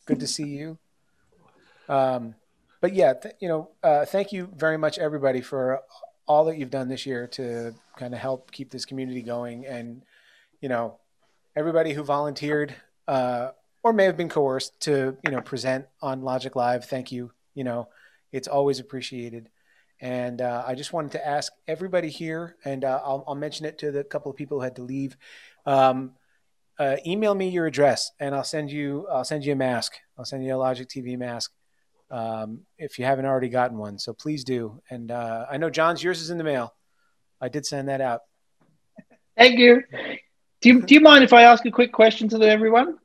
good 0.07 0.21
to 0.21 0.27
see 0.27 0.47
you. 0.47 0.79
Um, 1.89 2.35
but 2.81 2.95
yeah, 2.95 3.15
th- 3.15 3.35
you 3.41 3.49
know, 3.49 3.71
uh, 3.83 4.05
thank 4.05 4.33
you 4.33 4.51
very 4.57 4.77
much, 4.77 4.99
everybody, 4.99 5.41
for 5.41 5.83
all 6.27 6.45
that 6.47 6.57
you've 6.59 6.71
done 6.71 6.89
this 6.89 7.07
year 7.07 7.27
to 7.27 7.75
kind 7.97 8.15
of 8.15 8.21
help 8.21 8.51
keep 8.51 8.71
this 8.71 8.85
community 8.85 9.23
going. 9.23 9.67
And, 9.67 10.03
you 10.61 10.69
know, 10.69 10.99
everybody 11.55 11.93
who 11.93 12.03
volunteered 12.03 12.75
uh, 13.09 13.51
or 13.83 13.93
may 13.93 14.05
have 14.05 14.17
been 14.17 14.29
coerced 14.29 14.79
to, 14.81 15.17
you 15.25 15.31
know, 15.31 15.41
present 15.41 15.87
on 16.01 16.23
Logik 16.23 16.55
Live, 16.55 16.85
thank 16.85 17.13
you. 17.13 17.33
You 17.55 17.65
know, 17.65 17.89
it's 18.31 18.49
always 18.49 18.79
appreciated. 18.79 19.49
And 20.01 20.41
uh, 20.41 20.65
I 20.67 20.75
just 20.75 20.93
wanted 20.93 21.13
to 21.13 21.27
ask 21.27 21.53
everybody 21.69 22.09
here, 22.09 22.57
and 22.65 22.85
uh, 22.85 23.01
I'll, 23.05 23.25
I'll, 23.27 23.37
mention 23.37 23.67
it 23.67 23.79
to 23.79 23.93
the 23.93 24.03
couple 24.03 24.31
of 24.31 24.37
people 24.37 24.59
who 24.59 24.65
had 24.65 24.77
to 24.77 24.83
leave. 24.83 25.17
Um, 25.65 26.13
uh, 26.79 26.97
email 27.07 27.35
me 27.35 27.49
your 27.51 27.67
address, 27.67 28.11
and 28.19 28.35
I'll 28.35 28.43
send 28.43 28.73
you. 28.73 29.07
I'll 29.09 29.25
send 29.25 29.45
you 29.45 29.53
a 29.53 29.57
mask. 29.57 29.93
I'll 30.19 30.25
send 30.25 30.45
you 30.45 30.55
a 30.55 30.59
Logik 30.59 30.89
TV 30.89 31.17
mask 31.17 31.53
um, 32.11 32.63
if 32.79 32.99
you 32.99 33.05
haven't 33.05 33.27
already 33.27 33.49
gotten 33.49 33.79
one. 33.79 33.99
So 33.99 34.13
please 34.13 34.43
do. 34.43 34.81
And 34.91 35.11
uh, 35.11 35.47
I 35.51 35.57
know 35.57 35.71
John's 35.71 36.03
yours 36.03 36.21
is 36.21 36.31
in 36.31 36.39
the 36.39 36.45
mail. 36.45 36.75
I 37.41 37.49
did 37.49 37.65
send 37.65 37.89
that 37.89 38.01
out. 38.01 38.21
Thank 39.37 39.59
you. 39.59 39.83
Do 40.63 40.69
you, 40.69 40.83
do 40.83 40.95
you 40.95 41.01
mind 41.01 41.25
if 41.25 41.33
I 41.33 41.43
ask 41.43 41.67
a 41.67 41.71
quick 41.71 41.93
question 41.93 42.29
to 42.31 42.41
everyone? 42.41 42.99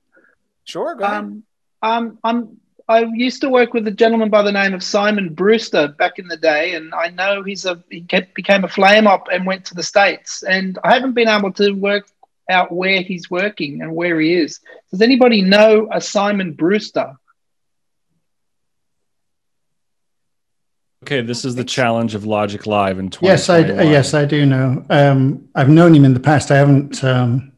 Sure, 0.64 0.96
go 0.96 1.04
ahead. 1.04 1.18
Um, 1.18 1.44
um, 1.82 2.20
I'm 2.24 2.58
I 2.90 3.02
used 3.02 3.42
to 3.42 3.50
work 3.50 3.74
with 3.74 3.86
a 3.88 3.92
gentleman 3.92 4.30
by 4.30 4.44
the 4.44 4.52
name 4.52 4.74
of 4.74 4.82
Simon 4.82 5.34
Brewster 5.34 5.90
back 5.90 6.20
in 6.20 6.28
the 6.30 6.38
day, 6.38 6.76
and 6.76 6.94
I 6.94 7.10
know 7.10 7.44
he's 7.44 7.66
a 7.66 7.84
he 7.90 8.02
kept, 8.02 8.34
became 8.34 8.64
a 8.64 8.70
flame 8.70 9.08
op 9.08 9.28
and 9.30 9.46
went 9.46 9.66
to 9.66 9.76
the 9.76 9.84
states. 9.84 10.44
And 10.44 10.80
I 10.86 10.94
haven't 10.94 11.14
been 11.14 11.28
able 11.28 11.52
to 11.54 11.72
work 11.72 12.08
out 12.50 12.72
where 12.72 13.02
he's 13.02 13.30
working 13.30 13.82
and 13.82 13.94
where 13.94 14.20
he 14.22 14.36
is. 14.36 14.62
Does 14.90 15.02
anybody 15.02 15.42
know 15.42 15.90
a 15.92 16.00
Simon 16.00 16.54
Brewster? 16.54 17.14
Okay, 21.08 21.22
this 21.22 21.46
is 21.46 21.56
the 21.56 21.64
challenge 21.64 22.16
of 22.16 22.24
Logik 22.24 22.66
Live 22.66 23.00
in 23.00 23.10
20. 23.10 23.32
Yes, 23.32 23.50
I 23.50 23.60
yes 23.60 24.14
I 24.14 24.26
do 24.26 24.46
know. 24.46 24.86
Um, 24.90 25.48
I've 25.56 25.70
known 25.70 25.96
him 25.96 26.04
in 26.04 26.14
the 26.14 26.20
past. 26.20 26.52
I 26.52 26.58
haven't. 26.58 27.02
Um, 27.02 27.54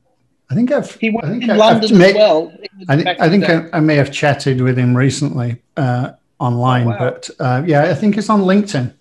I 0.51 0.53
think 0.53 0.71
I've. 0.71 0.93
He 0.97 1.09
was 1.09 1.23
I 1.25 1.29
think 1.29 1.43
in 1.45 1.49
I, 1.49 1.55
London 1.55 1.95
I've 1.99 2.09
as 2.09 2.13
well. 2.13 2.53
I, 2.87 2.95
think- 2.95 3.19
I 3.19 3.27
think 3.27 3.49
I, 3.49 3.65
I 3.73 3.79
may 3.79 3.95
have 3.95 4.11
chatted 4.11 4.61
with 4.61 4.77
him 4.77 4.95
recently 4.95 5.59
uh, 5.77 6.11
online, 6.37 6.85
Oh, 6.85 6.89
wow. 6.91 6.97
but 6.99 7.29
uh, 7.39 7.63
yeah, 7.65 7.85
I 7.85 7.95
think 7.95 8.19
it's 8.19 8.29
on 8.29 8.41
LinkedIn. 8.41 8.93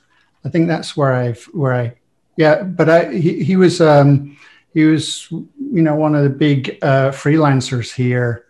I 0.46 0.48
think 0.48 0.66
that's 0.66 0.96
where 0.96 1.12
I've 1.12 1.44
where 1.52 1.74
I 1.74 1.92
yeah. 2.38 2.62
But 2.62 2.88
I 2.88 3.12
he, 3.12 3.44
he 3.44 3.56
was 3.56 3.82
um, 3.82 4.34
he 4.72 4.84
was 4.86 5.28
you 5.30 5.82
know 5.82 5.94
one 5.94 6.14
of 6.14 6.22
the 6.22 6.30
big 6.30 6.78
uh, 6.80 7.10
freelancers 7.10 7.94
here, 7.94 8.46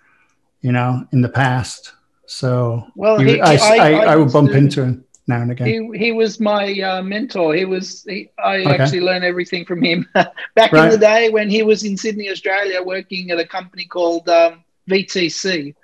you 0.60 0.70
know, 0.70 1.04
in 1.10 1.22
the 1.22 1.28
past. 1.28 1.94
So 2.26 2.86
Well, 2.94 3.18
he- 3.18 3.32
he- 3.32 3.40
I, 3.40 3.54
I- 3.54 3.76
I, 3.78 3.90
I 3.90 4.12
I 4.12 4.16
would 4.16 4.32
bump 4.32 4.50
to- 4.52 4.56
into 4.56 4.84
him 4.84 5.04
now 5.28 5.42
and 5.42 5.50
again. 5.52 5.68
He, 5.92 5.98
he 5.98 6.12
was 6.12 6.40
my 6.40 6.72
uh, 6.80 7.02
mentor. 7.02 7.54
He 7.54 7.64
was. 7.64 8.04
He, 8.08 8.30
I 8.42 8.66
Okay. 8.66 8.74
actually 8.74 9.00
learned 9.00 9.24
everything 9.24 9.64
from 9.64 9.82
him 9.82 10.06
back 10.54 10.72
in 10.72 10.88
the 10.88 10.98
day 10.98 11.28
when 11.30 11.48
he 11.50 11.62
was 11.62 11.84
in 11.84 11.96
Sydney, 11.96 12.30
Australia, 12.30 12.82
working 12.82 13.30
at 13.30 13.38
a 13.38 13.46
company 13.46 13.84
called 13.84 14.28
um, 14.28 14.64
VTC, 14.88 15.74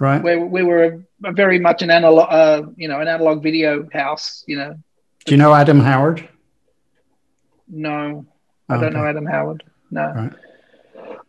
right. 0.00 0.22
where 0.22 0.40
we 0.40 0.62
were 0.62 0.84
a, 1.24 1.28
a 1.28 1.32
very 1.32 1.58
much 1.58 1.82
an 1.82 1.90
analog, 1.90 2.26
uh, 2.30 2.62
you 2.76 2.88
know, 2.88 3.00
an 3.00 3.08
analog 3.08 3.42
video 3.42 3.88
house. 3.92 4.42
You 4.46 4.56
know, 4.56 4.74
Do 5.26 5.32
you 5.32 5.38
know 5.38 5.54
Adam 5.54 5.80
Howard? 5.80 6.28
no, 7.68 8.24
I 8.68 8.76
Oh, 8.76 8.80
don't 8.80 8.92
know. 8.94 9.04
Adam 9.06 9.26
Howard. 9.26 9.62
No, 9.90 10.12
Right. 10.14 10.32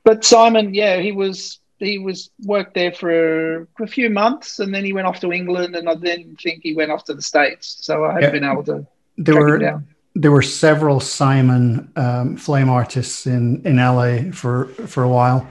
but 0.04 0.24
Simon, 0.24 0.74
yeah, 0.74 0.98
he 1.00 1.12
was. 1.12 1.60
He 1.80 1.98
was 1.98 2.30
worked 2.46 2.74
there 2.74 2.92
for 2.94 3.68
a 3.82 3.88
few 3.88 4.10
months, 4.10 4.60
and 4.60 4.74
then 4.74 4.86
he 4.86 4.94
went 4.94 5.08
off 5.08 5.20
to 5.20 5.32
England, 5.34 5.76
and 5.76 5.90
I 5.90 5.96
then 5.96 6.38
think 6.42 6.62
he 6.64 6.74
went 6.74 6.92
off 6.92 7.04
to 7.06 7.14
the 7.14 7.22
states. 7.22 7.78
So 7.82 8.06
I 8.06 8.14
haven't 8.14 8.24
Yeah. 8.24 8.30
been 8.40 8.44
able 8.52 8.64
to 8.64 8.86
There 9.18 9.34
track 9.36 9.44
him 9.46 9.50
were 9.52 9.58
down. 9.60 9.88
there 10.16 10.32
were 10.32 10.42
several 10.42 11.00
Simon 11.02 11.92
um, 11.98 12.38
flame 12.38 12.70
artists 12.70 13.28
in 13.28 13.62
in 13.66 13.78
LA 13.78 14.32
for 14.32 14.68
for 14.88 15.04
a 15.04 15.10
while, 15.10 15.48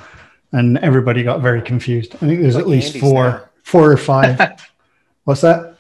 and 0.52 0.78
everybody 0.78 1.22
got 1.22 1.40
very 1.42 1.60
confused. 1.60 2.14
I 2.16 2.18
think 2.26 2.40
there's 2.40 2.54
Like 2.54 2.62
at 2.64 2.68
least 2.68 2.94
Andy's 2.94 3.02
four 3.02 3.24
now. 3.24 3.42
four 3.62 3.92
or 3.92 3.96
five. 3.98 4.40
What's 5.24 5.42
that? 5.42 5.76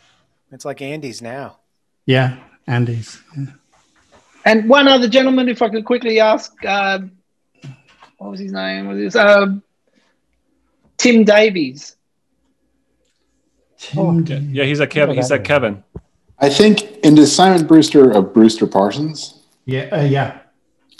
It's 0.52 0.64
like 0.66 0.82
Andy's 0.82 1.22
now. 1.22 1.56
Yeah, 2.06 2.36
Andy's. 2.66 3.18
Yeah. 3.36 3.46
And 4.44 4.68
one 4.68 4.88
other 4.88 5.08
gentleman, 5.08 5.48
if 5.48 5.62
I 5.62 5.70
could 5.70 5.86
quickly 5.86 6.20
ask, 6.20 6.52
uh, 6.66 6.98
what 8.18 8.30
was 8.30 8.40
his 8.40 8.52
name? 8.52 8.88
Was 8.88 8.98
this 8.98 9.16
um, 9.16 9.62
Tim 10.96 11.24
Davies? 11.24 11.96
Oh, 13.96 14.18
yeah, 14.20 14.38
yeah, 14.38 14.64
he's 14.64 14.80
a 14.80 14.86
Kevin. 14.86 15.16
He's 15.16 15.30
like 15.30 15.44
Kevin. 15.44 15.82
I 16.38 16.48
think, 16.48 16.82
and 17.04 17.18
is 17.18 17.34
Simon 17.34 17.66
Brewster 17.66 18.10
of 18.10 18.32
Brewster 18.32 18.66
Parsons? 18.66 19.42
Yeah, 19.66 19.88
uh, 19.92 20.02
yeah. 20.02 20.38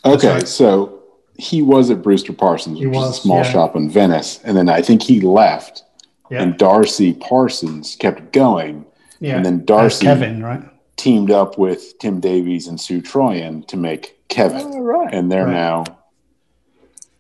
Okay, 0.04 0.28
right. 0.28 0.48
so 0.48 1.02
he 1.38 1.62
was 1.62 1.90
at 1.90 2.02
Brewster 2.02 2.32
Parsons, 2.32 2.78
He 2.78 2.86
which 2.86 2.98
is 2.98 3.08
a 3.10 3.12
small 3.14 3.38
yeah. 3.38 3.50
shop 3.50 3.74
in 3.76 3.90
Venice, 3.90 4.40
and 4.44 4.56
then 4.56 4.68
I 4.68 4.82
think 4.82 5.02
he 5.02 5.20
left, 5.20 5.82
Yeah. 6.30 6.42
and 6.42 6.56
Darcy 6.58 7.14
Parsons 7.14 7.96
kept 7.96 8.32
going, 8.32 8.84
Yeah. 9.20 9.36
and 9.36 9.44
then 9.46 9.60
As 9.60 9.66
Darcy 9.66 10.06
Kevin, 10.06 10.42
right? 10.42 10.62
teamed 10.96 11.30
up 11.30 11.58
with 11.58 11.98
Tim 11.98 12.20
Davies 12.20 12.68
and 12.68 12.80
Sue 12.80 13.00
Troyan 13.02 13.66
to 13.68 13.76
make 13.76 14.18
Kevin, 14.28 14.60
Oh, 14.62 14.80
right. 14.80 15.12
and 15.12 15.32
they're 15.32 15.46
Right. 15.46 15.52
now, 15.52 15.84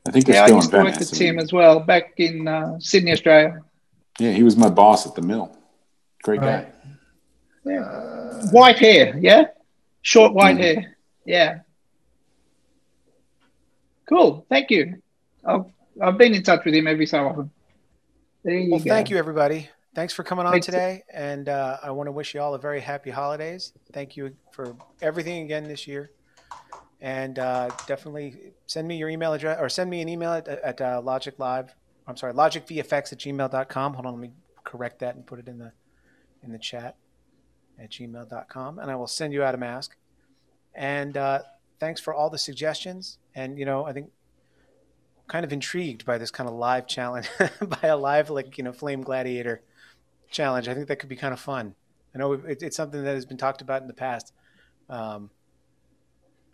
I 0.06 0.10
think 0.10 0.26
they're 0.26 0.34
Yeah, 0.36 0.42
I 0.42 0.46
still 0.46 0.56
in 0.56 0.62
used 0.62 0.70
to 0.70 0.76
work 0.76 0.84
Venice. 0.86 1.10
with 1.10 1.18
Tim 1.18 1.38
as 1.38 1.52
well 1.52 1.80
back 1.80 2.12
in 2.18 2.46
uh, 2.46 2.78
Sydney, 2.78 3.12
Australia. 3.12 3.60
Yeah, 4.20 4.32
he 4.32 4.42
was 4.42 4.56
my 4.56 4.68
boss 4.68 5.06
at 5.06 5.14
the 5.14 5.22
mill. 5.22 5.56
Great 6.22 6.40
Right. 6.40 6.66
guy. 7.64 7.70
Yeah. 7.72 8.50
White 8.52 8.78
hair, 8.78 9.16
yeah? 9.18 9.44
Short 10.02 10.34
white 10.34 10.56
Mhm. 10.56 10.60
hair. 10.60 10.96
Yeah. 11.24 11.58
Cool. 14.08 14.44
Thank 14.50 14.70
you. 14.70 15.00
I've, 15.44 15.64
I've 16.00 16.18
been 16.18 16.34
in 16.34 16.42
touch 16.42 16.64
with 16.66 16.74
him 16.74 16.86
every 16.86 17.06
so 17.06 17.26
often. 17.26 17.50
There 18.42 18.54
you 18.54 18.70
Well, 18.70 18.80
go. 18.80 18.84
thank 18.90 19.08
you, 19.08 19.16
everybody. 19.16 19.70
Thanks 19.94 20.12
for 20.12 20.22
coming 20.24 20.44
on 20.44 20.52
Thanks. 20.52 20.66
today, 20.66 21.02
and 21.12 21.48
uh, 21.48 21.78
I 21.82 21.90
want 21.92 22.08
to 22.08 22.12
wish 22.12 22.34
you 22.34 22.40
all 22.42 22.54
a 22.54 22.58
very 22.58 22.80
happy 22.80 23.10
holidays. 23.10 23.72
Thank 23.92 24.16
you 24.16 24.34
for 24.52 24.76
everything 25.00 25.44
again 25.44 25.64
this 25.64 25.86
year, 25.86 26.10
and 27.04 27.38
uh, 27.38 27.68
definitely 27.86 28.54
send 28.66 28.88
me 28.88 28.96
your 28.96 29.10
email 29.10 29.34
address 29.34 29.58
or 29.60 29.68
send 29.68 29.90
me 29.90 30.00
an 30.00 30.08
email 30.08 30.32
at, 30.32 30.48
at 30.48 30.80
uh, 30.80 31.02
Logik 31.04 31.38
Live. 31.38 31.74
I'm 32.06 32.16
sorry, 32.16 32.32
logicvfx 32.32 33.12
at 33.12 33.18
gmail.com. 33.18 33.92
Hold 33.92 34.06
on, 34.06 34.14
let 34.14 34.20
me 34.22 34.30
correct 34.64 35.00
that 35.00 35.14
and 35.14 35.26
put 35.26 35.38
it 35.38 35.46
in 35.46 35.58
the 35.58 35.72
in 36.42 36.50
the 36.50 36.58
chat 36.58 36.96
at 37.78 37.90
gmail.com, 37.90 38.78
and 38.78 38.90
I 38.90 38.96
will 38.96 39.06
send 39.06 39.34
you 39.34 39.42
out 39.42 39.54
a 39.54 39.58
mask. 39.58 39.96
And 40.74 41.18
uh, 41.18 41.40
thanks 41.78 42.00
for 42.00 42.14
all 42.14 42.30
the 42.30 42.38
suggestions. 42.38 43.18
And 43.34 43.58
you 43.58 43.66
know, 43.66 43.84
I 43.84 43.92
think 43.92 44.10
kind 45.26 45.44
of 45.44 45.52
intrigued 45.52 46.06
by 46.06 46.16
this 46.16 46.30
kind 46.30 46.48
of 46.48 46.54
live 46.56 46.86
challenge, 46.86 47.28
by 47.60 47.88
a 47.88 47.98
live 47.98 48.30
like 48.30 48.56
you 48.56 48.64
know 48.64 48.72
flame 48.72 49.02
gladiator 49.02 49.60
challenge. 50.30 50.68
I 50.68 50.74
think 50.74 50.88
that 50.88 51.00
could 51.00 51.10
be 51.10 51.16
kind 51.16 51.34
of 51.34 51.40
fun. 51.40 51.74
I 52.14 52.18
know 52.18 52.32
it, 52.32 52.62
it's 52.62 52.76
something 52.76 53.04
that 53.04 53.14
has 53.14 53.26
been 53.26 53.36
talked 53.36 53.60
about 53.60 53.82
in 53.82 53.88
the 53.88 53.94
past, 53.94 54.32
um, 54.88 55.28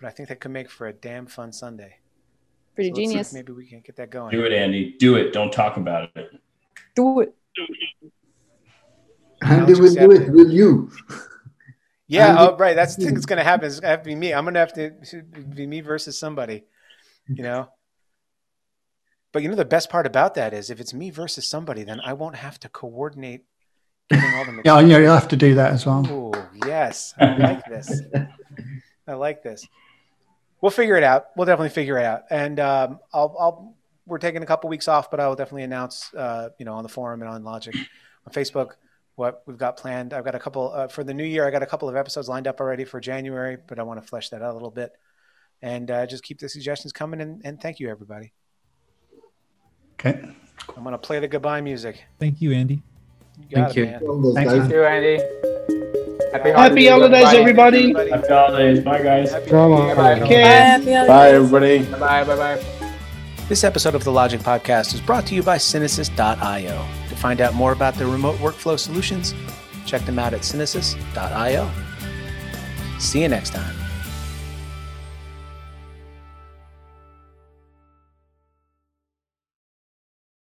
but 0.01 0.09
I 0.09 0.11
think 0.11 0.29
that 0.31 0.41
could 0.41 0.51
make 0.51 0.71
for 0.71 0.87
a 0.87 0.93
damn 0.93 1.27
fun 1.27 1.53
Sunday. 1.53 1.99
Pretty 2.75 2.91
So 2.91 2.95
let's 2.95 2.99
see 2.99 3.03
if 3.03 3.11
genius. 3.11 3.33
Maybe 3.33 3.53
we 3.53 3.67
can 3.67 3.81
get 3.81 3.97
that 3.97 4.11
going. 4.11 4.31
Do 4.31 4.45
it, 4.45 4.53
Andy. 4.53 4.97
Do 4.99 5.17
it. 5.17 5.33
Don't 5.33 5.53
talk 5.53 5.77
about 5.77 6.11
it. 6.15 6.31
Do 6.95 7.21
it. 7.21 7.35
Andy 9.43 9.75
will 9.75 9.95
do 9.95 10.11
it, 10.13 10.31
will 10.31 10.51
you? 10.51 10.91
Yeah, 12.07 12.31
Andy- 12.31 12.41
oh, 12.41 12.57
right. 12.57 12.75
That's 12.75 12.97
the 12.97 13.05
thing 13.05 13.15
that's 13.15 13.27
going 13.27 13.39
to 13.39 13.45
happen. 13.45 13.67
It's 13.67 13.81
going 13.81 13.89
to 13.89 13.97
have 13.97 14.03
to 14.03 14.09
be 14.09 14.15
me. 14.15 14.33
I'm 14.33 14.45
going 14.45 14.55
to 14.55 14.61
have 14.61 14.73
to 14.75 15.23
be 15.23 15.67
me 15.67 15.81
versus 15.81 16.19
somebody, 16.19 16.65
you 17.29 17.43
know. 17.43 17.69
But 19.33 19.43
you 19.43 19.49
know 19.49 19.55
the 19.55 19.65
best 19.65 19.91
part 19.91 20.07
about 20.07 20.35
that 20.35 20.53
is 20.53 20.71
if 20.71 20.81
it's 20.81 20.93
me 20.93 21.11
versus 21.11 21.47
somebody, 21.47 21.85
then 21.85 22.01
I 22.01 22.15
won't 22.15 22.35
have 22.37 22.59
to 22.61 22.69
coordinate 22.69 23.45
getting 24.11 24.35
all 24.35 24.45
the 24.45 24.53
Yeah, 24.65 24.81
yeah, 24.81 24.99
you'll 24.99 25.15
have 25.15 25.29
to 25.29 25.37
do 25.37 25.55
that 25.55 25.73
as 25.73 25.87
well. 25.87 26.05
Oh 26.09 26.49
yes, 26.67 27.15
I 27.17 27.37
like 27.37 27.65
this. 27.67 28.03
I 29.07 29.15
like 29.15 29.43
this. 29.43 29.67
We'll 30.61 30.71
figure 30.71 30.97
it 30.97 31.03
out. 31.03 31.29
We'll 31.37 31.47
definitely 31.47 31.71
figure 31.71 31.99
it 31.99 32.05
out. 32.05 32.25
And 32.31 32.61
um, 32.61 33.01
I'll, 33.13 33.35
I'll. 33.39 33.77
We're 34.07 34.19
taking 34.19 34.43
a 34.43 34.47
couple 34.47 34.69
weeks 34.69 34.89
off, 34.89 35.11
but 35.11 35.21
I 35.21 35.29
will 35.29 35.37
definitely 35.37 35.63
announce, 35.63 36.13
uh, 36.15 36.49
you 36.59 36.65
know, 36.65 36.75
on 36.75 36.83
the 36.83 36.89
forum 36.89 37.23
and 37.23 37.31
on 37.31 37.43
Logik, 37.45 37.77
on 38.27 38.33
Facebook, 38.33 38.73
what 39.15 39.43
we've 39.47 39.59
got 39.59 39.77
planned. 39.77 40.13
I've 40.13 40.25
got 40.25 40.35
a 40.35 40.39
couple 40.39 40.73
uh, 40.73 40.89
for 40.89 41.05
the 41.05 41.15
new 41.15 41.25
year. 41.25 41.47
I 41.47 41.51
got 41.51 41.63
a 41.63 41.67
couple 41.67 41.89
of 41.89 41.95
episodes 41.95 42.29
lined 42.29 42.49
up 42.49 42.61
already 42.61 42.85
for 42.85 42.99
January, 42.99 43.57
but 43.69 43.79
I 43.79 43.85
want 43.85 44.03
to 44.03 44.07
flesh 44.07 44.31
that 44.31 44.43
out 44.43 44.51
a 44.51 44.55
little 44.55 44.71
bit. 44.71 44.93
And 45.63 45.91
uh, 45.91 46.07
just 46.07 46.25
keep 46.25 46.41
the 46.41 46.49
suggestions 46.49 46.93
coming. 46.93 47.21
And, 47.21 47.41
and 47.45 47.61
thank 47.61 47.79
you, 47.79 47.89
everybody. 47.89 48.33
Okay. 49.95 50.21
I'm 50.77 50.85
gonna 50.85 50.99
play 50.99 51.21
the 51.21 51.29
goodbye 51.29 51.61
music. 51.61 52.05
Thank 52.19 52.41
you, 52.41 52.53
Andy. 52.53 52.83
You 53.49 53.57
got 53.57 53.77
it, 53.77 54.03
man. 54.03 54.35
Thanks, 54.35 54.53
Thank 54.53 54.73
you, 54.73 54.85
Andy. 54.85 55.57
Happy 56.33 56.51
Happy 56.51 56.87
holidays, 56.87 57.25
Bye. 57.25 57.37
everybody. 57.37 57.93
Happy 57.93 58.29
holidays. 58.29 58.81
Bye, 58.81 59.03
guys. 59.03 59.33
Bye. 59.33 60.27
Care. 60.29 60.79
Bye, 61.07 61.31
everybody. 61.31 61.85
Bye. 61.85 62.25
Bye. 62.25 62.37
Bye. 62.37 62.65
This 63.49 63.65
episode 63.65 63.97
of 63.97 64.05
the 64.05 64.13
Logik 64.13 64.39
Podcast 64.39 64.95
is 64.95 65.01
brought 65.01 65.27
to 65.27 65.35
you 65.35 65.43
by 65.43 65.57
Synesis.io. 65.57 66.87
To 67.09 67.17
find 67.17 67.41
out 67.41 67.55
more 67.55 67.73
about 67.73 67.95
their 67.97 68.07
remote 68.07 68.37
workflow 68.37 68.79
solutions, 68.79 69.35
check 69.87 70.03
them 70.03 70.21
out 70.21 70.33
at 70.33 70.43
Synesis.io. 70.43 71.69
See 73.01 73.23
you 73.23 73.29
next 73.29 73.51
time. 73.51 73.80